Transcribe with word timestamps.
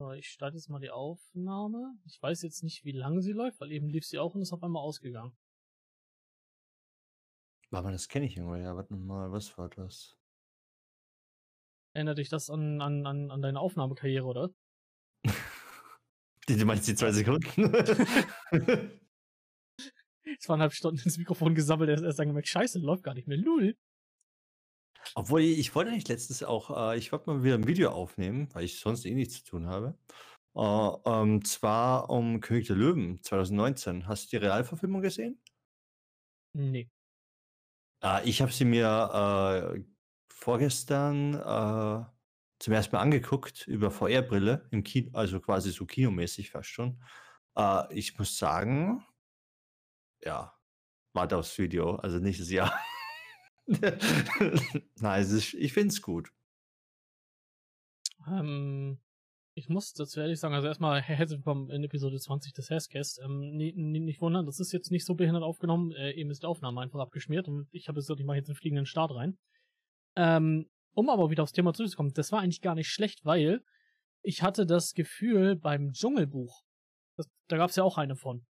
So, 0.00 0.12
ich 0.12 0.28
starte 0.30 0.56
jetzt 0.56 0.70
mal 0.70 0.80
die 0.80 0.88
Aufnahme. 0.88 1.94
Ich 2.06 2.22
weiß 2.22 2.40
jetzt 2.40 2.62
nicht, 2.62 2.86
wie 2.86 2.92
lange 2.92 3.20
sie 3.20 3.32
läuft, 3.32 3.60
weil 3.60 3.70
eben 3.70 3.90
lief 3.90 4.06
sie 4.06 4.18
auch 4.18 4.34
und 4.34 4.40
ist 4.40 4.54
auf 4.54 4.62
einmal 4.62 4.82
ausgegangen. 4.82 5.36
Aber 7.70 7.92
das 7.92 8.08
kenne 8.08 8.24
ich 8.24 8.34
irgendwo. 8.34 8.56
Ja, 8.56 8.74
warte 8.74 8.94
mal, 8.94 9.30
was 9.30 9.58
war 9.58 9.68
das? 9.68 10.16
Erinnert 11.92 12.16
dich 12.16 12.30
das 12.30 12.48
an, 12.48 12.80
an, 12.80 13.04
an, 13.04 13.30
an 13.30 13.42
deine 13.42 13.60
Aufnahmekarriere, 13.60 14.24
oder? 14.24 14.48
Die, 16.48 16.56
du 16.56 16.64
meinst 16.64 16.88
die 16.88 16.94
zwei 16.94 17.12
Sekunden? 17.12 17.70
Zweieinhalb 20.38 20.72
Stunden 20.72 21.02
ins 21.04 21.18
Mikrofon 21.18 21.54
gesammelt, 21.54 21.90
erst, 21.90 22.04
erst 22.04 22.18
dann 22.18 22.28
gemerkt, 22.28 22.48
scheiße, 22.48 22.78
läuft 22.78 23.02
gar 23.02 23.12
nicht 23.12 23.28
mehr. 23.28 23.36
Lul. 23.36 23.76
Obwohl, 25.14 25.40
ich, 25.42 25.74
wollte 25.74 25.90
eigentlich 25.90 26.08
letztens 26.08 26.42
auch, 26.42 26.92
äh, 26.92 26.98
ich 26.98 27.12
wollte 27.12 27.30
mal 27.30 27.42
wieder 27.42 27.54
ein 27.54 27.66
Video 27.66 27.90
aufnehmen, 27.90 28.48
weil 28.52 28.64
ich 28.64 28.78
sonst 28.78 29.04
eh 29.04 29.14
nichts 29.14 29.42
zu 29.42 29.44
tun 29.44 29.66
habe. 29.66 29.98
Äh, 30.56 30.60
ähm, 31.06 31.44
zwar 31.44 32.10
um 32.10 32.40
König 32.40 32.66
der 32.66 32.76
Löwen 32.76 33.22
2019. 33.22 34.06
Hast 34.06 34.26
du 34.26 34.38
die 34.38 34.44
Realverfilmung 34.44 35.02
gesehen? 35.02 35.40
Nee. 36.52 36.90
Äh, 38.02 38.28
ich 38.28 38.42
habe 38.42 38.52
sie 38.52 38.64
mir 38.64 39.74
äh, 39.76 39.82
vorgestern 40.32 41.34
äh, 41.34 42.04
zum 42.58 42.74
ersten 42.74 42.96
Mal 42.96 43.02
angeguckt 43.02 43.66
über 43.66 43.90
VR-Brille, 43.90 44.68
im 44.70 44.82
Kino, 44.84 45.10
also 45.16 45.40
quasi 45.40 45.70
so 45.70 45.86
kinomäßig 45.86 46.50
fast 46.50 46.68
schon. 46.68 47.02
Äh, 47.56 47.92
ich 47.94 48.18
muss 48.18 48.36
sagen, 48.38 49.04
ja, 50.22 50.54
warte 51.14 51.36
aufs 51.38 51.58
Video, 51.58 51.96
also 51.96 52.18
nächstes 52.18 52.50
Jahr. 52.50 52.78
Nein, 55.00 55.22
ist, 55.22 55.54
ich 55.54 55.72
finde 55.72 55.88
es 55.88 56.02
gut. 56.02 56.30
Ähm, 58.26 58.98
ich 59.54 59.68
muss 59.68 59.92
dazu 59.92 60.20
ehrlich 60.20 60.40
sagen, 60.40 60.54
also 60.54 60.68
erstmal 60.68 61.00
herzlich 61.02 61.38
willkommen 61.38 61.70
in 61.70 61.84
Episode 61.84 62.18
20 62.18 62.52
des 62.52 62.70
Hashcast. 62.70 63.20
Ähm, 63.22 63.56
nicht, 63.56 63.76
nicht 63.76 64.20
wundern, 64.20 64.46
das 64.46 64.60
ist 64.60 64.72
jetzt 64.72 64.90
nicht 64.90 65.04
so 65.04 65.14
behindert 65.14 65.42
aufgenommen, 65.42 65.92
äh, 65.92 66.12
eben 66.12 66.30
ist 66.30 66.42
die 66.42 66.46
Aufnahme 66.46 66.80
einfach 66.80 67.00
abgeschmiert 67.00 67.48
und 67.48 67.68
ich 67.70 67.88
habe 67.88 68.00
jetzt, 68.00 68.10
ich 68.10 68.24
mache 68.24 68.36
jetzt 68.36 68.48
einen 68.48 68.56
fliegenden 68.56 68.86
Start 68.86 69.14
rein. 69.14 69.38
Ähm, 70.16 70.68
um 70.94 71.08
aber 71.08 71.30
wieder 71.30 71.42
aufs 71.42 71.52
Thema 71.52 71.72
zurückzukommen, 71.72 72.12
das 72.14 72.32
war 72.32 72.40
eigentlich 72.40 72.62
gar 72.62 72.74
nicht 72.74 72.88
schlecht, 72.88 73.24
weil 73.24 73.62
ich 74.22 74.42
hatte 74.42 74.66
das 74.66 74.92
Gefühl 74.92 75.56
beim 75.56 75.92
Dschungelbuch, 75.92 76.62
das, 77.16 77.28
da 77.48 77.56
gab 77.56 77.70
es 77.70 77.76
ja 77.76 77.84
auch 77.84 77.98
eine 77.98 78.16
von. 78.16 78.44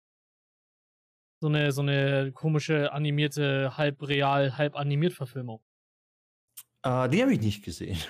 So 1.43 1.49
eine, 1.49 1.73
so 1.73 1.81
eine 1.81 2.33
komische 2.33 2.93
animierte, 2.93 3.77
halb 3.79 4.07
real, 4.07 4.59
halb 4.59 4.77
animiert 4.77 5.15
Verfilmung. 5.15 5.63
Äh, 6.83 7.09
die 7.09 7.23
habe 7.23 7.33
ich 7.35 7.41
nicht 7.41 7.65
gesehen. 7.65 7.99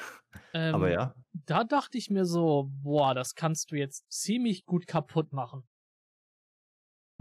Ähm, 0.53 0.75
Aber 0.77 0.91
ja. 0.91 1.15
Da 1.33 1.63
dachte 1.65 1.99
ich 1.99 2.09
mir 2.09 2.25
so, 2.25 2.71
boah, 2.83 3.15
das 3.15 3.35
kannst 3.37 3.71
du 3.73 3.77
jetzt 3.77 4.11
ziemlich 4.13 4.65
gut 4.65 4.87
kaputt 4.87 5.33
machen. 5.33 5.69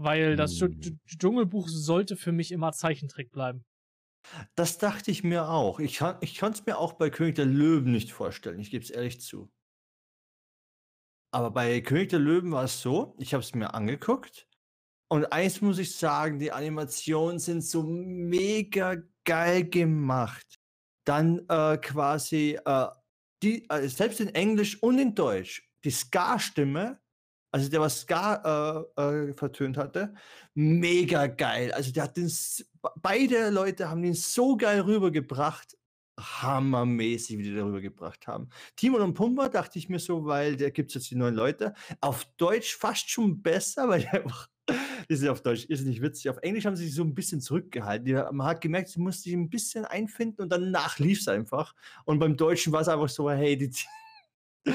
Weil 0.00 0.34
das 0.36 0.60
Hm. 0.60 0.68
Dsch- 0.80 0.98
Dschungelbuch 1.06 1.68
sollte 1.68 2.16
für 2.16 2.30
mich 2.32 2.50
immer 2.52 2.72
Zeichentrick 2.72 3.30
bleiben. 3.32 3.64
Das 4.56 4.78
dachte 4.78 5.10
ich 5.10 5.22
mir 5.24 5.48
auch. 5.48 5.78
Ich, 5.80 5.94
kann- 5.96 6.18
ich 6.20 6.38
konnte 6.38 6.60
es 6.60 6.66
mir 6.66 6.78
auch 6.78 6.92
bei 6.94 7.10
König 7.10 7.34
der 7.36 7.46
Löwen 7.46 7.90
nicht 7.92 8.12
vorstellen. 8.12 8.58
Ich 8.60 8.70
gebe 8.70 8.84
es 8.84 8.90
ehrlich 8.90 9.20
zu. 9.20 9.52
Aber 11.32 11.50
bei 11.52 11.80
König 11.80 12.10
der 12.10 12.18
Löwen 12.20 12.50
war 12.52 12.64
es 12.64 12.80
so, 12.80 13.14
ich 13.18 13.32
habe 13.34 13.42
es 13.42 13.54
mir 13.54 13.74
angeguckt. 13.74 14.48
Und 15.12 15.32
eins 15.32 15.60
muss 15.60 15.78
ich 15.78 15.96
sagen, 15.96 16.38
die 16.38 16.52
Animationen 16.52 17.40
sind 17.40 17.64
so 17.64 17.82
mega 17.82 18.96
geil 19.24 19.64
gemacht. 19.64 20.60
Dann 21.04 21.40
äh, 21.48 21.78
quasi, 21.78 22.58
äh, 22.64 22.86
die, 23.42 23.68
äh, 23.68 23.88
selbst 23.88 24.20
in 24.20 24.28
Englisch 24.28 24.80
und 24.80 25.00
in 25.00 25.14
Deutsch, 25.14 25.68
die 25.82 25.90
Ska-Stimme, 25.90 27.00
also 27.52 27.68
der 27.68 27.80
was 27.80 28.02
Ska 28.02 28.86
äh, 28.96 29.02
äh, 29.02 29.34
vertönt 29.34 29.76
hatte, 29.76 30.14
mega 30.54 31.26
geil. 31.26 31.72
Also 31.72 31.90
der 31.90 32.04
hat 32.04 32.16
den, 32.16 32.30
beide 33.02 33.50
Leute 33.50 33.90
haben 33.90 34.02
den 34.02 34.14
so 34.14 34.56
geil 34.56 34.80
rübergebracht. 34.80 35.76
Hammermäßig, 36.20 37.38
wie 37.38 37.44
die 37.44 37.54
darüber 37.54 37.80
gebracht 37.80 38.26
haben. 38.26 38.50
Timon 38.76 39.00
und 39.00 39.14
Pumba 39.14 39.48
dachte 39.48 39.78
ich 39.78 39.88
mir 39.88 39.98
so, 39.98 40.26
weil 40.26 40.56
da 40.56 40.68
gibt 40.68 40.90
es 40.90 40.94
jetzt 40.94 41.10
die 41.10 41.16
neuen 41.16 41.34
Leute. 41.34 41.72
Auf 42.00 42.26
Deutsch 42.36 42.76
fast 42.76 43.10
schon 43.10 43.42
besser, 43.42 43.88
weil 43.88 44.02
die 44.02 44.08
einfach, 44.08 44.49
die 45.10 45.16
sind 45.16 45.28
auf 45.28 45.42
Deutsch, 45.42 45.64
ist 45.64 45.84
nicht 45.84 46.00
witzig. 46.00 46.30
Auf 46.30 46.38
Englisch 46.38 46.64
haben 46.64 46.76
sie 46.76 46.86
sich 46.86 46.94
so 46.94 47.02
ein 47.02 47.16
bisschen 47.16 47.40
zurückgehalten. 47.40 48.04
Die, 48.04 48.12
man 48.12 48.44
hat 48.44 48.60
gemerkt, 48.60 48.90
sie 48.90 49.00
musste 49.00 49.24
sich 49.24 49.32
ein 49.32 49.50
bisschen 49.50 49.84
einfinden 49.84 50.40
und 50.40 50.50
danach 50.50 51.00
lief 51.00 51.18
es 51.18 51.28
einfach. 51.28 51.74
Und 52.04 52.20
beim 52.20 52.36
Deutschen 52.36 52.72
war 52.72 52.80
es 52.80 52.88
einfach 52.88 53.08
so, 53.08 53.30
hey, 53.30 53.56
die. 53.56 53.70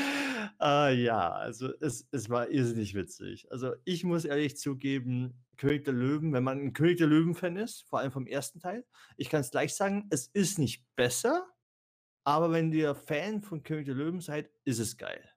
Ah, 0.58 0.88
ja, 0.88 1.32
also 1.32 1.74
es, 1.82 2.08
es 2.12 2.30
war 2.30 2.50
irrsinnig 2.50 2.96
witzig. 2.96 3.52
Also 3.52 3.74
ich 3.84 4.06
muss 4.06 4.24
ehrlich 4.24 4.56
zugeben, 4.56 5.44
König 5.58 5.84
der 5.84 5.94
Löwen, 5.94 6.32
wenn 6.32 6.46
man 6.46 6.60
ein 6.60 6.72
König 6.72 6.98
der 6.98 7.08
Löwen-Fan 7.08 7.58
ist, 7.58 7.82
vor 7.90 8.00
allem 8.00 8.12
vom 8.12 8.26
ersten 8.26 8.62
Teil, 8.62 8.86
ich 9.18 9.30
kann 9.30 9.42
es 9.42 9.52
gleich 9.52 9.76
sagen, 9.76 10.08
es 10.12 10.28
ist 10.28 10.58
nicht 10.58 10.86
besser, 10.96 11.46
aber 12.24 12.52
wenn 12.54 12.72
ihr 12.72 12.96
Fan 12.96 13.42
von 13.42 13.64
König 13.64 13.86
der 13.86 13.96
Löwen 13.96 14.22
seid, 14.22 14.50
ist 14.64 14.80
es 14.80 14.96
geil. 14.96 15.30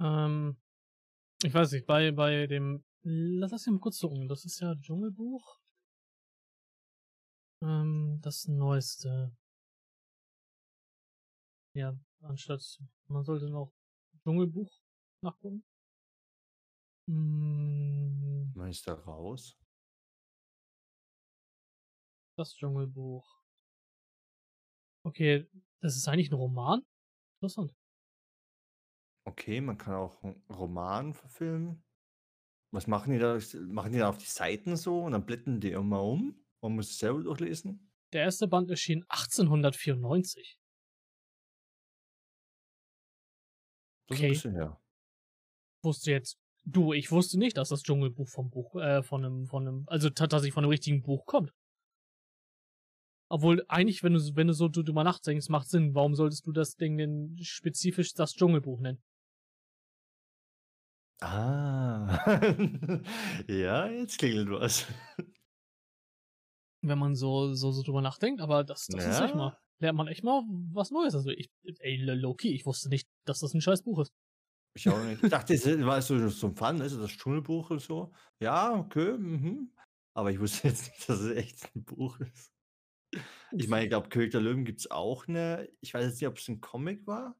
Ähm, 0.00 0.56
ich 1.42 1.52
weiß 1.52 1.72
nicht, 1.72 1.86
bei, 1.86 2.10
bei 2.10 2.46
dem. 2.46 2.82
Lass 3.02 3.50
das 3.52 3.66
mal 3.66 3.78
kurz 3.78 4.00
gucken. 4.00 4.28
Das 4.28 4.44
ist 4.44 4.60
ja 4.60 4.74
Dschungelbuch. 4.74 5.60
Ähm, 7.62 8.18
das 8.22 8.46
neueste. 8.48 9.36
Ja, 11.74 11.96
anstatt. 12.22 12.62
Man 13.06 13.24
sollte 13.24 13.48
noch 13.50 13.72
Dschungelbuch 14.22 14.70
nachgucken. 15.22 15.64
Mm, 17.08 18.52
Man 18.54 18.68
ist 18.70 18.86
da 18.86 18.94
raus. 18.94 19.56
Das 22.36 22.54
Dschungelbuch. 22.54 23.42
Okay, 25.04 25.48
das 25.80 25.96
ist 25.96 26.06
eigentlich 26.08 26.30
ein 26.30 26.34
Roman? 26.34 26.82
Interessant. 27.40 27.74
Okay, 29.26 29.60
man 29.60 29.78
kann 29.78 29.94
auch 29.94 30.22
einen 30.22 30.42
Roman 30.50 31.14
verfilmen. 31.14 31.82
Was 32.70 32.86
machen 32.86 33.12
die 33.12 33.18
da? 33.18 33.38
Machen 33.66 33.92
die 33.92 33.98
da 33.98 34.08
auf 34.10 34.18
die 34.18 34.26
Seiten 34.26 34.76
so 34.76 35.02
und 35.04 35.12
dann 35.12 35.24
blättern 35.24 35.60
die 35.60 35.70
immer 35.72 36.02
um? 36.02 36.44
Man 36.60 36.74
muss 36.74 36.90
es 36.90 36.98
selber 36.98 37.22
durchlesen? 37.22 37.90
Der 38.12 38.22
erste 38.22 38.48
Band 38.48 38.70
erschien 38.70 39.04
1894. 39.08 40.58
Das 44.08 44.20
ist 44.20 44.46
Okay. 44.46 44.70
Wusste 45.82 46.10
jetzt. 46.10 46.38
Du, 46.64 46.92
ich 46.92 47.10
wusste 47.10 47.38
nicht, 47.38 47.56
dass 47.56 47.70
das 47.70 47.82
Dschungelbuch 47.82 48.28
vom 48.28 48.50
Buch, 48.50 48.74
äh, 48.76 49.02
von 49.02 49.24
einem, 49.24 49.46
von 49.46 49.66
einem, 49.66 49.84
also 49.86 50.10
ta- 50.10 50.26
tatsächlich 50.26 50.52
von 50.54 50.64
einem 50.64 50.70
richtigen 50.70 51.02
Buch 51.02 51.24
kommt. 51.24 51.54
Obwohl, 53.30 53.64
eigentlich, 53.68 54.02
wenn 54.02 54.14
du, 54.14 54.20
wenn 54.36 54.46
du 54.46 54.54
so 54.54 54.68
drüber 54.68 55.04
nachdenkst, 55.04 55.48
macht 55.50 55.68
Sinn. 55.68 55.94
Warum 55.94 56.14
solltest 56.14 56.46
du 56.46 56.52
das 56.52 56.76
Ding 56.76 56.96
denn 56.96 57.36
spezifisch 57.42 58.14
das 58.14 58.32
Dschungelbuch 58.34 58.80
nennen? 58.80 59.02
Ah. 61.20 62.24
ja, 63.48 63.88
jetzt 63.88 64.18
klingelt 64.18 64.50
was. 64.50 64.86
Wenn 66.80 66.98
man 66.98 67.16
so, 67.16 67.54
so, 67.54 67.72
so 67.72 67.82
drüber 67.82 68.02
nachdenkt, 68.02 68.40
aber 68.40 68.62
das, 68.62 68.86
das 68.86 69.04
ist 69.04 69.20
echt 69.20 69.34
Ja. 69.34 69.36
mal, 69.36 69.58
lernt 69.80 69.96
man 69.96 70.06
echt 70.06 70.22
mal 70.22 70.42
was 70.72 70.90
Neues. 70.90 71.14
Also 71.14 71.30
ich, 71.30 71.50
ey, 71.80 71.96
Loki, 71.96 72.54
ich 72.54 72.66
wusste 72.66 72.88
nicht, 72.88 73.08
dass 73.26 73.40
das 73.40 73.52
ein 73.52 73.60
scheiß 73.60 73.82
Buch 73.82 74.00
ist. 74.00 74.12
Ich 74.76 74.88
auch 74.88 75.02
nicht. 75.02 75.22
Ich 75.24 75.30
dachte, 75.30 75.54
es 75.54 75.66
war 75.84 76.00
so, 76.02 76.14
ein 76.14 76.54
Fun, 76.56 76.80
ist 76.80 76.96
das 76.96 77.10
Dschungelbuch 77.10 77.70
und 77.70 77.80
so. 77.80 78.12
Ja, 78.40 78.74
okay, 78.74 79.18
mhm. 79.18 79.72
Aber 80.14 80.30
ich 80.30 80.38
wusste 80.38 80.68
jetzt 80.68 80.86
nicht, 80.86 81.08
dass 81.08 81.18
es 81.18 81.36
echt 81.36 81.74
ein 81.74 81.84
Buch 81.84 82.20
ist. 82.20 82.52
Ich 83.52 83.68
meine, 83.68 83.84
ich 83.84 83.90
glaube, 83.90 84.08
König 84.08 84.30
der 84.30 84.40
Löwen 84.40 84.64
gibt 84.64 84.80
es 84.80 84.90
auch 84.90 85.26
eine. 85.26 85.68
Ich 85.80 85.94
weiß 85.94 86.04
jetzt 86.04 86.20
nicht, 86.20 86.28
ob 86.28 86.38
es 86.38 86.48
ein 86.48 86.60
Comic 86.60 87.06
war. 87.06 87.34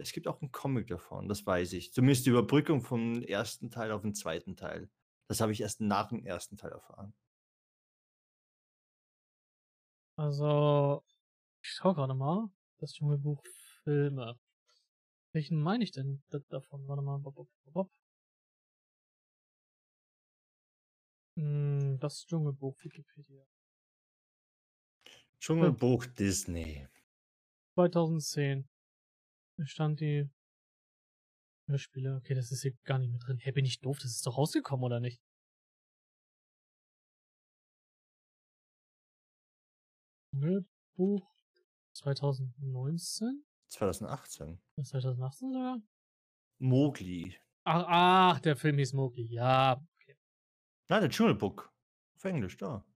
Es 0.00 0.12
gibt 0.12 0.28
auch 0.28 0.40
einen 0.40 0.52
Comic 0.52 0.86
davon, 0.86 1.28
das 1.28 1.44
weiß 1.44 1.72
ich. 1.74 1.92
Zumindest 1.92 2.24
die 2.26 2.30
Überbrückung 2.30 2.82
vom 2.82 3.22
ersten 3.22 3.70
Teil 3.70 3.90
auf 3.92 4.02
den 4.02 4.14
zweiten 4.14 4.56
Teil. 4.56 4.88
Das 5.28 5.40
habe 5.40 5.52
ich 5.52 5.60
erst 5.60 5.80
nach 5.80 6.08
dem 6.08 6.24
ersten 6.24 6.56
Teil 6.56 6.70
erfahren. 6.72 7.14
Also, 10.16 11.02
ich 11.62 11.70
schau 11.70 11.94
gerade 11.94 12.14
mal. 12.14 12.50
Das 12.78 12.92
Dschungelbuch 12.94 13.42
Filme. 13.84 14.38
Welchen 15.32 15.62
meine 15.62 15.84
ich 15.84 15.92
denn 15.92 16.22
da- 16.30 16.40
davon? 16.50 16.86
Warte 16.88 17.02
mal. 17.02 17.18
Bop, 17.18 17.34
bop, 17.36 17.48
bop, 17.64 17.72
bop. 17.74 17.90
Hm, 21.36 21.98
Das 22.00 22.26
Dschungelbuch 22.26 22.76
Wikipedia. 22.84 23.46
Dschungelbuch 25.40 26.06
Disney. 26.06 26.86
2010. 27.74 28.68
Da 29.58 29.66
stand 29.66 30.00
die 30.00 30.30
Hörspiele. 31.68 32.16
Okay, 32.16 32.34
das 32.34 32.52
ist 32.52 32.62
hier 32.62 32.74
gar 32.84 32.98
nicht 32.98 33.10
mehr 33.10 33.18
drin. 33.18 33.38
Hey, 33.38 33.52
bin 33.52 33.64
ich 33.64 33.80
doof? 33.80 33.98
Das 33.98 34.12
ist 34.12 34.24
doch 34.24 34.38
rausgekommen, 34.38 34.84
oder 34.84 35.00
nicht? 35.00 35.20
Dschungelbuch 40.32 41.34
2019? 41.94 43.44
2018. 43.70 44.60
Das 44.76 44.86
ist 44.86 44.90
2018 44.90 45.52
sogar? 45.52 45.82
Mowgli. 46.60 47.36
Ach, 47.64 47.84
ach, 47.88 48.40
der 48.40 48.56
Film 48.56 48.78
hieß 48.78 48.92
Mowgli. 48.92 49.26
Ja, 49.26 49.84
Nein, 50.90 51.00
der 51.02 51.10
Dschungelbook. 51.10 51.70
Auf 52.16 52.24
Englisch, 52.24 52.56
da. 52.56 52.86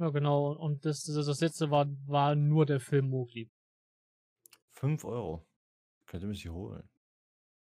ja 0.00 0.08
genau. 0.10 0.52
Und 0.52 0.84
das, 0.84 1.04
das, 1.04 1.26
das 1.26 1.40
letzte 1.40 1.70
war, 1.70 1.86
war 2.06 2.34
nur 2.34 2.66
der 2.66 2.80
Film 2.80 3.10
Mowgli. 3.10 3.50
5 4.72 5.04
Euro. 5.04 5.47
Könnte 6.08 6.26
man 6.26 6.34
sich 6.34 6.48
holen. 6.48 6.88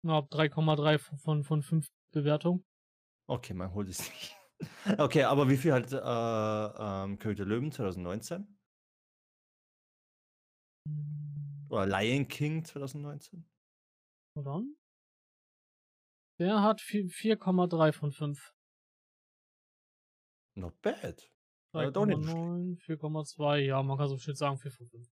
Ja, 0.05 0.19
3,3 0.19 0.99
von, 0.99 1.17
von, 1.17 1.43
von 1.43 1.63
5 1.63 1.87
Bewertungen. 2.13 2.63
Okay, 3.29 3.53
man 3.53 3.73
holt 3.73 3.89
es 3.89 3.99
nicht. 4.09 4.35
Okay, 4.97 5.23
aber 5.23 5.49
wie 5.49 5.57
viel 5.57 5.73
hat 5.73 5.91
äh, 5.91 5.97
ähm, 5.97 7.19
König 7.19 7.35
der 7.37 7.45
Löwen 7.45 7.71
2019? 7.71 8.47
Hm, 10.87 11.67
Oder 11.69 11.85
Lion 11.85 12.27
King 12.29 12.63
2019? 12.63 13.45
Hold 14.37 14.47
on. 14.47 14.75
Der 16.39 16.61
hat 16.61 16.79
vier- 16.79 17.09
4,3 17.09 17.91
von 17.91 18.11
5. 18.13 18.53
Not 20.55 20.81
bad. 20.81 21.29
Äh, 21.73 21.91
doch 21.91 22.05
nicht 22.05 22.23
schlecht. 22.23 22.37
3,9, 22.37 22.79
4,2, 22.79 23.57
ja, 23.57 23.81
man 23.83 23.97
kann 23.97 24.07
so 24.07 24.17
schön 24.17 24.35
sagen 24.35 24.57
4 24.59 24.71
von 24.71 24.87
5. 24.87 25.07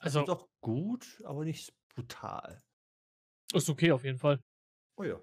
Also 0.00 0.24
doch 0.24 0.48
gut, 0.60 1.20
aber 1.24 1.44
nicht 1.44 1.72
brutal. 1.94 2.62
ist 3.52 3.68
okay 3.68 3.92
auf 3.92 4.04
jeden 4.04 4.18
Fall. 4.18 4.40
Oh 4.96 5.04
ja. 5.04 5.20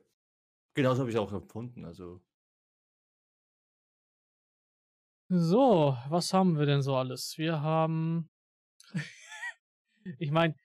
Genauso 0.73 1.01
habe 1.01 1.09
ich 1.11 1.17
auch 1.17 1.31
empfunden. 1.31 1.85
Also, 1.85 2.21
So, 5.27 5.97
was 6.09 6.33
haben 6.33 6.59
wir 6.59 6.67
denn 6.67 6.83
so 6.83 6.95
alles? 6.95 7.37
Wir 7.37 7.61
haben. 7.61 8.29
ich 10.19 10.29
meine, 10.29 10.55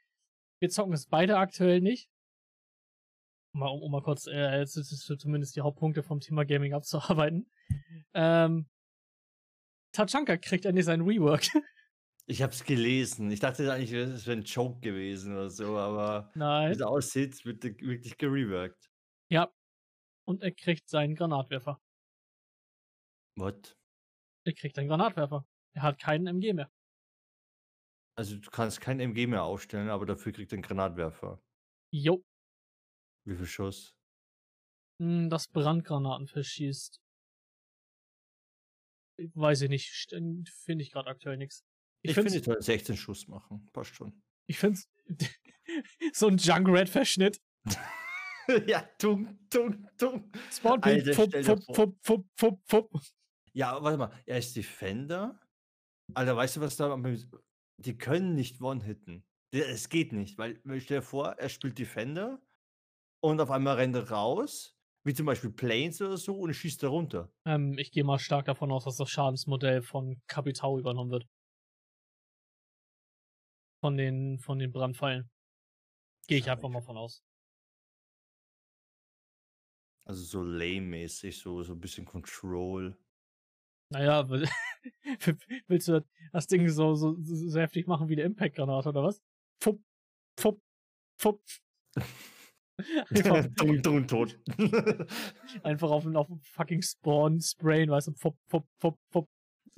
wir 0.58 0.68
zocken 0.68 0.92
es 0.92 1.06
beide 1.06 1.38
aktuell 1.38 1.80
nicht. 1.80 2.10
Um 3.54 3.60
mal, 3.60 3.68
um, 3.68 3.80
um 3.82 3.90
mal 3.90 4.02
kurz 4.02 4.26
äh, 4.26 4.66
zumindest 4.66 5.56
die 5.56 5.62
Hauptpunkte 5.62 6.02
vom 6.02 6.20
Thema 6.20 6.44
Gaming 6.44 6.74
abzuarbeiten. 6.74 7.50
Ähm, 8.12 8.68
Tachanka 9.92 10.36
kriegt 10.36 10.66
endlich 10.66 10.84
sein 10.84 11.00
Rework. 11.00 11.42
ich 12.30 12.42
habe 12.42 12.52
es 12.52 12.64
gelesen. 12.64 13.30
Ich 13.30 13.40
dachte 13.40 13.72
eigentlich, 13.72 13.92
es 13.92 14.26
wäre 14.26 14.38
ein 14.38 14.44
Joke 14.44 14.80
gewesen 14.80 15.32
oder 15.32 15.50
so, 15.50 15.76
aber 15.76 16.30
wie 16.32 16.38
Nein. 16.38 16.72
es 16.72 16.80
aussieht, 16.82 17.44
wird 17.44 17.64
wirklich 17.64 18.16
gereworked. 18.18 18.88
Ja. 19.30 19.52
Und 20.26 20.42
er 20.42 20.52
kriegt 20.52 20.88
seinen 20.88 21.16
Granatwerfer. 21.16 21.80
What? 23.36 23.76
Er 24.44 24.52
kriegt 24.54 24.78
einen 24.78 24.88
Granatwerfer. 24.88 25.44
Er 25.74 25.82
hat 25.82 25.98
keinen 25.98 26.26
MG 26.26 26.52
mehr. 26.52 26.70
Also 28.16 28.36
du 28.36 28.50
kannst 28.50 28.80
kein 28.80 29.00
MG 29.00 29.26
mehr 29.26 29.42
aufstellen, 29.44 29.88
aber 29.88 30.06
dafür 30.06 30.32
kriegt 30.32 30.52
er 30.52 30.56
einen 30.56 30.62
Granatwerfer. 30.62 31.40
Jo. 31.92 32.22
Wie 33.24 33.34
viel 33.36 33.46
Schuss? 33.46 33.94
Hm, 35.00 35.28
Das 35.30 35.48
Brandgranaten 35.48 36.28
verschießt. 36.28 37.00
Weiß 39.34 39.62
ich 39.62 39.68
nicht. 39.68 39.90
Finde 40.64 40.82
ich 40.82 40.90
gerade 40.92 41.10
aktuell 41.10 41.36
nichts. 41.36 41.64
Ich, 42.02 42.14
finde, 42.14 42.34
ich 42.34 42.44
soll 42.44 42.60
16 42.60 42.96
Schuss 42.96 43.28
machen. 43.28 43.68
Passt 43.72 43.94
schon. 43.94 44.22
Ich 44.46 44.58
find's 44.58 44.90
so 46.12 46.28
ein 46.28 46.38
Junkrat-Verschnitt. 46.38 47.40
ja, 48.66 48.82
tung, 48.98 49.38
tung, 49.50 49.86
tung. 49.96 50.30
Alter, 50.64 51.14
fupp, 51.14 51.74
fupp, 51.74 51.96
fupp, 52.02 52.26
fupp, 52.36 52.60
fupp. 52.66 53.02
Ja, 53.52 53.82
warte 53.82 53.98
mal. 53.98 54.22
Er 54.26 54.38
ist 54.38 54.56
Defender. 54.56 55.38
Alter, 56.14 56.36
weißt 56.36 56.56
du, 56.56 56.60
was 56.60 56.76
da. 56.76 56.96
Die 57.78 57.96
können 57.96 58.34
nicht 58.34 58.60
one-hitten. 58.60 59.24
Es 59.52 59.88
geht 59.88 60.12
nicht, 60.12 60.38
weil, 60.38 60.60
weil 60.64 60.80
stell 60.80 60.98
dir 60.98 61.02
vor, 61.02 61.32
er 61.32 61.48
spielt 61.48 61.78
Defender 61.78 62.40
und 63.20 63.40
auf 63.40 63.50
einmal 63.50 63.76
rennt 63.76 63.96
er 63.96 64.08
raus, 64.08 64.76
wie 65.04 65.14
zum 65.14 65.26
Beispiel 65.26 65.50
Planes 65.50 66.00
oder 66.00 66.16
so, 66.16 66.36
und 66.36 66.54
schießt 66.54 66.82
da 66.82 66.88
runter. 66.88 67.32
Ähm, 67.44 67.76
ich 67.76 67.90
gehe 67.90 68.04
mal 68.04 68.18
stark 68.18 68.46
davon 68.46 68.70
aus, 68.70 68.84
dass 68.84 68.96
das 68.96 69.10
Schadensmodell 69.10 69.82
von 69.82 70.20
Capitao 70.28 70.78
übernommen 70.78 71.10
wird. 71.10 71.26
Von 73.80 73.96
den, 73.96 74.38
von 74.38 74.58
den 74.58 74.72
Brandpfeilen. 74.72 75.30
Gehe 76.26 76.38
ich 76.38 76.50
einfach 76.50 76.68
mal 76.68 76.82
von 76.82 76.96
aus. 76.96 77.22
Also 80.04 80.22
so 80.24 80.42
lame-mäßig, 80.42 81.38
so, 81.38 81.62
so 81.62 81.72
ein 81.72 81.80
bisschen 81.80 82.04
Control. 82.04 82.96
Naja, 83.92 84.28
will- 84.28 84.48
willst 85.68 85.88
du 85.88 86.04
das 86.32 86.46
Ding 86.46 86.68
so, 86.68 86.94
so, 86.94 87.16
so 87.20 87.58
heftig 87.58 87.86
machen 87.86 88.08
wie 88.08 88.16
der 88.16 88.26
Impact-Granate 88.26 88.90
oder 88.90 89.02
was? 89.04 89.22
Fupp, 89.62 89.82
fupp, 90.38 90.60
fupp. 91.20 91.42
Einfach, 93.10 93.46
dumm, 93.56 93.82
dumm, 93.82 94.06
tot. 94.08 94.38
einfach 95.62 95.90
auf, 95.90 96.06
auf 96.06 96.28
fucking 96.44 96.80
Spawn 96.80 97.38
sprayen, 97.38 97.90
weißt 97.90 98.08
du, 98.08 98.14
fupp, 98.14 98.38
fupp, 98.48 98.66
fupp, 98.80 98.98
fupp. 99.12 99.28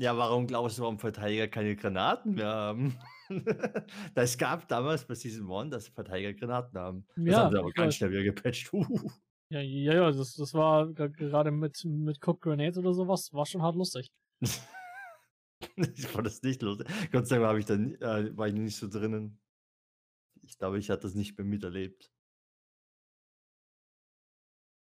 Ja, 0.03 0.17
warum 0.17 0.47
glaubst 0.49 0.79
du, 0.79 0.83
warum 0.83 0.99
Verteidiger 0.99 1.47
keine 1.49 1.77
Granaten 1.77 2.35
mehr 2.35 2.47
haben? 2.49 2.99
das 4.15 4.37
gab 4.37 4.67
damals 4.69 5.05
bei 5.07 5.15
Season 5.15 5.51
1, 5.51 5.71
dass 5.71 5.89
Verteidiger 5.89 6.35
Granaten 6.35 6.79
haben. 6.79 7.07
Das 7.17 7.25
Ja, 7.27 7.45
haben 7.45 7.53
sie 7.53 7.59
aber 7.59 7.71
ganz 7.73 7.87
weiß. 7.89 7.97
schnell 7.97 8.11
wieder 8.11 8.25
gepatcht. 8.25 8.71
Uh. 8.75 9.11
Ja, 9.51 9.61
ja, 9.61 9.93
ja, 9.95 10.11
das, 10.11 10.35
das 10.35 10.55
war 10.55 10.91
ge- 10.95 11.11
gerade 11.11 11.51
mit, 11.51 11.85
mit 11.85 12.27
Cook 12.27 12.41
Grenades 12.41 12.79
oder 12.79 12.95
sowas, 12.95 13.33
war 13.35 13.45
schon 13.45 13.61
hart 13.61 13.77
lustig. 13.77 14.11
ich 14.41 16.07
fand 16.07 16.27
das 16.27 16.43
nicht 16.43 16.63
lustig. 16.63 16.89
Gott 17.13 17.27
sei 17.29 17.37
Dank 17.37 17.49
habe 17.49 17.59
ich 17.61 17.67
da, 17.67 17.77
nie- 17.77 17.95
äh, 17.95 18.37
war 18.37 18.49
ich 18.49 18.55
nicht 18.55 18.77
so 18.77 18.89
drinnen. 18.89 19.39
Ich 20.43 20.57
glaube, 20.59 20.79
ich 20.79 20.89
hatte 20.91 21.03
das 21.03 21.15
nicht 21.15 21.37
mehr 21.39 21.47
miterlebt. 21.47 22.11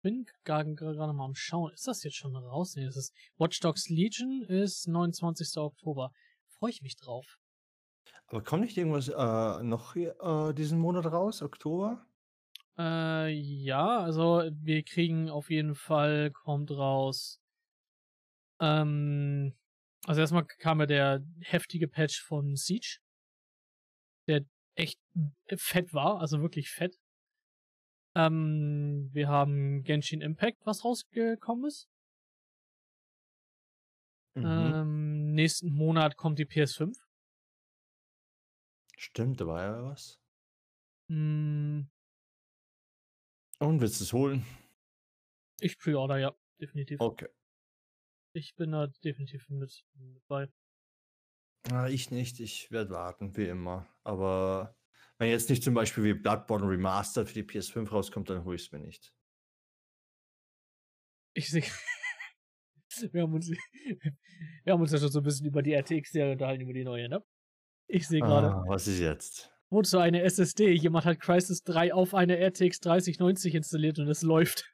Bin 0.09 0.25
gerade 0.43 0.73
gerade 0.73 1.13
mal 1.13 1.25
am 1.25 1.35
Schauen. 1.35 1.71
Ist 1.71 1.85
das 1.87 2.01
jetzt 2.01 2.15
schon 2.15 2.35
raus? 2.35 2.75
Nee, 2.75 2.85
das 2.85 2.97
ist 2.97 3.13
Watch 3.37 3.59
Dogs 3.59 3.89
Legion 3.89 4.41
ist 4.41 4.87
29. 4.87 5.55
Oktober. 5.57 6.11
Freue 6.57 6.71
ich 6.71 6.81
mich 6.81 6.95
drauf. 6.95 7.37
Aber 8.25 8.41
kommt 8.41 8.63
nicht 8.63 8.75
irgendwas 8.75 9.09
äh, 9.09 9.63
noch 9.63 9.93
hier, 9.93 10.15
äh, 10.19 10.55
diesen 10.55 10.79
Monat 10.79 11.05
raus, 11.05 11.43
Oktober? 11.43 12.07
Äh, 12.79 13.29
ja, 13.29 13.99
also 13.99 14.49
wir 14.51 14.81
kriegen 14.81 15.29
auf 15.29 15.51
jeden 15.51 15.75
Fall, 15.75 16.31
kommt 16.31 16.71
raus. 16.71 17.39
Ähm, 18.59 19.53
also 20.07 20.21
erstmal 20.21 20.45
kam 20.45 20.79
ja 20.79 20.87
der 20.87 21.23
heftige 21.41 21.87
Patch 21.87 22.19
von 22.19 22.55
Siege, 22.55 22.97
der 24.27 24.43
echt 24.73 24.99
fett 25.55 25.93
war, 25.93 26.19
also 26.19 26.41
wirklich 26.41 26.71
fett. 26.71 26.97
Ähm, 28.15 29.09
wir 29.13 29.27
haben 29.29 29.83
Genshin 29.83 30.21
Impact, 30.21 30.65
was 30.65 30.83
rausgekommen 30.83 31.65
ist. 31.65 31.89
Mhm. 34.35 34.45
Ähm, 34.45 35.33
nächsten 35.33 35.71
Monat 35.73 36.17
kommt 36.17 36.39
die 36.39 36.45
PS5. 36.45 36.97
Stimmt, 38.97 39.41
da 39.41 39.47
war 39.47 39.63
ja 39.63 39.83
was. 39.83 40.19
Mm, 41.09 41.89
Und 43.59 43.81
willst 43.81 43.99
du 43.99 44.03
es 44.03 44.13
holen? 44.13 44.45
ich 45.61 45.77
pre-order, 45.77 46.17
ja, 46.17 46.33
definitiv. 46.59 46.99
Okay. 46.99 47.27
Ich 48.33 48.55
bin 48.55 48.71
da 48.71 48.87
definitiv 48.87 49.49
mit, 49.49 49.85
mit 49.95 50.25
bei. 50.27 50.47
Ah, 51.71 51.87
ich 51.87 52.09
nicht, 52.11 52.39
ich 52.39 52.71
werde 52.71 52.91
warten, 52.91 53.35
wie 53.35 53.47
immer. 53.47 53.87
Aber 54.03 54.75
wenn 55.19 55.29
jetzt 55.29 55.49
nicht 55.49 55.63
zum 55.63 55.73
Beispiel 55.73 56.03
wie 56.03 56.13
Bloodborne 56.13 56.67
Remastered 56.67 57.27
für 57.27 57.33
die 57.33 57.43
PS5 57.43 57.89
rauskommt, 57.89 58.29
dann 58.29 58.43
hole 58.45 58.55
ich 58.55 58.63
es 58.63 58.71
mir 58.71 58.79
nicht. 58.79 59.13
Ich 61.35 61.49
sehe. 61.49 61.63
wir, 63.11 63.21
haben 63.23 63.33
uns, 63.33 63.49
wir 64.63 64.73
haben 64.73 64.81
uns 64.81 64.91
ja 64.91 64.97
schon 64.97 65.11
so 65.11 65.19
ein 65.19 65.23
bisschen 65.23 65.45
über 65.45 65.61
die 65.61 65.73
RTX-Serie 65.73 66.31
unterhalten, 66.31 66.63
über 66.63 66.73
die 66.73 66.83
neue, 66.85 67.09
ne? 67.09 67.23
Ich 67.87 68.07
sehe 68.07 68.21
gerade, 68.21 68.47
Ah, 68.47 68.63
was 68.67 68.87
ist 68.87 68.99
jetzt? 68.99 69.53
wozu 69.71 69.99
eine 69.99 70.23
SSD? 70.23 70.71
Jemand 70.71 71.05
hat 71.05 71.19
Crysis 71.19 71.63
3 71.63 71.93
auf 71.93 72.13
eine 72.15 72.37
RTX 72.39 72.79
3090 72.79 73.55
installiert 73.55 73.99
und 73.99 74.07
es 74.07 74.21
läuft. 74.23 74.73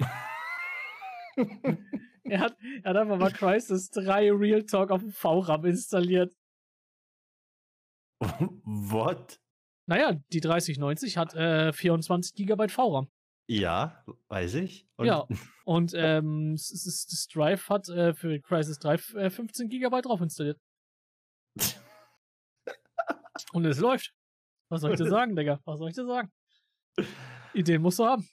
Er 2.24 2.38
hat, 2.38 2.56
er 2.84 2.90
hat 2.90 2.96
einfach 2.96 3.18
mal 3.18 3.32
Crysis 3.32 3.90
3 3.90 4.30
Real 4.32 4.62
Talk 4.64 4.90
auf 4.92 5.00
dem 5.00 5.10
VRAM 5.10 5.64
installiert. 5.64 6.32
What? 8.20 9.41
Naja, 9.92 10.14
die 10.32 10.40
3090 10.40 11.18
hat 11.18 11.34
äh, 11.34 11.70
24 11.70 12.34
GB 12.34 12.68
VRAM. 12.68 13.10
Ja, 13.46 14.02
weiß 14.28 14.54
ich. 14.54 14.86
Und 14.96 15.04
Ja. 15.06 15.26
Und 15.66 15.92
ähm, 15.94 16.54
das 16.56 17.28
Drive 17.30 17.68
hat 17.68 17.90
äh, 17.90 18.14
für 18.14 18.40
Crysis 18.40 18.78
3 18.78 18.94
f- 18.94 19.14
äh, 19.14 19.28
15 19.28 19.68
GB 19.68 20.00
drauf 20.00 20.22
installiert. 20.22 20.58
Und 23.52 23.66
es 23.66 23.78
läuft. 23.80 24.14
Was 24.70 24.80
soll 24.80 24.92
ich 24.92 24.96
dir 24.96 25.10
sagen, 25.10 25.36
Digga? 25.36 25.60
Was 25.66 25.78
soll 25.78 25.90
ich 25.90 25.94
dir 25.94 26.06
sagen? 26.06 26.32
Ideen 27.52 27.82
musst 27.82 27.98
du 27.98 28.06
haben. 28.06 28.26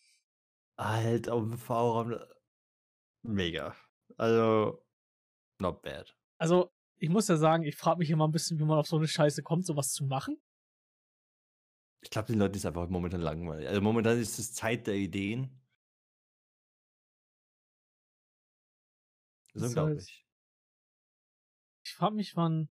Halt, 0.79 1.27
auf 1.29 1.41
dem 1.43 1.57
V-Raum. 1.57 2.15
Mega. 3.23 3.75
Also, 4.15 4.81
not 5.59 5.81
bad. 5.81 6.15
Also, 6.39 6.71
ich 6.99 7.09
muss 7.09 7.27
ja 7.27 7.35
sagen, 7.35 7.63
ich 7.65 7.75
frage 7.75 7.99
mich 7.99 8.09
immer 8.11 8.25
ein 8.27 8.31
bisschen, 8.31 8.57
wie 8.59 8.63
man 8.63 8.77
auf 8.79 8.87
so 8.87 8.95
eine 8.95 9.09
Scheiße 9.09 9.43
kommt, 9.43 9.65
sowas 9.65 9.91
zu 9.91 10.05
machen. 10.05 10.41
Ich 12.01 12.09
glaube, 12.09 12.27
den 12.27 12.39
Leuten 12.39 12.55
ist 12.55 12.65
einfach 12.65 12.87
momentan 12.89 13.21
langweilig. 13.21 13.67
Also 13.69 13.81
momentan 13.81 14.19
ist 14.19 14.37
es 14.39 14.53
Zeit 14.53 14.87
der 14.87 14.95
Ideen. 14.95 15.61
Das 19.53 19.61
ist 19.61 19.63
Das 19.63 19.67
unglaublich. 19.67 20.25
ich 21.83 21.93
frage 21.93 22.15
mich, 22.15 22.35
wann 22.37 22.69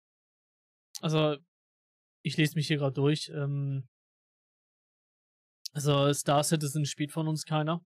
also, 1.01 1.37
ich 2.23 2.37
lese 2.37 2.55
mich 2.55 2.67
hier 2.67 2.77
gerade 2.77 2.93
durch, 2.93 3.31
ähm 3.35 3.87
also, 5.73 6.11
Star 6.13 6.43
Citizen 6.43 6.85
spielt 6.85 7.11
von 7.11 7.27
uns 7.27 7.45
keiner. 7.45 7.83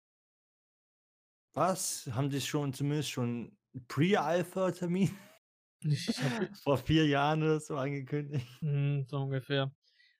Was? 1.54 2.06
Haben 2.12 2.30
die 2.30 2.40
schon 2.40 2.72
zumindest 2.72 3.10
schon 3.10 3.56
Pre-Alpha-Termin 3.88 5.10
vor 6.64 6.78
4 6.78 7.06
Jahren 7.06 7.42
oder 7.42 7.60
so 7.60 7.76
angekündigt? 7.76 8.46
hm, 8.62 9.04
so 9.08 9.18
ungefähr. 9.22 9.74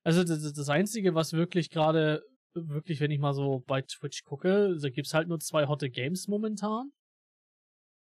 Also, 0.06 0.24
d 0.24 0.36
d 0.38 0.52
das 0.56 0.68
Einzige, 0.70 1.14
was 1.14 1.32
wirklich 1.34 1.68
gerade 1.70 2.22
wirklich, 2.54 3.00
wenn 3.00 3.10
ich 3.10 3.18
mal 3.18 3.34
so 3.34 3.60
bei 3.66 3.82
Twitch 3.82 4.24
gucke, 4.24 4.76
da 4.80 4.88
gibt's 4.88 5.12
halt 5.14 5.28
nur 5.28 5.40
2 5.40 5.66
hotte 5.66 5.90
Games 5.90 6.26
momentan. 6.26 6.92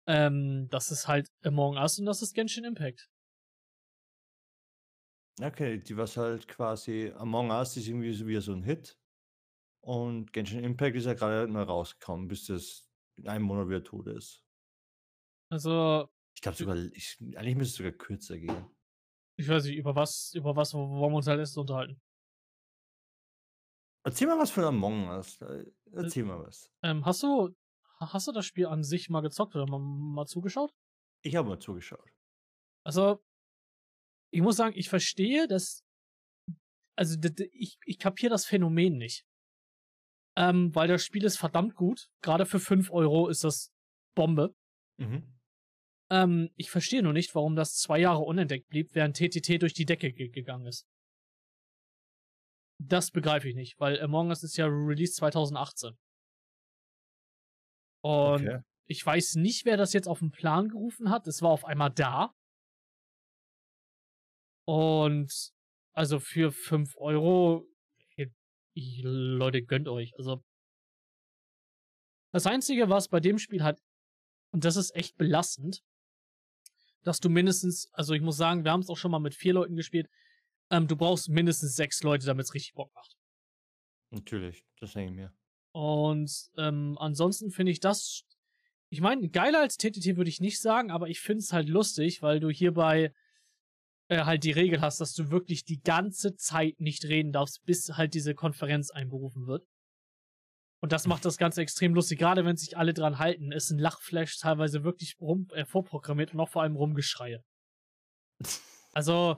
Ähm, 0.09 0.69
das 0.71 0.91
ist 0.91 1.07
halt 1.09 1.29
Among 1.45 1.77
Us 1.77 1.99
und 1.99 2.07
das 2.07 2.23
ist 2.23 2.35
Genshin 2.35 2.65
Impact. 2.65 3.09
Okay, 5.41 5.79
die 5.79 5.97
was 5.97 6.17
halt 6.19 6.47
quasi 6.47 7.11
Among 7.17 7.51
Us 7.51 7.77
ist 7.79 7.89
irgendwie 7.89 8.12
so 8.12 8.27
wieder 8.27 8.43
so 8.43 8.53
'n 8.53 8.62
Hit. 8.62 8.99
Und 9.83 10.33
Genshin 10.33 10.65
Impact 10.65 10.97
ist 10.97 11.07
ja 11.07 11.15
grade 11.15 11.49
neu 11.53 11.62
rausgekommen, 11.62 12.29
bis 12.29 12.47
das 12.47 12.91
in 13.17 13.29
einem 13.29 13.45
Monat 13.47 13.69
wieder 13.69 13.85
tot 13.85 14.09
ist. 14.09 14.43
Also 15.51 16.11
Ich 16.37 16.41
glaube 16.43 16.57
sogar 16.57 16.77
ich 16.77 17.19
eigentlich 17.37 17.57
müsste 17.57 17.73
es 17.73 17.77
sogar 17.77 17.93
kürzer 17.93 18.39
gehen. 18.39 18.71
Ich 19.37 19.49
weiß 19.49 19.65
nicht, 19.65 19.77
über 19.77 19.95
was 19.97 20.33
über 20.35 20.57
was 20.57 20.75
wo 20.75 20.89
wollen 20.89 21.12
wir 21.12 21.17
uns 21.17 21.29
als 21.29 21.39
Erstes 21.41 21.57
unterhalten? 21.57 22.01
Erzähl 24.05 24.27
mal 24.27 24.39
was 24.39 24.51
von 24.51 24.65
Among 24.65 25.09
Us. 25.09 25.41
Äh, 25.41 25.45
Äh, 25.45 25.73
erzähl 25.93 26.25
mal 26.25 26.41
was. 26.45 26.71
ähm, 26.83 27.05
hast 27.07 27.23
du 27.23 27.55
ha 28.01 28.12
hast 28.12 28.27
du 28.27 28.33
das 28.33 28.47
Spiel 28.47 28.67
an 28.67 28.83
sich 28.83 29.09
mal 29.11 29.21
gezockt 29.21 29.55
oder 29.55 29.67
mal 29.67 29.79
mal 29.79 30.27
zugeschaut? 30.27 30.73
Ich 31.23 31.37
habe 31.37 31.49
mal 31.49 31.59
zugeschaut. 31.59 32.11
Also, 32.85 33.23
ich 34.33 34.41
muss 34.43 34.57
sagen, 34.57 34.75
ich 34.77 34.89
verstehe 34.89 35.47
das 35.47 35.85
also 36.97 37.19
ich 37.53 37.79
ich 37.87 37.99
kapiere 37.99 38.31
das 38.31 38.45
Phänomen 38.47 38.99
nicht. 38.99 39.25
Ähm, 40.37 40.75
weil 40.75 40.89
das 40.89 41.05
Spiel 41.05 41.25
ist 41.25 41.39
verdammt 41.39 41.75
gut. 41.75 42.09
Grade 42.23 42.47
für 42.47 42.59
5 42.61 42.91
Euro 42.91 43.29
ist 43.29 43.45
das 43.45 43.71
Bombe. 44.15 44.55
Mhm. 44.99 45.32
Ähm, 46.12 46.50
ich 46.57 46.71
verstehe 46.71 47.02
nur 47.02 47.14
nicht, 47.14 47.35
warum 47.35 47.57
das 47.57 47.78
2 47.78 47.99
Jahre 47.99 48.21
unentdeckt 48.21 48.69
blieb, 48.69 48.95
während 48.95 49.16
TTT 49.16 49.62
durch 49.62 49.73
die 49.73 49.87
Decke 49.87 50.12
ge 50.12 50.28
gegangen 50.28 50.66
ist. 50.66 50.87
Das 52.78 53.11
begreife 53.11 53.49
ich 53.49 53.54
nicht, 53.54 53.81
weil 53.81 53.99
Among 54.00 54.28
Us 54.28 54.42
ist 54.42 54.59
ja 54.59 54.66
released 54.66 55.16
2018. 55.16 55.97
Und 58.04 58.42
Okay. 58.42 58.61
ich 58.88 59.07
weiß 59.07 59.37
nicht, 59.37 59.64
wer 59.64 59.76
das 59.76 59.92
jetzt 59.95 60.09
auf 60.09 60.21
'n 60.21 60.33
Plan 60.33 60.69
gerufen 60.69 61.09
hat. 61.09 61.26
Es 61.26 61.40
war 61.40 61.50
auf 61.50 61.64
einmal 61.64 61.90
da. 61.90 62.35
Und 64.69 65.52
also 65.95 66.19
für 66.21 66.52
5 66.52 66.97
Euro, 66.97 67.66
Leute, 68.75 69.62
gönnt 69.62 69.88
euch. 69.88 70.14
Also 70.16 70.42
das 72.33 72.47
Einzige, 72.47 72.88
was 72.88 73.09
bei 73.09 73.21
dem 73.21 73.38
Spiel 73.38 73.62
halt 73.62 73.81
und 74.52 74.64
das 74.64 74.76
ist 74.76 74.95
echt 74.95 75.16
belastend, 75.16 75.83
dass 77.04 77.21
du 77.21 77.28
mindestens 77.28 77.88
also 77.92 78.14
ich 78.14 78.23
muss 78.23 78.37
sagen, 78.37 78.64
wir 78.64 78.73
haben's 78.73 78.88
auch 78.88 78.97
schon 78.97 79.11
mal 79.11 79.18
mit 79.18 79.35
4 79.35 79.54
Leuten 79.54 79.76
gespielt, 79.76 80.09
ähm, 80.71 80.88
du 80.88 80.97
brauchst 80.97 81.28
mindestens 81.28 81.76
6 81.76 82.02
Leute, 82.02 82.26
damit's 82.26 82.54
richtig 82.54 82.75
Bock 82.75 82.92
macht. 82.94 83.16
Natürlich, 84.11 84.64
das 84.78 84.92
denke 84.92 85.11
ich 85.11 85.16
mir. 85.16 85.32
Und, 85.73 86.30
ähm, 86.59 86.97
ansonsten 86.99 87.50
finde 87.50 87.73
ich 87.73 87.80
das 87.80 88.25
ich 88.92 89.00
meine, 89.00 89.30
geiler 89.30 89.61
als 89.61 89.78
TTT 89.78 90.18
würde 90.18 90.28
ich 90.28 90.42
nicht 90.42 90.61
sagen, 90.61 90.90
aber 90.90 91.09
ich 91.09 91.21
finde 91.21 91.38
es 91.38 91.54
halt 91.54 91.71
lustig, 91.71 92.21
weil 92.21 92.40
du 92.40 92.50
hierbei, 92.50 93.14
äh, 94.09 94.25
halt 94.25 94.44
die 94.44 94.50
Regel 94.50 94.82
hast, 94.82 95.00
dass 95.00 95.14
du 95.14 95.30
wirklich 95.30 95.64
die 95.64 95.80
ganze 95.80 96.37
Zeit 96.37 96.78
nicht 96.78 97.06
reden 97.06 97.32
darfst, 97.32 97.64
bis 97.64 97.97
halt 97.97 98.12
diese 98.12 98.35
Konferenz 98.35 98.90
einberufen 98.90 99.47
wird. 99.47 99.66
Und 100.83 100.91
das 100.91 101.07
macht 101.07 101.25
das 101.25 101.39
Ganze 101.39 101.62
extrem 101.62 101.95
lustig, 101.95 102.19
grade 102.19 102.45
wenn 102.45 102.57
sich 102.57 102.77
alle 102.77 102.93
dran 102.93 103.21
halten, 103.21 103.53
ist 103.53 103.71
'n 103.71 103.79
Lachflash 103.79 104.37
teilweise 104.39 104.83
wirklich 104.83 105.15
rum 105.21 105.47
äh, 105.55 105.65
vorprogrammiert 105.65 106.35
und 106.35 106.41
auch 106.41 106.49
vor 106.49 106.62
allem 106.62 106.75
Rumgeschreie. 106.77 107.43
Also, 108.95 109.37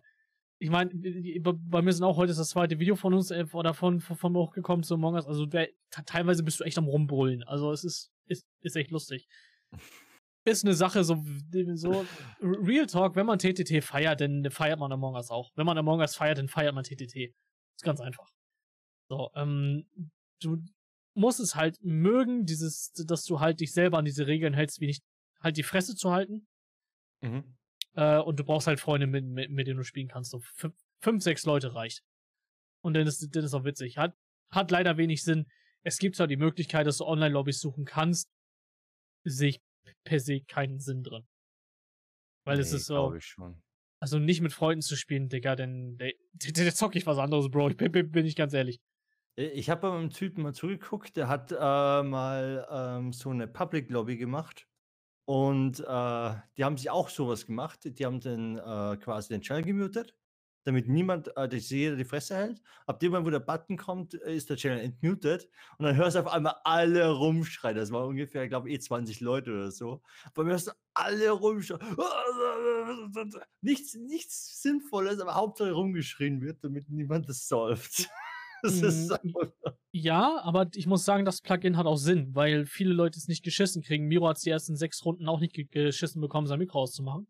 ich 0.59 0.71
meine, 0.71 0.91
b 0.93 1.43
bei 1.43 1.83
mir 1.83 1.93
sind 1.93 2.05
auch 2.05 2.17
heute 2.17 2.35
das 2.35 2.49
2. 2.51 2.81
Video 2.81 2.97
von 2.97 3.15
uns 3.15 3.31
äh, 3.31 3.47
oder 3.53 3.75
von 3.75 4.01
von 4.01 4.17
von 4.17 4.33
mir 4.33 4.41
hochgekommen 4.41 4.83
zu 4.85 4.95
Among 4.95 5.15
Us. 5.15 5.27
Also, 5.27 5.47
teilweise 6.07 6.45
bist 6.45 6.61
du 6.61 6.65
echt 6.65 6.79
am 6.79 6.87
Rumbrüllen. 6.89 7.45
Also, 7.45 7.73
es 7.73 7.85
ist 7.85 8.13
ist 8.27 8.47
ist 8.63 8.77
echt 8.77 8.91
lustig. 8.91 9.27
Ist 10.47 10.65
'ne 10.65 10.75
Sache 10.75 11.05
so 11.05 11.25
so 11.75 12.05
Real 12.43 12.87
Talk, 12.87 13.17
wenn 13.17 13.27
man 13.27 13.39
TTT 13.39 13.83
feiert, 13.85 14.21
dann 14.21 14.51
feiert 14.51 14.79
man 14.81 14.93
Among 14.93 15.15
Us 15.17 15.31
auch. 15.31 15.51
Wenn 15.57 15.67
man 15.67 15.79
Among 15.79 16.01
Us 16.01 16.17
feiert, 16.17 16.39
dann 16.39 16.49
feiert 16.49 16.75
man 16.75 16.85
TTT. 16.85 17.35
Ist 17.77 17.85
ganz 17.85 18.01
einfach. 18.01 18.29
So, 19.11 19.31
ähm, 19.37 19.87
du 20.43 20.59
musst 21.14 21.40
es 21.40 21.54
halt 21.54 21.83
mögen, 21.83 22.47
dieses 22.47 22.92
dass 22.92 23.25
du 23.25 23.40
halt 23.40 23.61
dich 23.61 23.73
selber 23.73 23.99
an 23.99 24.04
diese 24.04 24.26
Regeln 24.26 24.54
hältst, 24.54 24.80
wie 24.80 24.87
nicht 24.87 25.04
halt 25.40 25.56
die 25.56 25.62
Fresse 25.62 25.94
zu 25.97 26.11
halten. 26.11 26.47
Mhm. 27.23 27.56
Äh, 27.94 28.18
und 28.18 28.38
du 28.40 28.44
brauchst 28.44 28.66
halt 28.66 28.80
Freunde, 28.80 29.06
mit 29.06 29.25
mit 29.25 29.50
mit 29.50 29.66
denen 29.66 29.78
du 29.78 29.85
spielen 29.85 30.09
kannst. 30.09 30.30
So 30.30 30.40
fün 30.40 30.73
5, 31.02 31.23
6 31.23 31.44
Leute 31.47 31.75
reicht. 31.75 32.02
Und 32.83 32.94
dann 32.94 33.06
ist 33.06 33.35
dann 33.35 33.44
ist 33.44 33.54
auch 33.54 33.64
witzig. 33.64 33.99
Hat 33.99 34.16
hat 34.50 34.71
leider 34.71 34.97
wenig 34.97 35.23
Sinn. 35.23 35.47
Es 35.83 35.99
gibt 35.99 36.16
zwar 36.16 36.26
die 36.26 36.37
Möglichkeit, 36.37 36.87
dass 36.87 36.99
du 36.99 37.04
Online-Lobbys 37.04 37.61
suchen 37.61 37.85
kannst, 37.85 38.30
sehe 39.25 39.50
ich 39.50 39.61
per 40.04 40.18
se 40.21 40.40
keinen 40.40 40.80
Sinn 40.80 41.02
drin. 41.02 41.26
Weil 42.44 42.59
es 42.59 42.71
Ne, 42.71 42.76
ist 42.76 42.87
so 42.87 43.14
also 44.00 44.18
nicht 44.18 44.42
mit 44.42 44.52
Freunden 44.52 44.83
zu 44.83 44.97
spielen, 44.97 45.28
Digga, 45.30 45.56
denn 45.56 45.97
da 45.97 46.06
da 46.64 46.75
zocke 46.75 46.99
ich 46.99 47.06
was 47.06 47.18
anderes, 47.18 47.50
Bro. 47.50 47.71
Ich 47.71 47.76
bin 47.76 47.92
bin 47.92 48.11
bin 48.11 48.26
ich 48.26 48.37
ganz 48.37 48.52
ehrlich. 48.52 48.80
Äh, 49.38 49.47
ich 49.49 49.71
habe 49.71 49.83
bei 49.91 49.99
'nem 49.99 50.11
Typen 50.11 50.43
mal 50.43 50.55
zugeguckt, 50.55 51.17
der 51.17 51.29
hat, 51.29 51.53
äh, 51.53 51.57
mal, 52.03 52.67
ähm, 52.71 53.12
so 53.12 53.33
'ne 53.33 53.47
Public 53.49 53.91
Lobby 53.91 54.17
gemacht. 54.17 54.69
Und, 55.26 55.81
äh, 55.81 55.85
die 56.59 56.64
haben 56.64 56.76
sich 56.79 56.91
auch 56.91 57.09
so 57.11 57.29
was 57.29 57.47
gemacht. 57.47 57.81
Die 57.85 58.07
haben 58.07 58.21
den, 58.21 58.59
äh, 58.59 58.97
quasi 58.99 59.29
den 59.31 59.43
Channel 59.43 59.64
gemutet, 59.64 60.17
damit 60.64 60.88
niemand, 60.88 61.37
äh, 61.37 61.49
dass 61.49 61.71
jeder 61.71 61.97
die 61.97 62.05
Fresse 62.07 62.37
hält. 62.37 62.62
Ab 62.87 63.00
dem 63.00 63.11
Moment, 63.12 63.26
wo 63.29 63.31
der 63.31 63.41
Button 63.41 63.76
kommt, 63.79 64.14
ist 64.14 64.50
der 64.50 64.57
Channel 64.59 64.81
entmutet 64.81 65.49
und 65.79 65.87
dann 65.87 65.97
hörst 65.97 66.17
du 66.17 66.21
auf 66.23 66.29
einmal 66.33 66.57
alle 66.64 67.11
rumschreien. 67.11 67.76
Das 67.76 67.93
war 67.93 68.07
ungefähr, 68.07 68.45
ich 68.45 68.50
glaube, 68.50 68.71
eh 68.71 68.79
20 68.81 69.21
Leute 69.21 69.53
oder 69.53 69.71
so. 69.73 70.03
Auf 70.26 70.38
einmal 70.38 70.53
hörst 70.55 70.69
du 70.69 70.73
alle 70.95 71.31
rumschreien. 71.33 71.97
Nichts 73.62 73.95
nichts 73.95 74.62
Sinnvolles, 74.62 75.21
aber 75.21 75.35
Hauptsache 75.37 75.73
rumgeschrien 75.73 76.43
wird, 76.43 76.64
damit 76.64 76.88
niemand 76.91 77.29
das 77.29 77.49
solved. 77.49 78.09
Ist 78.64 79.11
Hm, 79.11 79.11
einfach 79.12 79.52
ja, 79.92 80.40
aber 80.42 80.68
ich 80.75 80.87
muss 80.87 81.04
sagen, 81.04 81.25
das 81.25 81.40
Plugin 81.40 81.76
hat 81.76 81.87
auch 81.87 81.97
Sinn, 81.97 82.35
weil 82.35 82.66
viele 82.66 82.92
Leute 82.94 83.18
es 83.18 83.28
nicht 83.28 83.44
geschissen 83.44 83.83
kriegen. 83.83 84.06
Miro 84.06 84.28
hat's 84.28 84.42
die 84.42 84.50
ersten 84.50 84.76
6 84.76 85.04
Runden 85.04 85.28
auch 85.28 85.40
nicht 85.40 85.54
ge 85.54 85.66
geschissen 85.66 86.21
bekommen, 86.21 86.47
sein 86.49 86.59
Mikro 86.59 86.80
auszumachen. 86.80 87.28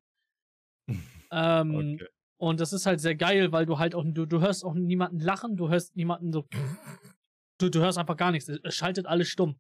Ähm, 1.31 2.01
Okay. 2.01 2.09
und 2.37 2.61
das 2.61 2.73
ist 2.73 2.87
halt 2.87 3.01
sehr 3.01 3.15
geil, 3.15 3.53
weil 3.53 3.67
du 3.67 3.79
halt 3.79 3.95
auch 3.95 4.05
du 4.07 4.27
du 4.27 4.41
hörst 4.41 4.65
auch 4.65 4.75
niemanden 4.75 5.21
lachen, 5.21 5.57
du 5.57 5.69
hörst 5.69 5.97
niemanden 5.97 6.33
so 6.33 6.47
du 7.59 7.69
du 7.71 7.81
hörst 7.81 7.99
einfach 7.99 8.17
gar 8.17 8.31
nichts. 8.31 8.49
Es 8.49 8.61
es 8.63 8.75
schaltet 8.75 9.07
alles 9.07 9.29
stumm. 9.29 9.59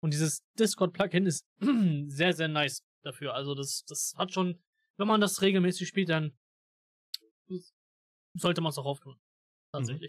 Und 0.00 0.12
dieses 0.12 0.44
Discord-Plugin 0.58 1.26
ist 1.26 1.46
sehr, 2.08 2.32
sehr 2.34 2.48
nice 2.48 2.84
dafür. 3.02 3.34
Also, 3.34 3.54
das 3.54 3.84
das 3.86 4.14
hat 4.16 4.32
schon 4.32 4.60
wenn 4.98 5.08
man 5.08 5.20
das 5.20 5.42
regelmäßig 5.42 5.88
spielt, 5.88 6.08
dann 6.08 6.32
sollte 8.34 8.60
man's 8.60 8.78
auch 8.78 8.86
auftun, 8.86 9.16
Mhm. 9.74 10.00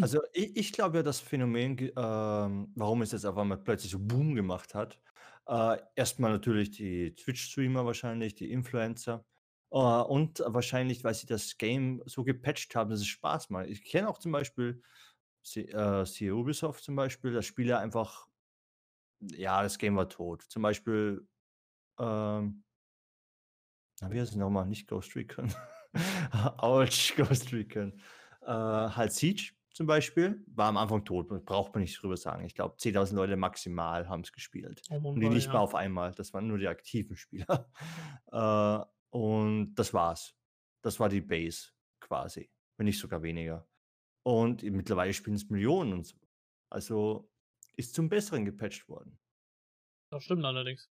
Also, 0.00 0.20
i 0.36 0.52
ich 0.58 0.72
glaube 0.72 0.98
ja, 0.98 1.02
das 1.02 1.20
Phänomen, 1.20 1.78
ähm, 1.96 2.72
warum 2.76 3.02
es 3.02 3.12
jetzt 3.12 3.24
auf 3.26 3.36
einmal 3.36 3.58
plötzlich 3.58 3.92
so 3.92 3.98
Boom 3.98 4.34
gemacht 4.34 4.74
hat. 4.74 5.00
Äh, 5.46 5.78
erst 5.96 6.20
mal 6.20 6.30
natürlich 6.30 6.70
die 6.70 7.14
Twitch-Streamer 7.14 7.84
wahrscheinlich, 7.86 8.34
die 8.34 8.50
Influencer. 8.52 9.24
Äh, 9.70 9.76
und 9.78 10.42
wahrscheinlich, 10.46 11.02
weil 11.04 11.14
sie 11.14 11.26
das 11.26 11.56
Game 11.58 12.02
so 12.06 12.24
gepatcht 12.24 12.74
haben, 12.76 12.90
dass 12.90 13.00
es 13.00 13.06
Spaß 13.06 13.50
macht. 13.50 13.66
Ich 13.68 13.84
kenne 13.84 14.08
auch 14.08 14.18
zum 14.18 14.32
Beispiel 14.32 14.82
C 15.42 15.62
äh, 15.62 16.30
Ubisoft 16.30 16.84
zum 16.84 16.96
Beispiel, 16.96 17.32
dass 17.32 17.46
Spieler 17.46 17.78
einfach 17.80 18.28
ja, 19.20 19.62
das 19.62 19.78
Game 19.78 19.96
war 19.96 20.08
tot. 20.08 20.42
Zum 20.44 20.62
Beispiel, 20.62 21.26
ähm 22.00 22.64
wie 24.00 24.20
heißt 24.20 24.32
es 24.32 24.36
noch 24.36 24.50
mal? 24.50 24.64
Nicht 24.64 24.88
Ghost 24.88 25.16
Recon. 25.16 25.52
Autsch, 26.58 27.16
Ghost 27.16 27.52
Recon. 27.52 28.00
Äh, 28.48 28.50
halt 28.50 29.12
Siege 29.12 29.52
zum 29.74 29.86
Beispiel 29.86 30.42
war 30.46 30.68
am 30.68 30.78
Anfang 30.78 31.04
tot, 31.04 31.28
braucht 31.44 31.74
man 31.74 31.82
nicht 31.82 32.02
drüber 32.02 32.16
sagen. 32.16 32.44
Ich 32.44 32.54
glaube, 32.54 32.76
10.000 32.76 33.14
Leute 33.14 33.36
maximal 33.36 34.08
haben's 34.08 34.32
gespielt. 34.32 34.82
Oh 34.90 34.96
Und 34.96 35.20
die 35.20 35.28
nicht 35.28 35.48
mal 35.48 35.54
ja. 35.54 35.60
auf 35.60 35.74
einmal. 35.74 36.12
Das 36.14 36.32
waren 36.32 36.48
nur 36.48 36.58
die 36.58 36.66
aktiven 36.68 37.16
Spieler. 37.16 37.70
Äh, 38.32 38.84
Und 39.10 39.74
das 39.76 39.94
war's. 39.94 40.34
Das 40.82 40.98
war 40.98 41.08
die 41.08 41.20
Base 41.20 41.70
quasi, 42.00 42.50
wenn 42.76 42.86
nicht 42.86 42.98
sogar 42.98 43.22
weniger. 43.22 43.68
Und 44.24 44.62
mittlerweile 44.62 45.14
spielen 45.14 45.36
es 45.36 45.48
Millionen 45.48 45.92
und 45.92 46.04
so. 46.04 46.18
Also 46.70 47.30
ist 47.76 47.94
zum 47.94 48.08
Besseren 48.08 48.44
gepatcht 48.44 48.88
worden. 48.88 49.18
Das 50.10 50.24
stimmt 50.24 50.44
allerdings. 50.44 50.90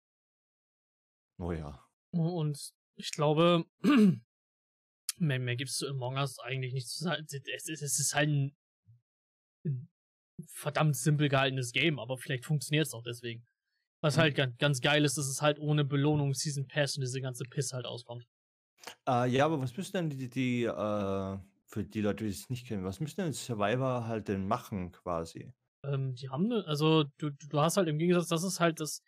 Oh 1.38 1.52
ja. 1.52 1.84
Und 2.12 2.75
ich 2.96 3.11
glaube, 3.12 3.64
mehr, 5.16 5.38
mehr 5.38 5.56
gibt 5.56 5.71
es 5.71 5.76
zu 5.76 5.88
Among 5.88 6.16
Us 6.16 6.38
eigentlich 6.38 6.73
nicht 6.73 6.88
zu 6.88 7.02
sagen. 7.04 7.25
Es, 7.26 7.68
es, 7.68 7.83
es 7.83 7.99
ist 7.99 8.14
halt 8.14 8.28
ein, 8.28 8.56
ein, 9.64 9.88
verdammt 10.49 10.97
simpel 10.97 11.28
gehaltenes 11.28 11.73
Game, 11.73 11.99
aber 11.99 12.18
vielleicht 12.18 12.44
funktioniert 12.44 12.87
es 12.87 12.94
auch 12.94 13.02
deswegen. 13.02 13.47
Was 14.00 14.18
halt 14.18 14.35
ganz, 14.35 14.56
ganz 14.59 14.80
geil 14.80 15.04
ist, 15.04 15.16
dass 15.16 15.26
es 15.26 15.40
halt 15.40 15.59
ohne 15.59 15.85
Belohnung 15.85 16.35
Season 16.35 16.66
Pass 16.66 16.97
und 16.97 17.02
diese 17.02 17.21
ganze 17.21 17.44
Piss 17.44 17.73
halt 17.73 17.87
auskommt. 17.87 18.26
Äh, 19.09 19.30
ja, 19.30 19.47
aber 19.47 19.61
was 19.61 19.75
müssen 19.76 19.92
denn 19.92 20.11
die, 20.11 20.28
die 20.28 20.64
äh, 20.64 21.38
für 21.66 21.85
die 21.85 22.00
Leute, 22.00 22.25
die 22.25 22.30
es 22.30 22.50
nicht 22.50 22.66
kennen, 22.66 22.85
was 22.85 23.00
müssen 23.00 23.23
denn 23.23 23.33
Survivor 23.33 24.06
halt 24.06 24.28
denn 24.28 24.47
machen 24.47 24.92
quasi? 24.92 25.52
Ähm, 25.85 26.14
die 26.14 26.28
haben, 26.28 26.49
ne, 26.49 26.64
also 26.66 27.04
du, 27.18 27.30
du 27.30 27.61
hast 27.61 27.76
halt 27.76 27.88
im 27.88 27.99
Gegensatz, 27.99 28.28
das 28.28 28.44
ist 28.44 28.61
halt 28.61 28.80
das, 28.80 29.02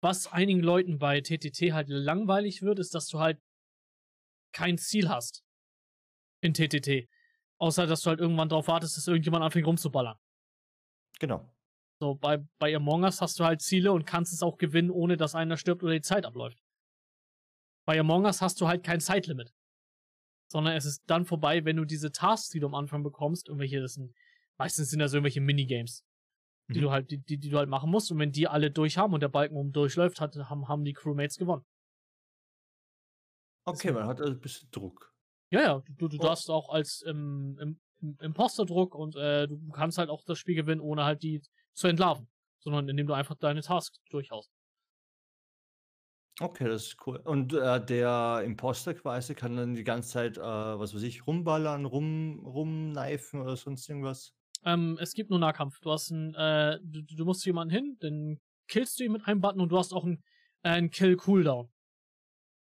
was 0.00 0.32
einigen 0.32 0.60
Leuten 0.60 0.98
bei 0.98 1.20
TTT 1.20 1.72
halt 1.72 1.88
langweilig 1.88 2.62
wird, 2.62 2.78
ist, 2.78 2.94
dass 2.94 3.08
du 3.08 3.18
halt 3.18 3.38
kein 4.52 4.78
Ziel 4.78 5.08
hast 5.08 5.44
in 6.40 6.54
TTT. 6.54 7.08
Außer, 7.58 7.86
dass 7.86 8.02
du 8.02 8.10
halt 8.10 8.20
irgendwann 8.20 8.48
darauf 8.48 8.68
wartest, 8.68 8.96
dass 8.96 9.06
irgendjemand 9.06 9.44
anfängt 9.44 9.66
rumzuballern. 9.66 10.18
Genau. 11.20 11.48
So, 12.00 12.16
bei, 12.16 12.38
bei 12.58 12.74
Among 12.74 13.04
Us 13.04 13.20
hast 13.20 13.38
du 13.38 13.44
halt 13.44 13.62
Ziele 13.62 13.92
und 13.92 14.04
kannst 14.06 14.32
es 14.32 14.42
auch 14.42 14.58
gewinnen, 14.58 14.90
ohne 14.90 15.16
dass 15.16 15.36
einer 15.36 15.56
stirbt 15.56 15.84
oder 15.84 15.92
die 15.92 16.00
Zeit 16.00 16.26
abläuft. 16.26 16.58
Bei 17.86 17.98
Among 18.00 18.24
Us 18.24 18.42
hast 18.42 18.60
du 18.60 18.66
halt 18.66 18.82
kein 18.82 19.00
Zeitlimit. 19.00 19.52
Sondern 20.50 20.74
es 20.76 20.84
ist 20.84 21.02
dann 21.06 21.24
vorbei, 21.24 21.64
wenn 21.64 21.76
du 21.76 21.84
diese 21.84 22.10
Tasks, 22.10 22.48
die 22.48 22.60
du 22.60 22.66
am 22.66 22.74
Anfang 22.74 23.02
bekommst, 23.04 23.48
irgendwelche, 23.48 23.80
das 23.80 23.94
sind, 23.94 24.12
meistens 24.58 24.90
sind 24.90 24.98
das 24.98 25.12
irgendwelche 25.12 25.40
Minigames, 25.40 26.04
die 26.68 26.78
Mhm. 26.78 26.82
du 26.82 26.90
halt, 26.90 27.10
die, 27.10 27.18
die, 27.18 27.38
die 27.38 27.48
du 27.48 27.58
halt 27.58 27.68
machen 27.68 27.90
musst. 27.90 28.10
Und 28.10 28.18
wenn 28.18 28.32
die 28.32 28.48
alle 28.48 28.70
durch 28.70 28.98
haben 28.98 29.14
und 29.14 29.20
der 29.20 29.28
Balken 29.28 29.56
um 29.56 29.72
durchläuft, 29.72 30.20
hat, 30.20 30.34
haben, 30.36 30.68
haben 30.68 30.84
die 30.84 30.92
Crewmates 30.92 31.36
gewonnen. 31.36 31.64
Okay, 33.66 33.90
man 33.92 34.06
hat 34.06 34.20
also 34.20 34.32
ein 34.32 34.40
bisschen 34.40 34.70
Druck. 34.70 35.12
Ja, 35.50 35.60
ja, 35.62 35.82
du, 35.98 36.08
du 36.08 36.18
Oh. 36.18 36.22
darfst 36.22 36.48
auch 36.50 36.70
als 36.70 37.04
ähm, 37.06 37.58
im, 37.60 37.80
im 38.00 38.16
Imposterdruck 38.20 38.94
und 38.94 39.16
äh, 39.16 39.46
du 39.46 39.68
kannst 39.70 39.98
halt 39.98 40.08
auch 40.10 40.24
das 40.24 40.38
Spiel 40.38 40.54
gewinnen, 40.54 40.80
ohne 40.80 41.04
halt 41.04 41.22
die 41.22 41.42
zu 41.74 41.88
entlarven. 41.88 42.28
Sondern 42.60 42.88
indem 42.88 43.06
du 43.08 43.14
einfach 43.14 43.34
deine 43.36 43.60
Tasks 43.60 43.98
durchhaust. 44.10 44.50
Okay, 46.40 46.64
das 46.66 46.86
ist 46.86 47.06
cool. 47.06 47.18
Und 47.18 47.52
äh, 47.52 47.84
der 47.84 48.42
Imposter 48.44 48.94
quasi 48.94 49.34
kann 49.34 49.56
dann 49.56 49.74
die 49.74 49.84
ganze 49.84 50.10
Zeit, 50.10 50.38
äh, 50.38 50.40
was 50.40 50.94
weiß 50.94 51.02
ich, 51.02 51.26
rumballern, 51.26 51.84
rum, 51.84 52.40
rumkneifen 52.46 53.40
oder 53.42 53.56
sonst 53.56 53.88
irgendwas. 53.88 54.34
Ähm, 54.64 54.96
es 55.00 55.12
gibt 55.14 55.30
nur 55.30 55.38
Nahkampf. 55.38 55.80
Du 55.80 55.90
hast 55.90 56.10
ein, 56.10 56.34
äh, 56.34 56.78
du, 56.82 57.02
du 57.02 57.24
musst 57.24 57.44
jemanden 57.46 57.74
hin, 57.74 57.96
dann 58.00 58.38
killst 58.68 58.98
du 58.98 59.04
ihn 59.04 59.12
mit 59.12 59.26
einem 59.26 59.40
Button 59.40 59.60
und 59.60 59.70
du 59.70 59.78
hast 59.78 59.92
auch 59.92 60.04
einen, 60.04 60.22
äh, 60.62 60.70
einen 60.70 60.90
Kill-Cooldown. 60.90 61.70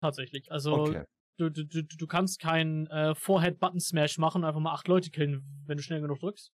Tatsächlich. 0.00 0.50
Also 0.52 0.94
Okay. 0.94 1.04
du, 1.38 1.50
du, 1.50 1.64
du, 1.64 1.82
du 1.82 2.06
kannst 2.06 2.38
keinen 2.40 2.86
äh, 2.88 3.14
Forehead-Button-Smash 3.14 4.18
machen 4.18 4.42
und 4.42 4.48
einfach 4.48 4.60
mal 4.60 4.72
acht 4.72 4.88
Leute 4.88 5.10
killen, 5.10 5.62
wenn 5.66 5.76
du 5.76 5.82
schnell 5.82 6.00
genug 6.00 6.20
drückst. 6.20 6.52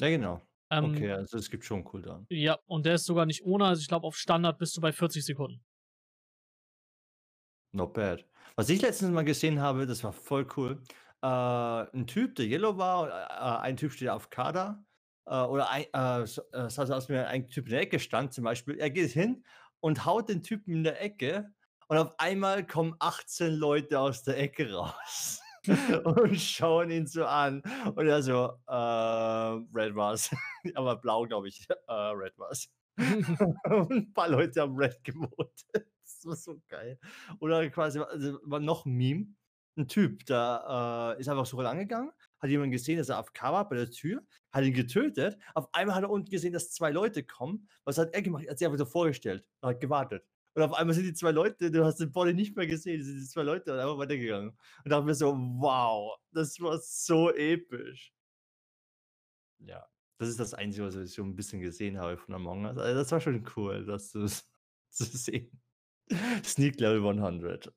Ja, 0.00 0.08
genau. 0.08 0.40
Ähm, 0.70 0.80
Okay, 0.80 1.10
also 1.12 1.36
es 1.38 1.50
gibt 1.50 1.64
schon 1.64 1.76
einen 1.78 1.84
Cooldown. 1.84 2.28
Ja, 2.30 2.58
und 2.66 2.86
der 2.86 2.94
ist 2.94 3.04
sogar 3.06 3.26
nicht 3.26 3.42
ohne, 3.44 3.64
also 3.66 3.80
ich 3.80 3.88
glaube 3.88 4.06
auf 4.06 4.16
Standard 4.16 4.58
bist 4.58 4.76
du 4.76 4.80
bei 4.80 4.92
40 4.92 5.24
Sekunden. 5.24 5.64
Not 7.72 7.92
bad. 7.94 8.24
Was 8.56 8.68
ich 8.70 8.80
letztens 8.80 9.10
mal 9.12 9.24
gesehen 9.24 9.60
habe, 9.60 9.86
das 9.86 10.02
war 10.04 10.12
voll 10.12 10.46
cool. 10.56 10.82
Äh, 11.22 11.26
ein 11.26 12.06
Typ, 12.06 12.34
der 12.36 12.46
Yellow 12.46 12.76
war, 12.78 13.08
äh, 13.08 13.62
ein 13.62 13.76
Typ 13.76 13.92
steht 13.92 14.08
auf 14.08 14.30
Kader. 14.30 14.84
Äh, 15.26 15.34
oder 15.42 15.70
ein, 15.70 15.84
äh, 15.92 16.26
so- 16.26 16.42
äh, 16.52 16.70
sah 16.70 16.86
so 16.86 16.94
aus, 16.94 17.08
wie 17.08 17.16
ein 17.16 17.48
Typ 17.48 17.66
in 17.66 17.72
der 17.72 17.80
Ecke 17.82 17.98
stand, 17.98 18.32
zum 18.32 18.44
Beispiel. 18.44 18.78
Er 18.78 18.90
geht 18.90 19.10
hin 19.10 19.44
und 19.80 20.04
haut 20.06 20.28
den 20.28 20.42
Typen 20.42 20.72
in 20.72 20.84
der 20.84 21.02
Ecke 21.02 21.52
und 21.88 21.98
auf 21.98 22.18
einmal 22.18 22.66
kommen 22.66 22.94
18 22.98 23.52
Leute 23.54 24.00
aus 24.00 24.22
der 24.22 24.38
Ecke 24.38 24.72
raus 24.72 25.40
und 26.04 26.40
schauen 26.40 26.90
ihn 26.90 27.06
so 27.06 27.24
an. 27.24 27.62
Und 27.94 28.06
er 28.06 28.22
so, 28.22 28.58
äh, 28.66 28.72
Red 28.72 29.94
war's. 29.94 30.30
Aber 30.74 30.96
blau, 30.96 31.26
glaube 31.26 31.48
ich. 31.48 31.66
Äh, 31.88 31.92
Red 31.92 32.38
war's. 32.38 32.68
und 32.98 33.90
ein 33.90 34.12
paar 34.12 34.28
Leute 34.28 34.62
haben 34.62 34.76
Red 34.76 35.02
gewotet. 35.04 35.86
Das 36.02 36.24
war 36.24 36.36
so 36.36 36.60
geil. 36.68 36.98
Oder 37.40 37.68
quasi, 37.70 38.00
also 38.00 38.38
war 38.44 38.60
noch 38.60 38.86
ein 38.86 38.92
Meme. 38.92 39.26
Ein 39.78 39.88
Typ, 39.88 40.24
der 40.24 41.16
äh, 41.18 41.20
ist 41.20 41.28
einfach 41.28 41.44
so 41.44 41.58
rangegangen, 41.58 42.10
hat 42.40 42.48
jemanden 42.48 42.70
gesehen, 42.70 42.96
dass 42.96 43.10
er 43.10 43.18
auf 43.18 43.30
war 43.38 43.68
bei 43.68 43.76
der 43.76 43.90
Tür, 43.90 44.22
hat 44.50 44.64
ihn 44.64 44.72
getötet. 44.72 45.36
Auf 45.52 45.68
einmal 45.74 45.96
hat 45.96 46.02
er 46.02 46.08
unten 46.08 46.30
gesehen, 46.30 46.54
dass 46.54 46.72
zwei 46.72 46.90
Leute 46.90 47.24
kommen. 47.24 47.68
Was 47.84 47.98
hat 47.98 48.14
er 48.14 48.22
gemacht? 48.22 48.44
Er 48.44 48.52
hat 48.52 48.58
sich 48.58 48.66
einfach 48.66 48.78
so 48.78 48.86
vorgestellt, 48.86 49.44
hat 49.60 49.78
gewartet. 49.78 50.24
Und 50.56 50.62
auf 50.62 50.72
einmal 50.72 50.94
sind 50.94 51.04
die 51.04 51.12
zwei 51.12 51.32
Leute, 51.32 51.70
du 51.70 51.84
hast 51.84 52.00
den 52.00 52.10
Body 52.10 52.32
nicht 52.32 52.56
mehr 52.56 52.66
gesehen, 52.66 53.04
sind 53.04 53.16
die 53.16 53.28
zwei 53.28 53.42
Leute 53.42 53.74
und 53.74 53.78
einfach 53.78 53.98
weitergegangen. 53.98 54.56
Und 54.84 54.90
dachte 54.90 55.04
mir 55.04 55.14
so, 55.14 55.34
wow, 55.36 56.18
das 56.32 56.58
war 56.60 56.78
so 56.78 57.30
episch. 57.30 58.14
Ja, 59.58 59.86
das 60.16 60.30
ist 60.30 60.40
das 60.40 60.54
Einzige, 60.54 60.86
was 60.86 60.94
ich 60.94 61.12
so 61.12 61.22
ein 61.22 61.36
bisschen 61.36 61.60
gesehen 61.60 61.98
habe 61.98 62.16
von 62.16 62.34
Among 62.34 62.64
Us. 62.64 62.78
Also 62.78 62.98
das 62.98 63.12
war 63.12 63.20
schon 63.20 63.46
cool, 63.54 63.84
das 63.84 64.12
zu, 64.12 64.24
zu 64.90 65.04
sehen. 65.04 65.60
Sneak 66.42 66.80
Level 66.80 67.06
100. 67.06 67.70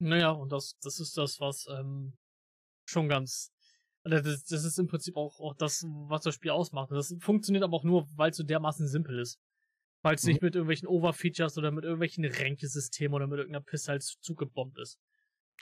Naja, 0.00 0.30
und 0.32 0.50
das, 0.50 0.76
das 0.80 0.98
ist 0.98 1.16
das, 1.16 1.38
was 1.38 1.68
ähm, 1.70 2.18
schon 2.84 3.08
ganz. 3.08 3.52
oder 4.04 4.20
Das, 4.20 4.42
das 4.42 4.64
ist 4.64 4.80
im 4.80 4.88
Prinzip 4.88 5.16
auch, 5.16 5.38
auch 5.38 5.54
das, 5.54 5.84
was 6.08 6.22
das 6.22 6.34
Spiel 6.34 6.50
ausmacht. 6.50 6.90
Das 6.90 7.14
funktioniert 7.20 7.62
aber 7.62 7.76
auch 7.76 7.84
nur, 7.84 8.08
weil 8.16 8.32
es 8.32 8.38
so 8.38 8.42
dermaßen 8.42 8.88
simpel 8.88 9.20
ist. 9.20 9.38
Weil 10.04 10.16
es 10.16 10.22
Mhm. 10.24 10.28
nicht 10.32 10.42
mit 10.42 10.54
irgendwelchen 10.54 10.86
Overfeatures 10.86 11.56
oder 11.56 11.70
mit 11.70 11.84
irgendwelchen 11.84 12.24
Ränkesystemen 12.26 13.14
oder 13.14 13.26
mit 13.26 13.38
irgendeiner 13.38 13.64
Pisse 13.64 13.90
halt 13.92 14.02
zugebombt 14.02 14.78
ist. 14.78 15.00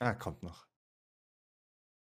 Ah, 0.01 0.15
kommt 0.15 0.43
noch. 0.43 0.67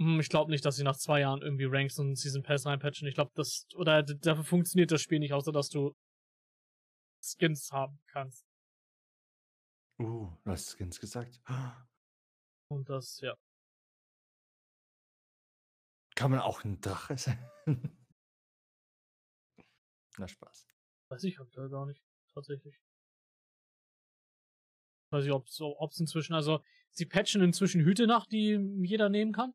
Hm, 0.00 0.18
Ich 0.20 0.28
glaube 0.28 0.50
nicht, 0.50 0.64
dass 0.64 0.74
sie 0.76 0.82
nach 0.82 0.96
zwei 0.96 1.20
Jahren 1.20 1.40
irgendwie 1.40 1.66
Ranks 1.66 1.98
und 2.00 2.16
Season 2.16 2.42
Pass 2.42 2.66
reinpatchen. 2.66 3.06
Ich 3.06 3.14
glaube, 3.14 3.30
das, 3.34 3.66
oder 3.76 4.02
dafür 4.02 4.44
funktioniert 4.44 4.90
das 4.90 5.02
Spiel 5.02 5.20
nicht, 5.20 5.32
außer 5.32 5.52
dass 5.52 5.68
du 5.68 5.94
Skins 7.22 7.70
haben 7.72 7.98
kannst. 8.08 8.44
Uh, 9.98 10.30
du 10.44 10.50
hast 10.50 10.76
Skins 10.76 10.98
gesagt. 11.00 11.40
Und 12.68 12.88
das, 12.90 13.20
ja. 13.20 13.34
Kann 16.16 16.30
man 16.32 16.40
auch 16.40 16.64
ein 16.64 16.80
Drache 16.80 17.16
sein? 17.16 17.38
Na, 20.18 20.26
Spaß. 20.28 20.66
Weiß 21.08 21.24
ich 21.24 21.38
aktuell 21.40 21.68
gar 21.68 21.86
nicht, 21.86 22.02
tatsächlich. 22.36 22.78
Weiß 25.10 25.24
ich, 25.24 25.32
ob 25.32 25.48
so, 25.48 25.78
ob's 25.78 25.98
inzwischen, 25.98 26.34
also, 26.34 26.62
sie 26.90 27.06
patchen 27.06 27.42
inzwischen 27.42 27.82
Hüte 27.82 28.06
nach, 28.06 28.26
die 28.26 28.58
jeder 28.82 29.08
nehmen 29.08 29.32
kann. 29.32 29.54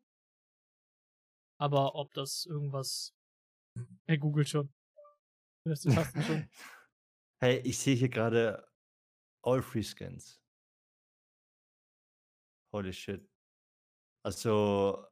Aber 1.58 1.94
ob 1.94 2.12
das 2.14 2.44
irgendwas. 2.46 3.14
Er 4.06 4.18
googelt 4.18 4.48
schon. 4.48 4.72
Lässt 5.64 5.84
die 5.84 5.94
Tasten 5.94 6.22
schon. 6.22 6.50
Hey, 7.40 7.58
ich 7.64 7.78
sehe 7.78 7.94
hier 7.94 8.08
gerade 8.08 8.66
All 9.42 9.62
Free 9.62 9.82
Skins. 9.82 10.40
Holy 12.72 12.92
shit. 12.92 13.28
Also, 14.24 15.06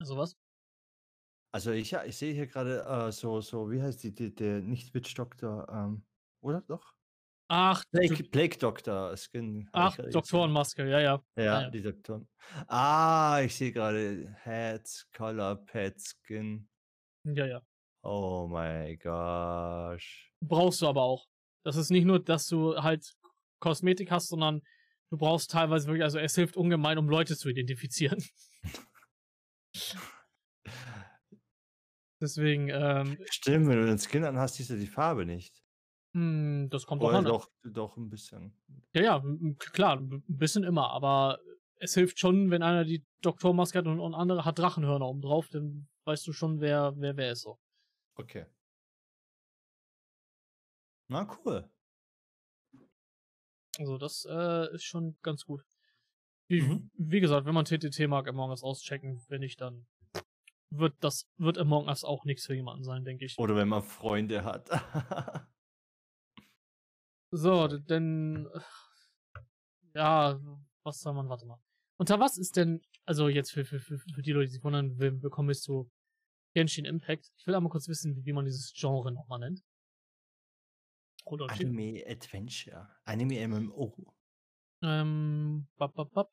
Also 0.00 0.16
was? 0.16 0.39
Also 1.52 1.72
ich, 1.72 1.90
ja, 1.90 2.04
ich 2.04 2.16
sehe 2.16 2.32
hier 2.32 2.46
gerade 2.46 2.84
äh, 2.84 3.12
so, 3.12 3.40
so, 3.40 3.70
wie 3.70 3.82
heißt 3.82 4.02
die, 4.04 4.14
die 4.14 4.34
der 4.34 4.60
nicht 4.60 4.94
Witch 4.94 5.14
Doctor, 5.14 5.68
ähm, 5.68 6.04
oder 6.40 6.60
doch? 6.62 6.94
Ach, 7.48 7.82
Plague, 7.90 8.22
Plague 8.30 8.56
Doctor 8.58 9.16
Skin. 9.16 9.68
ach. 9.72 9.96
Doktorenmaske, 9.96 10.88
ja, 10.88 11.00
ja. 11.00 11.24
Ja, 11.36 11.62
ja, 11.62 11.70
die 11.70 11.82
Doktoren. 11.82 12.28
Ah, 12.68 13.40
ich 13.44 13.56
sehe 13.56 13.72
gerade 13.72 14.32
Heads, 14.44 15.08
Color, 15.12 15.56
Pet 15.56 16.00
Skin. 16.00 16.68
Ja, 17.24 17.46
ja. 17.46 17.62
Oh 18.02 18.46
my 18.48 18.96
gosh. 18.96 20.32
Brauchst 20.40 20.80
du 20.80 20.86
aber 20.86 21.02
auch. 21.02 21.26
Das 21.64 21.74
ist 21.74 21.90
nicht 21.90 22.04
nur, 22.04 22.22
dass 22.22 22.46
du 22.46 22.76
halt 22.76 23.14
Kosmetik 23.58 24.12
hast, 24.12 24.28
sondern 24.28 24.62
du 25.10 25.18
brauchst 25.18 25.50
teilweise 25.50 25.88
wirklich, 25.88 26.04
also 26.04 26.20
es 26.20 26.36
hilft 26.36 26.56
ungemein, 26.56 26.98
um 26.98 27.08
Leute 27.08 27.36
zu 27.36 27.48
identifizieren. 27.48 28.24
Deswegen, 32.20 32.68
ähm, 32.68 33.18
Stimmt, 33.30 33.66
wenn 33.68 33.78
du 33.78 33.86
den 33.86 33.98
Skin 33.98 34.24
anhast, 34.24 34.56
siehst 34.56 34.68
du 34.70 34.76
die 34.76 34.86
Farbe 34.86 35.24
nicht. 35.24 35.62
hm, 36.14 36.68
das 36.70 36.86
kommt 36.86 37.02
auch 37.02 37.12
Oder 37.12 37.14
an. 37.14 37.24
doch, 37.24 37.48
doch 37.64 37.96
ein 37.96 38.10
bisschen. 38.10 38.54
Ja, 38.94 39.02
ja, 39.02 39.22
klar, 39.58 39.98
ein 39.98 40.22
bisschen 40.26 40.64
immer, 40.64 40.90
aber 40.90 41.38
es 41.76 41.94
hilft 41.94 42.18
schon, 42.18 42.50
wenn 42.50 42.62
einer 42.62 42.84
die 42.84 43.04
Doktormaske 43.22 43.78
hat 43.78 43.86
und, 43.86 44.00
und 44.00 44.14
andere 44.14 44.44
hat 44.44 44.58
Drachenhörner 44.58 45.06
oben 45.06 45.22
drauf, 45.22 45.48
dann 45.48 45.88
weißt 46.04 46.26
du 46.26 46.32
schon, 46.32 46.60
wer, 46.60 46.94
wer, 46.96 47.16
wer 47.16 47.32
ist 47.32 47.42
so. 47.42 47.58
Okay. 48.18 48.44
Na 51.10 51.26
cool. 51.26 51.68
Also 53.78 53.98
das 53.98 54.26
äh, 54.30 54.72
ist 54.74 54.84
schon 54.84 55.16
ganz 55.22 55.44
gut. 55.44 55.64
Wie, 56.48 56.66
Mhm. 56.66 56.90
wie 56.94 57.20
gesagt, 57.20 57.46
wenn 57.46 57.54
man 57.54 57.64
TTT 57.66 58.08
mag, 58.08 58.28
Among 58.28 58.50
Us 58.50 58.62
auschecken, 58.64 59.22
wenn 59.28 59.40
nicht, 59.40 59.60
dann 59.60 59.86
wird 60.70 60.94
das 61.00 61.28
wird 61.36 61.58
Among 61.58 61.88
Us 61.88 62.04
auch 62.04 62.24
nichts 62.24 62.46
für 62.46 62.54
jemanden 62.54 62.84
sein, 62.84 63.04
denke 63.04 63.24
ich. 63.24 63.38
Oder 63.38 63.56
wenn 63.56 63.68
man 63.68 63.82
Freunde 63.82 64.44
hat. 64.44 64.68
So, 67.32 67.68
denn 67.68 68.48
äh, 68.52 68.60
ja, 69.94 70.40
was 70.82 71.00
soll 71.00 71.14
man, 71.14 71.28
warte 71.28 71.46
mal. 71.46 71.60
Unter 71.96 72.18
was 72.18 72.38
ist 72.38 72.56
denn, 72.56 72.82
also 73.04 73.28
jetzt 73.28 73.52
für, 73.52 73.64
für, 73.64 73.78
für, 73.78 73.98
für 73.98 74.22
die 74.22 74.32
Leute, 74.32 74.46
die 74.46 74.54
sich 74.54 74.64
wundern, 74.64 74.98
wie 74.98 75.10
bekomme 75.10 75.52
ich 75.52 75.60
zu 75.60 75.90
Genshin 76.54 76.84
Impact? 76.84 77.30
Ich 77.36 77.46
will 77.46 77.54
einmal 77.54 77.70
kurz 77.70 77.86
wissen, 77.88 78.16
wie, 78.16 78.24
wie 78.24 78.32
man 78.32 78.46
dieses 78.46 78.72
Genre 78.74 79.12
nochmal 79.12 79.38
nennt. 79.38 79.62
Rodolfi. 81.26 81.64
Anime 81.64 82.04
Adventure. 82.06 82.88
Anime 83.04 83.46
MMO. 83.46 83.94
Ähm, 84.82 85.68
bap, 85.76 85.94
bap, 85.94 86.10
bap. 86.12 86.32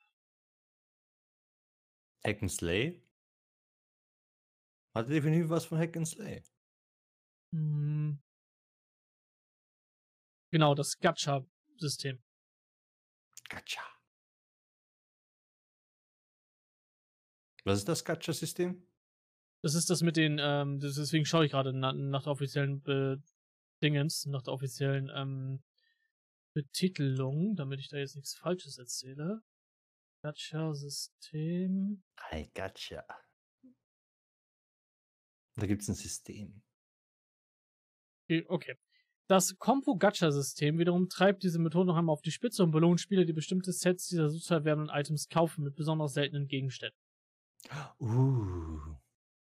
Hack 2.26 2.42
and 2.42 2.52
Slay. 2.52 3.04
Hat 4.98 5.10
definitiv 5.10 5.50
was 5.50 5.66
von 5.66 5.78
Hack 5.78 5.96
and 5.96 6.08
Slay. 6.08 6.44
Hm. 7.54 8.20
Genau, 10.52 10.74
das 10.74 10.98
Gacha-System. 10.98 12.18
Gacha. 13.48 13.84
Was 17.64 17.78
ist 17.78 17.88
das 17.88 18.04
Gacha-System? 18.04 18.88
Das 19.62 19.76
ist 19.76 19.92
das 19.92 20.02
mit 20.02 20.18
den, 20.18 20.40
ähm, 20.42 20.80
deswegen 20.80 21.26
schaue 21.26 21.46
ich 21.46 21.52
gerade 21.52 21.74
na, 21.74 21.94
nach 21.94 22.24
der 22.24 22.32
offiziellen 22.32 22.82
Be 22.82 23.22
Dingens, 23.84 24.26
nach 24.26 24.42
der 24.42 24.54
offiziellen 24.54 25.12
ähm, 25.14 25.64
Betitelung, 26.56 27.56
damit 27.56 27.82
ich 27.82 27.90
da 27.90 27.98
jetzt 27.98 28.16
nichts 28.16 28.34
Falsches 28.34 28.80
erzähle. 28.80 29.44
Gacha-System. 30.24 32.02
Ein 32.16 32.52
Gacha. 32.56 33.06
Da 35.58 35.66
gibt 35.66 35.82
es 35.82 35.90
ein 35.90 35.96
System. 35.96 36.62
Okay. 38.48 38.78
Das 39.28 39.58
Compo-Gacha-System 39.58 40.80
wiederum 40.80 41.10
treibt 41.10 41.44
diese 41.44 41.60
Methode 41.60 41.88
noch 41.88 41.98
einmal 41.98 42.14
auf 42.14 42.22
die 42.22 42.32
Spitze 42.32 42.64
und 42.64 42.72
belohnt 42.72 43.02
Spieler, 43.02 43.26
die 43.26 43.34
bestimmte 43.34 43.74
Sets 43.74 44.08
dieser 44.08 44.30
so 44.30 44.40
zu 44.40 44.54
erwerbenden 44.54 44.96
Items 44.96 45.28
kaufen 45.28 45.64
mit 45.64 45.76
besonders 45.76 46.14
seltenen 46.14 46.48
Gegenständen. 46.48 46.98
Uh. 48.00 48.96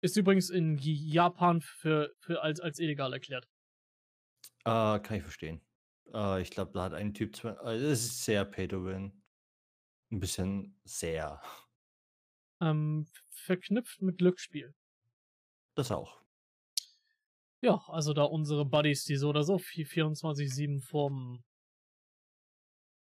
Ist 0.01 0.17
übrigens 0.17 0.49
in 0.49 0.79
Japan 0.79 1.61
für, 1.61 2.15
für 2.21 2.41
als, 2.43 2.61
als 2.61 2.79
illegal 2.79 3.13
erklärt. 3.13 3.47
Äh, 4.65 5.01
kann 5.01 5.17
ich 5.17 5.23
verstehen. 5.23 5.61
Äh, 6.15 6.41
ich 6.41 6.51
glaube, 6.51 6.73
da 6.73 6.85
hat 6.85 6.95
ein 6.95 7.13
Typ 7.13 7.37
zwei. 7.37 7.51
Äh, 7.51 7.81
das 7.81 8.05
ist 8.05 8.25
sehr 8.25 8.45
pay 8.45 8.69
to 8.69 8.85
win. 8.85 9.13
Ein 10.11 10.21
bisschen 10.21 10.81
sehr. 10.85 11.43
Ähm, 12.63 13.07
verknüpft 13.31 14.01
mit 14.01 14.19
Glücksspiel. 14.19 14.75
Das 15.79 15.91
auch. 15.93 16.21
Ja, 17.63 17.85
also 17.87 18.15
da 18.15 18.25
unsere 18.25 18.65
Buddies, 18.65 19.05
die 19.05 19.15
so 19.17 19.29
oder 19.29 19.45
so 19.45 19.59
24-7 19.59 20.81
vorm 20.81 21.45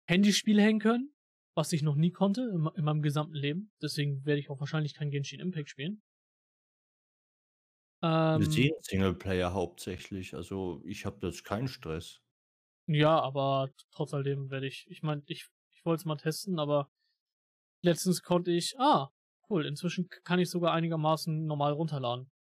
Handyspiel 0.09 0.59
hängen 0.61 0.79
können, 0.81 1.13
was 1.55 1.71
ich 1.71 1.83
noch 1.83 1.95
nie 1.95 2.11
konnte 2.11 2.41
in, 2.41 2.67
in 2.75 2.83
meinem 2.83 3.01
gesamten 3.01 3.35
Leben. 3.35 3.71
Deswegen 3.81 4.25
werde 4.25 4.39
ich 4.41 4.49
auch 4.49 4.59
wahrscheinlich 4.59 4.93
kein 4.93 5.09
Genshin 5.11 5.39
Impact 5.39 5.69
spielen. 5.69 6.01
Wir 8.33 8.47
Ähm, 8.47 8.49
sehen 8.49 8.73
Singleplayer 8.81 9.53
hauptsächlich. 9.53 10.33
Also 10.33 10.81
ich 10.83 11.05
habe 11.05 11.27
jetzt 11.27 11.43
keinen 11.45 11.67
Stress. 11.67 12.21
ja, 12.87 13.19
aber 13.19 13.69
trotz 13.91 14.13
alledem 14.13 14.49
werde 14.51 14.67
ich, 14.67 14.87
ich 14.89 15.03
meine, 15.03 15.23
ich, 15.27 15.47
ich 15.71 15.85
wollte 15.85 16.01
es 16.01 16.05
mal 16.05 16.17
testen, 16.17 16.59
aber 16.59 16.89
letztens 17.83 18.23
konnte 18.23 18.51
ich, 18.51 18.75
ah, 18.79 19.11
cool, 19.49 19.65
inzwischen 19.65 20.09
kann 20.25 20.39
ich 20.39 20.49
sogar 20.49 20.73
einigermaßen 20.73 21.45
normal 21.45 21.73
runterladen. 21.73 22.31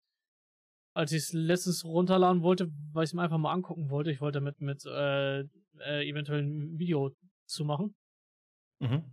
Als 0.99 1.13
ich 1.13 1.23
es 1.23 1.33
letztens 1.33 1.85
runterladen 1.85 2.43
wollte, 2.43 2.73
weil 2.93 3.05
ich 3.05 3.11
es 3.11 3.15
mir 3.15 3.23
einfach 3.23 3.39
mal 3.39 3.53
angucken 3.53 3.89
wollte, 3.89 4.11
ich 4.11 4.21
wollte 4.21 4.41
damit 4.41 4.61
mit 4.61 4.85
äh, 4.85 5.43
äh, 5.43 6.09
eventuell 6.09 6.43
ein 6.43 6.77
Video 6.77 7.15
zu 7.47 7.65
machen, 7.65 7.95
Mhm. 8.81 9.05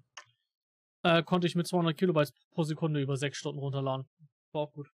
äh, 1.03 1.21
konnte 1.21 1.45
ich 1.45 1.53
mit 1.53 1.67
200 1.67 1.95
Kilobytes 1.95 2.33
pro 2.53 2.63
Sekunde 2.63 3.01
über 3.01 3.17
sechs 3.17 3.37
Stunden 3.37 3.59
runterladen. 3.59 4.07
War 4.51 4.61
auch 4.61 4.73
gut. 4.73 4.89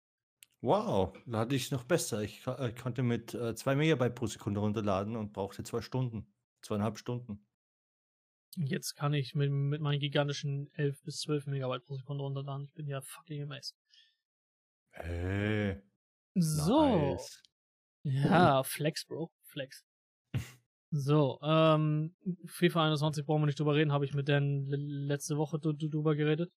Wow, 0.62 1.12
da 1.27 1.40
hatte 1.40 1.55
ich 1.57 1.64
es 1.64 1.70
noch 1.72 1.85
besser. 1.85 2.22
Ich 2.22 2.46
äh, 2.46 2.72
konnte 2.72 3.03
mit 3.03 3.35
äh, 3.35 3.55
2 3.55 3.77
Megabyte 3.77 4.14
pro 4.14 4.27
Sekunde 4.27 4.61
runterladen 4.61 5.14
und 5.14 5.35
brauchte 5.35 5.64
zwei 5.64 5.83
Stunden. 5.83 6.27
Zweieinhalb 6.62 6.96
Stunden. 6.96 7.46
Jetzt 8.57 8.94
kann 8.96 9.12
ich 9.12 9.35
mit, 9.35 9.51
mit 9.51 9.83
meinen 9.83 10.01
gigantischen 10.01 10.70
11 10.72 11.03
bis 11.03 11.20
12 11.20 11.48
Megabyte 11.48 11.85
pro 11.85 11.96
Sekunde 11.96 12.24
runterladen. 12.24 12.64
Ich 12.64 12.72
bin 12.72 12.88
ja 12.88 13.03
fucking 13.03 13.42
amazed. 13.42 13.77
Hey. 14.92 15.83
So. 16.42 17.12
Nice. 17.12 17.42
Ja, 18.05 18.62
Flex, 18.62 19.05
Bro. 19.07 19.31
Flex. 19.44 19.85
So, 20.90 21.38
ähm, 21.42 22.16
FIFA 22.46 22.85
21 22.87 23.27
brauchen 23.27 23.42
wir 23.42 23.46
nicht 23.46 23.59
drüber 23.61 23.74
reden, 23.74 23.92
habe 23.92 24.07
ich 24.07 24.14
mit 24.14 24.29
Dan 24.29 24.64
letzte 24.64 25.37
Woche 25.37 25.59
drüber 25.59 26.14
geredet. 26.14 26.51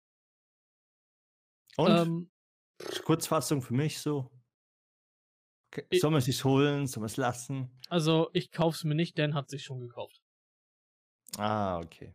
Und 1.77 1.89
Ähm, 1.89 2.31
Kurzfassung 3.05 3.61
für 3.61 3.73
mich 3.73 3.99
so. 3.99 4.29
Okay. 5.71 5.85
Ich- 5.89 6.01
Soll 6.01 6.11
man 6.11 6.19
es 6.19 6.25
sich 6.25 6.43
holen? 6.43 6.85
Soll 6.87 7.01
man 7.01 7.07
es 7.09 7.17
lassen? 7.17 7.71
also, 7.89 8.29
ich 8.33 8.51
kauf's 8.51 8.83
mir 8.83 8.95
nicht, 8.95 9.17
Dan 9.17 9.33
hat 9.33 9.49
sich 9.49 9.63
schon 9.63 9.79
gekauft. 9.79 10.21
Ah, 11.37 11.79
okay. 11.79 12.13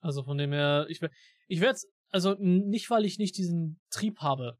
Also 0.00 0.22
von 0.22 0.38
dem 0.38 0.52
her, 0.52 0.86
ich, 0.88 1.00
ich 1.48 1.60
werde 1.60 1.78
also 2.10 2.34
nicht, 2.38 2.90
weil 2.90 3.04
ich 3.04 3.18
nicht 3.18 3.36
diesen 3.36 3.80
Trieb 3.90 4.18
habe, 4.20 4.58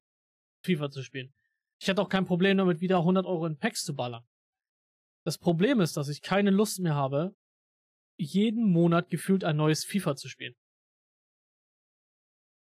FIFA 0.65 0.91
zu 0.91 1.03
spielen. 1.03 1.33
Ich 1.81 1.89
hatte 1.89 2.01
auch 2.03 2.09
kein 2.09 2.25
Problem 2.25 2.57
damit, 2.57 2.81
wieder 2.81 2.99
100 2.99 3.27
Euro 3.27 3.47
in 3.47 3.59
Packs 3.59 3.85
zu 3.85 3.95
ballern. 3.95 4.25
Das 5.25 5.39
Problem 5.39 5.81
ist, 5.81 5.97
dass 5.97 6.09
ich 6.09 6.23
keine 6.23 6.51
Lust 6.51 6.81
mehr 6.81 6.95
habe, 6.95 7.35
jeden 8.19 8.71
Monat 8.71 9.09
gefühlt 9.09 9.45
ein 9.45 9.57
neues 9.57 9.85
FIFA 9.85 10.17
zu 10.17 10.29
spielen. 10.29 10.55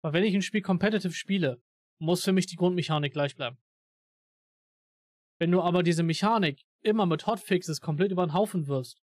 Weil 0.03 0.13
wenn 0.13 0.23
ich 0.23 0.33
ein 0.33 0.41
Spiel 0.41 0.61
competitive 0.61 1.13
spiele, 1.13 1.61
muss 1.99 2.23
für 2.23 2.31
mich 2.31 2.45
die 2.45 2.55
Grundmechanik 2.55 3.13
gleich 3.13 3.35
bleiben. 3.35 3.57
Wenn 5.39 5.51
du 5.51 5.61
aber 5.61 5.83
diese 5.83 6.03
Mechanik 6.03 6.63
immer 6.81 7.05
mit 7.05 7.27
Hotfixes 7.27 7.81
komplett 7.81 8.11
über 8.11 8.25
den 8.25 8.33
Haufen 8.33 8.67
wirfst 8.67 9.01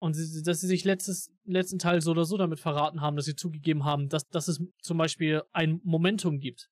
und 0.00 0.14
sie, 0.14 0.42
dass 0.42 0.60
sie 0.60 0.66
sich 0.66 0.84
letztes, 0.84 1.32
letzten 1.44 1.78
Teil 1.78 2.00
so 2.00 2.12
oder 2.12 2.24
so 2.24 2.36
damit 2.36 2.60
verraten 2.60 3.00
haben, 3.00 3.16
dass 3.16 3.24
sie 3.24 3.34
zugegeben 3.34 3.84
haben, 3.84 4.08
dass, 4.08 4.28
dass 4.28 4.48
es 4.48 4.62
zum 4.82 4.98
Beispiel 4.98 5.42
ein 5.52 5.80
Momentum 5.82 6.38
gibt. 6.38 6.68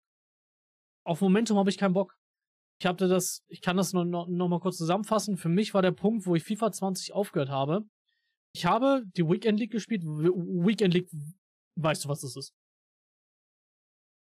Auf 1.04 1.20
Momentum 1.20 1.56
habe 1.56 1.70
ich 1.70 1.78
keinen 1.78 1.94
Bock. 1.94 2.15
Ich 2.78 2.86
habe 2.86 3.08
das, 3.08 3.42
ich 3.48 3.62
kann 3.62 3.76
das 3.76 3.92
noch, 3.92 4.04
noch, 4.04 4.48
mal 4.48 4.60
kurz 4.60 4.76
zusammenfassen. 4.76 5.36
Für 5.36 5.48
mich 5.48 5.72
war 5.72 5.82
der 5.82 5.92
Punkt, 5.92 6.26
wo 6.26 6.34
ich 6.34 6.44
FIFA 6.44 6.72
20 6.72 7.12
aufgehört 7.12 7.48
habe. 7.48 7.84
Ich 8.54 8.66
habe 8.66 9.02
die 9.16 9.26
Weekend 9.26 9.58
League 9.58 9.72
gespielt. 9.72 10.02
Weekend 10.02 10.92
League, 10.92 11.08
weißt 11.76 12.04
du, 12.04 12.08
was 12.08 12.20
das 12.20 12.36
ist? 12.36 12.54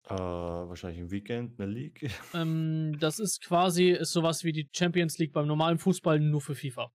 Äh, 0.09 0.15
wahrscheinlich 0.15 1.01
im 1.01 1.11
Weekend 1.11 1.61
eine 1.61 1.71
League. 1.71 2.09
Ähm, 2.35 2.97
das 3.01 3.19
ist 3.19 3.43
quasi 3.43 3.91
ist 3.91 4.13
sowas 4.13 4.45
wie 4.45 4.53
die 4.53 4.69
Champions 4.73 5.19
League 5.19 5.33
beim 5.33 5.49
normalen 5.49 5.79
Fußball 5.79 6.21
nur 6.21 6.41
für 6.41 6.55
FIFA. 6.55 6.93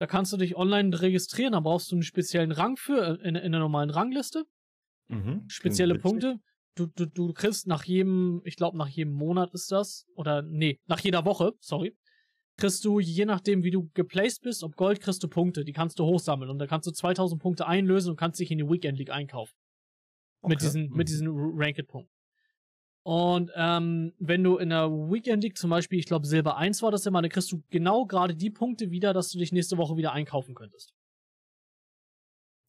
Da 0.00 0.06
kannst 0.08 0.32
du 0.32 0.36
dich 0.36 0.56
online 0.56 1.00
registrieren, 1.00 1.52
da 1.52 1.60
brauchst 1.60 1.92
du 1.92 1.96
einen 1.96 2.02
speziellen 2.02 2.50
Rang 2.50 2.76
für 2.76 3.20
äh, 3.20 3.28
in, 3.28 3.36
in 3.36 3.52
der 3.52 3.60
normalen 3.60 3.90
Rangliste. 3.90 4.44
Mhm. 5.08 5.44
spezielle. 5.48 5.98
Punkte. 5.98 6.40
Du, 6.74 6.86
du, 6.86 7.06
du 7.06 7.32
kriegst 7.32 7.66
nach 7.66 7.84
jedem, 7.84 8.40
ich 8.44 8.56
glaube 8.56 8.76
nach 8.76 8.88
jedem 8.88 9.12
Monat 9.12 9.52
ist 9.54 9.70
das, 9.70 10.06
oder 10.16 10.42
nee, 10.42 10.80
nach 10.86 11.00
jeder 11.00 11.24
Woche, 11.24 11.52
sorry, 11.60 11.96
kriegst 12.56 12.84
du, 12.84 12.98
je 12.98 13.24
nachdem 13.26 13.62
wie 13.62 13.70
du 13.70 13.90
geplaced 13.94 14.42
bist, 14.42 14.64
ob 14.64 14.74
Gold, 14.76 15.00
kriegst 15.00 15.22
du 15.22 15.28
Punkte, 15.28 15.64
die 15.64 15.72
kannst 15.72 15.98
du 15.98 16.04
hochsammeln 16.04 16.50
und 16.50 16.58
dann 16.58 16.68
kannst 16.68 16.86
du 16.86 16.92
2000 16.92 17.40
Punkte 17.40 17.66
einlösen 17.66 18.10
und 18.10 18.16
kannst 18.16 18.40
dich 18.40 18.50
in 18.50 18.58
die 18.58 18.68
Weekend 18.68 18.98
League 18.98 19.10
einkaufen. 19.10 19.54
Mit 20.42 20.56
Okay. 20.56 20.66
diesen, 20.66 20.88
Mhm. 20.90 20.96
mit 20.96 21.08
diesen 21.08 21.28
Ranked-Punkten. 21.30 22.10
Und 23.04 23.50
ähm, 23.54 24.14
wenn 24.18 24.42
du 24.42 24.56
in 24.56 24.70
der 24.70 24.90
Weekend 24.90 25.42
League 25.42 25.58
zum 25.58 25.70
Beispiel, 25.70 25.98
ich 25.98 26.06
glaube 26.06 26.26
Silber 26.26 26.56
1 26.56 26.82
war 26.82 26.90
das 26.90 27.04
immer, 27.06 27.20
dann 27.20 27.30
kriegst 27.30 27.52
du 27.52 27.62
genau 27.70 28.06
gerade 28.06 28.34
die 28.34 28.50
Punkte 28.50 28.90
wieder, 28.90 29.12
dass 29.12 29.30
du 29.30 29.38
dich 29.38 29.52
nächste 29.52 29.76
Woche 29.76 29.96
wieder 29.96 30.12
einkaufen 30.12 30.54
könntest. 30.54 30.94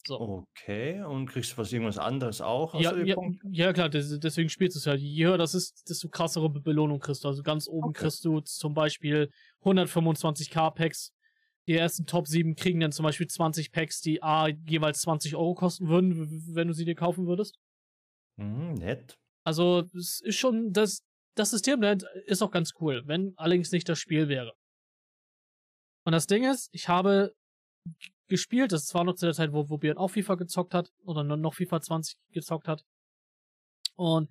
So. 0.06 0.46
Okay, 0.52 1.02
und 1.02 1.26
kriegst 1.26 1.52
du 1.52 1.58
was 1.58 1.72
irgendwas 1.72 1.98
anderes 1.98 2.40
auch? 2.40 2.80
Ja, 2.80 2.96
ja, 2.96 3.16
ja, 3.50 3.72
klar, 3.72 3.88
des, 3.88 4.18
deswegen 4.20 4.48
spielst 4.48 4.76
du 4.76 4.78
es 4.78 4.86
halt. 4.86 5.00
Je 5.00 5.26
höher 5.26 5.38
das 5.38 5.54
ist, 5.54 5.88
desto 5.88 6.08
krassere 6.08 6.48
Be 6.48 6.60
Belohnung 6.60 7.00
kriegst 7.00 7.24
du. 7.24 7.28
Also 7.28 7.42
ganz 7.42 7.68
oben 7.68 7.88
Okay. 7.88 8.04
kriegst 8.04 8.24
du 8.24 8.40
zum 8.40 8.74
Beispiel 8.74 9.30
125k 9.64 10.70
Packs. 10.70 11.12
Die 11.68 11.74
ersten 11.74 12.06
Top 12.06 12.28
7 12.28 12.54
kriegen 12.54 12.78
dann 12.78 12.92
zum 12.92 13.02
Beispiel 13.02 13.26
20 13.26 13.72
Packs, 13.72 14.00
die 14.00 14.22
A 14.22 14.46
jeweils 14.48 15.00
20 15.00 15.34
Euro 15.34 15.54
kosten 15.54 15.88
würden, 15.88 16.54
wenn 16.54 16.68
du 16.68 16.74
sie 16.74 16.84
dir 16.84 16.94
kaufen 16.94 17.26
würdest. 17.26 17.58
Mhm, 18.36 18.74
nett. 18.74 19.18
Also 19.44 19.84
es 19.96 20.20
ist 20.20 20.36
schon, 20.36 20.72
das, 20.72 21.02
das 21.34 21.50
System 21.50 21.80
dahinter 21.80 22.08
ist 22.26 22.42
auch 22.42 22.50
ganz 22.50 22.72
cool, 22.80 23.02
wenn 23.06 23.32
allerdings 23.36 23.72
nicht 23.72 23.88
das 23.88 23.98
Spiel 23.98 24.28
wäre. 24.28 24.52
Und 26.04 26.12
das 26.12 26.26
Ding 26.26 26.44
ist, 26.44 26.68
ich 26.72 26.88
habe 26.88 27.32
gespielt, 28.28 28.72
das 28.72 28.92
war 28.94 29.04
noch 29.04 29.14
zu 29.14 29.26
der 29.26 29.34
Zeit, 29.34 29.52
wo, 29.52 29.68
wo 29.68 29.78
Björn 29.78 29.98
auch 29.98 30.08
FIFA 30.08 30.34
gezockt 30.34 30.74
hat, 30.74 30.90
oder 31.04 31.24
noch 31.24 31.54
FIFA 31.54 31.80
20 31.80 32.16
gezockt 32.32 32.68
hat. 32.68 32.82
Und 33.94 34.28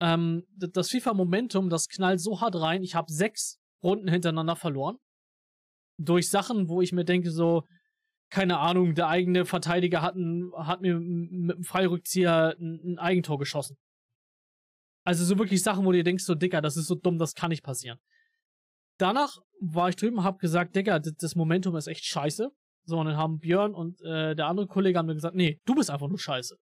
ähm, 0.00 0.44
das 0.56 0.90
FIFA-Momentum, 0.90 1.70
das 1.70 1.88
knallt 1.88 2.20
so 2.20 2.40
hart 2.40 2.56
rein, 2.56 2.82
ich 2.82 2.94
habe 2.94 3.12
sechs 3.12 3.58
Runden 3.82 4.08
hintereinander 4.08 4.56
verloren. 4.56 4.96
Durch 5.98 6.30
Sachen, 6.30 6.68
wo 6.68 6.80
ich 6.80 6.92
mir 6.92 7.04
denke, 7.04 7.30
so, 7.30 7.64
keine 8.30 8.58
Ahnung, 8.58 8.94
der 8.94 9.08
eigene 9.08 9.44
Verteidiger 9.44 10.02
hat, 10.02 10.14
ein, 10.14 10.50
hat 10.56 10.80
mir 10.80 10.98
mit 10.98 11.56
einem 11.56 11.64
Freirückzieher 11.64 12.56
ein, 12.58 12.92
ein 12.92 12.98
Eigentor 12.98 13.38
geschossen. 13.38 13.76
Also 15.04 15.24
so 15.24 15.38
wirklich 15.38 15.62
Sachen, 15.62 15.84
wo 15.84 15.92
du 15.92 16.02
denkst, 16.02 16.24
so, 16.24 16.34
Dicker, 16.34 16.60
das 16.60 16.76
ist 16.76 16.86
so 16.86 16.94
dumm, 16.94 17.18
das 17.18 17.34
kann 17.34 17.50
nicht 17.50 17.64
passieren. 17.64 17.98
Danach 18.98 19.38
war 19.60 19.88
ich 19.88 19.96
drüben, 19.96 20.22
hab 20.24 20.38
gesagt, 20.38 20.76
Digga, 20.76 20.98
das 20.98 21.34
Momentum 21.34 21.74
ist 21.76 21.86
echt 21.86 22.04
scheiße. 22.04 22.50
So, 22.84 22.98
und 22.98 23.06
dann 23.06 23.16
haben 23.16 23.38
Björn 23.38 23.74
und 23.74 24.00
äh, 24.02 24.34
der 24.34 24.46
andere 24.46 24.66
Kollege 24.66 24.98
haben 24.98 25.06
mir 25.06 25.14
gesagt, 25.14 25.36
nee, 25.36 25.60
du 25.64 25.74
bist 25.74 25.90
einfach 25.90 26.08
nur 26.08 26.18
scheiße. 26.18 26.56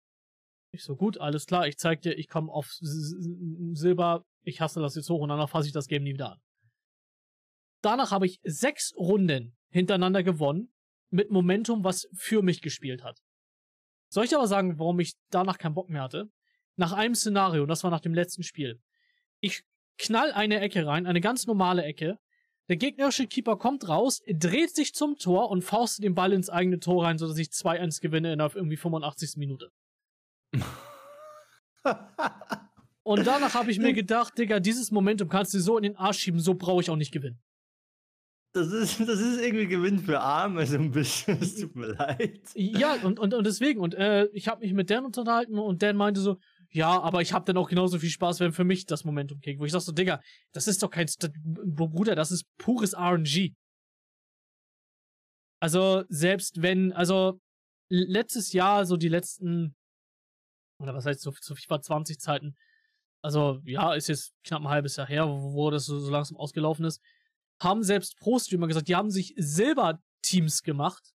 Ich 0.71 0.83
so, 0.83 0.95
gut, 0.95 1.17
alles 1.19 1.45
klar, 1.45 1.67
ich 1.67 1.77
zeig 1.77 2.01
dir, 2.01 2.17
ich 2.17 2.27
komme 2.27 2.51
auf 2.51 2.67
Silber, 2.71 4.25
ich 4.43 4.59
hasse 4.61 4.81
das 4.81 4.95
jetzt 4.95 5.09
hoch 5.09 5.21
und 5.21 5.29
danach 5.29 5.49
fasse 5.49 5.67
ich 5.67 5.73
das 5.73 5.87
Game 5.87 6.03
nie 6.03 6.13
wieder 6.13 6.33
an. 6.33 6.39
Danach 7.81 8.11
habe 8.11 8.25
ich 8.25 8.39
sechs 8.43 8.93
Runden 8.97 9.55
hintereinander 9.69 10.23
gewonnen 10.23 10.73
mit 11.11 11.31
Momentum, 11.31 11.83
was 11.83 12.07
für 12.13 12.41
mich 12.41 12.61
gespielt 12.61 13.03
hat. 13.03 13.19
Soll 14.09 14.25
ich 14.25 14.35
aber 14.35 14.47
sagen, 14.47 14.79
warum 14.79 14.99
ich 14.99 15.13
danach 15.29 15.57
keinen 15.57 15.75
Bock 15.75 15.89
mehr 15.89 16.01
hatte? 16.01 16.29
Nach 16.77 16.93
einem 16.93 17.15
Szenario, 17.15 17.63
und 17.63 17.69
das 17.69 17.83
war 17.83 17.91
nach 17.91 18.01
dem 18.01 18.13
letzten 18.13 18.43
Spiel. 18.43 18.81
Ich 19.39 19.63
knall 19.97 20.31
eine 20.31 20.59
Ecke 20.59 20.85
rein, 20.85 21.05
eine 21.05 21.21
ganz 21.21 21.45
normale 21.45 21.83
Ecke. 21.83 22.17
Der 22.67 22.77
gegnerische 22.77 23.27
Keeper 23.27 23.57
kommt 23.57 23.87
raus, 23.87 24.23
dreht 24.27 24.75
sich 24.75 24.95
zum 24.95 25.17
Tor 25.17 25.51
und 25.51 25.61
faustet 25.63 26.03
den 26.03 26.15
Ball 26.15 26.33
ins 26.33 26.49
eigene 26.49 26.79
Tor 26.79 27.05
rein, 27.05 27.19
sodass 27.19 27.37
ich 27.37 27.49
2-1 27.49 28.01
gewinne 28.01 28.33
in 28.33 28.41
auf 28.41 28.55
irgendwie 28.55 28.77
85. 28.77 29.37
Minute. 29.37 29.69
und 33.03 33.27
danach 33.27 33.53
habe 33.53 33.69
ich 33.69 33.77
mir 33.77 33.93
gedacht, 33.93 34.37
Digga, 34.37 34.59
dieses 34.59 34.89
Momentum 34.91 35.29
kannst 35.29 35.53
du 35.53 35.59
so 35.59 35.77
in 35.77 35.83
den 35.83 35.95
Arsch 35.95 36.19
schieben, 36.19 36.39
so 36.39 36.55
brauche 36.55 36.81
ich 36.81 36.89
auch 36.89 36.95
nicht 36.95 37.11
gewinnen. 37.11 37.39
Das 38.53 38.71
ist, 38.71 39.01
das 39.01 39.19
ist 39.19 39.41
irgendwie 39.41 39.67
Gewinn 39.67 39.99
für 39.99 40.21
Arme, 40.21 40.65
so 40.65 40.77
ein 40.77 40.89
bisschen. 40.89 41.37
Es 41.41 41.55
tut 41.59 41.75
mir 41.75 41.87
leid. 41.87 42.39
Ja, 42.55 42.93
und, 43.03 43.19
und, 43.19 43.33
und 43.33 43.45
deswegen, 43.45 43.81
und 43.81 43.93
äh, 43.95 44.27
ich 44.27 44.47
habe 44.47 44.61
mich 44.61 44.73
mit 44.73 44.89
Dan 44.89 45.03
unterhalten 45.03 45.59
und 45.59 45.83
Dan 45.83 45.97
meinte 45.97 46.21
so, 46.21 46.37
ja, 46.69 46.99
aber 47.01 47.21
ich 47.21 47.33
habe 47.33 47.45
dann 47.45 47.57
auch 47.57 47.69
genauso 47.69 47.99
viel 47.99 48.09
Spaß, 48.09 48.39
wenn 48.39 48.51
für 48.51 48.63
mich 48.63 48.85
das 48.85 49.03
Momentum 49.03 49.39
kickt. 49.39 49.59
Wo 49.59 49.65
ich 49.65 49.71
sag 49.71 49.81
so, 49.81 49.91
Digga, 49.91 50.21
das 50.53 50.67
ist 50.67 50.83
doch 50.83 50.89
kein, 50.89 51.05
das, 51.05 51.31
Bruder, 51.35 52.15
das 52.15 52.31
ist 52.31 52.45
pures 52.57 52.93
RNG. 52.93 53.53
Also, 55.61 56.03
selbst 56.09 56.61
wenn, 56.61 56.93
also, 56.93 57.39
letztes 57.89 58.53
Jahr, 58.53 58.85
so 58.85 58.97
die 58.97 59.07
letzten, 59.09 59.75
oder 60.81 60.93
was 60.93 61.05
heißt 61.05 61.21
so, 61.21 61.33
so 61.39 61.55
FIFA 61.55 61.81
20 61.81 62.19
Zeiten, 62.19 62.55
also, 63.23 63.61
ja, 63.63 63.93
ist 63.93 64.07
jetzt 64.07 64.33
knapp 64.43 64.61
ein 64.61 64.69
halbes 64.69 64.97
Jahr 64.97 65.07
her, 65.07 65.27
wo, 65.27 65.53
wo 65.53 65.71
das 65.71 65.85
so, 65.85 65.99
so 65.99 66.11
langsam 66.11 66.37
ausgelaufen 66.37 66.85
ist, 66.85 67.01
haben 67.61 67.83
selbst 67.83 68.17
Pro-Streamer 68.19 68.67
gesagt, 68.67 68.87
die 68.87 68.95
haben 68.95 69.09
sich 69.09 69.33
Silber-Teams 69.37 70.61
gemacht, 70.61 71.14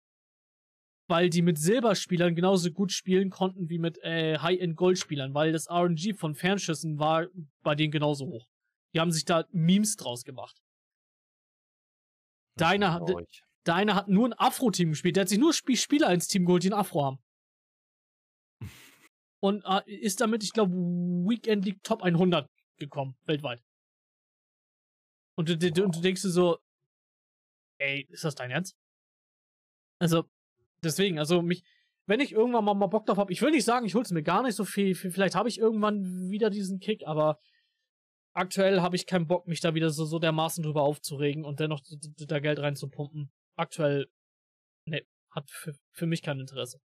weil 1.08 1.30
die 1.30 1.42
mit 1.42 1.58
Silberspielern 1.58 2.36
genauso 2.36 2.72
gut 2.72 2.92
spielen 2.92 3.30
konnten 3.30 3.70
wie 3.70 3.80
mit 3.80 3.98
äh, 4.04 4.38
High-End-Goldspielern, 4.40 5.34
weil 5.34 5.54
das 5.54 5.70
RNG 5.70 6.14
von 6.16 6.36
Fernschüssen 6.36 7.00
war 7.00 7.28
bei 7.64 7.76
denen 7.76 7.92
genauso 7.92 8.28
hoch. 8.28 8.48
Die 8.94 9.00
haben 9.00 9.12
sich 9.12 9.26
da 9.26 9.46
Memes 9.52 9.96
draus 9.96 10.24
gemacht. 10.24 10.62
Deiner 12.58 12.94
hat, 12.94 13.10
deiner 13.64 13.96
hat 13.96 14.08
nur 14.08 14.28
ein 14.28 14.34
Afro-Team 14.34 14.90
gespielt. 14.90 15.16
Der 15.16 15.22
hat 15.22 15.30
sich 15.30 15.38
nur 15.38 15.52
Sp 15.56 15.76
Spieler 15.76 16.12
ins 16.14 16.28
Team 16.28 16.46
geholt, 16.46 16.64
die 16.64 16.70
ein 16.70 16.74
Afro 16.74 17.06
haben. 17.06 17.20
Und 19.40 19.64
äh, 19.66 19.92
ist 19.92 20.20
damit, 20.20 20.44
ich 20.44 20.52
glaube, 20.52 20.74
Weekend 20.74 21.66
League 21.66 21.84
Top 21.84 22.02
100 22.02 22.50
gekommen, 22.78 23.16
weltweit. 23.26 23.64
Und 25.38 25.50
du, 25.50 25.58
du, 25.58 25.84
und 25.84 25.96
du 25.96 26.02
denkst 26.02 26.24
dir 26.24 26.30
so, 26.30 26.58
ey, 27.80 28.08
ist 28.10 28.24
das 28.24 28.34
dein 28.34 28.50
Ernst? 28.50 28.76
Also, 30.00 30.28
deswegen, 30.84 31.20
also 31.20 31.42
mich, 31.42 31.64
wenn 32.06 32.20
ich 32.20 32.32
irgendwann 32.32 32.66
mal, 32.66 32.74
mal 32.74 32.88
Bock 32.88 33.06
drauf 33.06 33.18
habe, 33.18 33.32
ich 33.32 33.42
will 33.42 33.52
nicht 33.52 33.66
sagen, 33.66 33.86
ich 33.86 33.96
hol's 33.96 34.12
mir 34.12 34.24
gar 34.24 34.44
nicht 34.44 34.56
so 34.56 34.66
viel, 34.66 34.96
vielleicht 34.96 35.36
habe 35.36 35.50
ich 35.50 35.60
irgendwann 35.60 36.30
wieder 36.30 36.50
diesen 36.50 36.80
Kick, 36.80 37.06
aber 37.06 37.40
aktuell 38.34 38.82
habe 38.82 38.96
ich 38.96 39.08
keinen 39.08 39.28
Bock, 39.28 39.48
mich 39.48 39.62
da 39.62 39.74
wieder 39.74 39.90
so, 39.90 40.06
so 40.06 40.20
dermaßen 40.20 40.64
drüber 40.64 40.84
aufzuregen 40.84 41.44
und 41.44 41.60
dennoch 41.60 41.82
da 42.28 42.40
Geld 42.40 42.60
reinzupumpen. 42.60 43.32
Aktuell, 43.56 44.08
ne, 44.86 45.02
hat 45.32 45.50
für, 45.50 45.74
für 45.92 46.06
mich 46.06 46.22
kein 46.22 46.40
Interesse. 46.40 46.80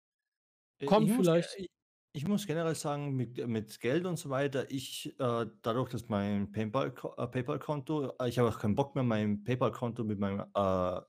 Äh, 0.79 0.85
Kommt 0.85 1.09
ich 1.09 1.15
vielleicht. 1.15 1.59
Muss, 1.59 1.67
ich 2.13 2.27
muss 2.27 2.47
generell 2.47 2.75
sagen, 2.75 3.15
mit, 3.15 3.45
mit 3.47 3.79
Geld 3.79 4.05
und 4.05 4.17
so 4.17 4.29
weiter, 4.29 4.69
ich, 4.69 5.13
äh, 5.19 5.45
dadurch, 5.61 5.89
dass 5.89 6.09
mein 6.09 6.51
PayPal-Konto, 6.51 7.15
äh, 7.17 7.27
PayPal 7.27 8.15
äh, 8.19 8.29
ich 8.29 8.39
habe 8.39 8.49
auch 8.49 8.59
keinen 8.59 8.75
Bock 8.75 8.95
mehr, 8.95 9.03
mein 9.03 9.43
PayPal-Konto 9.43 10.03
mit 10.03 10.19
meinem 10.19 10.41
äh, 10.53 11.01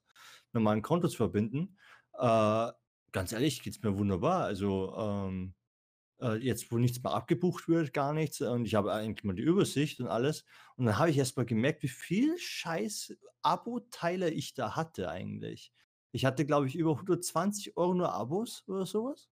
normalen 0.52 0.82
Konto 0.82 1.08
zu 1.08 1.16
verbinden. 1.16 1.76
Äh, 2.22 2.72
ganz 3.10 3.32
ehrlich, 3.32 3.62
geht 3.62 3.74
es 3.74 3.82
mir 3.82 3.98
wunderbar. 3.98 4.44
Also, 4.44 4.94
ähm, 4.96 5.54
äh, 6.20 6.36
jetzt, 6.36 6.70
wo 6.72 6.78
nichts 6.78 7.02
mehr 7.02 7.12
abgebucht 7.12 7.68
wird, 7.68 7.92
gar 7.92 8.12
nichts, 8.14 8.40
und 8.40 8.64
ich 8.66 8.76
habe 8.76 8.92
eigentlich 8.92 9.24
mal 9.24 9.34
die 9.34 9.42
Übersicht 9.42 10.00
und 10.00 10.08
alles. 10.08 10.44
Und 10.76 10.86
dann 10.86 10.98
habe 10.98 11.10
ich 11.10 11.18
erst 11.18 11.36
mal 11.36 11.46
gemerkt, 11.46 11.82
wie 11.82 11.88
viel 11.88 12.38
scheiß 12.38 13.16
Abo-Teile 13.42 14.30
ich 14.30 14.54
da 14.54 14.76
hatte 14.76 15.10
eigentlich. 15.10 15.72
Ich 16.12 16.24
hatte, 16.24 16.46
glaube 16.46 16.68
ich, 16.68 16.76
über 16.76 16.92
120 16.92 17.76
Euro 17.76 17.94
nur 17.94 18.12
Abos 18.12 18.64
oder 18.68 18.86
sowas. 18.86 19.28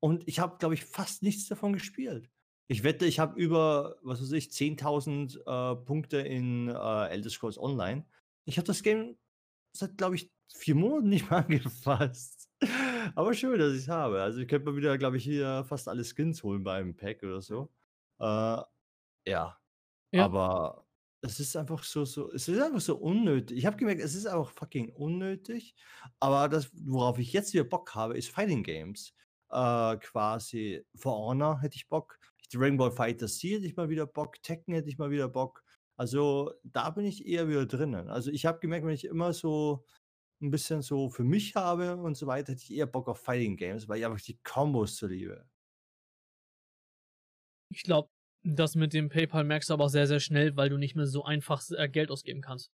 Und 0.00 0.28
ich 0.28 0.40
habe, 0.40 0.58
glaube 0.58 0.74
ich, 0.74 0.84
fast 0.84 1.22
nichts 1.22 1.48
davon 1.48 1.72
gespielt. 1.72 2.30
Ich 2.68 2.82
wette, 2.82 3.06
ich 3.06 3.18
habe 3.18 3.40
über, 3.40 3.96
was 4.02 4.20
weiß 4.20 4.32
ich, 4.32 4.50
10.000 4.50 5.38
äh, 5.46 5.76
Punkte 5.84 6.18
in 6.18 6.68
äh, 6.68 7.08
Elder 7.08 7.30
Scrolls 7.30 7.58
Online. 7.58 8.06
Ich 8.44 8.58
habe 8.58 8.66
das 8.66 8.82
Game 8.82 9.16
seit, 9.76 9.98
glaube 9.98 10.16
ich, 10.16 10.30
vier 10.54 10.74
Monaten 10.74 11.08
nicht 11.08 11.30
mehr 11.30 11.38
angefasst. 11.46 12.48
Aber 13.14 13.34
schön, 13.34 13.58
dass 13.58 13.72
ich 13.74 13.80
es 13.80 13.88
habe. 13.88 14.22
Also 14.22 14.40
ich 14.40 14.48
könnte 14.48 14.70
mal 14.70 14.76
wieder, 14.76 14.96
glaube 14.98 15.16
ich, 15.16 15.24
hier 15.24 15.64
fast 15.68 15.88
alle 15.88 16.04
Skins 16.04 16.42
holen 16.42 16.64
bei 16.64 16.76
einem 16.76 16.96
Pack 16.96 17.22
oder 17.22 17.42
so. 17.42 17.70
Äh, 18.20 18.24
ja. 18.24 18.68
ja. 19.26 19.58
Aber 20.12 20.86
es 21.20 21.40
ist 21.40 21.56
einfach 21.56 21.82
so, 21.82 22.04
so, 22.04 22.32
es 22.32 22.48
ist 22.48 22.60
einfach 22.60 22.80
so 22.80 22.96
unnötig. 22.96 23.58
Ich 23.58 23.66
habe 23.66 23.76
gemerkt, 23.76 24.02
es 24.02 24.14
ist 24.14 24.26
einfach 24.26 24.50
fucking 24.50 24.90
unnötig. 24.90 25.74
Aber 26.20 26.48
das, 26.48 26.70
worauf 26.74 27.18
ich 27.18 27.32
jetzt 27.32 27.52
wieder 27.52 27.64
Bock 27.64 27.94
habe, 27.94 28.16
ist 28.16 28.30
Fighting 28.30 28.62
Games 28.62 29.14
äh, 29.50 29.96
quasi 29.98 30.84
For 30.94 31.16
Honor 31.16 31.60
hätte 31.60 31.76
ich 31.76 31.88
Bock. 31.88 32.18
Dragon 32.52 32.76
Ball 32.76 32.92
Fighter 32.92 33.26
C 33.26 33.56
hätte 33.56 33.66
ich 33.66 33.76
mal 33.76 33.88
wieder 33.88 34.06
Bock. 34.06 34.40
Tekken 34.42 34.74
hätte 34.74 34.88
ich 34.88 34.98
mal 34.98 35.10
wieder 35.10 35.28
Bock. 35.28 35.63
Also 35.96 36.52
da 36.64 36.90
bin 36.90 37.04
ich 37.04 37.26
eher 37.26 37.48
wieder 37.48 37.66
drinnen. 37.66 38.08
Also 38.08 38.30
ich 38.30 38.46
habe 38.46 38.58
gemerkt, 38.58 38.86
wenn 38.86 38.94
ich 38.94 39.04
immer 39.04 39.32
so 39.32 39.84
ein 40.42 40.50
bisschen 40.50 40.82
so 40.82 41.08
für 41.08 41.24
mich 41.24 41.54
habe 41.54 41.96
und 41.96 42.16
so 42.16 42.26
weiter, 42.26 42.52
hätte 42.52 42.62
ich 42.62 42.74
eher 42.74 42.86
Bock 42.86 43.08
auf 43.08 43.20
Fighting 43.20 43.56
Games, 43.56 43.88
weil 43.88 43.98
ich 43.98 44.06
einfach 44.06 44.20
die 44.20 44.38
Kombos 44.42 44.96
so 44.96 45.06
liebe. 45.06 45.48
Ich 47.70 47.82
glaube, 47.82 48.08
das 48.42 48.74
mit 48.74 48.92
dem 48.92 49.08
PayPal 49.08 49.44
merkst 49.44 49.70
du 49.70 49.74
aber 49.74 49.84
auch 49.84 49.88
sehr, 49.88 50.06
sehr 50.06 50.20
schnell, 50.20 50.56
weil 50.56 50.68
du 50.68 50.76
nicht 50.76 50.96
mehr 50.96 51.06
so 51.06 51.24
einfach 51.24 51.62
äh, 51.70 51.88
Geld 51.88 52.10
ausgeben 52.10 52.42
kannst. 52.42 52.70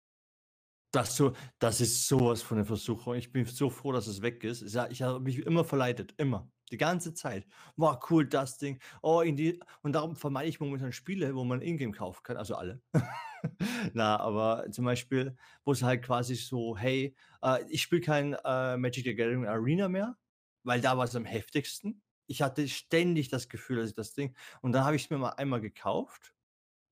Das, 0.92 1.16
so, 1.16 1.32
das 1.60 1.80
ist 1.80 2.08
sowas 2.08 2.42
von 2.42 2.56
der 2.56 2.66
Versuchung. 2.66 3.14
Ich 3.14 3.30
bin 3.30 3.44
so 3.46 3.70
froh, 3.70 3.92
dass 3.92 4.08
es 4.08 4.22
weg 4.22 4.42
ist. 4.42 4.62
Ich 4.62 5.02
habe 5.02 5.20
mich 5.20 5.38
immer 5.38 5.64
verleitet, 5.64 6.14
immer. 6.16 6.50
Die 6.70 6.76
ganze 6.76 7.14
Zeit. 7.14 7.46
Wow, 7.76 7.98
cool, 8.10 8.26
das 8.26 8.58
Ding. 8.58 8.80
Oh, 9.02 9.20
in 9.20 9.36
die. 9.36 9.60
Und 9.82 9.92
darum 9.94 10.16
vermeide 10.16 10.48
ich 10.48 10.60
momentan 10.60 10.92
Spiele, 10.92 11.34
wo 11.34 11.44
man 11.44 11.62
Ingame 11.62 11.92
kaufen 11.92 12.22
kann. 12.22 12.36
Also 12.36 12.54
alle. 12.54 12.80
Na, 13.94 14.18
aber 14.18 14.66
zum 14.70 14.84
Beispiel, 14.84 15.36
wo 15.64 15.72
es 15.72 15.82
halt 15.82 16.02
quasi 16.04 16.34
so, 16.34 16.76
hey, 16.76 17.16
äh, 17.42 17.64
ich 17.68 17.82
spiele 17.82 18.02
kein 18.02 18.34
äh, 18.44 18.76
Magic 18.76 19.04
the 19.04 19.14
Gathering 19.14 19.46
Arena 19.46 19.88
mehr, 19.88 20.16
weil 20.62 20.80
da 20.80 20.96
war 20.96 21.04
es 21.04 21.16
am 21.16 21.24
heftigsten. 21.24 22.02
Ich 22.26 22.42
hatte 22.42 22.68
ständig 22.68 23.28
das 23.28 23.48
Gefühl, 23.48 23.78
dass 23.78 23.90
ich 23.90 23.96
das 23.96 24.14
Ding. 24.14 24.36
Und 24.60 24.72
dann 24.72 24.84
habe 24.84 24.96
ich 24.96 25.04
es 25.04 25.10
mir 25.10 25.18
mal 25.18 25.30
einmal 25.30 25.60
gekauft. 25.60 26.34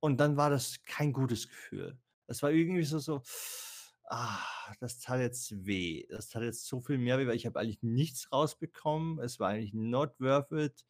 Und 0.00 0.18
dann 0.20 0.36
war 0.36 0.50
das 0.50 0.84
kein 0.84 1.12
gutes 1.12 1.48
Gefühl. 1.48 1.98
Das 2.26 2.42
war 2.42 2.50
irgendwie 2.50 2.84
so, 2.84 2.98
so 2.98 3.22
ah, 4.10 4.74
das 4.80 5.00
tat 5.00 5.20
jetzt 5.20 5.66
weh. 5.66 6.06
Das 6.08 6.28
tat 6.28 6.42
jetzt 6.42 6.66
so 6.66 6.80
viel 6.80 6.98
mehr 6.98 7.18
weh, 7.18 7.26
weil 7.26 7.36
ich 7.36 7.46
habe 7.46 7.58
eigentlich 7.60 7.82
nichts 7.82 8.30
rausbekommen. 8.32 9.18
Es 9.20 9.38
war 9.38 9.50
eigentlich 9.50 9.74
not 9.74 10.18
worth 10.18 10.52
it. 10.52 10.84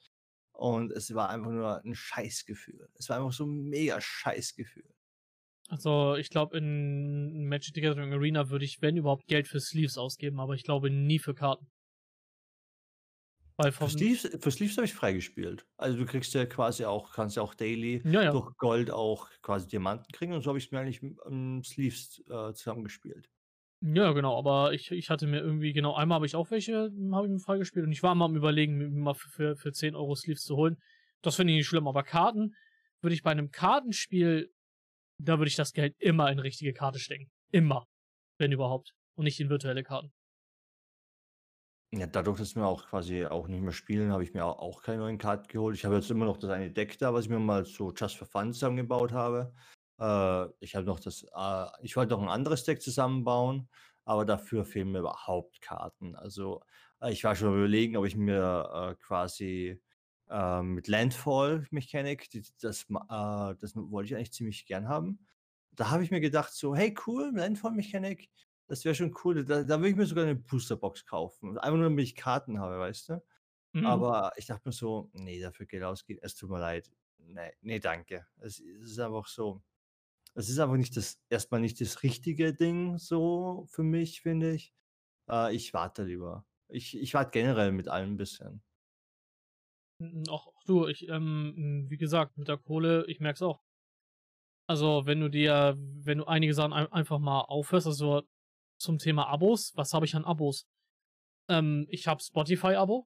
Und 0.53 0.91
es 0.93 1.15
war 1.15 1.31
einfach 1.31 1.51
nur 1.51 1.85
ein 1.85 1.95
Scheißgefühl. 1.95 2.89
Es 2.95 3.09
war 3.09 3.19
einfach 3.19 3.33
so 3.33 3.47
ein 3.47 3.69
mega 3.69 4.01
Scheißgefühl. 4.01 4.93
Also, 5.69 6.17
ich 6.17 6.31
glaube, 6.31 6.57
in 6.57 7.47
Magic 7.47 7.75
the 7.75 7.81
Gathering 7.81 8.13
Arena 8.13 8.49
würde 8.49 8.65
ich, 8.65 8.81
wenn 8.81 8.97
überhaupt, 8.97 9.27
Geld 9.27 9.47
für 9.47 9.61
Sleeves 9.61 9.99
ausgeben, 9.99 10.41
aber 10.41 10.55
ich 10.55 10.65
glaube 10.65 10.91
nie 10.91 11.19
für 11.19 11.35
Karten. 11.35 11.67
Weil 13.59 13.73
für 13.73 13.89
Sleeves, 13.89 14.23
für 14.43 14.51
Sleeves 14.51 14.77
habe 14.77 14.87
ich 14.87 14.95
freigespielt. 14.95 15.67
Also 15.77 15.99
du 15.99 16.07
kriegst 16.07 16.35
ja 16.35 16.47
quasi 16.47 16.85
auch, 16.85 17.13
kannst 17.13 17.37
ja 17.37 17.43
auch 17.43 17.55
daily 17.55 18.05
ja, 18.05 18.23
ja. 18.23 18.39
durch 18.41 18.57
Gold 18.57 18.91
auch 18.91 19.31
quasi 19.43 19.67
Diamanten 19.69 20.13
kriegen 20.13 20.33
und 20.33 20.43
so 20.43 20.49
habe 20.51 20.59
ich 20.59 20.71
mir 20.73 20.81
eigentlich 20.81 21.03
ähm, 21.27 21.63
Sleeves 21.65 22.21
äh, 22.29 22.53
zusammengespielt. 22.55 23.29
Ja, 23.83 24.11
genau, 24.13 24.37
aber 24.37 24.73
ich 24.73 24.91
ich 24.91 25.09
hatte 25.09 25.29
mir 25.29 25.41
irgendwie 25.41 25.73
genau 25.73 25.95
einmal 25.95 26.17
habe 26.17 26.27
ich 26.27 26.35
auch 26.35 26.51
welche 26.51 26.87
hm, 26.87 27.15
habe 27.15 27.27
ich 27.29 27.33
mir 27.33 27.39
freigespielt 27.39 27.87
und 27.87 27.93
ich 27.93 28.03
war 28.03 28.15
mal 28.17 28.25
am 28.25 28.35
Überlegen, 28.37 28.77
mir 28.77 28.89
mal 28.89 29.13
f 29.13 29.19
für 29.31 29.55
für 29.55 29.71
10 29.73 29.95
€ 29.95 30.17
Sleeves 30.17 30.43
zu 30.43 30.57
holen. 30.57 30.79
Das 31.23 31.37
finde 31.37 31.53
ich 31.53 31.59
nicht 31.59 31.69
schlimm, 31.69 31.87
aber 31.87 32.03
Karten 32.03 32.55
würde 33.03 33.15
ich 33.15 33.23
bei 33.23 33.33
'nem 33.35 33.51
Kartenspiel 33.53 34.51
da 35.19 35.39
würde 35.39 35.49
ich 35.49 35.57
das 35.57 35.73
Geld 35.73 35.95
immer 36.01 36.31
in 36.33 36.39
richtige 36.41 36.73
Karte 36.75 36.99
stecken. 37.01 37.31
Immer, 37.53 37.87
wenn 38.39 38.53
überhaupt 38.53 38.95
und 39.17 39.25
nicht 39.25 39.41
in 39.41 39.51
virtuelle 39.51 39.85
Karten. 39.85 40.13
Ja, 41.93 42.07
dadurch, 42.07 42.39
dass 42.39 42.55
wir 42.55 42.67
auch 42.67 42.87
quasi 42.87 43.25
auch 43.25 43.49
nicht 43.49 43.63
mehr 43.63 43.73
spielen, 43.73 44.13
habe 44.13 44.23
ich 44.23 44.35
mir 44.35 44.45
au 44.45 44.51
auch 44.53 44.83
keine 44.83 44.99
neuen 44.99 45.17
Karten 45.17 45.49
geholt. 45.49 45.75
Ich 45.75 45.87
habe 45.87 45.95
jetzt 45.95 46.11
immer 46.11 46.27
noch 46.27 46.37
das 46.37 46.51
eine 46.51 46.71
Deck 46.71 46.99
da, 46.99 47.15
was 47.15 47.25
ich 47.25 47.31
mir 47.31 47.39
mal 47.39 47.65
so 47.65 47.93
just 47.95 48.17
for 48.19 48.27
fun 48.27 48.53
zusammengebaut 48.53 49.13
habe. 49.13 49.55
Äh, 49.99 50.49
ich 50.61 50.75
habe 50.77 50.85
noch 50.85 51.01
das 51.01 51.25
äh, 51.35 51.65
ich 51.83 51.97
wollte 51.97 52.13
noch 52.13 52.23
'n 52.23 52.29
anderes 52.29 52.65
Deck 52.65 52.83
zusammenbauen, 52.83 53.71
aber 54.05 54.27
dafür 54.27 54.67
fehlen 54.67 54.93
mir 54.93 54.99
überhaupt 54.99 55.63
Karten. 55.63 56.15
Also, 56.15 56.61
äh, 57.01 57.11
ich 57.11 57.25
war 57.25 57.35
schon 57.35 57.55
Überlegen, 57.57 57.97
ob 57.97 58.05
ich 58.05 58.17
mir, 58.17 58.93
äh, 58.93 59.03
quasi, 59.03 59.81
ähm, 60.29 60.75
mit 60.75 60.89
Landfall 60.89 61.67
Mechanic, 61.71 62.29
d 62.31 62.43
das 62.61 62.83
äh, 62.91 63.55
das 63.59 63.73
wollte 63.77 64.09
ich 64.11 64.15
eigentlich 64.17 64.33
ziemlich 64.33 64.67
gern 64.67 64.89
haben. 64.89 65.27
Da 65.73 65.91
habe 65.91 66.03
ich 66.05 66.11
mir 66.11 66.21
gedacht 66.21 66.53
so: 66.53 66.75
„Hey 66.77 66.95
cool, 67.07 67.33
Landfall 67.35 67.73
Mechanic, 67.73 68.29
das 68.69 68.85
wäre 68.85 68.95
schon 68.95 69.15
cool.“ 69.25 69.45
Da 69.45 69.65
da 69.65 69.79
würde 69.81 69.91
ich 69.91 69.97
mir 69.97 70.07
sogar 70.07 70.27
'ne 70.27 70.37
Boosterbox 70.37 71.07
kaufen. 71.07 71.59
Einfach 71.59 71.77
nur, 71.79 71.85
damit 71.91 72.05
ich 72.05 72.15
Karten 72.17 72.61
habe, 72.61 72.79
weißt 72.79 73.11
du? 73.11 73.23
Mhm. 73.75 74.09
Aber 74.11 74.33
ich 74.37 74.47
dachte 74.47 74.69
mir 74.69 74.73
so: 74.73 75.11
„Ne, 75.15 75.41
dafür 75.41 75.67
Geld 75.67 75.85
ausgeben, 75.85 76.21
es 76.23 76.37
tut 76.37 76.51
mir 76.51 76.61
leid. 76.61 76.93
Ne, 77.19 77.53
ne, 77.63 77.81
danke.“ 77.81 78.27
Es 78.41 78.61
es 78.61 78.93
ist 78.93 79.01
einfach 79.01 79.27
so 79.29 79.63
es 80.37 80.49
ist 80.51 80.59
einfach 80.61 80.77
nicht 80.79 80.97
das 80.97 81.21
erst 81.31 81.53
mal 81.53 81.61
nicht 81.61 81.81
das 81.83 82.03
richtige 82.05 82.55
Ding 82.55 82.99
so 82.99 83.67
für 83.71 83.83
mich, 83.85 84.23
finde 84.23 84.53
ich. 84.55 84.75
Äh, 85.31 85.55
ich 85.57 85.75
warte 85.75 86.05
lieber. 86.05 86.47
Ich 86.69 86.97
ich 86.99 87.15
warte 87.15 87.33
generell 87.33 87.73
mit 87.73 87.89
allem 87.89 88.13
'n 88.15 88.19
bisschen. 88.19 88.63
Ach 90.31 90.47
du, 90.65 90.87
ich, 90.87 91.09
ähm, 91.09 91.53
hm, 91.57 91.91
wie 91.91 91.97
gesagt, 91.97 92.37
mit 92.39 92.47
der 92.47 92.57
Kohle, 92.59 93.05
ich 93.09 93.19
merke 93.19 93.35
es 93.37 93.43
auch. 93.43 93.61
Also, 94.71 95.07
wenn 95.07 95.19
du 95.21 95.31
dir 95.31 95.75
wenn 95.79 96.19
du 96.19 96.27
einige 96.27 96.53
Sachen 96.53 96.75
ei 96.75 96.85
einfach 96.93 97.19
mal 97.19 97.41
aufhörst, 97.41 97.87
also, 97.87 98.23
zum 98.79 98.99
Thema 98.99 99.27
Abos, 99.27 99.73
was 99.77 99.93
habe 99.93 100.07
ich 100.07 100.15
an 100.15 100.25
Abos? 100.25 100.67
Ähm, 101.49 101.87
ich 101.89 102.07
habe 102.07 102.23
Spotify-Abo. 102.23 103.07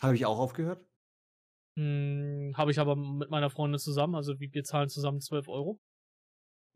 Habe 0.00 0.14
ich 0.14 0.26
auch 0.26 0.38
aufgehört. 0.38 0.84
Hm, 1.78 2.54
habe 2.56 2.70
ich 2.70 2.78
aber 2.78 2.96
mit 2.96 3.30
meiner 3.30 3.50
Freundin 3.50 3.78
zusammen, 3.78 4.14
also, 4.14 4.38
wir 4.38 4.64
zahlen 4.64 4.88
zusammen 4.88 5.20
12 5.20 5.46
€. 5.46 5.78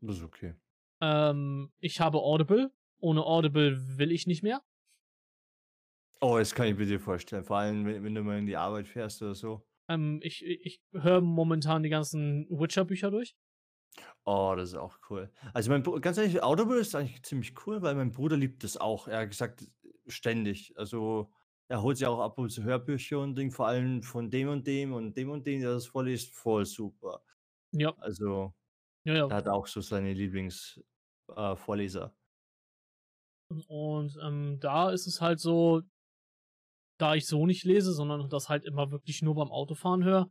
Das 0.01 0.17
ist 0.17 0.23
okay. 0.23 0.55
Ähm, 1.01 1.71
ich 1.79 1.99
habe 1.99 2.19
Audible. 2.19 2.71
Ohne 2.99 3.23
Audible 3.23 3.97
will 3.97 4.11
ich 4.11 4.27
nicht 4.27 4.43
mehr. 4.43 4.61
Oh, 6.21 6.37
das 6.37 6.53
kann 6.53 6.67
ich 6.67 6.77
mir 6.77 6.85
dir 6.85 6.99
vorstellen, 6.99 7.43
vor 7.43 7.57
allem, 7.57 7.85
wenn 7.85 8.03
wenn 8.03 8.13
du 8.13 8.21
mal 8.21 8.37
in 8.37 8.45
die 8.45 8.57
Arbeit 8.57 8.87
fährst 8.87 9.23
oder 9.23 9.33
so. 9.33 9.65
Ähm, 9.89 10.19
ich 10.21 10.45
ich 10.45 10.79
höre 10.93 11.21
momentan 11.21 11.81
die 11.81 11.89
ganzen 11.89 12.45
Witcher-Bücher 12.49 13.09
durch. 13.09 13.35
Oh, 14.25 14.53
das 14.55 14.69
ist 14.69 14.75
auch 14.75 14.99
cool. 15.09 15.31
Also, 15.53 15.71
mein 15.71 15.83
Bru 15.83 15.99
ganz 15.99 16.17
ehrlich, 16.17 16.43
Audible 16.43 16.79
ist 16.79 16.95
eigentlich 16.95 17.23
ziemlich 17.23 17.53
cool, 17.65 17.81
weil 17.81 17.95
mein 17.95 18.11
Bruder 18.11 18.37
liebt 18.37 18.63
das 18.63 18.77
auch. 18.77 19.07
Er 19.07 19.21
hat 19.21 19.29
gesagt, 19.29 19.67
ständig. 20.07 20.73
Also, 20.77 21.31
er 21.67 21.81
holt 21.81 21.97
sich 21.97 22.05
auch 22.07 22.19
ab 22.19 22.37
und 22.37 22.49
zu 22.51 22.63
Hörbücher 22.63 23.19
und 23.19 23.35
Ding, 23.35 23.51
vor 23.51 23.67
allem 23.67 24.03
von 24.03 24.29
dem 24.29 24.49
und 24.49 24.67
dem 24.67 24.93
und 24.93 25.17
dem 25.17 25.29
und 25.31 25.47
dem, 25.47 25.61
der 25.61 25.71
das 25.73 25.87
vorliest, 25.87 26.33
voll 26.35 26.65
super. 26.65 27.23
Ja. 27.73 27.95
Also, 27.97 28.53
Ja, 29.03 29.13
ja. 29.15 29.29
er 29.29 29.37
hat 29.37 29.47
auch 29.49 29.67
so 29.67 29.81
seine 29.81 30.13
Lieblings 30.13 30.81
äh. 31.35 31.55
Und, 33.67 34.17
ähm, 34.21 34.59
da 34.59 34.91
ist 34.91 35.07
es 35.07 35.19
halt 35.21 35.39
so 35.39 35.81
da 36.99 37.15
ich 37.15 37.25
so 37.27 37.45
nicht 37.45 37.63
lese, 37.65 37.93
sondern 37.93 38.29
das 38.29 38.47
halt 38.49 38.63
immer 38.65 38.91
wirklich 38.91 39.21
nur 39.21 39.35
beim 39.35 39.49
Autofahren 39.51 40.03
höre 40.03 40.29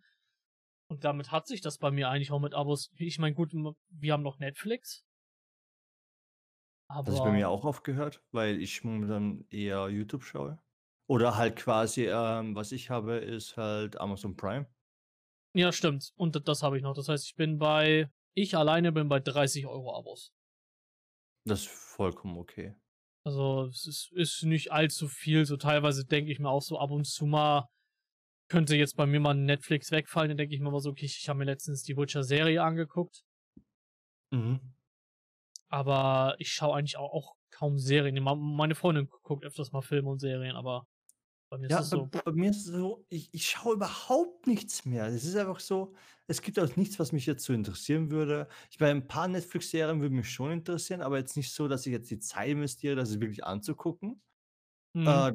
und 0.90 1.05
damit 1.05 1.31
hat 1.31 1.46
sich 1.46 1.61
das 1.61 1.79
bei 1.79 1.90
mir 1.90 2.09
eigentlich 2.11 2.33
auch 2.33 2.40
mit 2.40 2.55
Abos 2.55 2.90
ich 2.96 3.18
meine, 3.18 3.35
gut, 3.35 3.53
wir 3.53 4.12
haben 4.12 4.22
noch 4.22 4.38
Netflix. 4.38 5.07
Das 7.05 7.14
ist 7.14 7.22
bei 7.22 7.31
mir 7.31 7.46
Aber 7.46 7.48
auch 7.48 7.64
aufgehört, 7.64 8.24
weil 8.33 8.61
ich 8.61 8.83
momentan 8.83 9.46
eher 9.50 9.88
YouTube 9.88 10.24
schaue. 10.24 10.59
Oder 11.09 11.37
halt 11.37 11.57
quasi, 11.57 12.07
ähm, 12.07 12.57
was 12.57 12.72
ich 12.72 12.90
habe, 12.90 13.16
ist 13.18 13.57
halt 13.57 14.00
Amazon 14.00 14.37
Prime. 14.37 14.66
Ja, 15.55 15.72
stimmt. 15.72 16.12
Und 16.16 16.48
das 16.48 16.62
habe 16.62 16.76
ich 16.76 16.83
noch. 16.83 16.94
Das 16.94 17.09
heißt, 17.09 17.24
ich 17.26 17.37
bin 17.37 17.59
bei 17.59 18.11
ich 18.35 18.57
alleine 18.57 18.92
bin 18.92 19.09
bei 19.09 19.20
30 19.20 19.66
€ 19.66 19.96
Abos. 19.96 20.33
Das 21.44 21.61
ist 21.61 21.68
vollkommen 21.68 22.38
okay. 22.38 22.74
Also, 23.24 23.66
es 23.66 23.87
ist 23.87 24.12
ist 24.12 24.42
nicht 24.44 24.72
allzu 24.72 25.09
viel. 25.09 25.44
So 25.44 25.57
teilweise 25.57 26.05
denke 26.07 26.33
ich 26.33 26.38
mir 26.38 26.48
auch 26.48 26.62
so 26.62 26.79
ab 26.79 26.90
und 26.90 27.05
zu 27.05 27.26
mal 27.26 27.68
könnte 28.50 28.76
jetzt 28.76 28.96
bei 28.96 29.06
mir 29.06 29.20
mal 29.20 29.34
Netflix 29.34 29.92
wegfallen, 29.92 30.30
dann 30.30 30.38
denke 30.38 30.54
ich 30.54 30.60
mir 30.60 30.68
immer 30.68 30.80
so: 30.80 30.90
„Okay, 30.90 31.06
ich 31.06 31.28
habe 31.30 31.38
mir 31.40 31.46
letztens 31.46 31.84
die 31.84 31.96
Witcher-Serie 31.96 32.62
angeguckt.“ 32.62 33.24
Mhm. 34.32 34.70
Aber 35.68 36.34
ich 36.38 36.52
schaue 36.52 36.76
eigentlich 36.76 36.96
au 36.98 37.06
auch 37.06 37.34
kaum 37.50 37.78
Serien. 37.78 38.22
Meine 38.22 38.74
Freundin 38.74 39.08
gu 39.08 39.18
guckt 39.22 39.44
öfters 39.44 39.72
mal 39.72 39.82
Filme 39.82 40.10
und 40.10 40.18
Serien, 40.20 40.56
aber 40.56 40.86
bei 41.50 41.58
mir 41.58 41.68
ist 41.68 41.78
Ja, 41.78 41.80
es 41.80 41.88
bei 41.88 41.96
so 41.96 42.10
bei 42.24 42.32
mir 42.32 42.50
ist 42.50 42.66
es 42.66 42.72
so, 42.72 43.06
ich 43.10 43.32
ich 43.32 43.48
schaue 43.48 43.74
überhaupt 43.74 44.46
nichts 44.48 44.84
mehr. 44.84 45.06
Es 45.06 45.24
ist 45.24 45.36
einfach 45.36 45.60
so, 45.60 45.94
es 46.26 46.42
gibt 46.42 46.58
auch 46.58 46.74
nichts, 46.76 46.98
was 46.98 47.12
mich 47.12 47.26
jetzt 47.26 47.44
so 47.44 47.52
interessieren 47.52 48.10
würde. 48.10 48.48
Ich 48.72 48.80
meine, 48.80 48.98
'n 49.00 49.06
paar 49.06 49.28
Netflix-Serien 49.28 50.00
würden 50.00 50.16
mich 50.16 50.28
schon 50.30 50.50
interessieren, 50.50 51.00
aber 51.00 51.18
jetzt 51.18 51.36
nicht 51.36 51.52
so, 51.52 51.68
dass 51.68 51.86
ich 51.86 51.92
jetzt 51.92 52.10
die 52.10 52.18
Zeit 52.18 52.48
investiere, 52.50 52.96
das 52.96 53.20
wirklich 53.20 53.44
anzugucken. 53.44 54.20
Mhm. 54.94 55.28
Äh, 55.28 55.32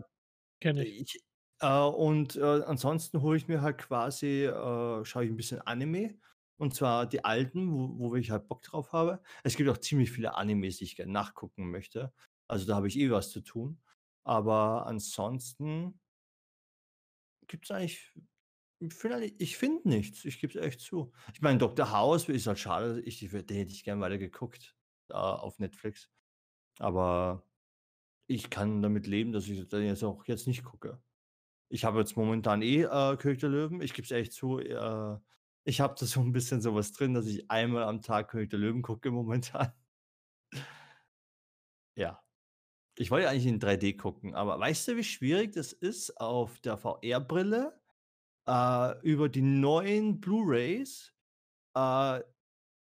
Kenne 0.61 0.83
ich. 0.85 0.93
ich 1.01 1.21
äh, 1.65 1.95
und, 1.95 2.35
äh, 2.35 2.41
ansonsten 2.65 3.21
hole 3.21 3.37
ich 3.37 3.47
mir 3.47 3.61
halt 3.61 3.77
quasi 3.79 4.45
äh, 4.45 5.05
schaue 5.05 5.25
ich 5.25 5.31
'n 5.31 5.35
bisschen 5.37 5.61
Anime 5.61 6.17
und 6.57 6.73
zwar 6.75 7.05
die 7.07 7.23
alten, 7.25 7.71
wo 7.73 7.99
wo 8.11 8.15
ich 8.15 8.31
halt 8.31 8.47
Bock 8.47 8.61
drauf 8.63 8.91
habe. 8.93 9.21
Es 9.43 9.55
gibt 9.57 9.69
auch 9.69 9.77
ziemlich 9.77 10.11
viele 10.11 10.35
Animes, 10.35 10.77
die 10.77 10.85
ich 10.85 10.95
gerne 10.95 11.11
nachgucken 11.11 11.69
möchte. 11.71 12.13
Also, 12.47 12.65
da 12.67 12.75
habe 12.75 12.87
ich 12.87 12.97
eh 12.99 13.11
was 13.11 13.31
zu 13.31 13.41
tun. 13.41 13.81
Aber 14.23 14.85
ansonsten 14.87 15.99
ich 18.79 18.93
finde 18.93 19.17
eigentlich 19.17 19.35
ich 19.39 19.57
finde 19.57 19.87
nichts. 19.89 20.25
Ich 20.25 20.39
gebe 20.39 20.57
es 20.57 20.65
echt 20.65 20.81
zu. 20.81 21.13
Ich 21.33 21.41
meine, 21.41 21.57
Doctor 21.59 21.91
House 21.91 22.29
ist 22.29 22.47
halt 22.47 22.59
schade. 22.59 23.01
Ich 23.01 23.19
den 23.19 23.31
hätte 23.31 23.71
ich 23.71 23.83
gern 23.83 24.01
weiter 24.01 24.17
geguckt, 24.17 24.75
da 25.07 25.35
auf 25.35 25.59
Netflix. 25.59 26.09
Aber 26.79 27.47
ich 28.27 28.49
kann 28.51 28.81
damit 28.83 29.07
leben, 29.07 29.33
dass 29.33 29.47
ich 29.49 29.67
den 29.69 29.85
jetzt 29.85 30.03
auch 30.03 30.25
jetzt 30.27 30.47
nicht 30.47 30.63
gucke. 30.65 31.01
Ich 31.71 31.83
habe 31.83 31.99
jetzt 31.99 32.15
momentan 32.15 32.61
eh, 32.61 32.83
äh, 32.83 33.17
König 33.17 33.39
der 33.39 33.49
Löwen. 33.49 33.81
Ich 33.81 33.93
gebe 33.93 34.05
es 34.05 34.11
ehrlich 34.11 34.31
zu, 34.31 34.59
äh, 34.59 35.17
ich 35.63 35.81
habe 35.81 35.95
da 35.99 36.05
so 36.05 36.21
'n 36.21 36.31
bisschen 36.31 36.61
so 36.61 36.75
was 36.75 36.91
drin, 36.91 37.13
dass 37.15 37.25
ich 37.27 37.49
einmal 37.49 37.83
am 37.83 38.01
Tag 38.01 38.29
König 38.29 38.51
der 38.51 38.59
Löwen 38.59 38.81
gucke 38.83 39.09
momentan. 39.11 39.71
Ja. 41.97 42.21
Ich 42.97 43.11
wollte 43.11 43.29
eigentlich 43.29 43.47
in 43.47 43.59
3D 43.59 43.95
gucken, 43.95 44.35
aber 44.35 44.59
weißt 44.59 44.89
du, 44.89 44.97
wie 44.97 45.03
schwierig 45.03 45.53
das 45.53 45.73
ist, 45.73 46.19
auf 46.21 46.59
der 46.61 46.77
VR-Brille, 46.77 47.81
äh, 48.47 48.99
über 49.03 49.29
die 49.29 49.41
neuen 49.43 50.21
Blu-Rays, 50.21 51.13
äh, 51.75 52.21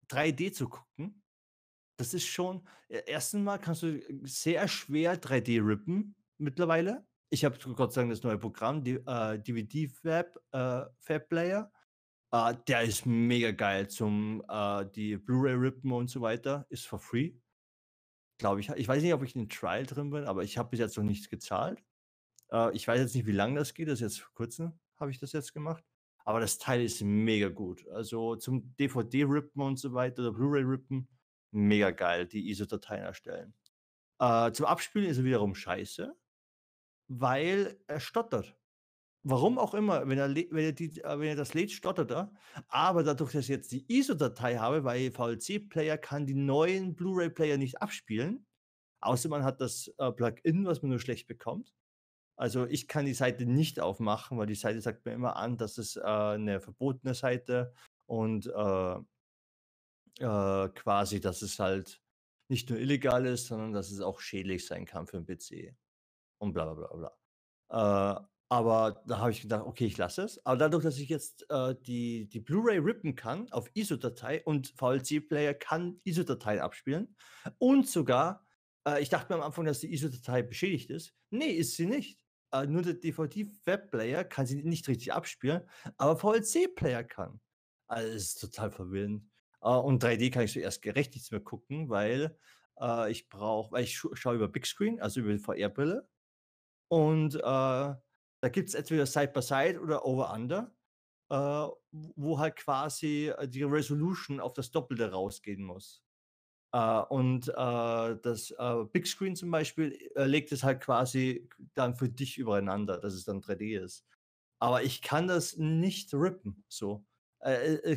3D 0.09 0.53
zu 0.53 0.68
gucken? 0.68 1.23
Das 1.99 2.14
ist 2.14 2.27
schon 2.27 2.66
e 2.88 3.03
erstens 3.07 3.42
mal 3.44 3.59
kannst 3.59 3.83
du 3.85 4.01
sehr 4.27 4.68
schwer 4.68 5.16
3D 5.18 5.61
rippen 5.61 6.16
mittlerweile. 6.38 7.07
Ich 7.31 7.45
habe 7.45 7.59
Gott 7.75 7.93
sei 7.93 8.03
Dank 8.03 8.13
das 8.13 8.23
neue 8.23 8.39
Programm, 8.39 8.85
die 8.85 8.95
äh, 9.07 9.39
DVD 9.39 9.89
Fab 9.89 10.37
äh, 10.53 10.87
Fab 10.99 11.29
Player. 11.29 11.73
Äh, 12.33 12.55
der 12.69 12.83
ist 12.83 13.07
mega 13.07 13.51
geil 13.53 13.89
zum, 13.89 14.45
äh, 14.49 14.87
die 14.95 15.17
Blu-Ray 15.17 15.55
rippen 15.55 15.93
und 15.93 16.09
so 16.09 16.21
weiter, 16.21 16.66
ist 16.70 16.87
for 16.87 16.99
free. 16.99 17.35
Glaube 18.39 18.61
ich. 18.61 18.68
Ich 18.70 18.89
weiß 18.89 19.03
nicht, 19.03 19.14
ob 19.14 19.22
ich 19.22 19.35
in 19.37 19.43
'nem 19.43 19.49
Trial 19.49 19.87
drin 19.87 20.11
bin, 20.11 20.25
aber 20.25 20.43
ich 20.43 20.59
habe 20.59 20.70
bis 20.70 20.81
jetzt 20.81 20.97
noch 20.97 21.05
nichts 21.05 21.29
gezahlt. 21.29 21.83
Äh, 22.53 22.75
ich 22.77 22.89
weiß 22.89 23.01
jetzt 23.01 23.14
nicht, 23.14 23.27
wie 23.27 23.33
lang 23.33 23.55
das 23.55 23.75
geht. 23.75 23.89
Das 23.89 23.95
ist 23.97 24.01
jetzt 24.03 24.20
vor 24.20 24.35
Kurzem 24.35 24.79
habe 24.99 25.11
ich 25.11 25.18
das 25.20 25.33
jetzt 25.33 25.55
gemacht. 25.55 25.85
Aber 26.25 26.41
das 26.41 26.59
Teil 26.59 26.83
ist 26.83 27.03
mega 27.03 27.49
gut. 27.51 27.87
Also, 27.89 28.37
zum 28.37 28.75
DVD 28.77 29.25
rippen 29.25 29.62
und 29.62 29.79
so 29.79 29.93
weiter 29.95 30.22
oder 30.22 30.33
Blu-Ray 30.33 30.62
rippen, 30.64 31.09
mega 31.53 31.91
geil, 31.91 32.27
die 32.27 32.51
ISO-Dateien 32.51 33.05
erstellen. 33.05 33.55
Äh, 34.20 34.53
zum 34.53 34.66
Abspielen 34.66 35.09
ist 35.11 35.18
er 35.18 35.25
wiederum 35.25 35.55
scheiße, 35.55 36.14
weil 37.09 37.78
er 37.86 38.00
stottert. 38.00 38.57
Warum 39.24 39.59
auch 39.59 39.74
immer, 39.74 40.09
wenn 40.09 40.18
er 40.18 40.34
wenn 40.34 40.64
er 40.64 40.72
die 40.72 41.00
äh, 41.02 41.18
wenn 41.20 41.28
er 41.28 41.36
das 41.36 41.55
lädt, 41.55 41.72
stottert 41.72 42.11
er. 42.12 42.32
Aber 42.68 43.05
dadurch, 43.05 43.32
dass 43.32 43.44
ich 43.44 43.48
jetzt 43.50 43.72
die 43.72 43.86
ISO-Datei 43.92 44.57
habe, 44.59 44.84
weil 44.84 45.12
VLC-Player 45.12 45.98
kann 45.98 46.26
die 46.26 46.34
neuen 46.34 46.96
Blu-Ray-Player 46.96 47.59
nicht 47.59 47.82
abspielen, 47.82 48.46
außer 49.02 49.28
man 49.30 49.44
hat 49.44 49.61
das, 49.62 49.88
äh, 49.98 50.12
Plugin, 50.12 50.66
was 50.66 50.82
man 50.82 50.90
nur 50.90 51.00
schlecht 51.00 51.28
bekommt. 51.28 51.74
Also, 52.36 52.66
ich 52.66 52.88
kann 52.88 53.07
die 53.07 53.14
Seite 53.14 53.46
nicht 53.46 53.80
aufmachen, 53.80 54.38
weil 54.38 54.46
die 54.48 54.55
Seite 54.57 54.80
sagt 54.82 55.07
mir 55.07 55.12
immer 55.14 55.36
an, 55.36 55.59
dass 55.59 55.78
es, 55.78 55.96
äh, 55.96 56.38
'ne 56.38 56.61
verbotene 56.61 57.14
Seite 57.14 57.74
und, 58.07 58.46
äh 58.48 58.96
äh, 60.20 60.68
quasi, 60.70 61.20
dass 61.20 61.42
es 61.42 61.59
halt 61.59 62.00
nicht 62.48 62.70
nur 62.70 62.78
illegal 62.78 63.26
ist, 63.26 63.46
sondern 63.48 63.72
dass 63.72 63.90
es 63.90 64.00
auch 64.00 64.20
schädlich 64.20 64.66
sein 64.66 64.84
kann 64.86 65.07
für 65.07 65.16
'n 65.16 65.26
PC 65.26 65.74
und 66.45 66.53
bla 66.55 66.72
bla 66.72 66.74
bla 66.88 66.97
bla. 67.70 68.20
Äh, 68.20 68.26
aber 68.51 69.03
da 69.07 69.18
habe 69.18 69.30
ich 69.32 69.42
gedacht: 69.42 69.64
„Okay, 69.66 69.86
ich 69.86 69.97
lasse 69.99 70.22
es.“ 70.22 70.45
Aber 70.47 70.57
dadurch, 70.57 70.84
dass 70.84 70.99
ich 70.99 71.09
jetzt, 71.09 71.47
äh, 71.51 71.74
die 71.80 72.28
die 72.28 72.40
Blu-ray 72.40 72.78
rippen 72.78 73.14
kann 73.16 73.51
auf 73.53 73.70
ISO-Datei 73.74 74.42
und 74.45 74.68
VLC-Player 74.76 75.55
kann 75.55 76.01
ISO-Dateien 76.05 76.61
abspielen 76.61 77.16
und 77.59 77.88
sogar 77.88 78.47
äh, 78.86 79.03
ich 79.03 79.09
dachte 79.09 79.32
mir 79.32 79.38
am 79.40 79.47
Anfang, 79.47 79.64
dass 79.64 79.80
die 79.80 79.92
ISO-Datei 79.92 80.42
beschädigt 80.42 80.90
ist. 80.90 81.14
Ne, 81.30 81.47
ist 81.53 81.76
sie 81.76 81.86
nicht. 81.86 82.20
Äh, 82.53 82.66
nur 82.66 82.82
der 82.82 82.95
DVD-Webplayer 82.95 84.24
kann 84.24 84.47
sie 84.47 84.62
nicht 84.62 84.86
richtig 84.88 85.12
abspielen, 85.12 85.62
aber 85.97 86.16
VLC-Player 86.16 87.05
kann. 87.05 87.40
Also, 87.88 88.09
es 88.14 88.22
ist 88.34 88.40
total 88.40 88.70
verwirrend. 88.70 89.26
Äh, 89.62 89.68
und 89.68 90.03
3D 90.03 90.30
kann 90.30 90.45
ich 90.45 90.53
so 90.53 90.61
erst 90.61 90.84
recht 90.86 91.14
nichts 91.14 91.30
mehr 91.30 91.40
gucken, 91.40 91.88
weil, 91.88 92.38
äh, 92.80 93.11
ich 93.11 93.28
brauche 93.28 93.72
weil 93.72 93.84
ich 93.84 93.97
schaue 93.99 94.34
über 94.36 94.49
Bigscreen, 94.49 95.01
also 95.01 95.20
über 95.20 95.32
die 95.32 95.38
VR-Brille 95.38 96.09
und, 96.89 97.35
äh, 97.37 97.41
da 97.41 98.49
gibt's 98.53 98.74
entweder 98.74 99.07
Side 99.07 99.28
by 99.35 99.43
Side 99.43 99.80
oder 99.80 100.05
Over 100.07 100.32
Under, 100.32 100.74
äh, 101.30 101.68
wo 101.93 102.39
halt 102.39 102.57
quasi, 102.57 103.28
äh, 103.28 103.49
die 103.49 103.62
Resolution 103.64 104.41
auf 104.41 104.53
das 104.55 104.70
Doppelte 104.70 105.11
rausgehen 105.12 105.62
muss. 105.64 106.03
Äh, 106.72 107.01
und, 107.11 107.49
äh, 107.49 107.53
das, 108.22 108.53
äh, 108.59 108.85
Bigscreen 108.93 109.37
zum 109.37 109.51
Beispiel, 109.53 109.99
legt 110.16 110.53
es 110.53 110.64
halt 110.64 110.82
quasi 110.82 111.49
dann 111.74 111.95
für 111.97 112.09
dich 112.11 112.39
übereinander, 112.39 112.99
dass 113.01 113.14
es 113.14 113.24
dann 113.24 113.41
3D 113.43 113.76
ist. 113.76 114.07
Aber 114.61 114.82
ich 114.85 115.03
kann 115.03 115.28
das 115.28 115.57
nicht 115.59 116.14
rippen 116.14 116.64
so. 116.68 117.07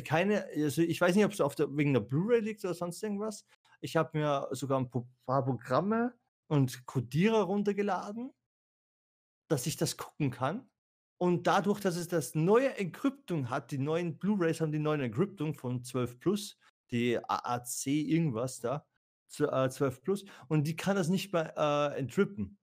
Keine 0.04 0.46
also, 0.56 0.82
ich 0.82 1.00
weiß 1.00 1.16
nicht, 1.16 1.24
ob's 1.24 1.40
auf 1.40 1.54
der 1.56 1.74
wegen 1.76 1.94
der 1.94 2.00
Blu-ray 2.00 2.40
liegt 2.40 2.64
oder 2.64 2.74
sonst 2.74 3.02
irgendwas. 3.02 3.46
Ich 3.80 3.96
habe 3.96 4.18
mir 4.18 4.48
sogar 4.52 4.78
'n 4.80 4.90
po 4.90 5.08
paar 5.26 5.44
Programme 5.44 6.14
und 6.48 6.86
Codierer 6.86 7.42
runtergeladen 7.44 8.32
dass 9.48 9.66
ich 9.66 9.76
das 9.76 9.96
gucken 9.96 10.30
kann. 10.30 10.68
Und 11.20 11.46
dadurch, 11.48 11.80
dass 11.80 11.96
es 11.96 12.06
das 12.06 12.34
neue 12.34 12.76
Encryptung 12.76 13.50
hat, 13.50 13.72
die 13.72 13.78
neuen 13.78 14.18
Blu-rays 14.18 14.60
haben 14.60 14.70
die 14.70 14.78
neue 14.78 15.02
Encryptung 15.02 15.54
von 15.54 15.82
12 15.82 16.20
Plus, 16.20 16.58
die 16.90 17.18
AAC 17.18 17.86
irgendwas 17.86 18.60
da, 18.60 18.86
zw 19.28 19.44
äh, 19.46 19.68
12 19.68 20.02
Plus 20.02 20.24
und 20.48 20.64
die 20.66 20.76
kann 20.76 20.96
das 20.96 21.08
nicht 21.08 21.32
mehr, 21.32 21.54
äh, 21.56 21.98
entrippen. 21.98 22.58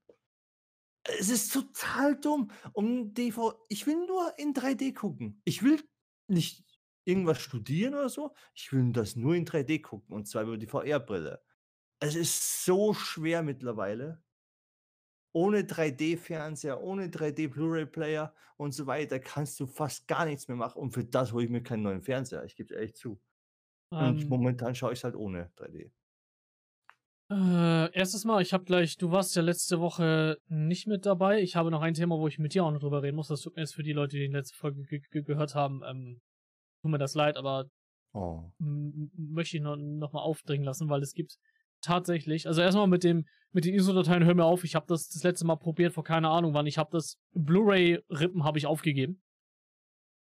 Es 1.03 1.29
ist 1.29 1.53
total 1.53 2.19
dumm. 2.19 2.49
Um 2.73 3.13
DV 3.13 3.53
ich 3.69 3.85
will 3.85 4.07
nur 4.07 4.33
in 4.39 4.53
3D 4.53 4.93
gucken. 4.93 5.39
Ich 5.45 5.61
will 5.61 5.79
nicht 6.27 6.63
irgendwas 7.03 7.39
studieren 7.39 7.93
oder 7.93 8.09
so. 8.09 8.33
Ich 8.55 8.71
will 8.73 8.91
das 8.91 9.15
nur 9.15 9.35
in 9.35 9.45
3D 9.45 9.81
gucken 9.81 10.15
und 10.15 10.27
zwar 10.27 10.43
über 10.43 10.57
die 10.57 10.65
VR-Brille. 10.65 11.43
Es 11.99 12.15
ist 12.15 12.65
so 12.65 12.93
schwer 12.93 13.43
mittlerweile 13.43 14.23
ohne 15.35 15.65
3D-Fernseher, 15.65 16.81
ohne 16.81 17.09
3D 17.09 17.47
Blu-ray-Player 17.49 18.33
und 18.57 18.73
so 18.73 18.87
weiter 18.87 19.19
kannst 19.19 19.59
du 19.59 19.67
fast 19.67 20.07
gar 20.07 20.25
nichts 20.25 20.47
mehr 20.47 20.57
machen 20.57 20.79
und 20.81 20.91
für 20.91 21.03
das 21.05 21.33
hole 21.33 21.45
ich 21.45 21.51
mir 21.51 21.61
keinen 21.63 21.83
neuen 21.83 22.01
Fernseher, 22.01 22.45
ich 22.45 22.55
gebe 22.55 22.73
es 22.73 22.77
ehrlich 22.77 22.95
zu. 22.95 23.21
Und 23.97 24.29
Ähm 24.29 24.29
momentan 24.29 24.75
schaue 24.75 24.93
ich's 24.93 25.03
halt 25.05 25.15
ohne 25.15 25.51
3D. 25.57 25.91
Äh, 27.29 27.89
1. 27.99 28.23
Mal, 28.23 28.41
ich 28.41 28.53
habe 28.53 28.65
gleich 28.65 28.97
du 28.97 29.11
warst 29.11 29.35
ja 29.35 29.41
letzte 29.41 29.79
Woche 29.79 30.37
nicht 30.47 30.85
mit 30.87 31.05
dabei. 31.05 31.41
Ich 31.41 31.55
habe 31.55 31.71
noch 31.71 31.81
ein 31.81 31.95
Thema, 31.95 32.17
wo 32.19 32.27
ich 32.27 32.37
mit 32.37 32.53
dir 32.53 32.63
auch 32.63 32.71
noch 32.71 32.79
drüber 32.79 33.01
reden 33.01 33.15
muss. 33.15 33.27
Das 33.29 33.41
tut 33.41 33.55
mir 33.55 33.63
jetzt 33.63 33.73
für 33.73 33.83
die 33.83 33.93
Leute, 33.93 34.17
die 34.17 34.27
die 34.27 34.33
letzte 34.33 34.55
Folge 34.55 34.83
ge 34.83 34.99
ge 35.11 35.23
gehört 35.23 35.55
haben, 35.55 35.81
ähm, 35.85 36.21
tut 36.81 36.91
mir 36.91 36.97
das 36.99 37.15
leid, 37.15 37.37
aber 37.37 37.65
Oh. 38.13 38.51
möchte 38.59 39.57
ich 39.57 39.63
noch 39.63 39.75
noch 39.77 40.13
mal 40.13 40.21
aufdringen 40.21 40.65
lassen, 40.65 40.89
weil 40.89 41.03
es 41.03 41.13
gibt 41.13 41.37
tatsächlich 41.85 42.47
also, 42.47 42.61
erst 42.61 42.77
mal 42.77 42.87
mit 42.87 43.03
dem 43.03 43.25
mit 43.51 43.63
den 43.63 43.73
ISO-Dateien, 43.73 44.25
hör 44.25 44.35
mir 44.35 44.43
auf, 44.43 44.65
ich 44.65 44.75
habe 44.75 44.85
das 44.87 45.07
das 45.09 45.23
letzte 45.23 45.45
Mal 45.45 45.55
probiert 45.55 45.93
vor 45.93 46.03
keine 46.03 46.29
Ahnung 46.29 46.53
wann. 46.53 46.67
Ich 46.67 46.77
habe 46.77 46.89
das 46.91 47.17
Blu-ray 47.33 48.03
rippen 48.09 48.43
habe 48.43 48.57
ich 48.57 48.65
aufgegeben. 48.65 49.21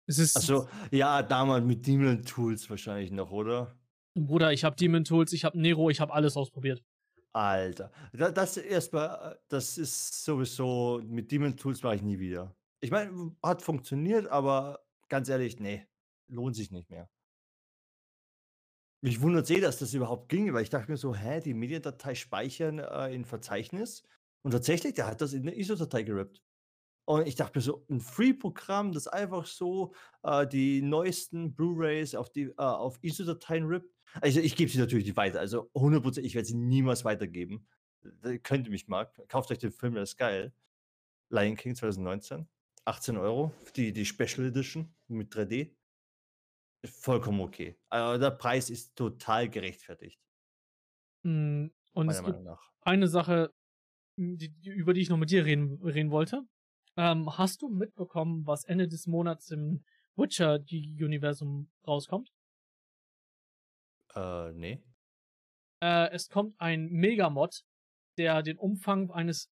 Es 0.06 0.18
ist 0.18 0.34
so, 0.42 0.68
ja, 0.90 1.22
damals 1.22 1.64
mit 1.64 1.86
Demon 1.86 2.22
Tools 2.22 2.68
wahrscheinlich 2.68 3.10
noch, 3.10 3.30
oder? 3.30 3.78
Bruder, 4.14 4.52
ich 4.52 4.62
habe 4.62 4.76
Demon 4.76 5.04
Tools, 5.04 5.32
ich 5.32 5.44
habe 5.44 5.58
Nero, 5.58 5.88
ich 5.88 6.00
habe 6.00 6.12
alles 6.12 6.36
ausprobiert. 6.36 6.84
Alter, 7.32 7.90
da 8.12 8.30
das 8.30 8.56
erst 8.56 8.92
mal 8.92 9.32
äh, 9.32 9.36
das 9.48 9.76
ist 9.76 10.24
sowieso 10.24 11.00
mit 11.04 11.32
Demon 11.32 11.56
Tools 11.56 11.82
mache 11.82 11.96
ich 11.96 12.02
nie 12.02 12.18
wieder. 12.18 12.54
Ich 12.80 12.90
meine, 12.90 13.34
hat 13.42 13.62
funktioniert, 13.62 14.28
aber 14.28 14.84
ganz 15.08 15.28
ehrlich, 15.28 15.58
ne, 15.58 15.86
lohnt 16.28 16.54
sich 16.54 16.70
nicht 16.70 16.90
mehr. 16.90 17.08
Mich 19.04 19.20
wundert's 19.20 19.50
eh, 19.50 19.60
dass 19.60 19.78
das 19.78 19.92
überhaupt 19.92 20.30
ging, 20.30 20.54
weil 20.54 20.62
ich 20.62 20.70
dachte 20.70 20.90
mir 20.90 20.96
so: 20.96 21.14
„Hä, 21.14 21.38
die 21.40 21.52
Mediendatei 21.52 22.14
speichern, 22.14 22.78
äh, 22.78 23.14
in 23.14 23.26
Verzeichnis?“ 23.26 24.02
Und 24.42 24.52
tatsächlich, 24.52 24.94
der 24.94 25.06
hat 25.06 25.20
das 25.20 25.34
in 25.34 25.42
'ne 25.44 25.54
ISO-Datei 25.54 26.04
gerippt. 26.04 26.42
Und 27.06 27.28
ich 27.28 27.36
dachte 27.36 27.58
mir 27.58 27.62
so: 27.62 27.84
„'N 27.90 28.00
Free-Programm, 28.00 28.92
das 28.92 29.08
einfach 29.08 29.46
so, 29.46 29.94
äh, 30.24 30.46
die 30.46 30.82
neuesten 30.82 31.54
Blu-rays 31.54 32.14
auf 32.14 32.30
äh, 32.36 32.52
auf 32.58 32.98
ISO-Dateien 33.02 33.66
rippt?“ 33.66 33.94
Also, 34.22 34.40
ich 34.40 34.56
gebe 34.56 34.70
sie 34.70 34.78
natürlich 34.78 35.06
nicht 35.06 35.16
weiter. 35.18 35.40
Also, 35.40 35.70
100 35.76 36.04
%, 36.04 36.26
ich 36.26 36.34
werde 36.34 36.46
sie 36.48 36.56
niemals 36.56 37.04
weitergeben. 37.04 37.68
D 38.04 38.38
könnt 38.40 38.66
ihr 38.68 38.72
mich 38.72 38.88
mal, 38.88 39.06
kauft 39.28 39.50
euch 39.52 39.58
den 39.58 39.72
Film, 39.72 39.94
der 39.94 40.04
ist 40.04 40.16
geil. 40.18 40.54
Lion 41.30 41.56
King 41.56 41.74
2019, 41.76 42.48
18 42.86 43.16
€ 43.18 43.52
die 43.76 43.92
die 43.92 44.06
Special 44.06 44.46
Edition 44.48 44.96
mit 45.08 45.34
3D. 45.34 45.74
Vollkommen 46.84 47.40
okay. 47.40 47.76
Äh, 47.90 48.18
der 48.18 48.30
Preis 48.30 48.70
ist 48.70 48.94
total 48.96 49.48
gerechtfertigt. 49.48 50.20
Hm, 51.24 51.72
und 51.94 52.08
es 52.10 52.22
gibt 52.22 52.38
eine 52.82 53.08
Sache, 53.08 53.50
hm, 54.18 54.36
die 54.36 54.52
über 54.64 54.92
die 54.92 55.00
ich 55.00 55.08
noch 55.08 55.16
mit 55.16 55.30
dir 55.30 55.44
reden 55.44 55.82
reden 55.82 56.10
wollte. 56.10 56.42
Ähm, 56.96 57.38
hast 57.38 57.62
du 57.62 57.68
mitbekommen, 57.68 58.46
was 58.46 58.64
Ende 58.64 58.86
des 58.86 59.06
Monats 59.06 59.50
im 59.50 59.84
Witcher 60.16 60.58
die 60.58 60.96
Universum 61.02 61.70
rauskommt? 61.86 62.30
Äh, 64.14 64.52
ne. 64.52 64.82
Äh, 65.82 66.10
es 66.12 66.28
kommt 66.28 66.54
ein 66.60 66.86
Mega-Mod, 66.86 67.62
der 68.16 68.42
den 68.42 68.58
Umfang 68.58 69.10
eines 69.10 69.50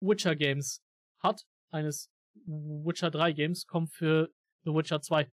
Witcher-Games 0.00 0.82
hat, 1.18 1.44
eines 1.70 2.10
Witcher 2.46 3.10
3 3.10 3.32
Games, 3.32 3.66
kommt 3.66 3.92
für 3.92 4.30
The 4.64 4.70
Witcher 4.70 5.02
2, 5.02 5.30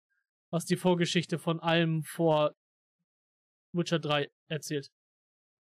was 0.52 0.66
die 0.66 0.78
Vorgeschichte 0.78 1.40
von 1.40 1.60
allem 1.60 2.04
vor 2.04 2.56
Witcher 3.74 4.00
3 4.00 4.30
erzählt. 4.50 4.90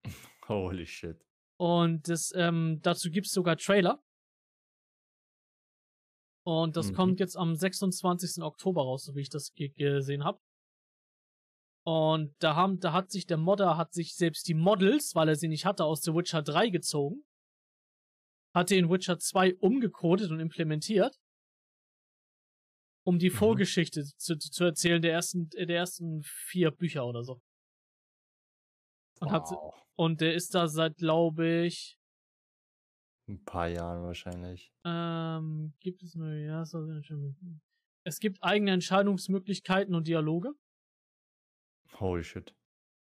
Holy 0.48 0.86
shit. 0.86 1.24
Und 1.60 2.08
das, 2.08 2.32
ähm, 2.36 2.80
dazu 2.82 3.10
gibt's 3.10 3.32
sogar 3.32 3.58
Trailer. 3.58 4.02
Und 6.46 6.78
das 6.78 6.92
Mhm. 6.92 6.96
kommt 6.96 7.20
jetzt 7.20 7.36
am 7.36 7.56
26. 7.56 8.42
Oktober 8.44 8.84
raus, 8.84 9.04
so 9.04 9.16
wie 9.16 9.22
ich 9.22 9.30
das 9.30 9.54
ge 9.54 9.70
gesehen 9.70 10.24
habe. 10.24 10.40
Und 11.86 12.36
da 12.40 12.56
haben 12.56 12.80
da 12.80 12.94
hat 12.94 13.12
sich 13.12 13.26
der 13.28 13.38
Modder 13.38 13.78
hat 13.78 13.94
sich 13.94 14.16
selbst 14.16 14.48
die 14.48 14.54
Models, 14.54 15.16
weil 15.16 15.30
er 15.30 15.36
sie 15.36 15.48
nicht 15.48 15.66
hatte, 15.66 15.84
aus 15.86 16.02
The 16.04 16.14
Witcher 16.14 16.42
3 16.42 16.70
gezogen. 16.70 17.26
Hat 18.54 18.70
die 18.70 18.78
in 18.78 18.90
Witcher 18.90 19.20
2 19.20 19.56
umgecodet 19.56 20.32
und 20.32 20.40
implementiert. 20.40 21.18
Um 23.08 23.20
die 23.20 23.30
Mhm. 23.34 23.38
Vorgeschichte 23.38 24.04
zu 24.18 24.38
zu 24.38 24.66
erzählen 24.66 25.02
der 25.02 25.14
ersten 25.14 25.48
der 25.50 25.70
ersten 25.70 26.24
4 26.24 26.72
Bücher 26.72 27.06
oder 27.08 27.24
so. 27.24 27.40
Und 29.22 29.32
hat 29.32 29.50
Wow. 29.50 29.88
und 29.96 30.22
der 30.22 30.36
ist 30.36 30.54
da 30.54 30.68
seit, 30.68 30.98
glaube 30.98 31.66
ich 31.66 31.96
'N 33.30 33.44
paar 33.46 33.68
Jahren 33.70 34.04
wahrscheinlich. 34.04 34.72
Ähm, 34.86 35.74
gibt 35.80 36.04
es 36.04 36.16
neue 36.16 36.46
ja, 36.46 36.64
es 38.04 38.20
gibt 38.20 38.42
eigene 38.44 38.72
Entscheidungsmöglichkeiten 38.72 39.96
und 39.96 40.08
Dialoge. 40.08 40.54
Holy 42.00 42.24
shit. 42.24 42.54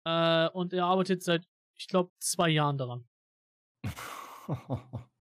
Äh, 0.05 0.49
und 0.49 0.73
er 0.73 0.85
arbeitet 0.85 1.23
seit, 1.23 1.45
ich 1.75 1.87
glaube, 1.87 2.11
2 2.19 2.49
Jahren 2.49 2.77
daran. 2.77 3.07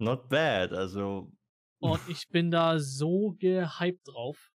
Not 0.00 0.28
bad, 0.28 0.72
also 0.72 1.32
Und 1.80 2.00
ich 2.08 2.28
bin 2.28 2.50
da 2.50 2.78
so 2.78 3.34
gehypt 3.38 4.06
drauf. 4.06 4.50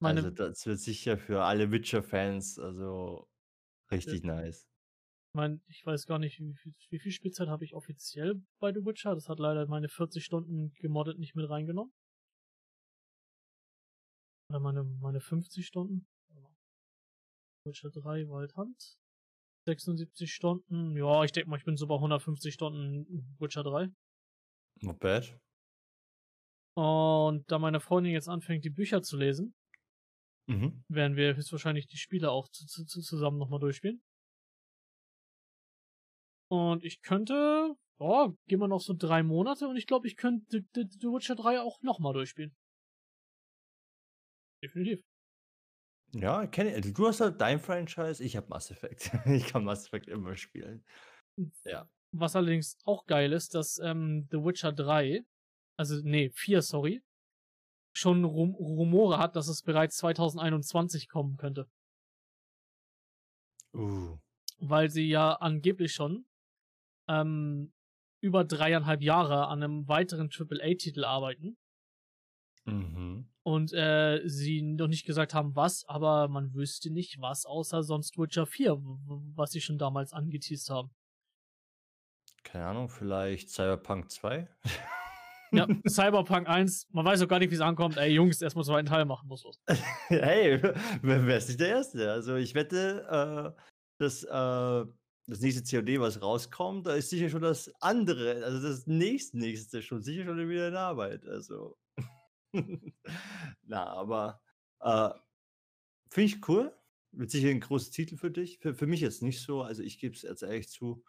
Also, 0.00 0.20
Meine 0.22 0.32
das 0.32 0.66
wird 0.66 0.80
sicher 0.80 1.16
für 1.16 1.44
alle 1.44 1.70
Witcher-Fans, 1.70 2.58
also, 2.58 3.28
richtig 3.92 4.24
nice. 4.24 4.68
Mein 5.34 5.62
ich 5.68 5.86
weiß 5.86 6.06
gar 6.06 6.18
nicht, 6.18 6.40
wie 6.40 6.54
viel 6.54 6.74
wie 6.90 6.98
viel 6.98 7.12
Spielzeit 7.12 7.48
habe 7.48 7.64
ich 7.64 7.72
offiziell 7.72 8.42
bei 8.58 8.72
The 8.72 8.84
Witcher? 8.84 9.14
Das 9.14 9.28
hat 9.28 9.38
leider 9.38 9.66
meine 9.66 9.88
40 9.88 10.24
Stunden 10.24 10.72
gemoddet 10.74 11.18
nicht 11.18 11.34
mit 11.34 11.48
reingenommen. 11.48 11.92
Oder 14.50 14.60
meine 14.60 14.84
meine 14.84 15.20
50 15.20 15.64
Stunden. 15.66 16.06
Witcher 17.64 17.90
3 17.90 18.28
Waldhand. 18.28 18.98
76 19.66 20.34
Stunden. 20.34 20.96
Ja, 20.96 21.22
ich 21.22 21.30
denke 21.30 21.48
mal, 21.48 21.56
ich 21.56 21.64
bin 21.64 21.76
so 21.76 21.86
bei 21.86 21.94
150 21.94 22.52
Stunden 22.52 23.36
Witcher 23.38 23.62
3. 23.62 23.88
Not 24.80 24.98
bad. 25.00 25.38
Und 26.74 27.50
da 27.50 27.58
meine 27.58 27.80
Freundin 27.80 28.12
jetzt 28.12 28.28
anfängt, 28.28 28.64
die 28.64 28.70
Bücher 28.70 29.02
zu 29.02 29.16
lesen 29.16 29.54
Mhm. 30.48 30.82
werden 30.88 31.16
wir 31.16 31.36
höchstwahrscheinlich 31.36 31.86
die 31.86 31.96
Spiele 31.96 32.30
auch 32.30 32.48
zu, 32.48 32.66
zu, 32.66 32.84
zu 32.84 33.00
zusammen 33.00 33.38
nochmal 33.38 33.60
durchspielen. 33.60 34.02
Und 36.50 36.84
ich 36.84 37.00
könnte, 37.02 37.74
oh, 37.98 38.32
gehen 38.46 38.58
wir 38.58 38.68
noch 38.68 38.80
so 38.80 38.94
drei 38.96 39.22
Monate 39.22 39.68
und 39.68 39.76
ich 39.76 39.86
glaube, 39.86 40.06
ich 40.06 40.16
könnte 40.16 40.44
The, 40.50 40.66
The, 40.74 40.86
The 41.00 41.06
Witcher 41.06 41.36
3 41.36 41.60
auch 41.60 41.80
nochmal 41.82 42.12
durchspielen. 42.12 42.54
Definitiv. 44.62 45.02
Ja, 46.14 46.46
kenne 46.46 46.74
also 46.74 46.92
du 46.92 47.06
hast 47.06 47.20
halt 47.20 47.40
dein 47.40 47.58
Franchise, 47.58 48.22
ich 48.22 48.36
habe 48.36 48.48
Mass 48.48 48.70
Effect. 48.70 49.10
ich 49.26 49.46
kann 49.46 49.64
Mass 49.64 49.86
Effect 49.86 50.08
immer 50.08 50.36
spielen. 50.36 50.84
Ja. 51.64 51.88
Was 52.12 52.36
allerdings 52.36 52.76
auch 52.84 53.06
geil 53.06 53.32
ist, 53.32 53.54
dass 53.54 53.78
ähm, 53.78 54.28
The 54.30 54.38
Witcher 54.38 54.72
3, 54.72 55.24
also 55.76 56.00
nee, 56.02 56.30
4, 56.30 56.62
sorry, 56.62 57.02
schon 57.92 58.24
Rum 58.24 58.54
Rumore 58.54 59.18
hat, 59.18 59.36
dass 59.36 59.48
es 59.48 59.62
bereits 59.62 59.96
2021 59.98 61.08
kommen 61.08 61.36
könnte. 61.36 61.68
Uh. 63.74 64.18
Weil 64.58 64.90
sie 64.90 65.08
ja 65.08 65.32
angeblich 65.34 65.92
schon 65.92 66.26
ähm, 67.08 67.72
über 68.20 68.44
dreieinhalb 68.44 69.02
Jahre 69.02 69.48
an 69.48 69.62
einem 69.62 69.88
weiteren 69.88 70.30
AAA-Titel 70.30 71.04
arbeiten. 71.04 71.56
Mhm. 72.64 73.28
Und 73.42 73.72
äh, 73.72 74.20
sie 74.24 74.62
noch 74.62 74.86
nicht 74.86 75.04
gesagt 75.04 75.34
haben, 75.34 75.56
was, 75.56 75.84
aber 75.86 76.28
man 76.28 76.54
wüsste 76.54 76.90
nicht, 76.90 77.20
was, 77.20 77.44
außer 77.44 77.82
sonst 77.82 78.16
Witcher 78.18 78.46
4, 78.46 78.78
was 79.34 79.50
sie 79.50 79.60
schon 79.60 79.78
damals 79.78 80.12
angeteased 80.12 80.70
haben. 80.70 80.90
Keine 82.42 82.66
Ahnung, 82.66 82.88
vielleicht 82.88 83.50
Cyberpunk 83.50 84.10
2? 84.10 84.48
Ja, 85.52 85.66
Cyberpunk 85.86 86.48
1, 86.48 86.88
man 86.92 87.04
weiß 87.04 87.22
auch 87.22 87.28
gar 87.28 87.38
nicht, 87.38 87.50
wie 87.50 87.54
es 87.54 87.60
ankommt. 87.60 87.98
Ey, 87.98 88.12
Jungs, 88.12 88.40
erstmal 88.40 88.64
zweiten 88.64 88.88
Teil 88.88 89.04
machen 89.04 89.28
muss 89.28 89.44
was. 89.44 89.60
hey, 90.08 90.60
wer 91.02 91.36
ist 91.36 91.48
nicht 91.48 91.60
der 91.60 91.68
Erste? 91.68 92.10
Also 92.10 92.36
ich 92.36 92.54
wette, 92.54 93.54
äh, 93.56 93.62
dass 93.98 94.24
äh, 94.24 94.86
das 95.26 95.40
nächste 95.40 95.62
COD, 95.62 96.00
was 96.00 96.22
rauskommt, 96.22 96.86
da 96.86 96.94
ist 96.94 97.10
sicher 97.10 97.28
schon 97.28 97.42
das 97.42 97.70
andere, 97.80 98.42
also 98.44 98.66
das 98.66 98.86
nächste, 98.86 99.38
nächste 99.38 99.82
schon 99.82 100.02
sicher 100.02 100.24
schon 100.24 100.48
wieder 100.48 100.68
in 100.68 100.76
Arbeit. 100.76 101.26
Also. 101.26 101.76
Na, 103.62 103.86
aber 103.86 104.40
äh, 104.80 105.10
finde 106.08 106.26
ich 106.26 106.48
cool. 106.48 106.74
Wird 107.12 107.30
sicher 107.30 107.50
ein 107.50 107.60
großer 107.60 107.92
Titel 107.92 108.16
für 108.16 108.30
dich. 108.30 108.58
Für, 108.58 108.74
für 108.74 108.86
mich 108.86 109.02
jetzt 109.02 109.22
nicht 109.22 109.42
so. 109.42 109.60
Also 109.60 109.82
ich 109.82 109.98
gebe 109.98 110.14
es 110.14 110.22
jetzt 110.22 110.42
ehrlich 110.42 110.70
zu 110.70 111.04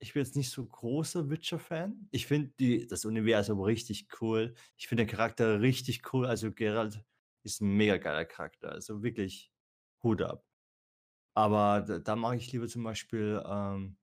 ich 0.00 0.12
bin 0.12 0.22
jetzt 0.22 0.36
nicht 0.36 0.50
so 0.50 0.64
großer 0.64 1.28
Witcher-Fan. 1.28 2.08
Ich 2.10 2.26
finde 2.26 2.86
das 2.86 3.04
Universum 3.04 3.60
richtig 3.60 4.08
cool. 4.20 4.54
Ich 4.76 4.86
finde 4.86 5.04
den 5.04 5.10
Charakter 5.10 5.60
richtig 5.60 6.12
cool. 6.12 6.26
Also 6.26 6.52
Geralt 6.52 7.04
ist 7.42 7.60
ein 7.60 7.76
mega 7.76 7.96
geiler 7.96 8.24
Charakter. 8.24 8.70
Also 8.70 9.02
wirklich 9.02 9.50
Hut 10.02 10.22
ab. 10.22 10.44
Aber 11.34 11.82
da, 11.82 11.98
da 11.98 12.16
mache 12.16 12.36
ich 12.36 12.52
lieber 12.52 12.68
zum 12.68 12.84
Beispiel, 12.84 13.42
ähm, 13.46 13.96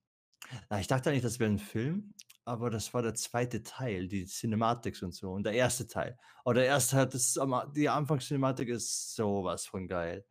na, 0.69 0.79
ich 0.79 0.87
dachte 0.87 1.09
eigentlich, 1.09 1.23
das 1.23 1.39
wäre 1.39 1.51
ein 1.51 1.59
Film, 1.59 2.13
aber 2.45 2.69
das 2.69 2.93
war 2.93 3.01
der 3.01 3.15
zweite 3.15 3.63
Teil, 3.63 4.07
die 4.07 4.25
Cinematics 4.25 5.01
und 5.01 5.13
so. 5.13 5.31
Und 5.31 5.43
der 5.43 5.53
erste 5.53 5.87
Teil. 5.87 6.17
Aber 6.43 6.55
der 6.55 6.65
erste 6.65 6.97
hat 6.97 7.13
das, 7.13 7.39
die 7.75 7.89
Anfangscinematik 7.89 8.69
ist 8.69 9.15
sowas 9.15 9.65
von 9.65 9.87
geil. 9.87 10.25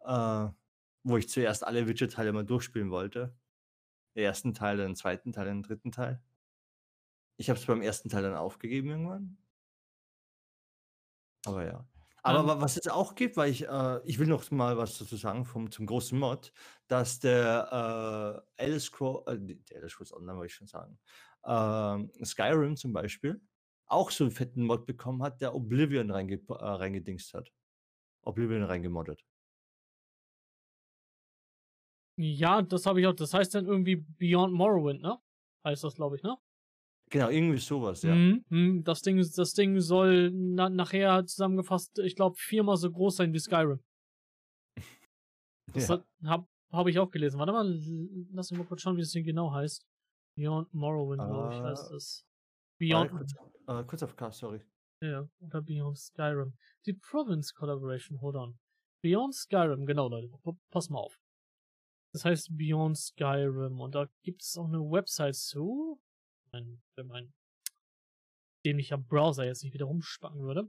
Äh, 0.00 0.48
wo 1.04 1.16
ich 1.16 1.28
zuerst 1.28 1.64
alle 1.64 1.86
Witcher-Teile 1.88 2.32
mal 2.32 2.44
durchspielen 2.44 2.90
wollte 2.90 3.34
ersten 4.14 4.54
Teil, 4.54 4.76
den 4.76 4.96
zweiten 4.96 5.32
Teil, 5.32 5.46
den 5.46 5.62
dritten 5.62 5.92
Teil. 5.92 6.20
Ich 7.36 7.50
habe 7.50 7.58
es 7.58 7.66
beim 7.66 7.82
ersten 7.82 8.08
Teil 8.08 8.22
dann 8.22 8.34
aufgegeben 8.34 8.90
irgendwann. 8.90 9.38
Aber 11.46 11.64
ja. 11.64 11.86
Aber 12.22 12.52
ähm, 12.52 12.60
was 12.60 12.76
es 12.76 12.88
auch 12.88 13.14
gibt, 13.14 13.36
weil 13.36 13.50
ich, 13.50 13.66
äh, 13.68 14.00
ich 14.04 14.18
will 14.18 14.26
noch 14.26 14.50
mal 14.50 14.76
was 14.76 14.98
dazu 14.98 15.16
sagen 15.16 15.44
vom, 15.44 15.70
zum 15.70 15.86
großen 15.86 16.18
Mod, 16.18 16.52
dass 16.88 17.20
der 17.20 18.44
äh, 18.56 18.62
Elder 18.62 18.80
Scrolls, 18.80 19.26
äh, 19.28 19.38
der 19.38 19.76
Elder 19.76 19.88
Scrolls 19.88 20.12
Online 20.12 20.36
wollte 20.36 20.50
ich 20.50 20.54
schon 20.54 20.66
sagen, 20.66 20.98
äh, 21.44 22.24
Skyrim 22.24 22.76
zum 22.76 22.92
Beispiel, 22.92 23.40
auch 23.86 24.10
so 24.10 24.24
einen 24.24 24.32
fetten 24.32 24.64
Mod 24.64 24.84
bekommen 24.84 25.22
hat, 25.22 25.40
der 25.40 25.54
Oblivion 25.54 26.10
reinge 26.10 26.34
äh, 26.48 26.52
reingedingst 26.52 27.34
hat. 27.34 27.52
Oblivion 28.22 28.64
reingemoddet. 28.64 29.24
Ja, 32.18 32.62
das 32.62 32.84
habe 32.84 33.00
ich 33.00 33.06
auch. 33.06 33.14
Das 33.14 33.32
heißt 33.32 33.54
dann 33.54 33.66
irgendwie 33.66 33.96
Beyond 33.96 34.52
Morrowind, 34.52 35.02
ne? 35.02 35.18
Heißt 35.64 35.84
das, 35.84 35.94
glaube 35.94 36.16
ich, 36.16 36.22
ne? 36.22 36.36
Genau, 37.10 37.30
irgendwie 37.30 37.58
sowas, 37.58 38.02
ja. 38.02 38.14
Mhm. 38.14 38.82
das, 38.84 39.02
Ding, 39.02 39.16
das 39.16 39.52
Ding 39.54 39.80
soll 39.80 40.30
na, 40.30 40.68
nachher 40.68 41.24
zusammengefasst, 41.24 41.98
ich 42.00 42.16
glaube, 42.16 42.36
viermal 42.36 42.76
so 42.76 42.90
groß 42.90 43.16
sein 43.16 43.32
wie 43.32 43.38
Skyrim. 43.38 43.80
Das 45.74 45.88
ja. 45.88 46.02
habe 46.24 46.46
hab 46.72 46.86
ich 46.86 46.98
auch 46.98 47.10
gelesen. 47.10 47.38
Warte 47.38 47.52
mal, 47.52 47.78
lass 48.32 48.50
mich 48.50 48.58
mal 48.58 48.66
kurz 48.66 48.80
schauen, 48.80 48.96
wie 48.96 49.02
das 49.02 49.10
Ding 49.10 49.22
genau 49.22 49.52
heißt. 49.52 49.86
Beyond 50.34 50.72
Morrowind, 50.72 51.22
glaube 51.22 51.54
ich, 51.54 51.60
heißt 51.60 51.90
es. 51.92 52.26
Beyond. 52.78 53.10
Kurz, 53.10 53.34
uh, 53.68 53.84
kurz 53.84 54.02
auf 54.02 54.16
K, 54.16 54.30
sorry. 54.30 54.62
Ja, 55.02 55.28
oder 55.40 55.60
Beyond 55.60 55.98
Skyrim. 55.98 56.54
Die 56.86 56.94
Province 56.94 57.52
Collaboration, 57.54 58.18
hold 58.22 58.36
on. 58.36 58.58
Beyond 59.02 59.34
Skyrim, 59.34 59.84
genau, 59.84 60.08
Leute. 60.08 60.30
Pass 60.70 60.88
mal 60.88 61.00
auf. 61.00 61.20
Das 62.18 62.24
heißt 62.24 62.56
Beyond 62.56 62.98
Skyrim. 62.98 63.80
Und 63.80 63.94
da 63.94 64.08
gibt 64.24 64.42
es 64.42 64.56
auch 64.56 64.66
eine 64.66 64.80
Website 64.80 65.36
zu. 65.36 66.00
Wenn, 66.50 66.82
mein 67.04 67.32
dämlicher 68.66 68.98
Browser 68.98 69.44
jetzt 69.44 69.62
nicht 69.62 69.72
wieder 69.72 69.84
rumspacken 69.84 70.40
würde. 70.40 70.68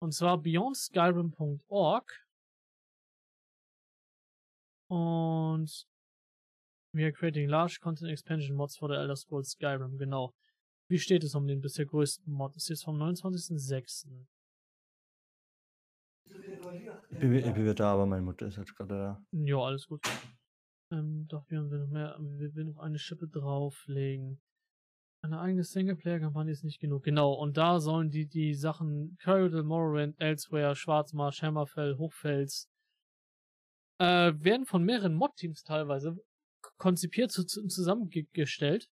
Und 0.00 0.12
zwar 0.12 0.38
beyondskyrim.org. 0.38 2.28
Und 4.88 5.88
we 6.92 7.02
are 7.02 7.12
creating 7.12 7.48
large 7.48 7.80
content 7.80 8.12
expansion 8.12 8.54
mods 8.54 8.76
for 8.76 8.88
the 8.88 8.94
Elder 8.94 9.16
Scrolls 9.16 9.50
Skyrim. 9.50 9.98
Genau. 9.98 10.32
Wie 10.88 11.00
steht 11.00 11.24
es 11.24 11.34
um 11.34 11.48
den 11.48 11.60
bisher 11.60 11.86
größten 11.86 12.32
Mod? 12.32 12.54
Ist 12.54 12.68
jetzt 12.68 12.84
vom 12.84 13.02
29.06. 13.02 14.06
Ich 17.10 17.18
bin, 17.18 17.32
ich 17.34 17.52
bin 17.52 17.56
wieder 17.56 17.74
da, 17.74 17.94
aber 17.94 18.06
meine 18.06 18.22
Mutter 18.22 18.46
ist 18.46 18.58
jetzt 18.58 18.76
gerade 18.76 18.94
da. 18.94 19.24
Ja, 19.32 19.56
alles 19.56 19.88
gut. 19.88 20.06
Ähm, 20.92 21.26
doch, 21.28 21.48
wir 21.48 21.58
haben 21.58 21.70
noch 21.70 21.88
mehr, 21.88 22.16
wir 22.20 22.54
will 22.54 22.64
noch 22.64 22.78
eine 22.78 22.98
Schippe 22.98 23.26
drauflegen. 23.26 24.40
Eine 25.24 25.40
eigene 25.40 25.64
Singleplayer-Kampagne 25.64 26.52
ist 26.52 26.64
nicht 26.64 26.80
genug. 26.80 27.04
Genau, 27.04 27.32
und 27.32 27.56
da 27.56 27.80
sollen 27.80 28.10
die, 28.10 28.26
die 28.26 28.54
Sachen 28.54 29.16
Cyrodiil, 29.22 29.62
Morrowind, 29.62 30.20
Elsewhere, 30.20 30.74
Schwarzmarsch, 30.74 31.42
Hammerfell, 31.42 31.96
Hochfels, 31.96 32.68
äh, 33.98 34.32
werden 34.34 34.66
von 34.66 34.84
mehreren 34.84 35.14
Mod-Teams 35.14 35.62
teilweise 35.62 36.16
konzipiert 36.76 37.30
zu, 37.30 37.44
zusammengestellt 37.44 38.88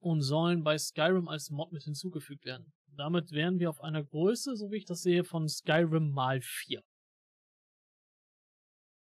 und 0.00 0.22
sollen 0.22 0.64
bei 0.64 0.78
Skyrim 0.78 1.28
als 1.28 1.50
Mod 1.50 1.72
mit 1.72 1.84
hinzugefügt 1.84 2.44
werden. 2.44 2.72
Damit 2.96 3.30
wären 3.32 3.58
wir 3.58 3.68
auf 3.70 3.82
einer 3.82 4.02
Größe, 4.02 4.56
so 4.56 4.70
wie 4.70 4.78
ich 4.78 4.86
das 4.86 5.02
sehe, 5.02 5.22
von 5.22 5.48
Skyrim 5.48 6.10
mal 6.10 6.40
4. 6.40 6.82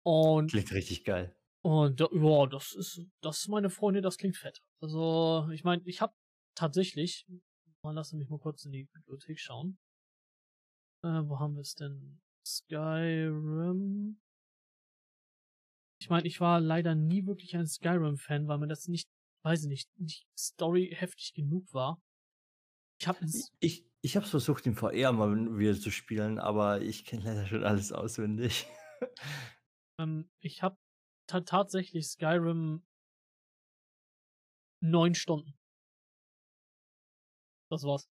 Und 0.09 0.49
klingt 0.49 0.71
richtig 0.71 1.03
geil. 1.03 1.35
Und 1.61 1.99
ja, 1.99 2.45
das 2.47 2.73
ist, 2.73 3.05
das 3.21 3.41
ist 3.41 3.47
meine 3.47 3.69
Freunde, 3.69 4.01
das 4.01 4.17
klingt 4.17 4.37
fett. 4.37 4.63
Also, 4.81 5.47
ich 5.51 5.63
meine, 5.63 5.83
ich 5.85 6.01
habe 6.01 6.13
tatsächlich, 6.55 7.27
mal 7.83 7.93
lassen 7.93 8.17
mich 8.17 8.29
mal 8.29 8.39
kurz 8.39 8.65
in 8.65 8.71
die 8.71 8.85
Bibliothek 8.85 9.39
schauen. 9.39 9.77
Äh, 11.03 11.21
wo 11.25 11.39
haben 11.39 11.53
wir 11.53 11.61
es 11.61 11.75
denn? 11.75 12.19
Skyrim. 12.43 14.19
Ich 16.01 16.09
meine, 16.09 16.27
ich 16.27 16.41
war 16.41 16.59
leider 16.59 16.95
nie 16.95 17.27
wirklich 17.27 17.55
ein 17.55 17.67
Skyrim-Fan, 17.67 18.47
weil 18.47 18.57
mir 18.57 18.67
das 18.67 18.87
nicht, 18.87 19.07
weiß 19.43 19.63
ich 19.63 19.69
nicht, 19.69 19.99
nicht 19.99 20.27
Story 20.35 20.95
heftig 20.97 21.33
genug 21.35 21.71
war. 21.71 22.01
Ich 22.99 23.07
habe 23.07 23.19
ich, 23.59 23.85
ich 24.01 24.15
habe 24.15 24.25
versucht, 24.25 24.65
in 24.65 24.75
VR 24.75 25.11
mal 25.11 25.57
wieder 25.57 25.79
zu 25.79 25.91
spielen, 25.91 26.39
aber 26.39 26.81
ich 26.81 27.05
kenne 27.05 27.25
leider 27.25 27.45
schon 27.45 27.63
alles 27.63 27.91
auswendig. 27.91 28.65
Ähm, 29.99 30.29
ich 30.39 30.63
habe 30.63 30.77
tatsächlich 31.27 32.07
Skyrim 32.07 32.83
neun 34.81 35.13
Stunden. 35.13 35.53
Das 37.69 37.83
war's. 37.83 38.09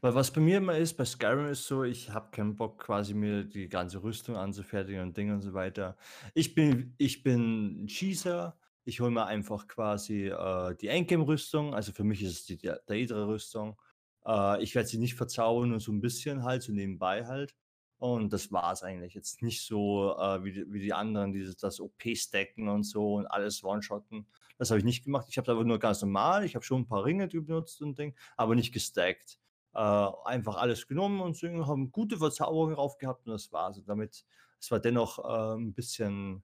Weil 0.00 0.14
was 0.14 0.32
bei 0.32 0.40
mir 0.40 0.58
immer 0.58 0.76
ist, 0.76 0.96
bei 0.96 1.04
Skyrim 1.04 1.46
ist 1.46 1.66
so, 1.66 1.84
ich 1.84 2.10
habe 2.10 2.30
keinen 2.30 2.56
Bock, 2.56 2.78
quasi 2.78 3.14
mir 3.14 3.44
die 3.44 3.68
ganze 3.68 4.02
Rüstung 4.02 4.36
anzufertigen 4.36 5.02
und 5.02 5.16
Dinge 5.16 5.34
und 5.34 5.40
so 5.40 5.54
weiter. 5.54 5.96
Ich 6.34 6.54
bin, 6.54 6.94
ich 6.98 7.22
bin 7.22 7.84
ein 7.84 7.88
Schießer. 7.88 8.58
Ich 8.84 9.00
hole 9.00 9.10
mir 9.10 9.26
einfach 9.26 9.66
quasi 9.68 10.28
äh, 10.28 10.74
die 10.76 10.88
Endgame-Rüstung. 10.88 11.74
Also 11.74 11.92
für 11.92 12.04
mich 12.04 12.22
ist 12.22 12.32
es 12.32 12.44
die 12.46 12.58
Daedra-Rüstung. 12.86 13.80
Äh, 14.26 14.62
ich 14.62 14.74
werde 14.74 14.88
sie 14.88 14.98
nicht 14.98 15.14
verzaubern, 15.14 15.70
nur 15.70 15.80
so 15.80 15.92
ein 15.92 16.00
bisschen 16.00 16.42
halt, 16.42 16.62
so 16.62 16.72
nebenbei 16.72 17.26
halt. 17.26 17.54
Und 17.98 18.32
das 18.32 18.52
war 18.52 18.72
es 18.72 18.82
eigentlich 18.82 19.14
jetzt 19.14 19.42
nicht 19.42 19.62
so 19.66 20.16
äh, 20.18 20.44
wie, 20.44 20.52
die, 20.52 20.72
wie 20.72 20.80
die 20.80 20.92
anderen, 20.92 21.32
dieses 21.32 21.56
das 21.56 21.80
OP-Stacken 21.80 22.68
und 22.68 22.84
so 22.84 23.14
und 23.14 23.26
alles 23.26 23.64
One-Shotten. 23.64 24.26
Das 24.56 24.70
habe 24.70 24.78
ich 24.78 24.84
nicht 24.84 25.04
gemacht. 25.04 25.26
Ich 25.30 25.38
habe 25.38 25.50
aber 25.52 25.64
nur 25.64 25.78
ganz 25.78 26.00
normal. 26.02 26.44
Ich 26.44 26.54
habe 26.54 26.64
schon 26.64 26.82
ein 26.82 26.86
paar 26.86 27.04
Ringe 27.04 27.26
benutzt 27.28 27.82
und 27.82 27.98
Ding, 27.98 28.14
aber 28.36 28.54
nicht 28.54 28.72
gestackt. 28.72 29.38
äh, 29.74 29.78
einfach 30.24 30.56
alles 30.56 30.86
genommen 30.88 31.20
und 31.20 31.36
so, 31.36 31.46
haben 31.66 31.92
gute 31.92 32.16
Verzauberungen 32.18 32.74
drauf 32.74 32.98
gehabt 32.98 33.26
und 33.26 33.32
das 33.32 33.52
war's. 33.52 33.78
Und 33.78 33.88
damit 33.88 34.24
es 34.60 34.70
war 34.70 34.80
dennoch, 34.80 35.18
äh, 35.18 35.54
'n 35.56 35.74
bisschen 35.74 36.42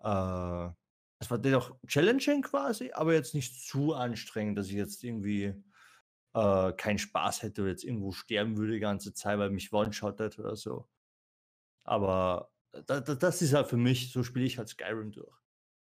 äh, 0.00 0.68
es 1.20 1.30
war 1.30 1.38
dennoch 1.38 1.76
challenging 1.86 2.42
quasi, 2.42 2.92
aber 2.92 3.14
jetzt 3.14 3.34
nicht 3.34 3.54
zu 3.66 3.94
anstrengend, 3.94 4.58
dass 4.58 4.68
ich 4.68 4.74
jetzt 4.74 5.02
irgendwie, 5.04 5.54
äh, 6.34 6.72
keinen 6.72 6.98
Spaß 6.98 7.42
hätte 7.42 7.62
oder 7.62 7.70
jetzt 7.70 7.84
irgendwo 7.84 8.12
sterben 8.12 8.56
würde 8.56 8.74
die 8.74 8.80
ganze 8.80 9.12
Zeit, 9.12 9.38
weil 9.38 9.50
mich 9.50 9.72
one-shottet 9.72 10.38
oder 10.38 10.56
so. 10.56 10.88
Aber 11.84 12.50
da 12.86 13.00
da 13.00 13.14
das 13.14 13.42
ist 13.42 13.54
halt 13.54 13.68
für 13.68 13.76
mich 13.76 14.12
so 14.12 14.22
spiele 14.22 14.44
ich 14.46 14.58
halt 14.58 14.68
Skyrim 14.68 15.12
durch. 15.12 15.36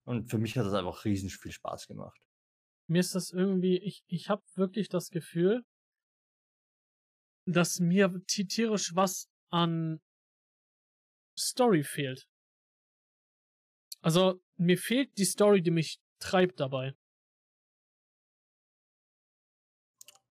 Und 0.06 0.30
für 0.30 0.38
mich 0.38 0.58
hat 0.58 0.66
das 0.66 0.74
einfach 0.74 1.06
riesen 1.06 1.30
viel 1.30 1.52
Spaß 1.52 1.88
gemacht. 1.88 2.20
Mir 2.88 3.00
ist 3.00 3.16
das 3.16 3.32
irgendwie 3.32 3.78
ich 3.78 4.04
ich 4.08 4.30
habe 4.30 4.44
wirklich 4.56 4.90
das 4.90 5.10
Gefühl 5.10 5.64
dass 7.46 7.80
mir 7.80 8.22
ti 8.28 8.46
tierisch 8.46 8.96
was 8.96 9.28
an 9.52 10.00
Story 11.38 11.84
fehlt. 11.84 12.28
Also, 14.02 14.42
mir 14.58 14.78
fehlt 14.78 15.18
die 15.18 15.26
Story, 15.26 15.62
die 15.62 15.72
mich 15.72 16.00
treibt 16.20 16.60
dabei. 16.60 16.96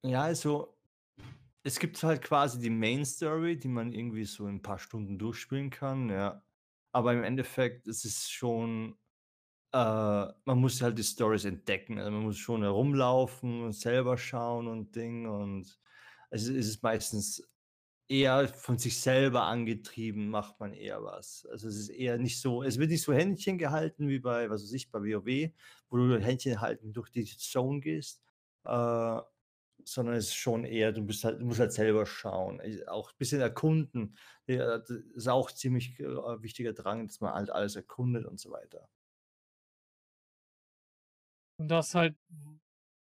Ja, 0.08 0.22
also 0.22 0.74
es 1.64 1.78
gibt 1.80 2.02
halt 2.02 2.22
quasi 2.22 2.60
die 2.60 2.70
Main 2.70 3.04
Story, 3.06 3.58
die 3.58 3.68
man 3.68 3.92
irgendwie 3.92 4.24
so 4.24 4.46
in 4.48 4.56
'n 4.58 4.62
paar 4.62 4.78
Stunden 4.78 5.18
durchspielen 5.18 5.70
kann, 5.70 6.10
ja. 6.10 6.44
Aber 6.92 7.12
im 7.14 7.24
Endeffekt 7.24 7.88
ist 7.88 8.04
es 8.06 8.30
schon 8.30 8.96
äh, 9.74 9.78
man 9.78 10.58
muss 10.60 10.82
halt 10.82 10.98
die 10.98 11.04
Storys 11.04 11.44
entdecken. 11.46 11.98
Also, 11.98 12.10
man 12.12 12.22
muss 12.24 12.38
schon 12.38 12.62
herumlaufen 12.62 13.62
und 13.64 13.72
selber 13.74 14.18
schauen 14.18 14.68
und 14.68 14.96
Ding 14.96 15.26
und 15.28 15.78
es 16.30 16.48
es 16.48 16.68
ist 16.68 16.82
meistens 16.84 17.48
eher 18.08 18.48
von 18.48 18.78
sich 18.78 19.00
selber 19.00 19.44
angetrieben, 19.44 20.30
macht 20.30 20.60
man 20.60 20.72
eher 20.74 21.02
was. 21.04 21.46
Also, 21.50 21.68
es 21.68 21.76
ist 21.78 21.88
eher 21.90 22.18
nicht 22.18 22.40
so 22.40 22.62
es 22.62 22.78
wird 22.78 22.90
nicht 22.90 23.02
so 23.04 23.12
Händchen 23.14 23.58
gehalten 23.58 24.08
wie 24.08 24.20
bei, 24.20 24.50
was 24.50 24.62
weiß 24.64 24.72
ich, 24.74 24.90
bei 24.90 25.00
WoW, 25.00 25.52
wo 25.90 25.96
du 25.98 26.18
Händchen 26.20 26.60
halten 26.60 26.92
durch 26.92 27.10
die 27.10 27.24
Zone 27.26 27.80
gehst, 27.80 28.22
äh, 28.64 29.20
sondern 29.94 30.16
es 30.16 30.26
ist 30.28 30.34
schon 30.36 30.64
eher 30.64 30.92
du 30.92 31.02
bist 31.04 31.24
halt 31.24 31.40
du 31.40 31.44
musst 31.46 31.60
halt 31.60 31.72
selber 31.72 32.06
schauen, 32.06 32.60
äh, 32.60 32.84
auch 32.86 33.12
bisschen 33.12 33.40
erkunden. 33.40 34.16
Ja, 34.46 34.78
d 34.78 34.94
ist 35.14 35.28
auch 35.28 35.50
ziemlich, 35.52 35.98
äh, 36.00 36.04
wichtiger 36.42 36.72
Drang, 36.74 37.06
dass 37.06 37.20
man 37.20 37.34
halt 37.34 37.50
alles 37.50 37.76
erkundet 37.76 38.26
und 38.26 38.40
so 38.40 38.50
weiter. 38.50 38.88
Und 41.60 41.68
das 41.68 41.94
halt 41.94 42.14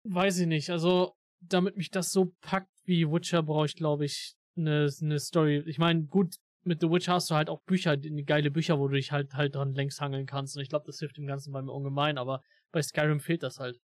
weiß 0.06 0.38
ich 0.40 0.46
nicht, 0.46 0.70
also, 0.70 1.14
damit 1.40 1.76
mich 1.76 1.90
das 1.90 2.10
so 2.10 2.34
packt 2.40 2.70
wie 2.84 3.06
Witcher, 3.10 3.42
brauche 3.42 3.66
ich, 3.66 3.76
glaube 3.76 4.04
ich, 4.06 4.34
'ne 4.56 4.88
'ne 5.00 5.18
Story. 5.20 5.62
Ich 5.66 5.78
meine, 5.78 6.04
gut, 6.06 6.36
mit 6.64 6.80
The 6.80 6.90
Witcher 6.90 7.14
hast 7.14 7.30
du 7.30 7.34
halt 7.34 7.50
auch 7.50 7.62
Bücher, 7.64 7.96
geile 7.98 8.50
Bücher, 8.50 8.78
wo 8.78 8.88
du 8.88 8.94
dich 8.96 9.12
halt 9.12 9.34
halt 9.34 9.54
dran 9.54 9.74
längs 9.74 10.00
hangeln 10.00 10.26
kannst. 10.26 10.56
Und 10.56 10.62
ich 10.62 10.68
glaube, 10.70 10.86
das 10.86 10.98
hilft 10.98 11.16
dem 11.18 11.26
Ganzen 11.26 11.52
bei 11.52 11.62
mir 11.62 11.72
ungemein, 11.72 12.18
aber 12.18 12.42
bei 12.72 12.82
Skyrim 12.82 13.20
fehlt 13.20 13.42
das 13.42 13.58
halt. 13.58 13.78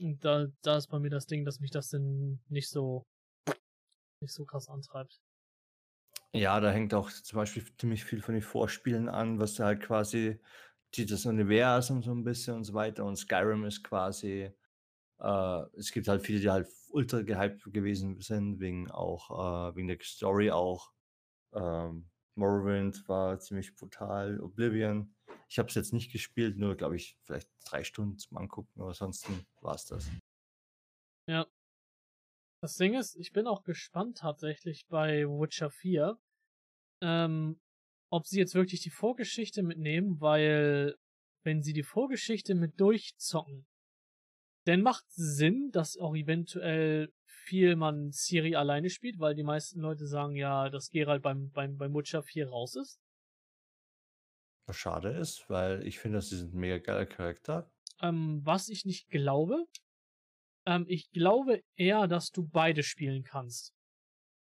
Da 0.00 0.48
da 0.62 0.78
ist 0.78 0.88
bei 0.88 0.98
mir 0.98 1.10
das 1.10 1.26
Ding, 1.26 1.44
dass 1.44 1.60
mich 1.60 1.70
das 1.70 1.90
dann 1.90 2.40
nicht 2.48 2.70
so 2.70 3.04
nicht 4.22 4.32
so 4.34 4.46
krass 4.46 4.68
antreibt. 4.70 5.20
Ja, 6.32 6.60
da 6.60 6.70
hängt 6.70 6.94
auch 6.94 7.10
zum 7.10 7.36
Beispiel 7.38 7.64
ziemlich 7.76 8.04
viel 8.04 8.22
von 8.22 8.34
den 8.34 8.42
Vorspielen 8.42 9.08
an, 9.08 9.38
was 9.40 9.54
da 9.54 9.64
halt 9.66 9.80
quasi 9.82 10.38
die 10.94 11.06
das 11.06 11.26
Universum 11.26 12.02
so 12.02 12.12
'n 12.12 12.24
bisschen 12.24 12.54
und 12.56 12.64
so 12.64 12.74
weiter 12.74 13.04
und 13.04 13.16
Skyrim 13.16 13.64
ist 13.64 13.82
quasi 13.84 14.52
äh, 15.20 15.62
es 15.78 15.92
gibt 15.92 16.08
halt 16.08 16.22
viele, 16.26 16.40
die 16.40 16.50
halt 16.50 16.68
ultra 16.90 17.22
gehypt 17.22 17.64
gewesen 17.72 18.20
sind, 18.20 18.60
wegen 18.60 18.90
auch 18.90 19.70
äh, 19.72 19.76
wegen 19.76 19.88
der 19.88 19.98
Story 20.02 20.50
auch. 20.52 20.92
Ähm, 21.54 22.10
Morrowind 22.36 23.08
war 23.08 23.40
ziemlich 23.40 23.76
brutal, 23.76 24.40
Oblivion. 24.40 25.14
Ich 25.50 25.58
habe 25.58 25.68
es 25.68 25.74
jetzt 25.74 25.92
nicht 25.92 26.12
gespielt, 26.12 26.56
nur 26.56 26.76
glaube 26.76 26.96
ich, 26.96 27.16
vielleicht 27.24 27.48
3 27.64 27.84
Stunden 27.84 28.18
zum 28.18 28.36
Angucken, 28.36 28.80
aber 28.80 28.88
ansonsten 28.88 29.44
war's 29.60 29.86
das. 29.86 30.08
Ja. 31.26 31.46
Das 32.62 32.76
Ding 32.76 32.94
ist, 32.94 33.16
ich 33.16 33.32
bin 33.32 33.46
auch 33.46 33.64
gespannt 33.64 34.18
tatsächlich 34.18 34.86
bei 34.86 35.24
Witcher 35.24 35.70
4, 35.70 36.18
ähm, 37.02 37.60
ob 38.10 38.26
sie 38.26 38.38
jetzt 38.38 38.54
wirklich 38.54 38.82
die 38.82 38.90
Vorgeschichte 38.90 39.62
mitnehmen, 39.62 40.20
weil 40.20 40.96
wenn 41.42 41.62
sie 41.62 41.72
die 41.72 41.82
Vorgeschichte 41.82 42.54
mit 42.54 42.78
durchzocken 42.78 43.66
dann 44.64 44.82
macht 44.82 45.04
Sinn, 45.10 45.70
dass 45.72 45.96
auch 45.96 46.14
eventuell 46.14 47.12
viel 47.24 47.76
man 47.76 48.12
Ciri 48.12 48.56
alleine 48.56 48.90
spielt, 48.90 49.18
weil 49.18 49.34
die 49.34 49.42
meisten 49.42 49.80
Leute 49.80 50.06
sagen 50.06 50.36
ja, 50.36 50.68
dass 50.68 50.90
Geralt 50.90 51.22
beim 51.22 51.50
beim 51.50 51.76
beim 51.76 51.94
Witcher 51.94 52.22
4 52.22 52.48
raus 52.48 52.76
ist. 52.76 53.00
Was 54.70 54.76
schade 54.76 55.10
ist, 55.10 55.44
weil 55.48 55.84
ich 55.84 55.98
finde, 55.98 56.18
das 56.18 56.30
ist 56.30 56.52
'n 56.54 56.58
mega 56.58 56.78
geiler 56.78 57.06
Charakter. 57.06 57.68
Ähm, 58.00 58.40
was 58.44 58.68
ich 58.68 58.84
nicht 58.84 59.08
glaube 59.08 59.66
ähm, 60.66 60.84
ich 60.88 61.10
glaube 61.10 61.62
eher, 61.76 62.06
dass 62.06 62.30
du 62.30 62.46
beide 62.46 62.82
spielen 62.82 63.24
kannst. 63.24 63.74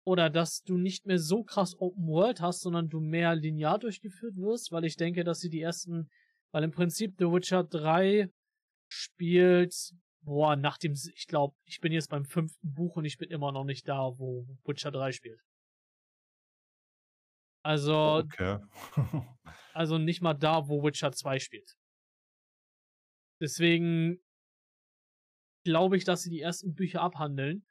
Oder 0.05 0.30
dass 0.30 0.61
du 0.61 0.78
nicht 0.78 1.05
mehr 1.07 1.17
so 1.17 1.43
krass 1.43 1.76
Open 1.80 2.07
World 2.07 2.41
hast, 2.41 2.61
sondern 2.61 2.89
du 2.89 2.99
mehr 2.99 3.36
linear 3.36 3.80
durchgeführt 3.80 4.36
wirst, 4.36 4.72
weil 4.72 4.86
ich 4.86 4.95
denke, 4.95 5.24
dass 5.24 5.39
sie 5.39 5.49
die 5.49 5.61
ersten 5.61 6.09
weil 6.51 6.63
im 6.63 6.72
Prinzip 6.72 7.15
The 7.17 7.26
Witcher 7.26 7.63
3 7.63 8.30
spielt, 8.89 9.74
boah, 10.22 10.55
nach 10.55 10.78
dem, 10.78 10.93
ich 11.15 11.28
glaube, 11.28 11.55
ich 11.65 11.80
bin 11.80 11.93
jetzt 11.93 12.09
beim 12.09 12.26
fünften 12.26 12.74
Buch 12.74 12.97
und 12.97 13.05
ich 13.05 13.17
bin 13.17 13.30
immer 13.32 13.51
noch 13.51 13.63
nicht 13.63 13.88
da, 13.88 14.11
wo 14.17 14.45
Witcher 14.65 14.91
3 14.91 15.13
spielt. 15.13 15.39
Also, 17.64 18.24
Okay. 18.24 18.57
also 19.74 19.97
nicht 19.97 20.22
mal 20.22 20.34
da, 20.34 20.68
wo 20.70 20.82
Witcher 20.84 21.12
2 21.12 21.39
spielt. 21.39 21.78
Deswegen 23.41 24.22
glaube 25.64 25.97
ich, 25.97 26.03
dass 26.05 26.22
sie 26.24 26.30
die 26.30 26.41
ersten 26.41 26.76
Bücher 26.76 27.01
abhandeln. 27.01 27.66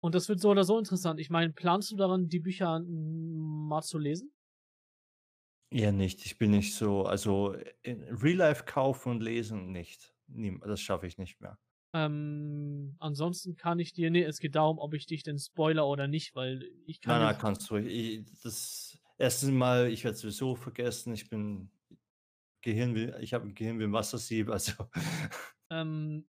Und 0.00 0.14
das 0.14 0.28
wird 0.28 0.40
so 0.40 0.50
oder 0.50 0.64
so 0.64 0.78
interessant. 0.78 1.20
Ich 1.20 1.30
meine, 1.30 1.52
planst 1.52 1.90
du 1.90 1.96
daran, 1.96 2.28
die 2.28 2.40
Bücher 2.40 2.80
mal 2.86 3.82
zu 3.82 3.98
lesen? 3.98 4.32
Eher 5.70 5.92
nicht. 5.92 6.24
Ich 6.26 6.36
bin 6.38 6.50
nicht 6.50 6.74
so 6.74 7.04
also, 7.04 7.54
in 7.82 8.02
Real 8.04 8.36
Life 8.36 8.64
kaufen 8.64 9.10
und 9.12 9.22
lesen 9.22 9.70
nicht. 9.72 10.14
Das 10.26 10.80
schaffe 10.80 11.06
ich 11.06 11.18
nicht 11.18 11.40
mehr. 11.40 11.58
Ähm, 11.94 12.96
ansonsten 12.98 13.56
kann 13.56 13.78
ich 13.78 13.92
dir 13.94 14.10
ne, 14.10 14.24
es 14.24 14.40
geht 14.40 14.54
darum, 14.54 14.78
ob 14.78 14.92
ich 14.94 15.06
dich 15.06 15.22
denn 15.22 15.38
spoilere 15.38 15.86
oder 15.86 16.06
nicht, 16.06 16.34
weil 16.34 16.62
ich 16.86 17.00
kann 17.00 17.18
Nein, 17.18 17.20
nein, 17.20 17.38
kannst 17.38 17.70
ruhig. 17.70 17.86
I 17.86 18.24
das 18.42 18.97
1. 19.20 19.50
Mal, 19.58 19.88
ich 19.90 20.04
werde 20.04 20.14
es 20.14 20.20
sowieso 20.20 20.54
vergessen. 20.54 21.12
Ich 21.12 21.28
bin 21.28 21.70
Gehirn 22.62 22.94
wie 22.96 23.12
ich 23.22 23.34
habe 23.34 23.46
'n 23.48 23.54
Gehirn 23.54 23.78
wie 23.80 23.84
'n 23.84 23.92
Wassersieb, 23.94 24.50
also 24.50 24.72
Ähm, 25.70 26.26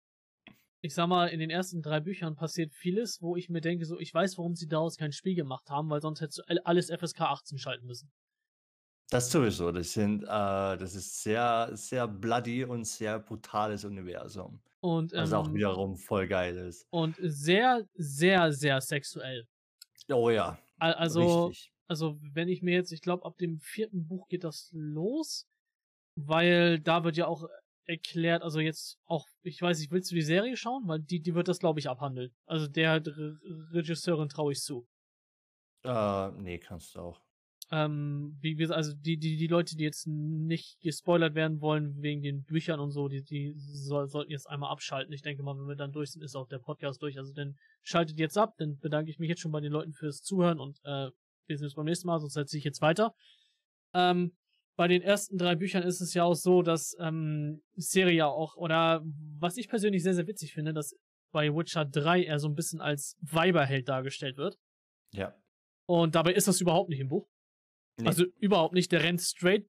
ich 0.81 0.93
sage 0.95 1.09
mal, 1.09 1.27
in 1.29 1.39
den 1.39 1.49
ersten 1.51 1.81
3 1.83 1.99
Büchern 2.01 2.35
passiert 2.35 2.73
vieles, 2.75 3.21
wo 3.21 3.35
ich 3.37 3.49
mir 3.49 3.61
denke, 3.61 3.85
so, 3.85 3.99
ich 3.99 4.13
weiß, 4.13 4.37
warum 4.37 4.55
sie 4.55 4.67
daraus 4.69 4.97
kein 4.97 5.11
Spiel 5.13 5.35
gemacht 5.35 5.69
haben, 5.71 5.89
weil 5.89 6.01
sonst 6.01 6.21
hättest 6.21 6.39
du 6.39 6.43
all 6.49 6.59
alles 6.61 6.89
FSK 6.91 7.21
18 7.21 7.59
schalten 7.59 7.87
müssen. 7.87 8.11
Das 9.11 9.31
sowieso. 9.31 9.71
Das 9.71 9.93
sind, 9.93 10.23
äh 10.23 10.27
das 10.27 10.93
ist 10.95 11.23
sehr, 11.23 11.69
sehr 11.73 12.07
bloody 12.07 12.65
und 12.65 12.83
sehr 12.85 13.19
brutales 13.19 13.85
Universum. 13.85 14.61
Und, 14.83 15.13
Was 15.15 15.31
auch 15.33 15.53
ähm 15.53 15.53
wiederum 15.53 15.95
voll 15.97 16.27
geil 16.27 16.57
ist. 16.57 16.83
und 16.93 17.17
sehr, 17.19 17.85
sehr, 17.95 18.53
sehr 18.53 18.79
sexuell. 18.81 19.47
Oh 20.09 20.29
ja, 20.31 20.57
Al 20.81 20.93
also 20.93 21.55
richtig. 21.55 21.69
Also, 21.87 22.19
wenn 22.33 22.49
ich 22.49 22.61
mir 22.61 22.73
jetzt 22.73 22.91
ich 22.91 23.01
glaube, 23.01 23.25
ab 23.25 23.37
dem 23.37 23.59
4. 23.59 23.89
Buch 23.91 24.27
geht 24.27 24.43
das 24.43 24.69
los, 24.73 25.47
weil 26.15 26.79
da 26.79 27.03
wird 27.03 27.17
ja 27.17 27.27
auch 27.27 27.47
erklärt 27.87 28.43
also 28.43 28.59
jetzt 28.59 28.99
auch 29.05 29.25
ich 29.43 29.61
weiß 29.61 29.79
nicht, 29.79 29.91
willst 29.91 30.11
du 30.11 30.15
die 30.15 30.21
Serie 30.21 30.57
schauen? 30.57 30.83
Weil 30.87 30.99
die 30.99 31.21
die 31.21 31.35
wird 31.35 31.47
das, 31.47 31.59
glaube 31.59 31.79
ich, 31.79 31.89
abhandeln. 31.89 32.31
Also 32.45 32.67
der 32.67 33.05
Re 33.05 33.37
Regisseurin 33.71 34.29
traue 34.29 34.51
ich 34.51 34.59
zu. 34.59 34.85
Äh, 35.83 36.31
ne, 36.31 36.59
kannst 36.59 36.95
du 36.95 36.99
auch. 36.99 37.21
Ähm, 37.69 38.37
wie 38.39 38.55
gesa 38.55 38.75
also 38.75 38.93
die 38.93 39.17
die 39.17 39.35
die 39.35 39.47
Leute, 39.47 39.75
die 39.75 39.83
jetzt 39.83 40.07
nicht 40.07 40.79
gespoilert 40.79 41.35
werden 41.35 41.59
wollen 41.59 42.01
wegen 42.01 42.21
den 42.21 42.43
Büchern 42.43 42.79
und 42.79 42.91
so, 42.91 43.09
die 43.09 43.23
die 43.23 43.53
soll 43.57 44.07
sollten 44.07 44.31
jetzt 44.31 44.49
einmal 44.49 44.71
abschalten. 44.71 45.13
Ich 45.13 45.21
denke 45.21 45.43
mal, 45.43 45.57
wenn 45.57 45.67
wir 45.67 45.75
dann 45.75 45.91
durch 45.91 46.11
sind, 46.11 46.23
ist 46.23 46.35
auch 46.35 46.47
der 46.47 46.59
Podcast 46.59 47.01
durch. 47.01 47.17
Also 47.17 47.33
dann 47.33 47.57
schaltet 47.83 48.19
jetzt 48.19 48.37
ab, 48.37 48.55
dann 48.57 48.77
bedanke 48.79 49.11
ich 49.11 49.19
mich 49.19 49.29
jetzt 49.29 49.41
schon 49.41 49.51
bei 49.51 49.61
den 49.61 49.71
Leuten 49.71 49.93
fürs 49.93 50.21
Zuhören 50.21 50.59
und, 50.59 50.79
äh, 50.83 51.09
wir 51.47 51.57
sehen 51.57 51.65
uns 51.65 51.75
beim 51.75 51.85
nächsten 51.85 52.07
Mal, 52.07 52.19
sonst 52.19 52.35
erzähle 52.35 52.59
ich 52.59 52.63
jetzt 52.65 52.81
weiter. 52.81 53.13
Ähm, 53.93 54.35
bei 54.75 54.87
den 54.87 55.01
ersten 55.01 55.37
3 55.37 55.55
Büchern 55.55 55.83
ist 55.83 56.01
es 56.01 56.13
ja 56.13 56.23
auch 56.23 56.35
so, 56.35 56.61
dass, 56.61 56.95
ähm, 56.99 57.63
ja 57.75 58.27
auch 58.27 58.55
oder 58.55 59.01
was 59.39 59.57
ich 59.57 59.69
persönlich 59.69 60.03
sehr, 60.03 60.13
sehr 60.13 60.27
witzig 60.27 60.53
finde, 60.53 60.73
dass 60.73 60.95
bei 61.31 61.53
Witcher 61.53 61.85
3 61.85 62.23
er 62.23 62.39
so 62.39 62.47
'n 62.47 62.55
bisschen 62.55 62.79
als 62.81 63.17
Weiberheld 63.21 63.89
dargestellt 63.89 64.37
wird. 64.37 64.57
Ja. 65.13 65.35
Und 65.87 66.15
dabei 66.15 66.33
ist 66.33 66.47
das 66.47 66.61
überhaupt 66.61 66.89
nicht 66.89 66.99
im 66.99 67.07
Buch. 67.09 67.27
Ne. 67.99 68.07
Also, 68.07 68.25
überhaupt 68.39 68.73
nicht. 68.73 68.91
Der 68.91 69.01
rennt 69.03 69.21
straight 69.21 69.67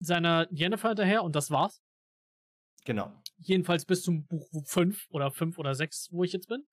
seiner 0.00 0.48
Yennefer 0.50 0.88
hinterher 0.88 1.22
und 1.22 1.36
das 1.36 1.50
war's. 1.50 1.80
Genau. 2.84 3.12
Jedenfalls 3.38 3.84
bis 3.84 4.02
zum 4.02 4.26
Buch 4.26 4.48
5 4.64 5.06
oder 5.10 5.30
5 5.30 5.58
oder 5.58 5.74
6, 5.74 6.08
wo 6.10 6.24
ich 6.24 6.32
jetzt 6.32 6.48
bin. 6.48 6.66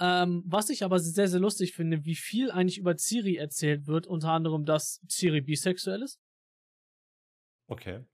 Ähm, 0.00 0.42
was 0.46 0.70
ich 0.70 0.82
aber 0.82 0.98
sehr, 0.98 1.28
sehr 1.28 1.40
lustig 1.40 1.74
finde, 1.74 2.04
wie 2.06 2.14
viel 2.14 2.50
eigentlich 2.50 2.78
über 2.78 2.96
Ciri 2.96 3.36
erzählt 3.36 3.86
wird, 3.86 4.06
unter 4.06 4.32
anderem, 4.32 4.64
dass 4.64 5.02
Ciri 5.08 5.42
bisexuell 5.42 6.02
ist. 6.02 6.18
Okay. 7.68 8.04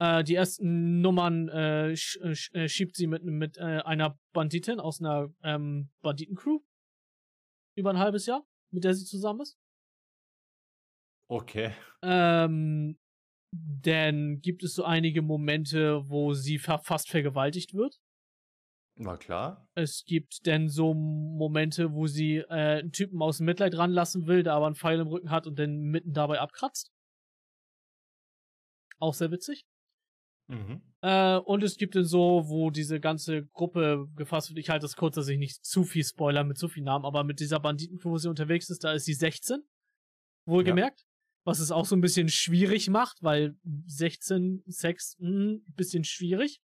Äh, 0.00 0.22
die 0.22 0.34
ersten 0.34 1.00
Nummern 1.00 1.48
äh, 1.48 1.96
sch 1.96 2.18
sch 2.34 2.54
äh, 2.54 2.68
schiebt 2.68 2.94
sie 2.94 3.06
mit, 3.06 3.24
mit 3.24 3.56
äh, 3.56 3.80
einer 3.84 4.18
Banditin 4.32 4.80
aus 4.80 5.00
einer 5.00 5.32
ähm, 5.42 5.90
Banditencrew. 6.02 6.60
Über 7.74 7.90
ein 7.90 7.98
halbes 7.98 8.26
Jahr, 8.26 8.46
mit 8.70 8.84
der 8.84 8.94
sie 8.94 9.04
zusammen 9.04 9.40
ist. 9.40 9.56
Okay. 11.30 11.72
Ähm, 12.02 12.98
denn 13.50 14.40
gibt 14.40 14.62
es 14.62 14.74
so 14.74 14.84
einige 14.84 15.22
Momente, 15.22 16.08
wo 16.08 16.34
sie 16.34 16.58
fa 16.58 16.78
fast 16.78 17.08
vergewaltigt 17.08 17.72
wird. 17.74 17.98
Na 19.00 19.16
klar. 19.16 19.68
Es 19.74 20.04
gibt 20.04 20.44
denn 20.46 20.68
so 20.68 20.92
Momente, 20.92 21.92
wo 21.92 22.08
sie 22.08 22.38
äh, 22.38 22.80
einen 22.80 22.90
Typen 22.90 23.22
aus 23.22 23.36
dem 23.36 23.46
Mitleid 23.46 23.76
ranlassen 23.76 24.26
will, 24.26 24.42
der 24.42 24.54
aber 24.54 24.66
einen 24.66 24.74
Pfeil 24.74 24.98
im 24.98 25.06
Rücken 25.06 25.30
hat 25.30 25.46
und 25.46 25.56
dann 25.58 25.82
mitten 25.82 26.12
dabei 26.12 26.40
abkratzt. 26.40 26.90
Auch 28.98 29.14
sehr 29.14 29.30
witzig. 29.30 29.66
Mhm. 30.48 30.82
Äh, 31.02 31.36
und 31.36 31.62
es 31.62 31.76
gibt 31.76 31.94
dann 31.94 32.04
so, 32.04 32.48
wo 32.48 32.70
diese 32.70 32.98
ganze 32.98 33.46
Gruppe 33.46 34.08
gefasst 34.16 34.48
wird. 34.48 34.58
Ich 34.58 34.68
halte 34.68 34.82
das 34.82 34.96
kurz, 34.96 35.14
dass 35.14 35.28
ich 35.28 35.38
nicht 35.38 35.64
zu 35.64 35.84
viel 35.84 36.04
Spoiler 36.04 36.42
mit 36.42 36.58
zu 36.58 36.68
viel 36.68 36.82
Namen, 36.82 37.04
aber 37.04 37.22
mit 37.22 37.38
dieser 37.38 37.60
Banditencrew, 37.60 38.10
wo 38.10 38.18
sie 38.18 38.28
unterwegs 38.28 38.68
ist, 38.68 38.82
da 38.82 38.92
ist 38.92 39.04
sie 39.04 39.14
16. 39.14 39.62
Wohlgemerkt. 40.44 41.00
Ja. 41.00 41.06
Was 41.44 41.60
es 41.60 41.70
auch 41.70 41.86
so 41.86 41.94
ein 41.94 42.00
bisschen 42.00 42.28
schwierig 42.28 42.90
macht, 42.90 43.22
weil 43.22 43.56
16 43.86 44.64
Sex, 44.66 45.16
ein 45.20 45.62
bisschen 45.76 46.02
schwierig. 46.02 46.60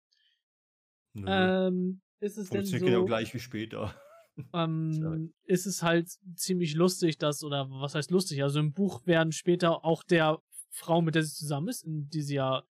Ähm, 1.14 2.02
ist 2.20 2.38
es 2.38 2.48
denn 2.50 2.58
Funktioniert 2.60 2.80
so, 2.80 2.86
genau 2.86 3.04
gleich 3.04 3.32
wie 3.34 3.38
später. 3.40 3.94
ähm, 4.52 5.32
ist 5.44 5.66
es 5.66 5.82
halt 5.82 6.08
ziemlich 6.36 6.74
lustig, 6.74 7.18
dass, 7.18 7.42
oder 7.44 7.68
was 7.70 7.94
heißt 7.94 8.10
lustig? 8.10 8.42
Also 8.42 8.58
im 8.60 8.72
Buch 8.72 9.06
werden 9.06 9.32
später 9.32 9.84
auch 9.84 10.02
der 10.02 10.40
Frau, 10.70 11.02
mit 11.02 11.14
der 11.14 11.22
sie 11.22 11.34
zusammen 11.34 11.68
ist, 11.68 11.84
in 11.84 12.08
die 12.08 12.22
sie 12.22 12.34
ja, 12.36 12.64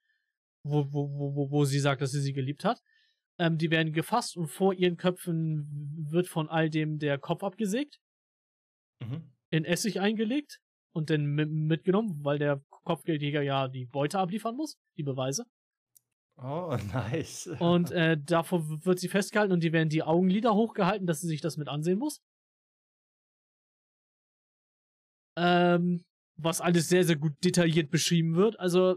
wo, 0.62 0.92
wo, 0.92 1.34
wo, 1.34 1.50
wo 1.50 1.64
sie 1.64 1.78
sagt, 1.80 2.02
dass 2.02 2.12
sie 2.12 2.20
sie 2.20 2.32
geliebt 2.34 2.64
hat, 2.64 2.82
ähm, 3.38 3.56
die 3.58 3.70
werden 3.70 3.92
gefasst 3.92 4.36
und 4.36 4.48
vor 4.48 4.74
ihren 4.74 4.96
Köpfen 4.96 6.06
wird 6.10 6.28
von 6.28 6.48
all 6.48 6.68
dem 6.70 6.98
der 6.98 7.18
Kopf 7.18 7.42
abgesägt, 7.42 7.98
Mhm. 9.00 9.32
in 9.50 9.64
Essig 9.64 10.00
eingelegt 10.00 10.60
und 10.92 11.10
dann 11.10 11.26
mi- 11.26 11.46
mitgenommen, 11.46 12.20
weil 12.22 12.38
der 12.38 12.62
Kopfgeldjäger 12.70 13.42
ja 13.42 13.66
die 13.68 13.86
Beute 13.86 14.18
abliefern 14.20 14.54
muss, 14.56 14.78
die 14.96 15.02
Beweise. 15.02 15.46
Oh, 16.38 16.76
nice. 16.92 17.48
Und 17.58 17.90
äh, 17.92 18.16
davor 18.20 18.84
wird 18.84 18.98
sie 18.98 19.08
festgehalten 19.08 19.52
und 19.52 19.62
die 19.62 19.72
werden 19.72 19.88
die 19.88 20.02
Augenlider 20.02 20.54
hochgehalten, 20.54 21.06
dass 21.06 21.20
sie 21.20 21.28
sich 21.28 21.40
das 21.40 21.56
mit 21.56 21.68
ansehen 21.68 21.98
muss. 21.98 22.20
Ähm, 25.36 26.04
was 26.36 26.60
alles 26.60 26.88
sehr, 26.88 27.04
sehr 27.04 27.16
gut 27.16 27.32
detailliert 27.44 27.90
beschrieben 27.90 28.34
wird. 28.36 28.58
Also, 28.58 28.96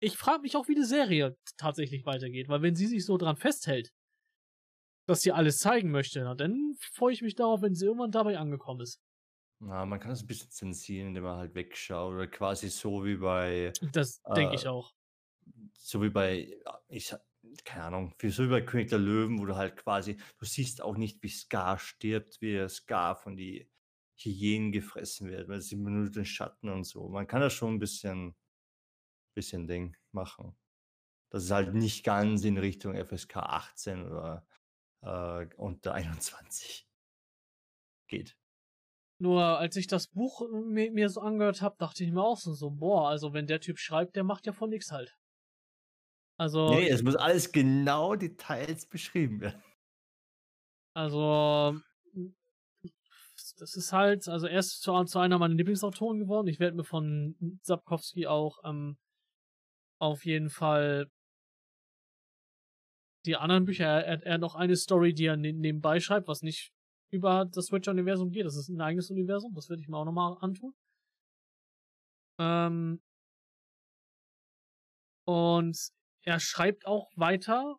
ich 0.00 0.16
frage 0.18 0.42
mich 0.42 0.56
auch, 0.56 0.68
wie 0.68 0.74
die 0.74 0.84
Serie 0.84 1.36
tatsächlich 1.58 2.06
weitergeht, 2.06 2.48
weil 2.48 2.62
wenn 2.62 2.76
sie 2.76 2.86
sich 2.86 3.04
so 3.06 3.18
dran 3.18 3.36
festhält, 3.36 3.90
dass 5.08 5.22
sie 5.22 5.32
alles 5.32 5.58
zeigen 5.58 5.90
möchte, 5.90 6.20
na, 6.22 6.34
dann 6.36 6.76
freue 6.92 7.12
ich 7.12 7.22
mich 7.22 7.34
darauf, 7.34 7.62
wenn 7.62 7.74
sie 7.74 7.86
irgendwann 7.86 8.10
dabei 8.12 8.38
angekommen 8.38 8.80
ist. 8.82 9.00
Na, 9.60 9.86
man 9.86 9.98
kann 10.00 10.10
das 10.10 10.22
ein 10.22 10.26
bisschen 10.26 10.50
zensieren, 10.50 11.08
indem 11.08 11.24
man 11.24 11.38
halt 11.38 11.54
wegschaut. 11.54 12.12
Oder 12.14 12.26
quasi 12.26 12.68
so 12.68 13.04
wie 13.04 13.16
bei, 13.16 13.78
Das 13.80 14.22
denke 14.26 14.54
Äh, 14.54 14.56
ich 14.56 14.66
auch. 14.68 14.92
So 15.74 16.02
wie 16.02 16.10
bei, 16.10 16.56
ich 16.88 17.14
keine 17.64 17.84
Ahnung, 17.84 18.14
so 18.22 18.44
wie 18.44 18.50
bei 18.50 18.62
König 18.62 18.88
der 18.88 18.98
Löwen, 18.98 19.38
wo 19.38 19.46
du 19.46 19.56
halt 19.56 19.76
quasi, 19.76 20.16
du 20.38 20.44
siehst 20.44 20.82
auch 20.82 20.96
nicht, 20.96 21.22
wie 21.22 21.28
Scar 21.28 21.78
stirbt, 21.78 22.40
wie 22.40 22.68
Scar 22.68 23.16
von 23.16 23.36
die 23.36 23.70
Hyänen 24.18 24.72
gefressen 24.72 25.28
wird, 25.28 25.48
weil 25.48 25.60
sie 25.60 25.74
immer 25.76 25.90
nur 25.90 26.10
den 26.10 26.24
Schatten 26.24 26.68
und 26.68 26.84
so. 26.84 27.08
Man 27.08 27.26
kann 27.26 27.40
das 27.40 27.52
schon 27.52 27.74
ein 27.74 27.78
bisschen, 27.78 28.34
bisschen 29.34 29.66
Ding 29.66 29.96
machen. 30.12 30.56
Das 31.30 31.44
ist 31.44 31.50
halt 31.50 31.74
nicht 31.74 32.04
ganz 32.04 32.44
in 32.44 32.56
Richtung 32.56 32.94
FSK 32.94 33.36
18 33.36 34.06
oder 34.06 34.46
äh, 35.02 35.46
unter 35.56 35.94
21 35.94 36.88
geht. 38.08 38.36
Nur 39.18 39.42
als 39.42 39.76
ich 39.76 39.86
das 39.86 40.08
Buch 40.08 40.46
mir, 40.50 40.90
mir 40.92 41.08
so 41.08 41.20
angehört 41.20 41.62
habe, 41.62 41.76
dachte 41.78 42.04
ich 42.04 42.12
mir 42.12 42.22
auch 42.22 42.38
so, 42.38 42.52
so, 42.52 42.70
boah, 42.70 43.08
also 43.08 43.32
wenn 43.32 43.46
der 43.46 43.60
Typ 43.60 43.78
schreibt, 43.78 44.14
der 44.16 44.24
macht 44.24 44.46
ja 44.46 44.52
von 44.52 44.70
nix 44.70 44.92
halt. 44.92 45.16
Also, 46.38 46.70
Nee, 46.70 46.88
es 46.88 47.02
muss 47.02 47.16
alles 47.16 47.50
genau 47.52 48.14
Details 48.14 48.86
beschrieben 48.86 49.40
werden. 49.40 49.62
also, 50.94 51.80
das 53.58 53.76
ist 53.76 53.92
halt, 53.92 54.28
also 54.28 54.46
er 54.46 54.58
ist 54.58 54.82
zu, 54.82 55.04
zu 55.04 55.18
einer 55.18 55.38
meiner 55.38 55.54
Lieblingsautoren 55.54 56.18
geworden. 56.18 56.48
Ich 56.48 56.58
werde 56.60 56.76
mir 56.76 56.84
von 56.84 57.58
Sapkowski 57.62 58.26
auch 58.26 58.58
ähm, 58.64 58.96
auf 59.98 60.24
jeden 60.24 60.50
Fall 60.50 61.10
die 63.26 63.36
anderen 63.36 63.64
Bücher, 63.64 63.86
er, 63.86 64.04
er, 64.04 64.22
er 64.22 64.34
hat 64.34 64.40
noch 64.40 64.54
eine 64.54 64.76
Story, 64.76 65.12
die 65.12 65.26
er 65.26 65.36
ne 65.36 65.52
nebenbei 65.52 66.00
schreibt, 66.00 66.28
was 66.28 66.42
nicht 66.42 66.72
über 67.10 67.44
das 67.44 67.72
Witcher-Universum 67.72 68.30
geht. 68.30 68.46
Das 68.46 68.56
ist 68.56 68.68
ein 68.68 68.80
eigenes 68.80 69.10
Universum, 69.10 69.52
das 69.54 69.68
werde 69.68 69.82
ich 69.82 69.88
mir 69.88 69.96
auch 69.96 70.04
nochmal 70.04 70.36
antun. 70.40 70.74
Ähm, 72.38 73.00
und 75.24 75.95
er 76.26 76.40
schreibt 76.40 76.86
auch 76.86 77.10
weiter 77.16 77.76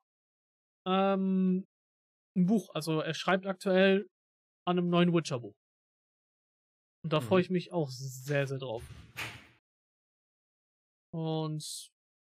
ähm, 0.87 1.65
ein 2.35 2.45
Buch. 2.45 2.69
Also 2.73 3.01
er 3.01 3.13
schreibt 3.13 3.45
aktuell 3.45 4.07
an 4.65 4.77
einem 4.77 4.89
neuen 4.89 5.13
Witcher-Buch. 5.13 5.55
Und 7.03 7.13
da 7.13 7.21
freue 7.21 7.39
Mhm. 7.39 7.45
ich 7.45 7.49
mich 7.49 7.71
auch 7.73 7.89
sehr, 7.89 8.47
sehr 8.47 8.57
drauf. 8.59 8.83
Und 11.13 11.89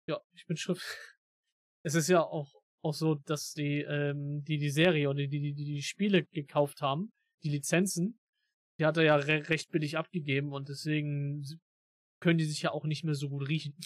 ja, 0.08 0.20
ich 0.34 0.46
bin 0.46 0.56
schrift. 0.56 0.82
Es 1.86 1.94
ist 1.94 2.08
ja 2.08 2.22
auch, 2.22 2.50
auch 2.82 2.94
so, 2.94 3.14
dass 3.14 3.52
die, 3.52 3.82
ähm, 3.82 4.42
die 4.44 4.58
die 4.58 4.70
Serie 4.70 5.10
oder 5.10 5.26
die, 5.26 5.28
die, 5.28 5.52
die 5.54 5.64
die 5.66 5.82
Spiele 5.82 6.24
gekauft 6.24 6.80
haben, 6.80 7.12
die 7.42 7.50
Lizenzen, 7.50 8.18
die 8.80 8.86
hat 8.86 8.96
er 8.96 9.04
ja 9.04 9.16
re 9.16 9.48
recht 9.50 9.70
billig 9.70 9.98
abgegeben 9.98 10.52
und 10.52 10.68
deswegen 10.70 11.44
können 12.22 12.38
die 12.38 12.46
sich 12.46 12.62
ja 12.62 12.72
auch 12.72 12.84
nicht 12.84 13.04
mehr 13.04 13.14
so 13.14 13.28
gut 13.28 13.48
riechen. 13.48 13.76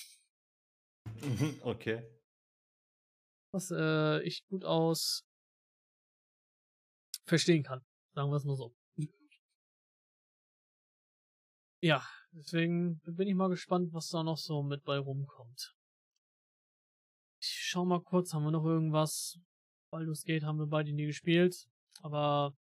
Mhm, 1.22 1.60
Okay. 1.64 2.02
Was 3.52 3.70
äh, 3.70 4.20
ich 4.22 4.44
gut 4.46 4.64
aus 4.64 5.24
verstehen 7.24 7.62
kann. 7.62 7.84
Sagen 8.14 8.30
wir 8.30 8.36
es 8.36 8.44
mal 8.44 8.56
so. 8.56 8.74
Ja, 11.80 12.04
deswegen 12.32 13.00
bin 13.04 13.28
ich 13.28 13.34
mal 13.34 13.48
gespannt, 13.48 13.92
was 13.92 14.08
da 14.08 14.22
noch 14.24 14.38
so 14.38 14.62
mit 14.62 14.82
bei 14.84 14.98
rumkommt. 14.98 15.76
Ich 17.40 17.50
schau 17.50 17.84
mal 17.84 18.02
kurz, 18.02 18.34
haben 18.34 18.42
wir 18.44 18.50
noch 18.50 18.64
irgendwas? 18.64 19.38
Baldur's 19.90 20.24
Gate 20.24 20.42
haben 20.42 20.58
wir 20.58 20.66
beide 20.66 20.92
nie 20.92 21.06
gespielt, 21.06 21.68
aber 22.02 22.56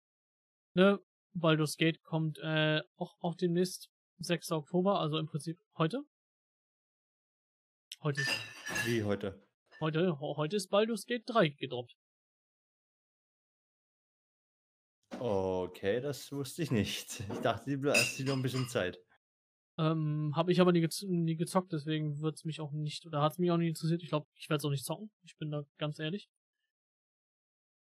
ne, 0.75 0.99
Baldur's 1.33 1.77
Gate 1.77 2.03
kommt 2.03 2.39
äh, 2.39 2.83
auch, 2.97 3.17
auch 3.21 3.37
demnächst 3.37 3.89
6. 4.19 4.51
Oktober, 4.51 4.99
also 5.01 5.19
im 5.19 5.27
Prinzip 5.27 5.59
heute. 5.77 6.03
Heute 8.03 8.21
Wie 8.85 9.05
heute? 9.05 9.44
Heute, 9.85 10.19
heute 10.19 10.57
ist 10.57 10.69
Baldur's 10.69 11.07
Gate 11.07 11.25
3 11.27 11.49
gedroppt. 11.51 11.95
Okay, 15.21 16.01
das 16.01 16.33
wusste 16.33 16.63
ich 16.63 16.71
nicht. 16.71 17.23
Ich 17.33 17.41
dachte, 17.41 17.79
du 17.79 17.91
hast 17.91 18.19
noch 18.21 18.35
ein 18.35 18.43
bisschen 18.43 18.69
Zeit. 18.69 18.99
Ähm, 19.79 20.33
habe 20.35 20.53
ich 20.53 20.61
aber 20.61 20.73
nie, 20.73 20.81
gez 20.81 21.03
nie 21.03 21.37
gezockt, 21.37 21.73
deswegen 21.73 22.21
wird's 22.21 22.45
mich 22.45 22.61
auch 22.61 22.73
nicht, 22.73 23.07
oder 23.07 23.21
hat's 23.21 23.39
mich 23.39 23.51
auch 23.51 23.57
nie 23.57 23.69
interessiert. 23.69 24.03
Ich 24.03 24.09
glaube, 24.09 24.27
ich 24.37 24.49
werde 24.49 24.59
es 24.59 24.65
auch 24.65 24.71
nicht 24.71 24.85
zocken. 24.85 25.11
Ich 25.25 25.37
bin 25.37 25.51
da 25.51 25.65
ganz 25.79 25.99
ehrlich. 25.99 26.29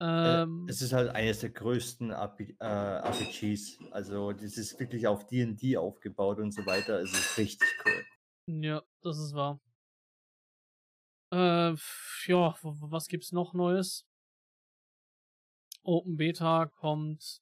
Äh, 0.01 0.41
Ähm, 0.43 0.65
es 0.69 0.81
ist 0.81 0.93
halt 0.93 1.09
eines 1.09 1.39
der 1.39 1.51
größten 1.51 2.11
äh, 2.11 2.65
RPGs. 2.65 3.79
Also, 3.91 4.31
das 4.31 4.57
ist 4.57 4.79
wirklich 4.79 5.07
auf 5.07 5.27
D&D 5.27 5.77
aufgebaut 5.77 6.39
und 6.39 6.51
so 6.51 6.65
weiter. 6.65 6.99
Es 6.99 7.13
ist 7.13 7.37
richtig 7.37 7.67
cool. 7.85 8.05
ja, 8.63 8.83
das 9.01 9.17
ist 9.17 9.33
wahr. 9.33 9.59
Äh, 11.31 11.75
ja, 12.27 12.55
was 12.61 13.07
gibt's 13.07 13.31
noch 13.31 13.53
Neues? 13.53 14.05
Open 15.83 16.15
Beta 16.17 16.67
kommt 16.67 17.41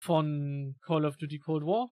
von 0.00 0.76
Call 0.82 1.04
of 1.04 1.16
Duty 1.16 1.38
Cold 1.38 1.64
War. 1.64 1.90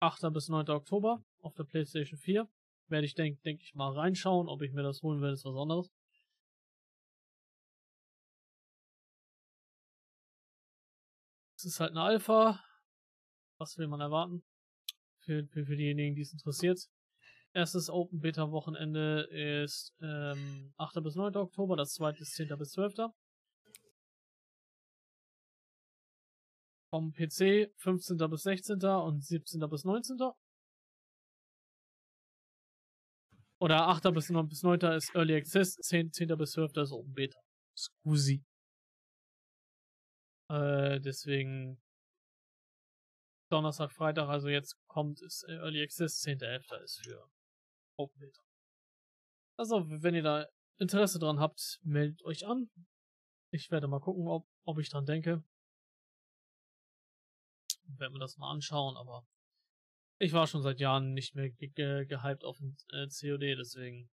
8. 0.00 0.32
bis 0.32 0.48
9. 0.48 0.68
Oktober 0.70 1.24
auf 1.40 1.54
der 1.54 1.64
PlayStation 1.64 2.18
4. 2.18 2.48
Werde 2.88 3.06
ich, 3.06 3.14
denke 3.14 3.40
denk 3.42 3.60
ich, 3.62 3.74
mal 3.74 3.92
reinschauen. 3.92 4.48
Ob 4.48 4.62
ich 4.62 4.72
mir 4.72 4.82
das 4.82 5.02
holen 5.02 5.20
werde, 5.20 5.34
ist 5.34 5.44
was 5.44 5.56
anderes. 5.56 5.90
Es 11.56 11.64
ist 11.64 11.80
halt 11.80 11.90
eine 11.90 12.02
Alpha. 12.02 12.62
Was 13.58 13.76
will 13.76 13.88
man 13.88 14.00
erwarten? 14.00 14.44
Für, 15.18 15.44
für, 15.48 15.66
für 15.66 15.76
diejenigen, 15.76 16.14
die 16.14 16.22
es 16.22 16.32
interessiert. 16.32 16.88
Erstes 17.54 17.88
Open 17.90 18.20
Beta 18.20 18.50
Wochenende 18.50 19.22
ist 19.30 19.94
ähm, 20.00 20.72
8. 20.76 21.02
bis 21.02 21.14
9. 21.16 21.36
Oktober, 21.36 21.76
das 21.76 21.94
zweite 21.94 22.22
ist 22.22 22.34
10. 22.34 22.56
bis 22.58 22.72
12. 22.72 23.10
Vom 26.90 27.12
PC 27.12 27.72
15. 27.76 28.16
bis 28.30 28.42
16. 28.42 28.82
und 28.82 29.24
17. 29.24 29.60
bis 29.68 29.84
19. 29.84 30.18
Oder 33.60 33.88
8. 33.88 34.12
bis 34.14 34.30
9. 34.30 34.48
bis 34.48 34.62
9. 34.62 34.80
ist 34.92 35.14
Early 35.14 35.36
Access, 35.36 35.74
10. 35.76 36.12
10. 36.12 36.36
bis 36.38 36.52
12. 36.52 36.76
ist 36.76 36.92
Open 36.92 37.12
Beta. 37.14 37.40
Scusi. 37.76 38.44
Äh, 40.50 41.00
deswegen 41.00 41.80
Donnerstag, 43.50 43.92
Freitag, 43.92 44.28
also 44.28 44.48
jetzt 44.48 44.76
kommt, 44.86 45.20
ist 45.22 45.44
Early 45.48 45.82
Access, 45.82 46.22
10.11. 46.22 46.84
ist 46.84 47.00
für 47.02 47.30
Beta. 48.06 48.42
Also, 49.56 49.84
wenn 49.88 50.14
ihr 50.14 50.22
da 50.22 50.46
Interesse 50.78 51.18
dran 51.18 51.40
habt, 51.40 51.80
meldet 51.82 52.22
euch 52.24 52.46
an. 52.46 52.70
Ich 53.50 53.70
werde 53.70 53.88
mal 53.88 54.00
gucken, 54.00 54.28
ob, 54.28 54.46
ob 54.64 54.78
ich 54.78 54.90
dran 54.90 55.06
denke. 55.06 55.42
Werden 57.96 58.14
wir 58.14 58.20
das 58.20 58.36
mal 58.36 58.50
anschauen, 58.50 58.96
aber 58.96 59.26
ich 60.20 60.32
war 60.32 60.46
schon 60.46 60.62
seit 60.62 60.78
Jahren 60.78 61.14
nicht 61.14 61.34
mehr 61.34 61.50
ge 61.50 61.68
ge 61.68 62.06
gehypt 62.06 62.44
auf 62.44 62.60
ein 62.60 62.76
äh, 62.92 63.08
COD, 63.08 63.58
deswegen. 63.58 64.10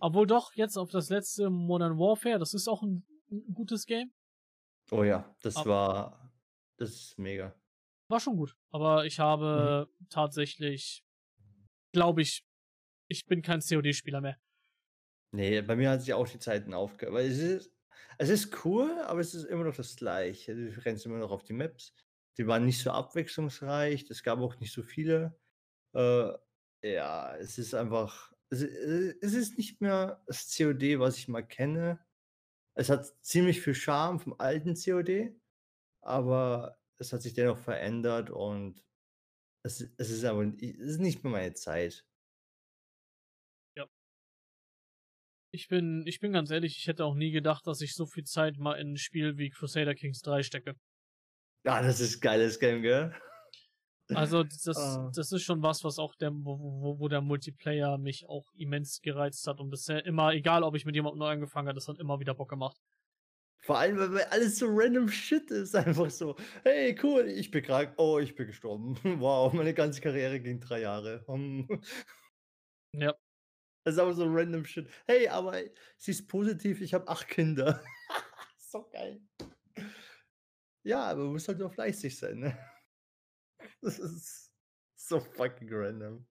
Obwohl 0.00 0.26
doch, 0.26 0.52
jetzt 0.54 0.76
auf 0.76 0.90
das 0.90 1.08
letzte 1.08 1.50
Modern 1.50 1.98
Warfare, 1.98 2.38
das 2.38 2.52
ist 2.52 2.68
auch 2.68 2.82
ein, 2.82 3.06
ein 3.30 3.54
gutes 3.54 3.86
Game. 3.86 4.12
Oh 4.90 5.04
ja, 5.04 5.34
das 5.42 5.56
aber 5.56 5.70
war. 5.70 6.32
Das 6.78 6.90
ist 6.90 7.18
mega. 7.18 7.54
War 8.08 8.20
schon 8.20 8.36
gut. 8.36 8.56
Aber 8.70 9.04
ich 9.04 9.18
habe 9.18 9.86
mhm. 9.86 10.06
tatsächlich, 10.08 11.04
glaube 11.92 12.22
ich, 12.22 12.47
ich 13.08 13.26
bin 13.26 13.42
kein 13.42 13.60
COD-Spieler 13.60 14.20
mehr. 14.20 14.38
Nee, 15.32 15.60
bei 15.62 15.76
mir 15.76 15.90
hat 15.90 16.02
sich 16.02 16.14
auch 16.14 16.28
die 16.28 16.38
Zeiten 16.38 16.72
aufgehört. 16.74 17.14
Weil 17.14 17.30
es 17.30 17.38
ist, 17.38 17.72
es 18.18 18.28
ist 18.28 18.64
cool, 18.64 18.90
aber 19.02 19.20
es 19.20 19.34
ist 19.34 19.44
immer 19.44 19.64
noch 19.64 19.76
das 19.76 19.96
Gleiche. 19.96 20.54
Du 20.54 20.84
rennst 20.84 21.06
immer 21.06 21.18
noch 21.18 21.30
auf 21.30 21.42
die 21.44 21.52
Maps. 21.52 21.94
Die 22.38 22.46
waren 22.46 22.64
nicht 22.64 22.80
so 22.80 22.90
abwechslungsreich. 22.90 24.08
Es 24.10 24.22
gab 24.22 24.38
auch 24.40 24.58
nicht 24.60 24.72
so 24.72 24.82
viele. 24.82 25.38
Äh, 25.94 26.32
ja, 26.82 27.36
es 27.36 27.58
ist 27.58 27.74
einfach. 27.74 28.32
Es, 28.50 28.62
es 28.62 29.34
ist 29.34 29.58
nicht 29.58 29.80
mehr 29.82 30.22
das 30.26 30.56
COD, 30.56 30.98
was 30.98 31.18
ich 31.18 31.28
mal 31.28 31.42
kenne. 31.42 31.98
Es 32.74 32.88
hat 32.88 33.12
ziemlich 33.22 33.60
viel 33.60 33.74
Charme 33.74 34.20
vom 34.20 34.34
alten 34.38 34.74
COD, 34.74 35.34
aber 36.00 36.80
es 36.98 37.12
hat 37.12 37.22
sich 37.22 37.34
dennoch 37.34 37.58
verändert 37.58 38.30
und 38.30 38.82
es, 39.64 39.80
es 39.98 40.10
ist 40.10 40.24
aber 40.24 40.44
es 40.44 40.62
ist 40.62 41.00
nicht 41.00 41.24
mehr 41.24 41.32
meine 41.32 41.54
Zeit. 41.54 42.07
Ich 45.50 45.68
bin, 45.68 46.02
ich 46.06 46.20
bin 46.20 46.32
ganz 46.32 46.50
ehrlich, 46.50 46.76
ich 46.76 46.86
hätte 46.86 47.04
auch 47.04 47.14
nie 47.14 47.30
gedacht, 47.30 47.66
dass 47.66 47.80
ich 47.80 47.94
so 47.94 48.06
viel 48.06 48.24
Zeit 48.24 48.58
mal 48.58 48.74
in 48.74 48.92
ein 48.92 48.96
Spiel 48.96 49.38
wie 49.38 49.50
Crusader 49.50 49.94
Kings 49.94 50.20
3 50.20 50.42
stecke. 50.42 50.74
Ja, 51.64 51.82
das 51.82 52.00
ist 52.00 52.20
geiles 52.20 52.58
Game, 52.58 52.82
gell? 52.82 53.14
Also 54.14 54.42
das, 54.42 54.76
oh. 54.76 55.10
das 55.14 55.32
ist 55.32 55.42
schon 55.42 55.62
was, 55.62 55.84
was 55.84 55.98
auch 55.98 56.14
der, 56.14 56.32
wo, 56.32 56.98
wo 56.98 57.08
der 57.08 57.20
Multiplayer 57.20 57.98
mich 57.98 58.26
auch 58.26 58.46
immens 58.54 59.00
gereizt 59.02 59.46
hat 59.46 59.60
und 59.60 59.68
bisher 59.68 60.04
immer, 60.06 60.32
egal 60.32 60.62
ob 60.62 60.74
ich 60.76 60.86
mit 60.86 60.94
jemandem 60.94 61.18
neu 61.18 61.28
angefangen 61.28 61.68
habe, 61.68 61.74
das 61.74 61.88
hat 61.88 61.98
immer 61.98 62.18
wieder 62.18 62.34
Bock 62.34 62.48
gemacht. 62.48 62.78
Vor 63.60 63.78
allem, 63.78 63.98
weil 63.98 64.24
alles 64.30 64.58
so 64.58 64.66
random 64.68 65.08
Shit 65.08 65.50
ist, 65.50 65.74
einfach 65.76 66.10
so, 66.10 66.36
hey, 66.62 66.98
cool, 67.02 67.28
ich 67.28 67.50
bin 67.50 67.62
krank, 67.62 67.92
oh, 67.96 68.18
ich 68.18 68.34
bin 68.34 68.46
gestorben. 68.46 68.96
Wow, 69.20 69.52
meine 69.52 69.74
ganze 69.74 70.00
Karriere 70.00 70.40
ging 70.40 70.60
drei 70.60 70.80
Jahre. 70.80 71.24
ja. 72.92 73.14
Das 73.84 73.94
ist 73.94 74.00
aber 74.00 74.12
so 74.14 74.26
random 74.26 74.64
Shit. 74.64 74.88
Hey, 75.06 75.28
aber 75.28 75.56
sie 75.96 76.10
ist 76.10 76.28
positiv, 76.28 76.80
ich 76.80 76.94
habe 76.94 77.08
acht 77.08 77.28
Kinder. 77.28 77.82
so 78.58 78.88
geil. 78.90 79.20
Ja, 80.82 81.04
aber 81.04 81.24
man 81.24 81.32
muss 81.32 81.48
halt 81.48 81.58
nur 81.58 81.70
fleißig 81.70 82.16
sein, 82.16 82.38
ne? 82.38 82.58
Das 83.80 83.98
ist 83.98 84.48
so 84.96 85.20
fucking 85.20 85.68
random. 85.70 86.26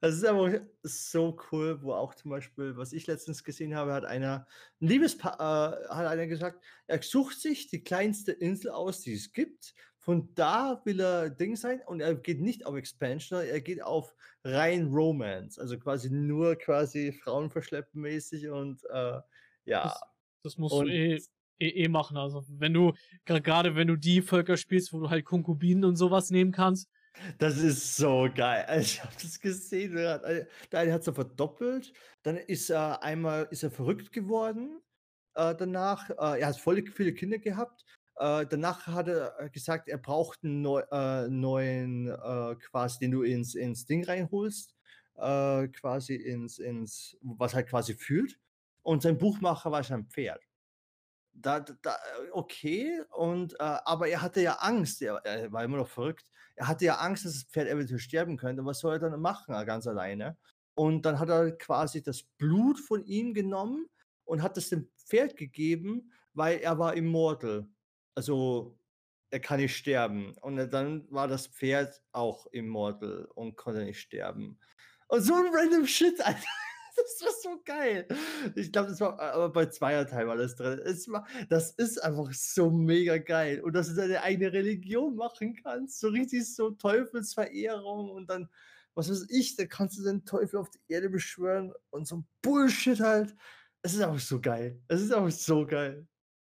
Das 0.00 0.14
ist 0.14 0.24
aber 0.24 0.60
so 0.82 1.38
cool, 1.50 1.80
wo 1.82 1.92
auch 1.92 2.14
zum 2.14 2.30
Beispiel, 2.30 2.76
was 2.76 2.92
ich 2.92 3.06
letztens 3.06 3.44
gesehen 3.44 3.74
habe, 3.74 3.92
hat 3.92 4.04
einer, 4.04 4.46
ein 4.80 4.88
Liebespaar, 4.88 5.80
äh, 5.80 5.88
hat 5.88 6.06
einer 6.06 6.26
gesagt, 6.26 6.62
er 6.86 7.02
sucht 7.02 7.40
sich 7.40 7.68
die 7.68 7.82
kleinste 7.82 8.32
Insel 8.32 8.70
aus, 8.70 9.00
die 9.00 9.14
es 9.14 9.32
gibt. 9.32 9.74
Von 10.00 10.34
da 10.34 10.80
will 10.84 11.00
er 11.00 11.28
Ding 11.28 11.56
sein 11.56 11.82
und 11.86 12.00
er 12.00 12.14
geht 12.14 12.40
nicht 12.40 12.64
auf 12.64 12.74
Expansion, 12.74 13.42
er 13.42 13.60
geht 13.60 13.82
auf 13.82 14.14
rein 14.44 14.88
Romance. 14.88 15.60
Also 15.60 15.78
quasi 15.78 16.10
nur 16.10 16.56
quasi 16.56 17.12
Frauen 17.12 17.50
verschleppen 17.50 18.00
mäßig 18.00 18.48
und 18.48 18.82
äh, 18.90 19.20
ja. 19.66 19.82
Das, 19.84 20.00
das 20.42 20.56
musst 20.56 20.74
und, 20.74 20.86
du 20.86 20.92
eh, 20.92 21.20
eh, 21.58 21.84
eh 21.84 21.88
machen. 21.88 22.16
Also 22.16 22.42
wenn 22.48 22.72
du, 22.72 22.94
gerade 23.26 23.76
wenn 23.76 23.88
du 23.88 23.96
die 23.96 24.22
Völker 24.22 24.56
spielst, 24.56 24.92
wo 24.94 25.00
du 25.00 25.10
halt 25.10 25.26
Konkubinen 25.26 25.84
und 25.84 25.96
sowas 25.96 26.30
nehmen 26.30 26.52
kannst, 26.52 26.88
das 27.38 27.58
ist 27.58 27.96
so 27.96 28.28
geil. 28.34 28.64
Also 28.66 28.80
ich 28.82 29.02
habe 29.02 29.14
das 29.20 29.40
gesehen. 29.40 29.94
Der 29.94 30.22
eine 30.72 30.92
hat 30.92 31.06
es 31.06 31.14
verdoppelt. 31.14 31.92
Dann 32.22 32.36
ist 32.36 32.70
er 32.70 33.02
einmal 33.02 33.48
ist 33.50 33.62
er 33.62 33.70
verrückt 33.70 34.12
geworden. 34.12 34.80
Äh, 35.34 35.54
danach, 35.54 36.08
äh, 36.10 36.40
er 36.40 36.46
hat 36.48 36.56
voll 36.56 36.84
viele 36.86 37.12
Kinder 37.12 37.38
gehabt. 37.38 37.84
Äh, 38.20 38.46
danach 38.46 38.86
hat 38.86 39.08
er 39.08 39.34
äh, 39.40 39.50
gesagt, 39.50 39.88
er 39.88 39.98
braucht 39.98 40.44
einen 40.44 40.62
neu, 40.62 40.82
äh, 40.92 41.28
neuen, 41.28 42.08
äh, 42.08 42.54
quasi, 42.56 42.98
den 43.00 43.10
du 43.10 43.22
ins, 43.22 43.54
ins 43.54 43.86
Ding 43.86 44.04
reinholst. 44.04 44.76
quasi 45.16 46.14
ins, 46.14 46.58
ins, 46.58 47.16
was 47.20 47.54
halt 47.54 47.68
quasi 47.68 47.94
fühlt. 47.94 48.38
Und 48.82 49.02
sein 49.02 49.18
Buchmacher 49.18 49.70
war 49.70 49.82
sein 49.82 50.06
Pferd 50.06 50.40
da, 51.32 51.60
da 51.60 51.96
okay, 52.32 53.02
und 53.10 53.54
äh, 53.54 53.78
aber 53.84 54.08
er 54.08 54.22
hatte 54.22 54.40
ja 54.40 54.54
Angst, 54.54 55.02
er, 55.02 55.16
er, 55.24 55.52
war 55.52 55.64
immer 55.64 55.78
noch 55.78 55.88
verrückt. 55.88 56.26
Er 56.56 56.68
hatte 56.68 56.84
ja 56.84 56.96
Angst, 56.96 57.24
dass 57.24 57.32
das 57.32 57.44
Pferd 57.44 57.68
eventuell 57.68 57.98
sterben 57.98 58.36
könnte. 58.36 58.64
Was 58.64 58.80
soll 58.80 58.94
er 58.94 58.98
dann 58.98 59.20
machen, 59.20 59.54
äh, 59.54 59.64
ganz 59.64 59.86
alleine? 59.86 60.36
Und 60.74 61.04
dann 61.04 61.18
hat 61.18 61.28
er 61.28 61.52
quasi 61.52 62.02
das 62.02 62.22
Blut 62.22 62.78
von 62.78 63.04
ihm 63.04 63.34
genommen 63.34 63.86
und 64.24 64.42
hat 64.42 64.56
es 64.56 64.68
dem 64.68 64.88
Pferd 65.06 65.36
gegeben, 65.36 66.12
weil 66.34 66.58
er 66.58 66.78
war 66.78 66.94
immortal. 66.94 67.66
Also 68.20 68.76
er 69.30 69.40
kann 69.40 69.60
nicht 69.60 69.74
sterben. 69.74 70.34
Und 70.42 70.58
dann 70.74 71.10
war 71.10 71.26
das 71.26 71.46
Pferd 71.46 72.02
auch 72.12 72.46
immortal 72.48 73.24
und 73.34 73.56
konnte 73.56 73.82
nicht 73.82 73.98
sterben. 73.98 74.58
Und 75.08 75.22
so 75.22 75.32
ein 75.32 75.46
random 75.50 75.86
Shit, 75.86 76.20
Alter 76.26 76.44
das 76.94 77.22
war 77.22 77.32
so 77.42 77.62
geil. 77.64 78.06
Ich 78.56 78.70
glaube, 78.70 78.90
das 78.90 79.00
war 79.00 79.18
aber 79.18 79.48
bei 79.48 79.64
Zweierteil 79.64 80.26
war 80.26 80.36
das 80.36 80.54
drin. 80.54 80.80
Es 80.84 81.08
war, 81.08 81.26
das 81.48 81.70
ist 81.70 81.96
einfach 81.96 82.30
so 82.34 82.70
mega 82.70 83.16
geil. 83.16 83.62
Und 83.62 83.72
dass 83.72 83.88
du 83.88 83.94
deine 83.94 84.20
eigene 84.20 84.52
Religion 84.52 85.16
machen 85.16 85.54
kannst. 85.54 85.98
So 85.98 86.08
richtig 86.08 86.54
so 86.54 86.72
Teufelsverehrung 86.72 88.10
und 88.10 88.28
dann, 88.28 88.50
was 88.92 89.10
weiß 89.10 89.28
ich, 89.30 89.56
da 89.56 89.64
kannst 89.64 89.98
du 89.98 90.02
den 90.02 90.26
Teufel 90.26 90.58
auf 90.58 90.68
die 90.68 90.82
Erde 90.88 91.08
beschwören 91.08 91.72
und 91.88 92.06
so 92.06 92.22
Bullshit 92.42 93.00
halt. 93.00 93.34
Es 93.80 93.94
ist 93.94 94.02
einfach 94.02 94.20
so 94.20 94.38
geil. 94.42 94.78
Es 94.88 95.00
ist 95.00 95.10
einfach 95.10 95.30
so 95.30 95.66
geil. 95.66 96.06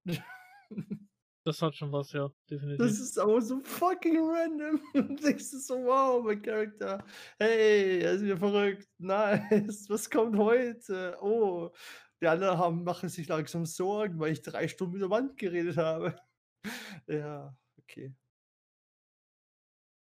Das 1.47 1.63
hat 1.63 1.77
schon 1.77 1.93
was, 1.93 2.11
ja, 2.11 2.29
definitiv. 2.51 2.79
Das 2.79 2.99
ist 2.99 3.17
aber 3.21 3.41
so 3.41 3.61
fucking 3.61 4.19
random. 4.19 4.81
Und 4.95 5.23
denkst 5.23 5.53
du 5.53 5.59
so, 5.59 5.77
wow, 5.77 6.21
mein 6.25 6.43
Charakter. 6.43 7.07
Hey, 7.39 8.01
er 8.01 8.15
ist 8.15 8.25
wieder 8.25 8.37
verrückt. 8.37 8.89
Nice. 8.99 9.89
Was 9.89 10.11
kommt 10.11 10.37
heute? 10.37 11.17
Oh. 11.23 11.71
Die 12.21 12.27
anderen 12.27 12.59
haben, 12.59 12.83
machen 12.83 13.09
sich 13.09 13.29
langsam 13.29 13.65
Sorgen, 13.65 14.19
weil 14.19 14.33
ich 14.33 14.43
drei 14.43 14.67
Stunden 14.67 14.95
mit 14.95 15.03
der 15.03 15.11
Wand 15.11 15.37
geredet 15.37 15.77
habe. 15.77 16.19
ja, 17.07 17.57
okay. 17.79 18.13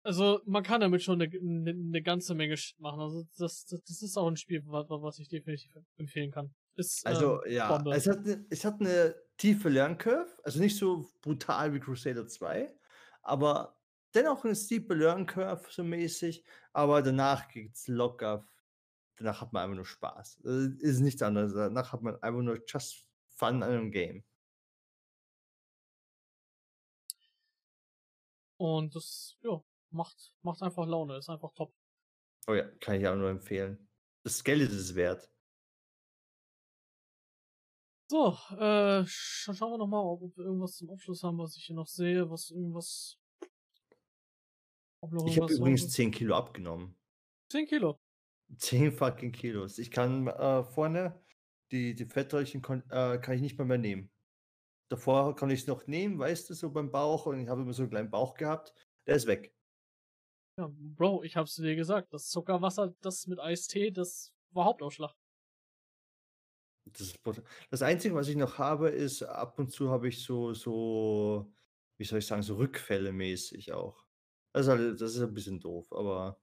Also, 0.02 0.40
man 0.46 0.62
kann 0.62 0.80
damit 0.80 1.02
schon 1.02 1.20
eine, 1.20 1.30
eine, 1.30 1.72
eine 1.72 2.02
ganze 2.02 2.34
Menge 2.34 2.56
machen. 2.78 3.00
Also, 3.00 3.24
das, 3.36 3.66
das, 3.66 3.82
das, 3.82 4.00
ist 4.00 4.16
auch 4.16 4.28
ein 4.28 4.38
Spiel, 4.38 4.62
was 4.64 5.18
ich 5.18 5.28
definitiv 5.28 5.76
empfehlen 5.98 6.30
kann. 6.30 6.54
Ist, 6.76 7.06
also, 7.06 7.44
ähm, 7.44 7.52
ja, 7.52 7.82
es 7.92 8.06
hat, 8.08 8.20
es 8.50 8.64
hat 8.64 8.80
eine 8.80 9.14
tiefe 9.36 9.68
Lernkurve, 9.68 10.28
also 10.42 10.58
nicht 10.58 10.76
so 10.76 11.08
brutal 11.22 11.72
wie 11.72 11.80
Crusader 11.80 12.26
2, 12.26 12.74
aber 13.22 13.78
dennoch 14.14 14.44
eine 14.44 14.56
steepe 14.56 14.94
Lernkurve 14.94 15.66
so 15.70 15.84
mäßig, 15.84 16.44
aber 16.72 17.02
danach 17.02 17.48
geht's 17.48 17.86
locker. 17.88 18.46
Danach 19.16 19.40
hat 19.40 19.52
man 19.52 19.62
einfach 19.62 19.76
nur 19.76 19.86
Spaß. 19.86 20.40
Das 20.42 20.54
ist 20.80 21.00
nichts 21.00 21.22
anderes. 21.22 21.54
Danach 21.54 21.92
hat 21.92 22.02
man 22.02 22.20
einfach 22.20 22.42
nur 22.42 22.60
just 22.66 23.06
fun 23.28 23.62
an 23.62 23.70
einem 23.70 23.92
Game. 23.92 24.24
Und 28.56 28.94
das, 28.94 29.36
ja, 29.42 29.62
macht, 29.90 30.32
macht 30.42 30.62
einfach 30.62 30.86
Laune, 30.86 31.18
ist 31.18 31.28
einfach 31.28 31.52
top. 31.54 31.74
Oh 32.46 32.54
ja, 32.54 32.64
kann 32.80 33.00
ich 33.00 33.06
auch 33.06 33.14
nur 33.14 33.30
empfehlen. 33.30 33.88
Das 34.22 34.42
Geld 34.42 34.62
ist 34.62 34.72
es 34.72 34.94
wert. 34.94 35.30
So, 38.14 38.28
äh, 38.60 39.04
schauen 39.08 39.72
wir 39.72 39.78
nochmal, 39.78 40.04
ob 40.04 40.36
wir 40.36 40.44
irgendwas 40.44 40.76
zum 40.76 40.88
Abschluss 40.88 41.24
haben, 41.24 41.36
was 41.36 41.56
ich 41.56 41.64
hier 41.64 41.74
noch 41.74 41.88
sehe, 41.88 42.30
was 42.30 42.52
irgendwas. 42.52 43.18
ich 45.26 45.40
habe 45.40 45.52
übrigens 45.52 45.90
10 45.90 46.12
Kilo 46.12 46.36
abgenommen. 46.36 46.94
10 47.50 47.66
Kilo? 47.66 47.98
10 48.56 48.92
fucking 48.92 49.32
Kilos. 49.32 49.80
Ich 49.80 49.90
kann 49.90 50.28
äh, 50.28 50.62
vorne 50.62 51.20
die, 51.72 51.96
die 51.96 52.04
Fettröllchen 52.04 52.62
äh, 52.88 53.18
kann 53.18 53.34
ich 53.34 53.40
nicht 53.40 53.58
mehr, 53.58 53.66
mehr 53.66 53.78
nehmen. 53.78 54.12
Davor 54.92 55.34
konnte 55.34 55.56
ich's 55.56 55.66
noch 55.66 55.88
nehmen, 55.88 56.16
weißt 56.16 56.48
du, 56.50 56.54
so 56.54 56.70
beim 56.70 56.92
Bauch 56.92 57.26
und 57.26 57.40
ich 57.40 57.48
habe 57.48 57.62
immer 57.62 57.72
so 57.72 57.82
'n 57.82 57.90
kleinen 57.90 58.12
Bauch 58.12 58.34
gehabt. 58.34 58.72
Der 59.08 59.16
ist 59.16 59.26
weg. 59.26 59.52
Ja, 60.56 60.70
Bro, 60.70 61.24
ich 61.24 61.34
hab's 61.34 61.56
dir 61.56 61.74
gesagt, 61.74 62.14
das 62.14 62.28
Zuckerwasser, 62.28 62.94
das 63.00 63.26
mit 63.26 63.40
Eistee, 63.40 63.90
das 63.90 64.32
war 64.52 64.66
Hauptausschlag. 64.66 65.16
Das 66.86 67.14
das 67.70 67.82
Einzige, 67.82 68.14
was 68.14 68.28
ich 68.28 68.36
noch 68.36 68.58
habe, 68.58 68.90
ist 68.90 69.22
ab 69.22 69.58
und 69.58 69.70
zu 69.72 69.90
habe 69.90 70.08
ich 70.08 70.22
so 70.22 70.52
so, 70.52 71.52
wie 71.96 72.04
soll 72.04 72.18
ich 72.18 72.26
sagen, 72.26 72.42
so 72.42 72.56
Rückfälle 72.56 73.10
mäßig 73.12 73.72
auch. 73.72 74.04
Das 74.52 74.66
ist 74.66 74.68
halt 74.70 75.00
das 75.00 75.14
ist 75.14 75.20
ein 75.22 75.32
bisschen 75.34 75.60
doof, 75.60 75.92
aber 75.92 76.40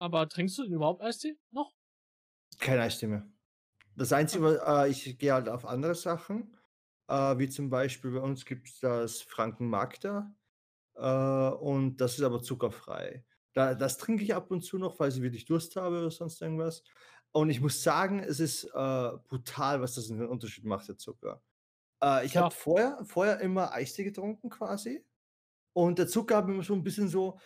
Aber 0.00 0.28
trinkst 0.28 0.56
du 0.58 0.62
denn 0.64 0.72
überhaupt 0.74 1.02
Eistee 1.02 1.36
noch? 1.50 1.74
Kein 2.60 2.78
Eistee 2.78 3.06
mehr. 3.08 3.26
Das 3.96 4.12
Ah. 4.30 4.38
Einzige, 4.38 4.44
wa 4.44 4.84
äh, 4.86 4.90
ich 4.90 5.18
gehe 5.18 5.34
halt 5.34 5.48
auf 5.48 5.66
andere 5.66 5.94
Sachen, 5.94 6.56
äh, 7.08 7.38
wie 7.38 7.48
zum 7.48 7.70
Beispiel 7.70 8.12
bei 8.12 8.20
uns 8.20 8.44
gibt's 8.46 8.80
das 8.80 9.22
Franken 9.22 9.68
Magda, 9.68 10.36
äh, 10.96 11.50
und 11.56 11.98
das 11.98 12.14
ist 12.18 12.22
aber 12.24 12.42
zuckerfrei. 12.42 13.26
Da 13.54 13.74
das 13.74 13.98
trinke 13.98 14.24
ich 14.24 14.34
ab 14.34 14.50
und 14.50 14.62
zu 14.62 14.78
noch, 14.78 14.96
falls 14.96 15.16
ich 15.16 15.22
wirklich 15.22 15.46
Durst 15.46 15.76
habe 15.76 15.98
oder 16.00 16.10
sonst 16.12 16.42
irgendwas. 16.42 16.84
Und 17.36 17.50
ich 17.50 17.60
muss 17.60 17.82
sagen, 17.82 18.20
es 18.20 18.38
ist, 18.38 18.62
äh, 18.62 18.68
brutal, 19.28 19.80
was 19.82 19.96
das 19.96 20.08
'nen 20.08 20.28
Unterschied 20.28 20.64
macht, 20.64 20.86
der 20.88 20.96
Zucker. 20.98 21.42
Äh, 22.02 22.26
ich 22.26 22.36
habe 22.36 22.50
Klar. 22.50 22.54
vorher 22.54 23.04
vorher 23.04 23.40
immer 23.40 23.72
Eistee 23.72 24.04
getrunken 24.04 24.50
quasi 24.50 25.04
und 25.74 25.98
der 25.98 26.08
Zucker 26.08 26.36
hat 26.38 26.46
mir 26.48 26.54
immer 26.54 26.64
so 26.64 26.74
'n 26.74 26.84
bisschen 26.84 27.08
so 27.08 27.38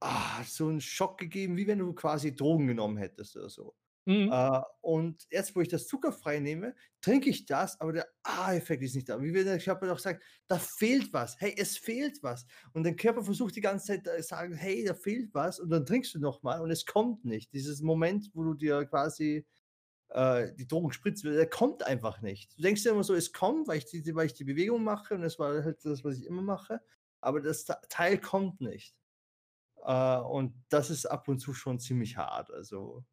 ah, 0.00 0.44
so 0.44 0.68
'n 0.70 0.80
Schock 0.80 1.18
gegeben, 1.18 1.56
wie 1.58 1.66
wenn 1.68 1.80
du 1.80 1.94
quasi 1.94 2.36
Drogen 2.36 2.68
genommen 2.68 2.98
hättest 2.98 3.36
oder 3.36 3.50
so. 3.50 3.74
Mhm. 4.06 4.34
Äh, 4.34 4.60
und 4.80 5.26
jetzt, 5.30 5.54
wo 5.54 5.60
ich 5.60 5.68
das 5.68 5.86
zuckerfrei 5.86 6.40
nehme, 6.40 6.74
trinke 7.02 7.28
ich 7.30 7.44
das, 7.46 7.80
aber 7.80 7.92
der 7.92 8.08
Aha-Effekt 8.22 8.82
ist 8.82 8.94
nicht 8.94 9.08
da. 9.08 9.20
Wie 9.22 9.34
wenn 9.34 9.44
der 9.44 9.58
Körper 9.58 9.86
doch 9.86 9.98
sagt: 9.98 10.24
„Da 10.46 10.58
fehlt 10.58 11.12
was. 11.12 11.36
Hey, 11.40 11.54
es 11.58 11.76
fehlt 11.76 12.22
was.“ 12.22 12.46
Und 12.72 12.84
dein 12.84 12.96
Körper 12.96 13.22
versucht 13.24 13.54
die 13.56 13.60
ganze 13.60 13.86
Zeit, 13.88 14.06
äh, 14.06 14.22
sagen: 14.22 14.54
„Hey, 14.54 14.84
da 14.84 14.94
fehlt 14.94 15.34
was.“ 15.34 15.60
Und 15.60 15.70
dann 15.70 15.84
trinkst 15.86 16.14
du 16.14 16.20
noch 16.20 16.42
mal 16.42 16.60
und 16.62 16.70
es 16.70 16.86
kommt 16.86 17.24
nicht. 17.26 17.52
Dieses 17.52 17.82
Moment, 17.82 18.30
wo 18.34 18.44
du 18.44 18.54
dir 18.54 18.86
quasi, 18.86 19.46
äh, 20.10 20.52
die 20.54 20.66
Drogen 20.68 20.92
spritzen 20.92 21.30
will, 21.30 21.36
der 21.36 21.50
kommt 21.50 21.84
einfach 21.86 22.22
nicht. 22.22 22.58
Du 22.58 22.62
denkst 22.62 22.82
dir 22.84 22.90
immer 22.92 23.04
so: 23.04 23.14
„Es 23.14 23.32
kommt, 23.32 23.68
weil 23.68 23.78
ich 23.78 23.86
die 23.86 24.14
weil 24.14 24.26
ich 24.26 24.34
die 24.34 24.44
Bewegung 24.44 24.84
mache“ 24.84 25.14
und 25.14 25.22
das 25.22 25.38
war 25.38 25.64
halt 25.64 25.84
das, 25.84 26.04
was 26.04 26.18
ich 26.18 26.26
immer 26.26 26.42
mache, 26.42 26.80
aber 27.20 27.40
das 27.42 27.66
Teil 27.90 28.18
kommt 28.18 28.60
nicht. 28.60 28.96
Äh, 29.84 30.18
und 30.18 30.54
das 30.70 30.90
ist 30.90 31.06
ab 31.06 31.28
und 31.28 31.38
zu 31.40 31.54
schon 31.54 31.78
ziemlich 31.80 32.16
hart, 32.16 32.50
also 32.50 33.04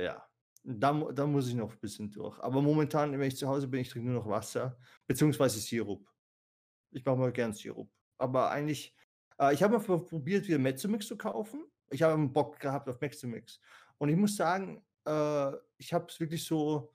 ja, 0.00 0.24
da 0.64 0.92
da 1.12 1.26
muss 1.26 1.48
ich 1.48 1.54
noch 1.54 1.76
bisschen 1.76 2.10
durch. 2.10 2.38
Aber 2.40 2.62
momentan, 2.62 3.12
wenn 3.12 3.22
ich 3.28 3.36
zu 3.36 3.48
Hause 3.48 3.68
bin, 3.68 3.80
ich 3.80 3.88
trinke 3.90 4.08
nur 4.10 4.20
noch 4.22 4.28
Wasser 4.28 4.78
beziehungsweise 5.06 5.60
Sirup. 5.60 6.06
Ich 6.92 7.04
mache 7.04 7.16
mal 7.16 7.32
gern 7.32 7.52
Sirup. 7.54 7.90
Aber 8.18 8.50
eigentlich 8.50 8.96
äh, 9.40 9.54
ich 9.54 9.62
habe 9.62 9.78
mal 9.78 10.00
probiert, 10.04 10.46
wieder 10.48 10.58
Mezzo-Mix 10.58 11.06
zu 11.08 11.16
kaufen. 11.18 11.66
Ich 11.90 12.02
habe 12.02 12.28
Bock 12.28 12.60
gehabt 12.60 12.88
auf 12.88 13.00
Mezzo-Mix. 13.00 13.60
Und 13.98 14.08
ich 14.10 14.16
muss 14.16 14.36
sagen, 14.36 14.84
äh, 15.06 15.52
ich 15.78 15.92
habe 15.92 16.06
es 16.08 16.20
wirklich 16.20 16.44
so, 16.44 16.94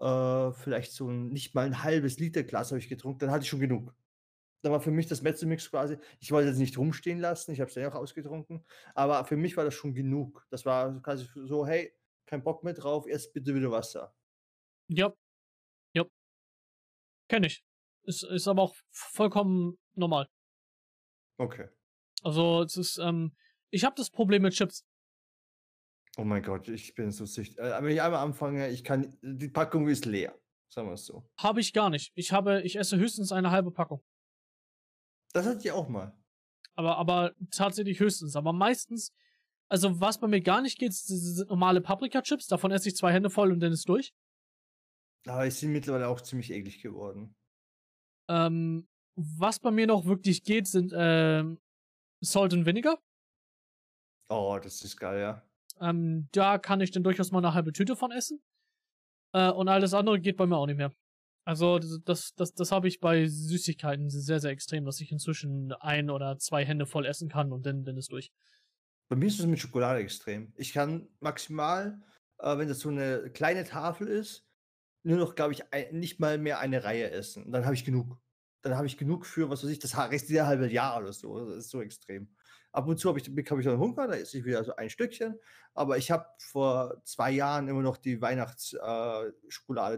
äh, 0.00 0.52
vielleicht 0.52 0.92
so 0.92 1.08
'n 1.10 1.30
nicht 1.30 1.54
mal 1.54 1.66
'n 1.68 1.82
1/2 1.84 2.18
Liter 2.18 2.44
Glas 2.44 2.70
habe 2.72 2.80
ich 2.80 2.88
getrunken, 2.88 3.20
dann 3.20 3.30
hatte 3.32 3.44
ich 3.44 3.50
schon 3.50 3.60
genug. 3.60 3.94
Da 4.62 4.70
war 4.72 4.80
für 4.80 4.90
mich 4.90 5.06
das 5.06 5.22
Mezzo-Mix 5.22 5.70
quasi 5.70 5.98
ich 6.20 6.32
wollte 6.32 6.50
es 6.50 6.58
nicht 6.58 6.78
rumstehen 6.78 7.20
lassen, 7.20 7.52
ich 7.52 7.60
habe 7.60 7.68
es 7.68 7.74
dann 7.74 7.84
auch 7.86 7.94
ausgetrunken, 7.94 8.64
aber 8.94 9.24
für 9.24 9.36
mich 9.36 9.56
war 9.56 9.64
das 9.64 9.74
schon 9.74 9.94
genug. 9.94 10.46
Das 10.50 10.66
war 10.66 11.00
quasi 11.02 11.28
so: 11.34 11.66
„Hey, 11.66 11.92
kein 12.28 12.44
Bock 12.44 12.62
mehr 12.64 12.74
drauf, 12.74 13.06
jetzt 13.08 13.32
bitte 13.32 13.54
wieder 13.54 13.70
Wasser.“ 13.70 14.14
Ja. 14.88 15.12
Ja. 15.94 16.04
Kenne 17.30 17.46
ich. 17.46 17.64
Ist 18.04 18.22
ist 18.22 18.48
aber 18.48 18.62
auch 18.62 18.74
vollkommen 18.90 19.78
normal. 19.94 20.28
Okay. 21.38 21.68
Also, 22.22 22.62
es 22.62 22.76
ist, 22.76 22.98
ähm 22.98 23.32
ich 23.70 23.84
habe 23.84 23.94
das 23.96 24.10
Problem 24.10 24.42
mit 24.42 24.54
Chips. 24.54 24.82
Oh 26.16 26.24
mein 26.24 26.42
Gott, 26.42 26.68
ich 26.68 26.94
bin 26.94 27.10
so 27.12 27.26
sücht 27.26 27.58
äh, 27.58 27.82
wenn 27.82 27.92
ich 27.92 28.02
einmal 28.02 28.24
anfange, 28.24 28.70
ich 28.70 28.82
kann 28.82 29.16
die 29.22 29.48
Packung 29.48 29.88
ist 29.88 30.04
leer, 30.04 30.34
sagen 30.68 30.88
wir's 30.88 31.04
so. 31.04 31.28
Habe 31.38 31.60
ich 31.60 31.72
gar 31.72 31.90
nicht. 31.90 32.12
Ich 32.16 32.32
habe 32.32 32.62
ich 32.62 32.76
esse 32.76 32.96
höchstens 32.96 33.30
eine 33.30 33.50
1/2 33.50 33.70
Packung. 33.72 34.02
Das 35.32 35.46
hatte 35.46 35.60
ich 35.60 35.72
auch 35.72 35.88
mal. 35.88 36.16
Aber 36.74 36.96
aber 36.96 37.34
tatsächlich 37.50 38.00
höchstens. 38.00 38.36
Aber 38.36 38.52
meistens 38.52 39.12
also, 39.68 40.00
was 40.00 40.18
bei 40.20 40.28
mir 40.28 40.40
gar 40.40 40.62
nicht 40.62 40.78
geht, 40.78 40.94
sind 40.94 41.48
normale 41.48 41.80
Paprikachips. 41.80 42.46
Davon 42.48 42.70
esse 42.72 42.88
ich 42.88 42.96
2 42.96 43.12
Hände 43.12 43.30
voll 43.30 43.52
und 43.52 43.60
dann 43.60 43.72
ist 43.72 43.88
durch. 43.88 44.10
Aber 45.26 45.44
die 45.44 45.50
sind 45.50 45.72
mittlerweile 45.72 46.08
auch 46.08 46.20
ziemlich 46.20 46.50
eklig 46.52 46.80
geworden. 46.82 47.34
Ähm, 48.28 48.86
was 49.16 49.58
bei 49.58 49.70
mir 49.70 49.86
noch 49.86 50.04
wirklich 50.06 50.44
geht, 50.44 50.68
sind, 50.68 50.92
ähm, 50.96 51.58
Salt 52.22 52.54
and 52.54 52.66
Vinegar. 52.66 52.98
Oh, 54.30 54.58
das 54.62 54.82
ist 54.82 54.96
geil, 54.98 55.20
ja. 55.20 55.48
Ähm, 55.80 56.28
da 56.32 56.58
kann 56.58 56.80
ich 56.80 56.90
dann 56.90 57.02
durchaus 57.04 57.30
mal 57.32 57.40
'ne 57.40 57.54
1/2 57.54 57.72
Tüte 57.72 57.96
von 57.96 58.10
essen. 58.10 58.40
Äh, 59.34 59.50
und 59.50 59.68
alles 59.68 59.94
andere 59.94 60.20
geht 60.20 60.36
bei 60.36 60.46
mir 60.46 60.56
auch 60.58 60.66
nicht 60.66 60.76
mehr. 60.78 60.94
Also, 61.46 61.78
das 61.80 62.34
das 62.36 62.54
das 62.54 62.72
habe 62.72 62.88
ich 62.88 63.00
bei 63.00 63.26
Süßigkeiten 63.26 64.10
sehr, 64.10 64.40
sehr 64.40 64.52
extrem, 64.52 64.84
dass 64.86 65.00
ich 65.00 65.12
inzwischen 65.12 65.72
1 65.74 66.10
oder 66.10 66.38
2 66.38 66.64
Hände 66.66 66.86
voll 66.86 67.06
essen 67.06 67.28
kann 67.30 67.52
und 67.52 67.66
dann 67.66 67.84
dann 67.84 67.96
ist 67.98 68.12
durch. 68.12 68.30
Bei 69.10 69.16
mir 69.16 69.26
ist 69.26 69.40
es 69.40 69.46
mit 69.46 69.58
Schokolade 69.58 70.00
extrem. 70.00 70.52
Ich 70.56 70.72
kann 70.74 71.08
maximal, 71.20 72.02
äh, 72.38 72.58
wenn 72.58 72.68
das 72.68 72.80
so 72.80 72.90
'ne 72.90 73.30
kleine 73.32 73.64
Tafel 73.64 74.06
ist, 74.06 74.46
nur 75.02 75.18
noch, 75.18 75.34
glaube 75.34 75.52
ich, 75.54 75.72
ei 75.72 75.90
nicht 75.92 76.20
mal 76.20 76.38
mehr 76.38 76.58
eine 76.60 76.84
Reihe 76.84 77.10
essen. 77.10 77.44
Und 77.46 77.52
dann 77.52 77.64
habe 77.64 77.74
ich 77.74 77.84
genug. 77.84 78.20
Dann 78.62 78.76
habe 78.76 78.86
ich 78.86 78.98
genug 78.98 79.26
für, 79.26 79.50
was 79.50 79.62
weiß 79.64 79.70
ich, 79.70 79.78
das 79.78 79.96
restliche 79.96 80.46
1/2 80.46 80.72
Jahr 80.72 80.98
oder 81.00 81.12
so. 81.12 81.38
Das 81.48 81.58
ist 81.66 81.70
so 81.70 81.80
extrem. 81.82 82.30
Ab 82.72 82.88
und 82.88 82.98
zu 82.98 83.08
habe 83.08 83.18
ich 83.20 83.34
bekomme 83.34 83.60
ich 83.62 83.66
dann 83.66 83.78
Hunger, 83.78 84.08
da 84.08 84.14
esse 84.14 84.38
ich 84.38 84.44
wieder 84.44 84.64
so 84.64 84.76
ein 84.76 84.90
Stückchen. 84.90 85.38
Aber 85.74 85.96
ich 85.98 86.10
habe 86.10 86.26
vor 86.40 87.02
2 87.04 87.30
Jahren 87.32 87.68
immer 87.68 87.82
noch 87.82 87.96
die 87.98 88.20
Weihnachts 88.20 88.74
äh, 88.74 89.32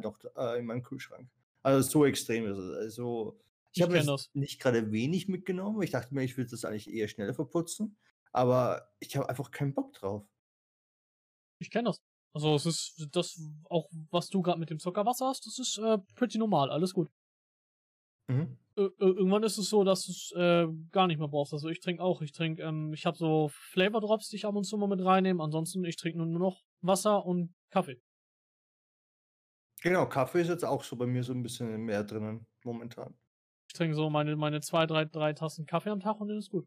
noch 0.01 0.19
äh, 0.37 0.59
in 0.59 0.67
meinem 0.67 0.83
Kühlschrank. 0.83 1.29
Also, 1.63 1.89
so 1.91 2.07
extrem 2.07 2.47
ist 2.47 2.59
es. 2.59 2.77
Also, 2.77 3.41
ich 3.73 3.81
Ich 3.81 3.83
habe 3.83 3.97
jetzt 3.97 4.07
das. 4.07 4.31
nicht 4.35 4.61
grade 4.61 4.93
wenig 4.93 5.29
mitgenommen. 5.29 5.83
Ich 5.83 5.91
dachte 5.91 6.15
mir, 6.15 6.23
ich 6.25 6.37
würde 6.37 6.51
das 6.51 6.65
eigentlich 6.65 6.91
eher 6.93 7.09
schneller 7.09 7.35
verputzen, 7.35 7.97
aber 8.33 8.93
ich 9.01 9.17
habe 9.17 9.29
einfach 9.29 9.51
keinen 9.51 9.75
Bock 9.75 9.93
drauf. 9.95 10.27
Ich 11.61 11.71
kenne 11.71 11.91
das. 11.91 12.03
Also, 12.33 12.55
es 12.55 12.65
ist 12.67 13.09
das 13.13 13.41
auch, 13.69 13.89
was 14.11 14.29
du 14.31 14.41
grad 14.43 14.59
mit 14.59 14.71
dem 14.71 14.79
Zuckerwasser 14.79 15.27
hast, 15.27 15.47
das 15.47 15.59
ist, 15.59 15.79
äh, 15.79 15.99
pretty 16.15 16.39
normal, 16.39 16.71
alles 16.71 16.95
gut. 16.95 17.11
Mhm. 18.29 18.61
Ir 18.77 18.85
ir 19.01 19.17
irgendwann 19.17 19.43
ist 19.43 19.59
es 19.59 19.69
so, 19.69 19.83
dass 19.85 20.07
du's, 20.07 20.33
äh, 20.37 20.67
gar 20.93 21.07
nicht 21.09 21.19
mehr 21.19 21.29
brauchst. 21.29 21.53
Also, 21.53 21.69
ich 21.69 21.81
trinke 21.81 22.03
auch 22.03 22.23
ich 22.23 22.33
trinke, 22.33 22.63
ähm 22.63 22.93
ich 22.93 23.05
habe 23.05 23.17
so 23.17 23.49
Flavor 23.53 24.01
Drops, 24.01 24.29
die 24.29 24.37
ich 24.37 24.47
ab 24.47 24.55
und 24.55 24.65
zu 24.65 24.77
mal 24.79 24.87
mit 24.89 25.05
reinnehme. 25.05 25.43
Ansonsten, 25.43 25.85
ich 25.85 25.97
trinke 25.97 26.19
nur 26.19 26.27
noch 26.39 26.63
Wasser 26.81 27.27
und 27.27 27.53
Kaffee. 27.71 28.01
Genau, 29.83 30.07
Kaffee 30.07 30.43
ist 30.43 30.49
jetzt 30.49 30.65
auch 30.65 30.85
so 30.85 30.97
bei 30.97 31.07
mir 31.07 31.23
so 31.25 31.33
'n 31.33 31.43
bisschen 31.43 31.85
mehr 31.85 32.05
drinnen 32.05 32.47
momentan. 32.65 33.15
Ich 33.71 33.75
trinke 33.75 33.95
so 33.95 34.11
meine 34.11 34.35
meine 34.35 34.61
2, 34.63 34.85
3 34.85 35.05
3 35.05 35.33
Tassen 35.33 35.65
Kaffee 35.65 35.91
am 35.91 36.01
Tag 36.01 36.21
und 36.21 36.27
dann 36.27 36.39
ist 36.39 36.51
gut. 36.51 36.67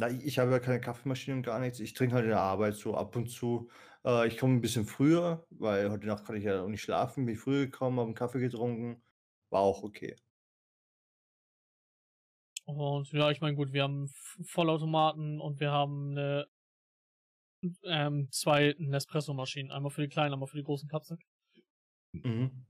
Na, 0.00 0.08
i 0.08 0.16
ich 0.24 0.38
habe 0.38 0.50
ja 0.50 0.60
keine 0.60 0.80
Kaffeemaschine 0.80 1.36
und 1.36 1.42
gar 1.42 1.58
nichts. 1.60 1.78
Ich 1.78 1.92
trinke 1.92 2.14
halt 2.14 2.24
in 2.24 2.30
der 2.30 2.40
Arbeit 2.40 2.74
so 2.74 2.94
ab 2.96 3.14
und 3.16 3.26
zu. 3.28 3.68
Äh, 4.02 4.28
ich 4.28 4.38
komme 4.38 4.54
'n 4.54 4.60
bisschen 4.62 4.86
früher, 4.86 5.46
weil 5.50 5.90
heute 5.90 6.06
Nacht 6.06 6.24
konnte 6.24 6.38
ich 6.38 6.44
ja 6.46 6.62
auch 6.62 6.68
nicht 6.68 6.80
schlafen. 6.82 7.26
Bin 7.26 7.34
ich 7.34 7.40
früher 7.40 7.66
gekommen, 7.66 8.00
habe 8.00 8.10
'n 8.10 8.14
Kaffee 8.14 8.40
getrunken, 8.40 9.02
war 9.50 9.60
auch 9.60 9.82
okay. 9.82 10.16
Und 12.66 13.10
ja, 13.12 13.30
ich 13.30 13.40
meine, 13.40 13.56
gut, 13.56 13.72
wir 13.72 13.82
haben 13.82 14.08
Vollautomaten 14.44 15.40
und 15.40 15.60
wir 15.60 15.70
haben 15.72 16.12
'ne 16.14 16.46
ähm, 17.84 18.28
2 18.30 18.74
Nespresso-Maschinen. 18.78 19.70
Einmal 19.70 19.90
für 19.90 20.02
die 20.02 20.08
kleinen, 20.08 20.32
einmal 20.32 20.48
für 20.48 20.56
die 20.56 20.62
großen 20.64 20.88
Kapseln. 20.88 21.20
Mhm. 22.14 22.66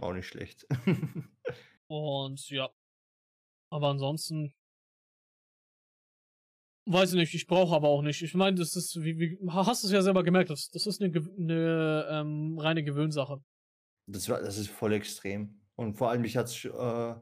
Auch 0.00 0.12
nicht 0.14 0.28
schlecht. 0.28 0.66
Und 1.90 2.48
ja. 2.50 2.70
Aber 3.70 3.88
ansonsten 3.88 4.54
weiß 6.86 7.10
ich 7.12 7.16
nicht, 7.18 7.34
ich 7.34 7.46
brauche 7.46 7.74
aber 7.76 7.88
auch 7.88 8.02
nicht. 8.02 8.22
Ich 8.22 8.34
meine, 8.34 8.56
das 8.56 8.76
ist 8.76 9.02
wie 9.02 9.18
wie 9.18 9.38
ha 9.50 9.66
hast 9.66 9.84
du's 9.84 9.92
ja 9.92 10.02
selber 10.02 10.24
gemerkt, 10.24 10.50
das 10.50 10.70
das 10.70 10.86
ist 10.86 11.00
'ne 11.00 11.10
Gew 11.10 11.22
'ne, 11.36 12.06
ähm, 12.10 12.58
reine 12.58 12.84
Gewöhnsache. 12.84 13.42
Das 14.06 14.28
war 14.28 14.40
das 14.40 14.58
ist 14.58 14.70
voll 14.70 14.92
extrem. 14.92 15.60
Und 15.74 15.94
vor 15.94 16.10
allem 16.10 16.22
mich 16.22 16.36
hat's 16.36 16.54
sch 16.54 16.66
äh, 16.66 17.14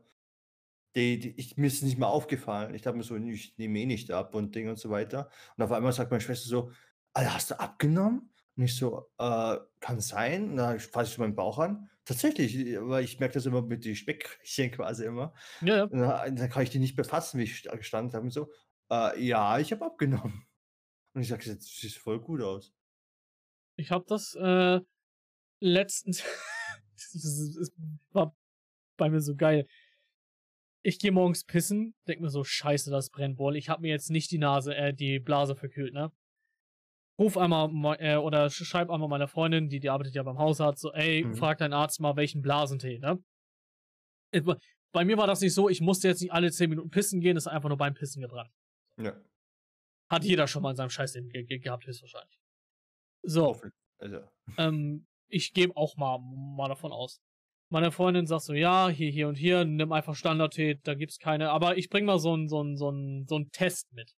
die 0.96 1.18
die 1.18 1.30
ich 1.40 1.56
mir 1.56 1.66
ist 1.68 1.74
es 1.76 1.82
nicht 1.82 1.98
mal 1.98 2.08
aufgefallen. 2.08 2.74
Ich 2.74 2.82
dachte 2.82 2.96
mir 2.98 3.02
so: 3.04 3.16
„Ich 3.16 3.58
nehme 3.58 3.78
eh 3.80 3.86
nicht 3.86 4.10
ab 4.12 4.34
und 4.34 4.54
Ding 4.54 4.68
und 4.68 4.78
so 4.78 4.90
weiter.“ 4.90 5.30
Und 5.56 5.64
auf 5.64 5.72
einmal 5.72 5.92
sagt 5.92 6.10
meine 6.10 6.20
Schwester 6.22 6.48
so: 6.48 6.70
„Alter, 7.14 7.34
hast 7.34 7.50
du 7.50 7.60
abgenommen?“ 7.60 8.30
Und 8.56 8.64
ich 8.64 8.76
so: 8.76 9.10
„Äh, 9.18 9.56
kann 9.80 10.00
sein.“ 10.00 10.50
Und 10.52 10.56
dann 10.56 10.80
fasse 10.80 11.12
ich 11.12 11.18
meinen 11.18 11.34
Bauch 11.36 11.58
an. 11.58 11.90
Tatsächlich, 12.04 12.56
weil 12.80 13.04
ich 13.04 13.18
merke 13.20 13.34
das 13.34 13.46
immer 13.46 13.62
mit 13.62 13.84
die 13.84 13.96
Speckröllchen 13.96 14.70
quasi 14.72 15.04
immer. 15.06 15.34
Ja, 15.60 15.76
ja. 15.76 15.90
Und 15.90 16.00
dann 16.00 16.36
dann 16.36 16.50
kann 16.50 16.62
ich 16.64 16.70
die 16.70 16.78
nicht 16.80 16.96
mehr 16.96 17.04
fassen, 17.04 17.38
wie 17.40 17.44
ich 17.44 17.58
sta 17.58 17.76
gestanden 17.76 18.14
habe 18.14 18.24
und 18.26 18.32
so: 18.32 18.52
„Äh, 18.94 19.22
ja, 19.24 19.58
ich 19.58 19.72
habe 19.72 19.84
abgenommen.“ 19.84 20.46
Und 21.14 21.22
ich 21.22 21.28
sage: 21.28 21.44
„Du 21.54 21.60
siehst 21.60 21.98
voll 21.98 22.20
gut 22.20 22.40
aus.“ 22.40 22.72
Ich 23.76 23.90
habe 23.90 24.04
das, 24.06 24.34
äh, 24.34 24.80
letztens 25.60 26.22
das 27.12 27.72
war 28.12 28.36
bei 28.96 29.10
mir 29.10 29.20
so 29.20 29.34
geil. 29.34 29.66
Ich 30.86 30.98
gehe 30.98 31.12
morgens 31.12 31.44
pissen, 31.44 31.94
denk 32.06 32.20
mir 32.20 32.28
so, 32.28 32.44
scheiße, 32.44 32.90
das 32.90 33.10
brennt 33.10 33.38
wohl. 33.38 33.56
Ich 33.56 33.70
hab 33.70 33.80
mir 33.80 33.88
jetzt 33.88 34.10
nicht 34.10 34.30
die 34.30 34.38
Nase, 34.38 34.74
äh, 34.74 34.92
die 34.92 35.18
Blase 35.18 35.56
verkühlt, 35.56 35.94
ne? 35.94 36.12
Ruf 37.18 37.38
einmal, 37.38 37.70
äh, 38.00 38.16
oder 38.16 38.50
schreib 38.50 38.90
einmal 38.90 39.08
meiner 39.08 39.28
Freundin, 39.28 39.68
die, 39.68 39.80
die 39.80 39.88
arbeitet 39.88 40.14
ja 40.14 40.22
beim 40.22 40.38
Hausarzt, 40.38 40.82
so, 40.82 40.92
ey, 40.92 41.24
Mhm. 41.24 41.34
frag 41.36 41.58
deinen 41.58 41.72
Arzt 41.72 42.00
mal, 42.00 42.16
welchen 42.16 42.42
Blasentee, 42.42 42.98
ne? 42.98 43.22
Äh, 44.32 44.42
Bei 44.92 45.04
mir 45.04 45.16
war 45.16 45.26
das 45.26 45.40
nicht 45.40 45.54
so, 45.54 45.68
ich 45.68 45.80
musste 45.80 46.08
jetzt 46.08 46.20
nicht 46.20 46.32
alle 46.32 46.50
10 46.50 46.70
Minuten 46.70 46.90
pissen 46.90 47.20
gehen, 47.20 47.34
das 47.36 47.46
ist 47.46 47.52
einfach 47.52 47.68
nur 47.68 47.78
beim 47.78 47.94
Pissen 47.94 48.20
gebrannt. 48.20 48.50
Ja. 48.96 49.20
Hat 50.10 50.24
jeder 50.24 50.46
schon 50.46 50.62
mal 50.62 50.70
in 50.70 50.76
seinem 50.76 50.90
Scheißleben 50.90 51.30
ge 51.30 51.44
ge 51.44 51.58
gehabt, 51.58 51.86
höchstwahrscheinlich. 51.86 52.38
So. 53.22 53.60
Also, 53.98 54.20
ähm, 54.58 55.06
ich 55.28 55.52
gebe 55.52 55.76
auch 55.76 55.96
mal, 55.96 56.18
mal 56.18 56.68
davon 56.68 56.92
aus. 56.92 57.20
Meine 57.70 57.90
Freundin 57.90 58.26
sagt 58.26 58.42
so, 58.42 58.52
ja, 58.52 58.88
hier, 58.88 59.10
hier 59.10 59.26
und 59.28 59.36
hier, 59.36 59.64
nimm 59.64 59.90
einfach 59.92 60.14
Standardtee, 60.14 60.78
da 60.82 60.94
gibt's 60.94 61.18
keine, 61.18 61.50
aber 61.50 61.76
ich 61.76 61.88
bring 61.88 62.04
mal 62.04 62.18
so 62.18 62.32
einen 62.32 62.48
so 62.48 62.60
einen 62.60 62.76
so 62.76 62.88
einen 62.88 63.26
so 63.26 63.36
einen 63.36 63.50
Test 63.50 63.92
mit. 63.92 64.14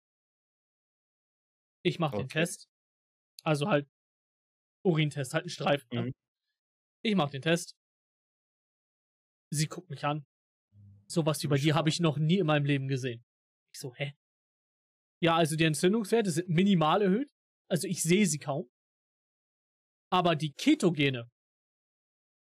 Ich 1.84 1.98
mach 1.98 2.10
den 2.10 2.22
Okay. 2.24 2.40
Test. 2.40 2.68
Also 3.44 3.68
halt 3.68 3.88
Urintest, 4.84 5.34
halt 5.34 5.46
ein 5.46 5.48
Streifen. 5.50 5.88
Ne? 5.92 6.02
Mhm. 6.02 6.12
Ich 7.02 7.14
mach 7.14 7.30
den 7.30 7.42
Test. 7.42 7.76
Sie 9.50 9.66
guckt 9.68 9.90
mich 9.90 10.04
an. 10.04 10.26
Sowas 11.06 11.42
wie 11.42 11.46
bei 11.46 11.56
dir 11.56 11.74
habe 11.74 11.88
ich 11.88 12.00
noch 12.00 12.18
nie 12.18 12.38
in 12.38 12.46
meinem 12.46 12.64
Leben 12.64 12.88
gesehen. 12.88 13.24
Ich 13.72 13.80
so, 13.80 13.94
hä? 13.94 14.12
Ja, 15.20 15.36
also 15.36 15.56
die 15.56 15.64
Entzündungswerte 15.64 16.30
sind 16.30 16.48
minimal 16.48 17.02
erhöht. 17.02 17.30
Also 17.68 17.88
ich 17.88 18.02
sehe 18.02 18.26
sie 18.26 18.38
kaum. 18.38 18.68
Aber 20.10 20.36
die 20.36 20.52
Ketogene, 20.52 21.28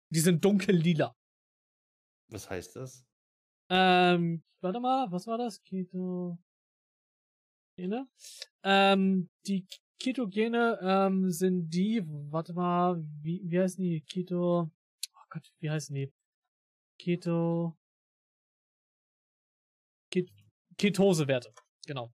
die 0.10 0.20
sind 0.20 0.44
dunkel 0.44 0.76
lila. 0.76 1.16
was 2.30 2.50
heißt 2.50 2.76
das? 2.76 3.06
Ähm, 3.70 4.44
warte 4.62 4.80
mal, 4.80 5.12
was 5.12 5.28
war 5.28 5.38
das? 5.38 5.62
Keto. 5.64 6.38
Gene? 7.78 8.08
Ähm, 8.64 9.30
die 9.46 9.66
Ketogene 10.00 10.80
ähm, 10.82 11.30
sind 11.30 11.70
die, 11.70 12.04
warte 12.32 12.54
mal, 12.54 13.02
wie, 13.22 13.42
wie 13.46 13.60
heißen 13.60 13.84
die? 13.84 14.02
Keto. 14.02 14.70
Oh 15.14 15.26
Gott, 15.30 15.54
wie 15.60 15.70
heißen 15.70 15.94
die? 15.96 16.12
Keto. 17.00 17.78
Ket 20.12 20.30
Ketosewerte, 20.78 21.54
genau. 21.86 22.14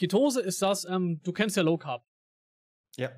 Ketose 0.00 0.40
ist 0.40 0.62
das, 0.62 0.86
ähm, 0.86 1.20
du 1.22 1.32
kennst 1.32 1.56
ja 1.58 1.62
Low 1.62 1.76
Carb. 1.76 2.06
Ja. 2.96 3.10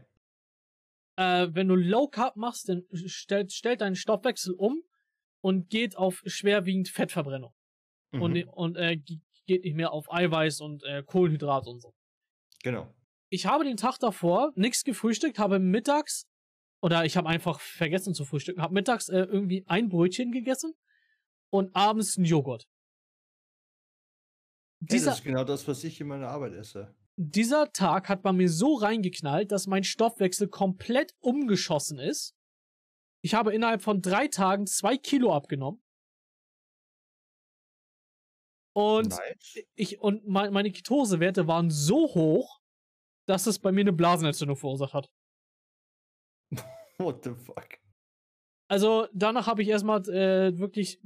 Äh, 1.16 1.48
wenn 1.52 1.68
du 1.68 1.76
Low 1.76 2.08
Carb 2.08 2.36
machst, 2.36 2.68
dann 2.68 2.82
stellt, 3.06 3.52
stellt 3.52 3.80
dein 3.82 3.94
Stoffwechsel 3.94 4.52
um 4.54 4.82
und 5.40 5.68
geht 5.70 5.96
auf 5.96 6.22
schwerwiegend 6.26 6.88
Fettverbrennung 6.88 7.54
und, 8.12 8.32
Mhm. 8.32 8.48
und 8.48 8.76
äh, 8.76 8.96
ge- 8.96 9.20
geht 9.46 9.62
nicht 9.64 9.74
mehr 9.76 9.92
auf 9.92 10.12
Eiweiß 10.12 10.60
und 10.60 10.82
äh, 10.84 11.02
Kohlenhydrat 11.04 11.66
und 11.66 11.80
so. 11.80 11.94
Genau. 12.62 12.92
Ich 13.28 13.46
habe 13.46 13.64
den 13.64 13.76
Tag 13.76 13.98
davor 13.98 14.52
nichts 14.56 14.82
gefrühstückt, 14.84 15.38
habe 15.38 15.58
mittags 15.60 16.26
oder 16.80 17.04
ich 17.04 17.16
habe 17.16 17.28
einfach 17.28 17.60
vergessen 17.60 18.12
zu 18.14 18.24
frühstücken, 18.24 18.60
habe 18.60 18.74
mittags 18.74 19.08
äh, 19.08 19.18
irgendwie 19.20 19.64
ein 19.68 19.88
Brötchen 19.88 20.32
gegessen 20.32 20.74
und 21.50 21.74
abends 21.76 22.16
einen 22.16 22.26
Joghurt. 22.26 22.66
Dieser, 24.90 25.10
das 25.10 25.18
ist 25.18 25.24
genau 25.24 25.44
das, 25.44 25.68
was 25.68 25.84
ich 25.84 26.00
in 26.00 26.08
meiner 26.08 26.28
Arbeit 26.28 26.54
esse. 26.54 26.92
dieser 27.16 27.72
Tag 27.72 28.08
hat 28.08 28.22
bei 28.22 28.32
mir 28.32 28.48
so 28.48 28.74
reingeknallt, 28.74 29.52
dass 29.52 29.68
mein 29.68 29.84
Stoffwechsel 29.84 30.48
komplett 30.48 31.14
umgeschossen 31.20 32.00
ist. 32.00 32.34
Ich 33.24 33.34
habe 33.34 33.54
innerhalb 33.54 33.82
von 33.82 34.02
drei 34.02 34.26
Tagen 34.26 34.66
zwei 34.66 34.96
Kilo 34.96 35.32
abgenommen. 35.32 35.80
Und 38.74 39.10
nice. 39.10 39.64
ich 39.74 40.00
und 40.00 40.26
mein, 40.26 40.52
meine 40.52 40.72
Ketosewerte 40.72 41.46
waren 41.46 41.70
so 41.70 42.14
hoch, 42.14 42.60
dass 43.28 43.46
es 43.46 43.60
bei 43.60 43.70
mir 43.70 43.82
eine 43.82 43.92
Blasenentzündung 43.92 44.56
verursacht 44.56 44.94
hat. 44.94 45.10
What 46.98 47.22
the 47.22 47.34
fuck? 47.34 47.78
Also 48.68 49.06
danach 49.12 49.46
habe 49.46 49.62
ich 49.62 49.68
erstmal 49.68 50.00
äh, 50.08 50.58
wirklich 50.58 51.00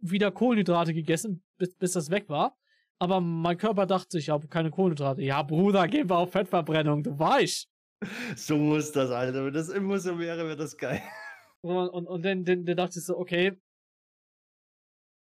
wieder 0.00 0.30
Kohlenhydrate 0.30 0.94
gegessen, 0.94 1.44
bis, 1.58 1.74
bis 1.76 1.92
das 1.92 2.08
weg 2.10 2.28
war. 2.28 2.56
Aber 3.04 3.20
mein 3.20 3.58
Körper 3.58 3.84
dachte, 3.84 4.18
ich 4.18 4.30
habe 4.30 4.48
keine 4.48 4.70
Kohlenhydrate. 4.70 5.20
Ja, 5.20 5.42
Bruder, 5.42 5.86
gehen 5.88 6.08
wir 6.08 6.16
auf 6.16 6.32
Fettverbrennung, 6.32 7.02
du 7.02 7.18
weißt. 7.18 7.68
So 8.34 8.56
muss 8.56 8.92
das, 8.92 9.10
Alter. 9.10 9.44
Wenn 9.44 9.52
das 9.52 9.68
immer 9.68 9.98
so 9.98 10.18
wäre, 10.18 10.46
wäre 10.46 10.56
das 10.56 10.74
geil. 10.78 11.02
Und, 11.60 11.90
und, 11.90 12.06
und 12.06 12.24
dann, 12.24 12.46
dann, 12.46 12.64
dann 12.64 12.76
dachte 12.78 12.98
ich 12.98 13.04
so, 13.04 13.18
okay, 13.18 13.60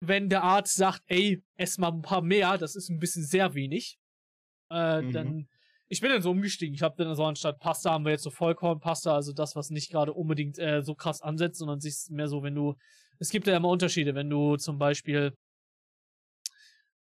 wenn 0.03 0.29
der 0.29 0.43
Arzt 0.43 0.77
sagt, 0.77 1.03
ey, 1.05 1.43
ess 1.57 1.77
mal 1.77 1.91
ein 1.91 2.01
paar 2.01 2.23
mehr, 2.23 2.57
das 2.57 2.75
ist 2.75 2.89
ein 2.89 2.97
bisschen 2.97 3.23
sehr 3.23 3.53
wenig, 3.53 3.99
äh, 4.71 5.03
Mhm. 5.03 5.11
dann, 5.11 5.47
ich 5.89 6.01
bin 6.01 6.09
dann 6.09 6.23
so 6.23 6.31
umgestiegen. 6.31 6.73
Ich 6.73 6.81
habe 6.81 6.95
dann 7.03 7.13
so 7.15 7.23
anstatt 7.23 7.59
Pasta 7.59 7.91
haben 7.91 8.03
wir 8.05 8.13
jetzt 8.13 8.23
so 8.23 8.31
Vollkornpasta, 8.31 9.13
also 9.13 9.31
das, 9.31 9.55
was 9.55 9.69
nicht 9.69 9.91
gerade 9.91 10.13
unbedingt 10.13 10.57
äh, 10.57 10.81
so 10.81 10.95
krass 10.95 11.21
ansetzt, 11.21 11.59
sondern 11.59 11.79
sich 11.81 11.95
mehr 12.09 12.27
so, 12.27 12.41
wenn 12.41 12.55
du, 12.55 12.75
es 13.19 13.29
gibt 13.29 13.45
ja 13.45 13.55
immer 13.55 13.69
Unterschiede, 13.69 14.15
wenn 14.15 14.27
du 14.29 14.55
zum 14.57 14.79
Beispiel 14.79 15.35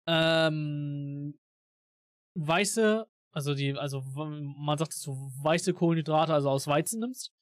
ähm, 0.09 1.39
weiße, 2.35 3.07
also 3.33 3.55
die, 3.55 3.75
also 3.75 4.01
man 4.15 4.79
sagt 4.79 4.93
es 4.95 5.01
so, 5.03 5.13
weiße 5.43 5.75
Kohlenhydrate, 5.75 6.33
also 6.33 6.51
aus 6.51 6.67
Weizen 6.67 7.01
nimmst, 7.01 7.33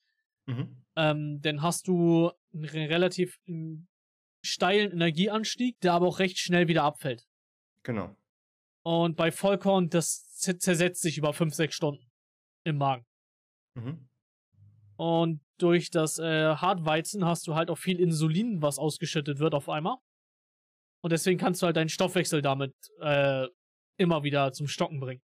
Mhm. 0.49 0.77
ähm, 0.95 1.41
dann 1.41 1.61
hast 1.61 1.87
du 1.87 2.31
einen 2.53 2.65
re- 2.65 2.89
relativ 2.89 3.37
ähm, 3.47 3.87
steilen 4.41 4.91
Energieanstieg, 4.91 5.79
der 5.81 5.93
aber 5.93 6.07
auch 6.07 6.19
recht 6.19 6.37
schnell 6.39 6.67
wieder 6.69 6.83
abfällt. 6.83 7.25
Genau. 7.83 8.15
Und 8.83 9.17
bei 9.17 9.31
Vollkorn, 9.31 9.89
das 9.89 10.29
zer- 10.39 10.57
zersetzt 10.59 11.01
sich 11.01 11.17
über 11.17 11.33
5, 11.33 11.53
6 11.53 11.75
Stunden 11.75 12.09
im 12.63 12.77
Magen. 12.77 13.05
Mhm. 13.75 14.07
Und 14.95 15.41
durch 15.57 15.89
das 15.91 16.17
äh, 16.17 16.55
Hartweizen 16.55 17.25
hast 17.25 17.45
du 17.47 17.55
halt 17.55 17.69
auch 17.69 17.77
viel 17.77 17.99
Insulin, 17.99 18.61
was 18.61 18.79
ausgeschüttet 18.79 19.39
wird 19.39 19.53
auf 19.53 19.67
einmal. 19.69 19.97
Und 21.07 21.11
deswegen 21.11 21.39
kannst 21.39 21.61
du 21.61 21.67
halt 21.67 21.77
deinen 21.77 21.87
Stoffwechsel 21.87 22.41
damit 22.41 22.75
äh, 22.99 23.47
immer 23.97 24.23
wieder 24.23 24.51
zum 24.51 24.67
Stocken 24.67 24.99
bringen. 24.99 25.21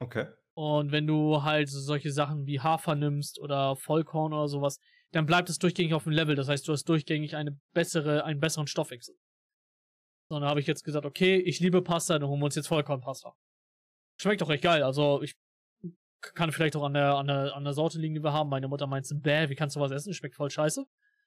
Okay. 0.00 0.26
Und 0.56 0.90
wenn 0.90 1.06
du 1.06 1.44
halt 1.44 1.68
so 1.68 1.78
solche 1.78 2.10
Sachen 2.10 2.44
wie 2.44 2.58
Hafer 2.58 2.96
nimmst 2.96 3.38
oder 3.38 3.76
Vollkorn 3.76 4.32
oder 4.32 4.48
sowas, 4.48 4.80
dann 5.12 5.26
bleibt 5.26 5.48
es 5.48 5.60
durchgängig 5.60 5.94
auf 5.94 6.02
dem 6.02 6.10
Level. 6.10 6.34
Das 6.34 6.48
heißt, 6.48 6.66
du 6.66 6.72
hast 6.72 6.88
durchgängig 6.88 7.36
eine 7.36 7.56
bessere, 7.72 8.24
einen 8.24 8.40
besseren 8.40 8.66
Stoffwechsel. 8.66 9.14
So, 10.28 10.40
dann 10.40 10.48
habe 10.48 10.58
ich 10.58 10.66
jetzt 10.66 10.82
gesagt, 10.82 11.06
okay, 11.06 11.36
ich 11.36 11.60
liebe 11.60 11.80
Pasta, 11.80 12.18
dann 12.18 12.28
holen 12.28 12.40
wir 12.40 12.46
uns 12.46 12.56
jetzt 12.56 12.66
Vollkornpasta. 12.66 13.32
Schmeckt 14.20 14.40
doch 14.40 14.48
recht 14.48 14.64
geil. 14.64 14.82
Also 14.82 15.22
ich 15.22 15.36
kann 16.34 16.50
vielleicht 16.50 16.74
auch 16.74 16.82
an 16.82 16.94
der, 16.94 17.14
an 17.14 17.28
der, 17.28 17.54
an 17.54 17.62
der 17.62 17.74
Sorte 17.74 18.00
liegen, 18.00 18.16
die 18.16 18.24
wir 18.24 18.32
haben. 18.32 18.50
Meine 18.50 18.66
Mutter 18.66 18.88
meint, 18.88 19.06
bäh, 19.22 19.48
wie 19.48 19.54
kannst 19.54 19.76
du 19.76 19.80
was 19.80 19.92
essen? 19.92 20.12
Schmeckt 20.14 20.34
voll 20.34 20.50
scheiße. 20.50 20.84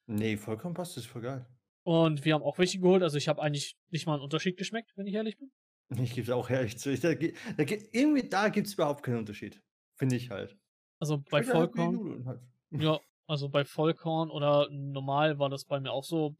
Nee, 0.08 0.36
das 0.36 0.98
ist 0.98 1.06
voll 1.06 1.22
geil. 1.22 1.48
Und 1.84 2.26
wir 2.26 2.34
haben 2.36 2.44
auch 2.44 2.58
welche 2.58 2.80
geholt. 2.80 3.02
Also 3.04 3.18
ich 3.18 3.28
habe 3.28 3.42
eigentlich 3.42 3.76
nicht 3.90 4.06
mal 4.06 4.14
einen 4.14 4.24
Unterschied 4.24 4.58
geschmeckt, 4.58 4.92
wenn 4.96 5.08
ich 5.08 5.16
ehrlich 5.16 5.38
bin. 5.38 5.52
Ich 5.98 6.14
gebe 6.14 6.24
es 6.24 6.30
auch 6.30 6.50
ehrlich 6.50 6.78
zu. 6.78 6.92
Ich, 6.92 7.00
da, 7.02 7.10
da, 7.14 7.64
ge- 7.64 7.90
irgendwie 7.92 8.28
da 8.30 8.50
gibt 8.50 8.68
es 8.68 8.76
überhaupt 8.76 9.04
keinen 9.04 9.18
Unterschied. 9.18 9.62
Finde 9.98 10.16
ich 10.16 10.30
halt. 10.30 10.56
Also 11.00 11.18
bei 11.30 11.40
halt 11.40 11.48
Vollkorn. 11.48 11.94
Nudeln 11.96 12.26
halt. 12.26 12.42
Ja, 12.72 13.00
also 13.28 13.50
bei 13.50 13.66
Vollkorn 13.66 14.30
oder 14.30 14.70
normal 14.72 15.40
war 15.40 15.50
das 15.50 15.66
bei 15.66 15.80
mir 15.80 15.92
auch 15.92 16.04
so. 16.04 16.36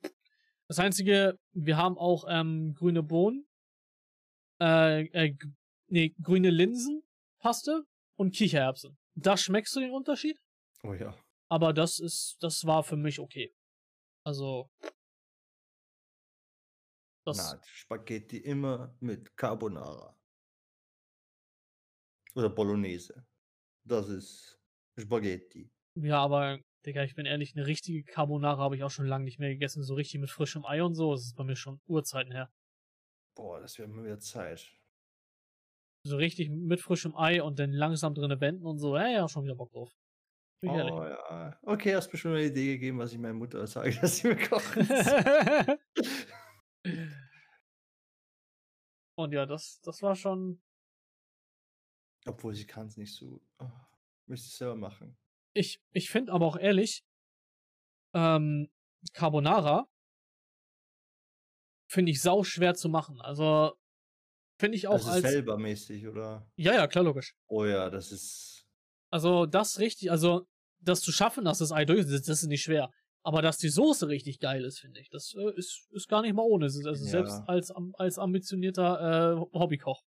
Das 0.68 0.80
einzige, 0.80 1.38
wir 1.54 1.76
haben 1.76 1.98
auch 1.98 2.26
ähm, 2.30 2.74
grüne 2.76 3.04
Bohnen, 3.04 3.46
äh, 4.62 5.06
äh, 5.08 5.36
nee, 5.88 6.14
grüne 6.22 6.50
Linsenpaste 6.50 7.84
und 8.18 8.36
Kichererbsen. 8.36 8.98
Da 9.16 9.36
schmeckst 9.36 9.76
du 9.76 9.80
den 9.82 9.92
Unterschied, 9.92 10.38
Oh 10.84 10.94
ja. 10.94 11.14
aber 11.50 11.74
das 11.74 12.00
ist, 12.00 12.38
das 12.40 12.66
war 12.66 12.84
für 12.84 12.96
mich 12.96 13.20
okay. 13.20 13.54
Also, 14.24 14.70
das, 17.26 17.38
Na, 17.38 17.62
Spaghetti 17.66 18.38
immer 18.38 18.96
mit 19.00 19.36
Carbonara. 19.38 20.16
Oder 22.36 22.50
Bolognese. 22.50 23.26
Das 23.84 24.08
ist 24.10 24.60
Spaghetti. 24.98 25.70
ja, 25.96 26.20
aber, 26.20 26.60
Digga, 26.86 27.04
ich 27.04 27.16
bin 27.16 27.26
ehrlich, 27.26 27.56
eine 27.56 27.68
richtige 27.68 28.04
Carbonara 28.04 28.58
habe 28.58 28.76
ich 28.76 28.84
auch 28.84 28.92
schon 28.92 29.06
lange 29.08 29.26
nicht 29.26 29.40
mehr 29.40 29.50
gegessen, 29.50 29.84
so 29.84 29.96
richtig 29.96 30.20
mit 30.22 30.30
frischem 30.30 30.66
Ei 30.66 30.84
und 30.84 30.96
so. 30.96 31.12
Das 31.12 31.26
ist 31.26 31.36
bei 31.36 31.44
mir 31.44 31.56
schon 31.56 31.82
Urzeiten 31.88 32.32
her. 32.32 32.50
Boah, 33.36 33.60
das 33.60 33.78
wäre 33.78 33.88
mal 33.90 34.04
wieder 34.06 34.20
Zeit. 34.20 34.72
So 36.04 36.18
richtig 36.18 36.50
mit 36.50 36.82
frischem 36.82 37.16
Ei 37.16 37.44
und 37.44 37.60
dann 37.60 37.72
langsam 37.72 38.16
drinne 38.16 38.40
wenden 38.42 38.66
und 38.66 38.80
so. 38.80 38.96
Ja, 38.98 39.08
ja, 39.08 39.28
schon 39.30 39.44
wieder 39.44 39.56
Bock 39.56 39.72
drauf. 39.72 39.96
Bin 40.62 40.72
ich 40.72 40.78
ehrlich. 40.78 40.94
Oh 40.94 41.04
ja. 41.04 41.60
Okay, 41.64 41.96
hast 41.96 42.12
mir 42.12 42.20
schon 42.20 42.34
eine 42.34 42.46
Idee 42.46 42.74
gegeben, 42.74 43.00
was 43.00 43.14
ich 43.14 43.20
meiner 43.20 43.34
Mutter 43.34 43.66
sage, 43.68 43.92
dass 44.02 44.18
sie 44.18 44.28
mir 44.30 44.38
kochen. 44.38 44.88
und 49.16 49.34
ja, 49.34 49.46
das, 49.46 49.80
das 49.82 50.02
war 50.02 50.16
schon. 50.16 50.62
Obwohl 52.26 52.54
sie 52.54 52.66
kann 52.66 52.88
es 52.88 52.98
nicht 52.98 53.16
so. 53.16 53.42
Oh, 53.60 53.70
müsste 54.28 54.48
ich 54.48 54.56
selber 54.56 54.76
machen. 54.76 55.18
Ich, 55.54 55.82
ich 55.92 56.10
finde 56.10 56.32
aber 56.32 56.46
auch 56.46 56.58
ehrlich, 56.58 57.04
ähm, 58.14 58.70
Carbonara 59.14 59.88
finde 61.90 62.12
ich 62.12 62.22
sau 62.22 62.44
schwer 62.44 62.74
zu 62.76 62.90
machen. 62.90 63.20
Also 63.22 63.74
finde 64.60 64.78
ich 64.78 64.88
auch 64.88 64.94
Also 64.94 65.10
als. 65.10 65.22
selber 65.22 65.58
mäßig, 65.58 66.08
oder? 66.08 66.50
Ja, 66.56 66.74
ja, 66.74 66.88
klar, 66.88 67.04
logisch. 67.04 67.36
Oh 67.48 67.66
ja, 67.66 67.90
das 67.90 68.12
ist. 68.12 68.66
Also 69.12 69.46
das 69.46 69.80
richtig, 69.80 70.10
also 70.10 70.48
das 70.80 71.02
zu 71.02 71.12
schaffen, 71.12 71.44
dass 71.44 71.58
das 71.58 71.72
Ei 71.72 71.86
durch 71.86 72.00
ist, 72.06 72.30
das 72.30 72.42
ist 72.44 72.48
nicht 72.48 72.64
schwer. 72.64 72.90
Aber 73.24 73.42
dass 73.42 73.58
die 73.58 73.70
Soße 73.70 74.08
richtig 74.08 74.40
geil 74.40 74.66
ist, 74.66 74.80
finde 74.80 75.00
ich, 75.00 75.10
das 75.10 75.34
äh, 75.36 75.52
ist, 75.56 75.88
ist 75.92 76.08
gar 76.08 76.22
nicht 76.24 76.34
mal 76.34 76.44
ohne. 76.44 76.66
Also 76.66 76.82
Ja. 76.92 76.96
selbst 76.96 77.42
als, 77.48 77.72
als 77.94 78.18
ambitionierter 78.18 79.36
äh, 79.54 79.60
Hobbykoch. 79.60 80.02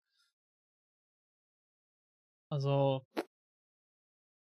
Also, 2.50 3.04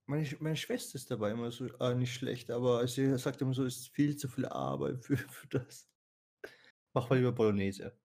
Meine, 0.06 0.28
meine 0.40 0.56
Schwester 0.56 0.96
ist 0.96 1.10
dabei 1.10 1.30
immer 1.30 1.50
so, 1.50 1.66
äh, 1.78 1.94
nicht 1.94 2.12
schlecht, 2.12 2.50
aber 2.50 2.86
sie 2.86 3.16
sagt 3.18 3.40
immer 3.40 3.54
so, 3.54 3.64
es 3.64 3.78
ist 3.78 3.88
viel 3.94 4.16
zu 4.16 4.28
viel 4.28 4.44
Arbeit 4.46 5.02
für, 5.04 5.16
für 5.30 5.46
das. 5.48 5.88
Mach 6.94 7.08
mal 7.10 7.16
lieber 7.16 7.32
Bolognese. 7.32 7.98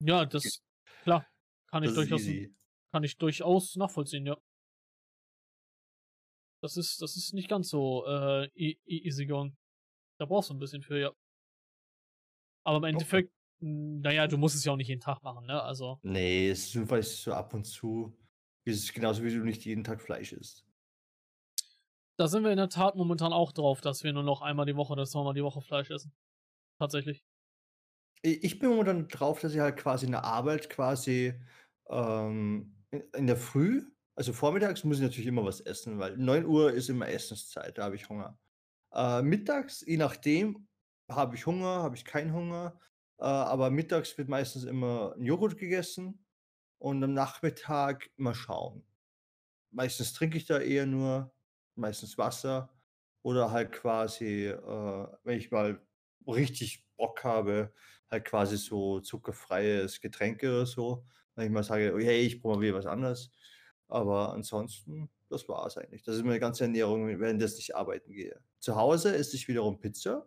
ja, 0.00 0.24
das, 0.26 0.62
klar, 1.02 1.26
kann 1.70 1.82
ich 1.82 1.90
Das 1.90 1.96
durchaus, 1.96 2.22
easy. 2.22 2.54
kann 2.92 3.04
ich 3.04 3.18
durchaus 3.18 3.76
nachvollziehen, 3.76 4.26
ja. 4.26 4.36
Das 6.62 6.76
ist, 6.76 7.00
das 7.02 7.16
ist 7.16 7.32
nicht 7.32 7.48
ganz 7.48 7.68
so 7.70 8.06
äh, 8.06 8.46
e 8.54 8.76
e 8.86 8.98
easy 9.06 9.26
going. 9.26 9.56
Da 10.18 10.26
brauchst 10.26 10.50
du 10.50 10.54
ein 10.54 10.58
bisschen 10.58 10.82
für, 10.82 10.98
ja. 10.98 11.12
Aber 12.64 12.76
im 12.78 12.84
Endeffekt, 12.84 13.32
naja, 13.60 14.26
du 14.26 14.36
musst 14.36 14.54
es 14.54 14.64
ja 14.64 14.72
auch 14.72 14.76
nicht 14.76 14.88
jeden 14.88 15.00
Tag 15.00 15.22
machen, 15.22 15.46
ne? 15.46 15.62
Also, 15.62 15.98
Nee, 16.02 16.50
es 16.50 16.74
ist 16.74 17.22
so 17.22 17.32
ab 17.32 17.54
und 17.54 17.64
zu. 17.64 18.16
Es 18.66 18.76
ist 18.76 18.94
genauso 18.94 19.22
wie 19.24 19.30
du 19.32 19.44
nicht 19.44 19.64
jeden 19.64 19.84
Tag 19.84 20.00
Fleisch 20.02 20.32
isst. 20.32 20.64
da 22.18 22.28
sind 22.28 22.44
wir 22.44 22.50
in 22.50 22.58
der 22.58 22.68
Tat 22.68 22.96
momentan 22.96 23.32
auch 23.32 23.52
drauf, 23.52 23.80
dass 23.80 24.04
wir 24.04 24.12
nur 24.12 24.22
noch 24.22 24.42
einmal 24.42 24.66
die 24.66 24.76
Woche 24.76 24.92
oder 24.92 25.06
zweimal 25.06 25.34
die 25.34 25.42
Woche 25.42 25.62
Fleisch 25.62 25.90
essen. 25.90 26.12
Tatsächlich. 26.78 27.24
Ich 28.22 28.58
bin 28.58 28.68
momentan 28.68 29.08
drauf, 29.08 29.40
dass 29.40 29.54
ich 29.54 29.60
halt 29.60 29.78
quasi 29.78 30.04
in 30.06 30.12
der 30.12 30.24
Arbeit 30.24 30.68
quasi 30.68 31.34
ähm, 31.88 32.76
in 33.16 33.26
der 33.26 33.36
Früh, 33.36 33.90
also 34.20 34.34
vormittags 34.34 34.84
muss 34.84 34.98
ich 34.98 35.02
natürlich 35.02 35.28
immer 35.28 35.46
was 35.46 35.60
essen, 35.60 35.98
weil 35.98 36.14
9 36.18 36.44
Uhr 36.44 36.74
ist 36.74 36.90
immer 36.90 37.08
Essenszeit, 37.08 37.78
da 37.78 37.84
habe 37.84 37.96
ich 37.96 38.10
Hunger. 38.10 38.38
Äh, 38.92 39.22
mittags, 39.22 39.82
je 39.86 39.96
nachdem, 39.96 40.68
habe 41.08 41.36
ich 41.36 41.46
Hunger, 41.46 41.82
habe 41.82 41.96
ich 41.96 42.04
keinen 42.04 42.34
Hunger. 42.34 42.78
Äh, 43.18 43.24
aber 43.24 43.70
mittags 43.70 44.18
wird 44.18 44.28
meistens 44.28 44.64
immer 44.64 45.14
ein 45.16 45.24
Joghurt 45.24 45.56
gegessen 45.56 46.22
und 46.76 47.02
am 47.02 47.14
Nachmittag 47.14 48.10
immer 48.18 48.34
schauen. 48.34 48.84
Meistens 49.70 50.12
trinke 50.12 50.36
ich 50.36 50.44
da 50.44 50.58
eher 50.58 50.84
nur, 50.84 51.32
meistens 51.74 52.18
Wasser 52.18 52.68
oder 53.22 53.50
halt 53.52 53.72
quasi, 53.72 54.48
äh, 54.48 55.06
wenn 55.24 55.38
ich 55.38 55.50
mal 55.50 55.80
richtig 56.26 56.86
Bock 56.98 57.24
habe, 57.24 57.72
halt 58.10 58.26
quasi 58.26 58.58
so 58.58 59.00
zuckerfreies 59.00 59.98
Getränke 60.02 60.50
oder 60.50 60.66
so. 60.66 61.06
Wenn 61.36 61.46
ich 61.46 61.52
mal 61.52 61.64
sage, 61.64 61.94
oh, 61.94 61.98
hey, 61.98 62.20
ich 62.20 62.42
mal 62.42 62.60
wieder 62.60 62.74
was 62.74 62.84
anderes. 62.84 63.30
Aber 63.90 64.32
ansonsten, 64.32 65.10
das 65.28 65.48
war 65.48 65.66
es 65.66 65.76
eigentlich. 65.76 66.02
Das 66.04 66.16
ist 66.16 66.24
meine 66.24 66.40
ganze 66.40 66.64
Ernährung, 66.64 67.06
während 67.18 67.42
ich 67.42 67.74
arbeiten 67.76 68.12
gehe. 68.12 68.40
Zu 68.60 68.76
Hause 68.76 69.14
esse 69.16 69.36
ich 69.36 69.48
wiederum 69.48 69.80
Pizza. 69.80 70.26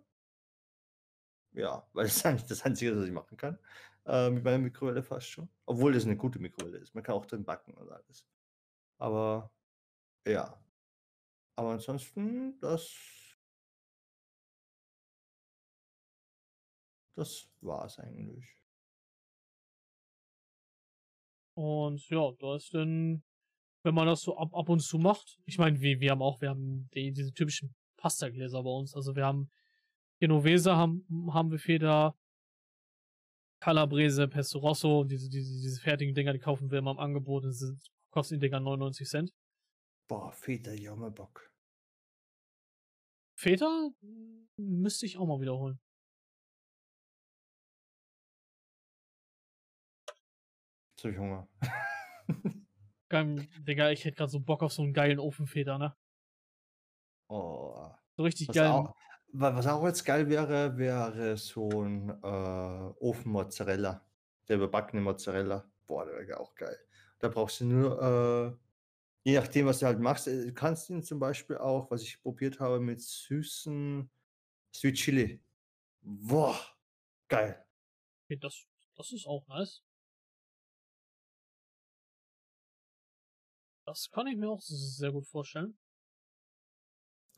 Ja, 1.53 1.87
weil 1.93 2.05
das 2.05 2.17
ist 2.17 2.25
eigentlich 2.25 2.47
das 2.47 2.63
Einzige, 2.63 2.97
was 2.97 3.05
ich 3.05 3.11
machen 3.11 3.37
kann. 3.37 3.57
Äh, 4.05 4.29
mit 4.31 4.43
meiner 4.43 4.57
Mikrowelle 4.59 5.01
fast 5.01 5.27
schon. 5.29 5.49
Obwohl 5.65 5.93
das 5.93 6.05
eine 6.05 6.17
gute 6.17 6.39
Mikrowelle 6.39 6.77
ist. 6.77 6.93
Man 6.93 7.03
kann 7.03 7.15
auch 7.15 7.25
drin 7.25 7.45
backen 7.45 7.73
und 7.75 7.89
alles. 7.89 8.27
Aber 8.97 9.51
ja. 10.27 10.61
Aber 11.55 11.71
ansonsten, 11.71 12.59
das. 12.59 12.91
Das 17.15 17.47
war 17.61 17.85
es 17.85 17.99
eigentlich. 17.99 18.63
Und 21.55 22.09
ja, 22.09 22.31
da 22.39 22.55
ist 22.55 22.73
dann, 22.73 23.23
wenn 23.83 23.93
man 23.93 24.07
das 24.07 24.21
so 24.21 24.37
ab, 24.37 24.53
ab 24.53 24.69
und 24.69 24.79
zu 24.79 24.97
macht, 24.97 25.37
ich 25.45 25.57
meine, 25.57 25.79
wir, 25.81 25.99
wir 25.99 26.11
haben 26.11 26.21
auch, 26.21 26.41
wir 26.41 26.49
haben 26.49 26.89
die, 26.93 27.11
diese 27.11 27.33
typischen 27.33 27.75
Pasta-Gläser 27.97 28.63
bei 28.63 28.69
uns. 28.69 28.95
Also 28.95 29.15
wir 29.15 29.25
haben 29.25 29.49
Genovese 30.19 30.75
haben, 30.75 31.05
haben 31.33 31.51
wir 31.51 31.59
viel 31.59 31.79
da, 31.79 32.15
Calabrese, 33.59 34.27
Pesto 34.27 34.59
Rosso, 34.59 35.05
diese, 35.05 35.29
diese, 35.29 35.61
diese 35.61 35.79
fertigen 35.79 36.13
Dinger, 36.13 36.33
die 36.33 36.39
kaufen 36.39 36.69
wir 36.69 36.79
immer 36.79 36.91
im 36.91 36.99
Angebot, 36.99 37.45
das 37.45 37.59
sind, 37.59 37.81
kosten 38.09 38.35
die 38.35 38.39
Dinger 38.41 38.59
99 38.59 39.07
Cent. 39.07 39.33
Boah, 40.09 40.33
hab 40.33 40.97
mal 40.97 41.11
Bock. 41.11 41.49
Feta 43.35 43.91
hm, 44.01 44.49
müsste 44.57 45.05
ich 45.05 45.17
auch 45.17 45.25
mal 45.25 45.39
wiederholen. 45.39 45.79
Jetzt 50.95 51.05
hab 51.05 51.11
ich 51.11 51.17
Hunger. 51.17 51.47
Geil, 53.13 53.47
Digga, 53.59 53.91
ich 53.91 54.03
hätte 54.05 54.17
gerade 54.17 54.31
so 54.31 54.39
Bock 54.39 54.63
auf 54.63 54.73
so 54.73 54.81
einen 54.81 54.91
geilen 54.91 55.19
Ofenfeta, 55.19 55.77
ne? 55.77 55.95
oh. 57.27 57.91
So 58.17 58.23
richtig 58.23 58.47
Was 58.47 58.55
geil. 58.55 58.71
auch, 58.71 58.95
was 59.33 59.67
auch 59.67 59.85
jetzt 59.85 60.03
geil 60.03 60.29
wäre, 60.29 60.75
wäre 60.79 61.37
so 61.37 61.83
ein 61.83 62.09
äh, 62.09 62.23
Ofenmozzarella. 62.23 64.03
Der 64.47 64.55
überbackene 64.55 65.03
Mozzarella. 65.03 65.63
Boah, 65.85 66.07
der 66.07 66.27
wäre 66.27 66.39
auch 66.39 66.55
geil. 66.55 66.75
Da 67.19 67.27
brauchst 67.27 67.61
du 67.61 67.65
nur, 67.65 68.01
äh, 68.01 69.29
je 69.29 69.35
nachdem, 69.37 69.67
was 69.67 69.77
du 69.77 69.85
halt 69.85 69.99
machst, 69.99 70.27
äh, 70.27 70.47
du 70.47 70.53
kannst 70.55 70.89
ihn 70.89 71.03
zum 71.03 71.19
Beispiel 71.19 71.59
auch, 71.59 71.91
was 71.91 72.01
ich 72.01 72.19
probiert 72.19 72.59
habe, 72.59 72.79
mit 72.79 72.99
süßen 72.99 74.09
Sweet 74.73 74.95
Chili. 74.95 75.43
Boah, 76.01 76.59
geil. 77.27 77.63
Okay, 78.25 78.37
das, 78.37 78.65
das 78.95 79.11
ist 79.11 79.27
auch 79.27 79.47
nice. 79.49 79.83
Das 83.85 84.09
kann 84.09 84.27
ich 84.27 84.37
mir 84.37 84.49
auch 84.49 84.61
sehr 84.61 85.11
gut 85.11 85.27
vorstellen. 85.27 85.77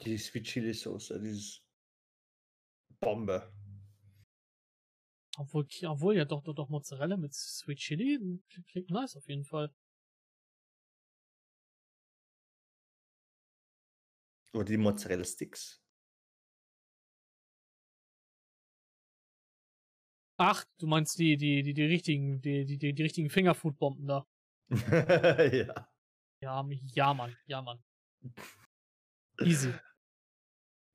Die 0.02 0.18
Sweet 0.18 0.46
Chili 0.46 0.74
Soße, 0.74 1.20
dieses 1.20 1.64
Bombe. 3.00 3.52
Obwohl, 5.38 5.68
obwohl 5.86 6.16
ja 6.16 6.26
doch, 6.26 6.44
doch, 6.44 6.54
doch 6.54 6.70
Mozzarella 6.70 7.18
mit 7.18 7.34
Sweet 7.34 7.80
Chili 7.80 8.18
klingt- 8.50 8.68
klingt 8.68 8.90
nice 8.90 9.16
auf 9.16 9.28
jeden 9.28 9.44
Fall. 9.44 9.74
Oder 14.54 14.66
die 14.66 14.78
Mozzarella 14.78 15.26
Sticks. 15.26 15.82
Ach, 20.38 20.66
du 20.80 20.88
meinst 20.88 21.18
die, 21.18 21.38
die, 21.38 21.64
die, 21.64 21.74
die 21.74 21.84
richtigen, 21.86 22.42
die, 22.42 22.66
die, 22.66 22.78
die, 22.78 22.94
die 22.94 23.04
richtigen 23.04 23.30
Fingerfood-Bomben 23.30 24.06
da. 24.06 24.28
ja. 24.70 25.95
Ja, 26.46 26.64
ja, 26.94 27.12
Mann, 27.16 27.36
ja, 27.48 27.60
Mann. 27.60 27.84
Easy. 29.42 29.74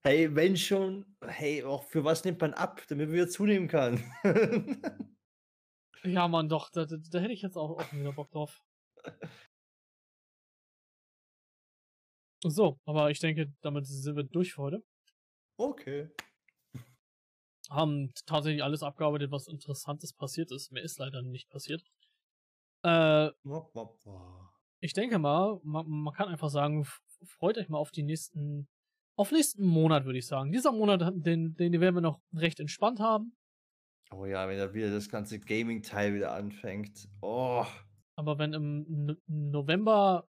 Hey, 0.04 0.32
wenn 0.32 0.56
schon, 0.56 1.16
hey, 1.26 1.64
auch 1.64 1.82
für 1.82 2.04
was 2.04 2.24
nimmt 2.24 2.40
man 2.40 2.54
ab, 2.54 2.82
damit 2.86 3.08
man 3.08 3.14
wieder 3.14 3.28
zunehmen 3.28 3.66
kann? 3.66 4.00
Ja, 6.02 6.28
Mann, 6.28 6.48
doch, 6.48 6.70
da, 6.70 6.86
da, 6.86 6.96
da 6.96 7.18
hätte 7.18 7.34
ich 7.34 7.42
jetzt 7.42 7.56
auch, 7.58 7.78
auch 7.78 7.92
wieder 7.92 8.12
Bock 8.12 8.30
drauf. 8.30 8.62
So, 12.42 12.80
aber 12.86 13.10
ich 13.10 13.18
denke, 13.18 13.52
damit 13.60 13.86
sind 13.86 14.16
wir 14.16 14.24
durch 14.24 14.54
für 14.54 14.62
heute. 14.62 14.84
okay. 15.58 16.08
Haben 17.68 18.14
tatsächlich 18.24 18.64
alles 18.64 18.82
abgearbeitet, 18.82 19.30
was 19.30 19.46
Interessantes 19.46 20.14
passiert 20.14 20.50
ist. 20.52 20.72
Mir 20.72 20.80
ist 20.80 20.98
leider 20.98 21.20
nicht 21.20 21.50
passiert. 21.50 21.84
Äh, 22.82 23.30
Wop, 23.44 23.74
wop, 23.74 23.98
wop. 24.06 24.49
Ich 24.80 24.92
denke 24.92 25.18
mal, 25.18 25.60
man, 25.64 25.88
man 25.88 26.14
kann 26.14 26.28
einfach 26.28 26.50
sagen, 26.50 26.86
freut 27.24 27.58
euch 27.58 27.68
mal 27.68 27.78
auf 27.78 27.90
die 27.90 28.02
nächsten, 28.02 28.68
auf 29.16 29.32
nächsten 29.32 29.64
Monat, 29.66 30.04
würde 30.04 30.18
ich 30.18 30.26
sagen. 30.26 30.52
Dieser 30.52 30.72
Monat, 30.72 31.02
den, 31.14 31.54
den 31.56 31.80
werden 31.80 31.94
wir 31.96 32.00
noch 32.00 32.20
recht 32.34 32.60
entspannt 32.60 33.00
haben. 33.00 33.36
Oh 34.12 34.24
ja, 34.26 34.48
wenn 34.48 34.58
da 34.58 34.72
wieder 34.74 34.90
das 34.90 35.08
ganze 35.08 35.38
Gaming-Teil 35.40 36.14
wieder 36.14 36.32
anfängt. 36.32 37.08
Oh, 37.22 37.64
Aber 38.16 38.38
wenn 38.38 38.52
im 38.52 39.16
November 39.26 40.28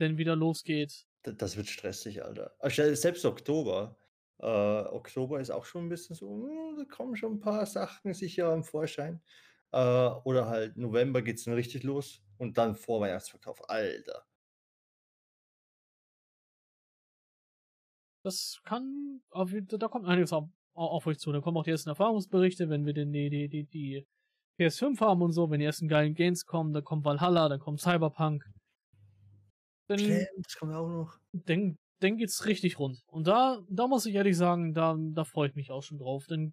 denn 0.00 0.18
wieder 0.18 0.36
losgeht, 0.36 1.06
da- 1.22 1.32
das 1.32 1.56
wird 1.56 1.68
stressig, 1.68 2.24
Alter. 2.24 2.52
Selbst 2.96 3.24
Oktober. 3.24 3.96
Äh, 4.38 4.46
Oktober 4.46 5.40
ist 5.40 5.50
auch 5.50 5.64
schon 5.64 5.86
ein 5.86 5.88
bisschen 5.88 6.14
so, 6.14 6.28
hm, 6.30 6.76
da 6.78 6.84
kommen 6.84 7.16
schon 7.16 7.34
ein 7.34 7.40
paar 7.40 7.64
Sachen 7.66 8.12
sicher 8.14 8.50
am 8.52 8.64
Vorschein. 8.64 9.22
Äh, 9.72 9.78
oder 10.24 10.46
halt 10.48 10.76
November 10.76 11.22
geht 11.22 11.38
es 11.38 11.44
dann 11.44 11.54
richtig 11.54 11.82
los 11.84 12.22
und 12.38 12.58
dann 12.58 12.74
Vorweihnachtsverkauf. 12.74 13.68
Alter. 13.68 14.24
das 18.26 18.60
kann, 18.64 19.22
da 19.30 19.88
kommt 19.88 20.04
einiges 20.04 20.32
auf, 20.32 20.48
auf 20.74 21.06
euch 21.06 21.18
zu. 21.18 21.30
Da 21.30 21.40
kommen 21.40 21.56
auch 21.56 21.62
die 21.62 21.70
ersten 21.70 21.90
Erfahrungsberichte, 21.90 22.68
wenn 22.68 22.84
wir 22.84 22.92
denn 22.92 23.12
die, 23.12 23.30
die, 23.30 23.48
die, 23.48 23.64
die 23.66 24.06
PS5 24.58 25.00
haben 25.00 25.22
und 25.22 25.32
so, 25.32 25.48
wenn 25.48 25.60
die 25.60 25.64
ersten 25.64 25.86
geilen 25.86 26.14
Games 26.14 26.44
kommen, 26.44 26.72
da 26.72 26.80
kommt 26.80 27.04
Valhalla, 27.04 27.48
da 27.48 27.56
kommt 27.56 27.80
Cyberpunk. 27.80 28.44
Dann, 29.88 30.00
das 30.42 30.56
kommt 30.58 30.74
auch 30.74 30.88
noch. 30.88 31.16
dann 31.32 31.78
dann 32.00 32.18
geht's 32.18 32.44
richtig 32.44 32.78
rund. 32.78 33.02
Und 33.06 33.26
da, 33.26 33.62
da 33.70 33.86
muss 33.86 34.04
ich 34.04 34.14
ehrlich 34.14 34.36
sagen, 34.36 34.74
da, 34.74 34.96
da 34.98 35.24
freue 35.24 35.48
ich 35.48 35.54
mich 35.54 35.70
auch 35.70 35.82
schon 35.82 35.96
drauf. 35.96 36.26
Dann 36.26 36.52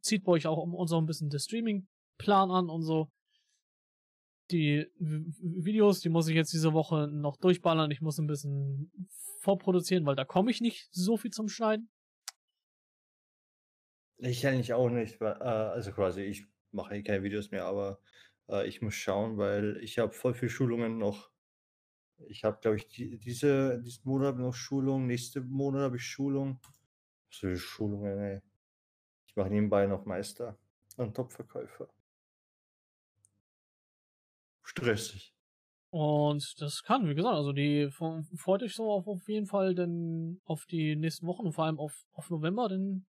zieht 0.00 0.24
bei 0.24 0.32
euch 0.32 0.46
auch 0.46 0.58
uns 0.58 0.92
auch 0.92 1.00
ein 1.00 1.06
bisschen 1.06 1.30
der 1.30 1.40
Streaming-Plan 1.40 2.50
an 2.50 2.68
und 2.68 2.82
so. 2.82 3.08
Die 4.50 4.86
Videos, 4.98 6.00
die 6.00 6.08
muss 6.08 6.28
ich 6.28 6.36
jetzt 6.36 6.52
diese 6.52 6.72
Woche 6.72 7.08
noch 7.08 7.36
durchballern. 7.36 7.90
Ich 7.90 8.00
muss 8.00 8.18
ein 8.18 8.26
bisschen 8.26 8.92
vorproduzieren, 9.40 10.06
weil 10.06 10.16
da 10.16 10.24
komme 10.24 10.50
ich 10.50 10.60
nicht 10.60 10.88
so 10.92 11.16
viel 11.16 11.30
zum 11.32 11.48
Schneiden. 11.48 11.90
Ich 14.18 14.46
eigentlich 14.46 14.72
auch 14.72 14.88
nicht, 14.88 15.20
äh, 15.20 15.24
also 15.24 15.92
quasi, 15.92 16.22
ich 16.22 16.46
mache 16.72 16.96
eh 16.96 17.02
keine 17.02 17.22
Videos 17.22 17.50
mehr, 17.50 17.64
aber 17.64 18.00
äh, 18.48 18.66
ich 18.66 18.80
muss 18.80 18.94
schauen, 18.94 19.36
weil 19.36 19.78
ich 19.82 19.98
habe 19.98 20.12
voll 20.12 20.34
viele 20.34 20.50
Schulungen 20.50 20.98
noch. 20.98 21.30
Ich 22.28 22.44
habe, 22.44 22.58
glaube 22.62 22.78
ich, 22.78 22.88
die, 22.88 23.18
diese, 23.18 23.80
diesen 23.82 24.08
Monat 24.08 24.38
noch 24.38 24.54
Schulung, 24.54 25.06
nächsten 25.06 25.46
Monat 25.48 25.82
habe 25.82 25.96
ich 25.96 26.04
Schulung. 26.04 26.60
Was 27.28 27.38
für 27.38 27.56
Schulungen, 27.56 28.18
ey. 28.18 28.40
Ich 29.26 29.36
mache 29.36 29.50
nebenbei 29.50 29.86
noch 29.86 30.06
Meister 30.06 30.58
und 30.96 31.14
Topverkäufer. 31.14 31.88
Stressig. 34.76 35.32
Und 35.90 36.60
das 36.60 36.82
kann, 36.82 37.08
wie 37.08 37.14
gesagt, 37.14 37.34
also 37.34 37.52
die 37.52 37.88
freut 37.90 38.62
euch 38.62 38.74
so 38.74 38.90
auf, 38.90 39.06
auf 39.06 39.26
jeden 39.28 39.46
Fall 39.46 39.74
denn 39.74 40.40
auf 40.44 40.66
die 40.66 40.96
nächsten 40.96 41.26
Wochen 41.26 41.46
und 41.46 41.52
vor 41.52 41.64
allem 41.64 41.78
auf, 41.78 42.04
auf 42.12 42.28
November, 42.28 42.68
denn 42.68 43.06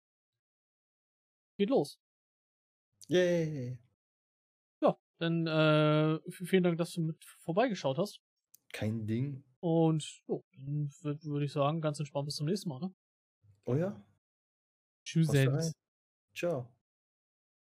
geht 1.59 1.69
los. 1.69 1.99
Yay! 3.09 3.79
Ja, 4.81 4.97
dann 5.19 5.47
äh, 5.47 6.19
vielen 6.31 6.63
Dank, 6.63 6.79
dass 6.79 6.93
du 6.93 7.03
mit 7.03 7.23
vorbeigeschaut 7.41 7.99
hast. 7.99 8.21
Kein 8.73 9.07
Ding. 9.07 9.45
Und 9.61 10.23
jo, 10.27 10.43
dann 10.53 10.91
würde 11.03 11.23
würd 11.25 11.43
ich 11.43 11.53
sagen, 11.53 11.83
ganz 11.83 11.99
entspannt 11.99 12.27
bis 12.27 12.37
zum 12.37 12.47
nächsten 12.47 12.71
Mal, 12.71 12.81
ne? 12.81 12.95
Oh 13.67 13.75
ja. 13.75 14.01
Tschüss. 15.05 15.29
Ciao. 16.35 16.80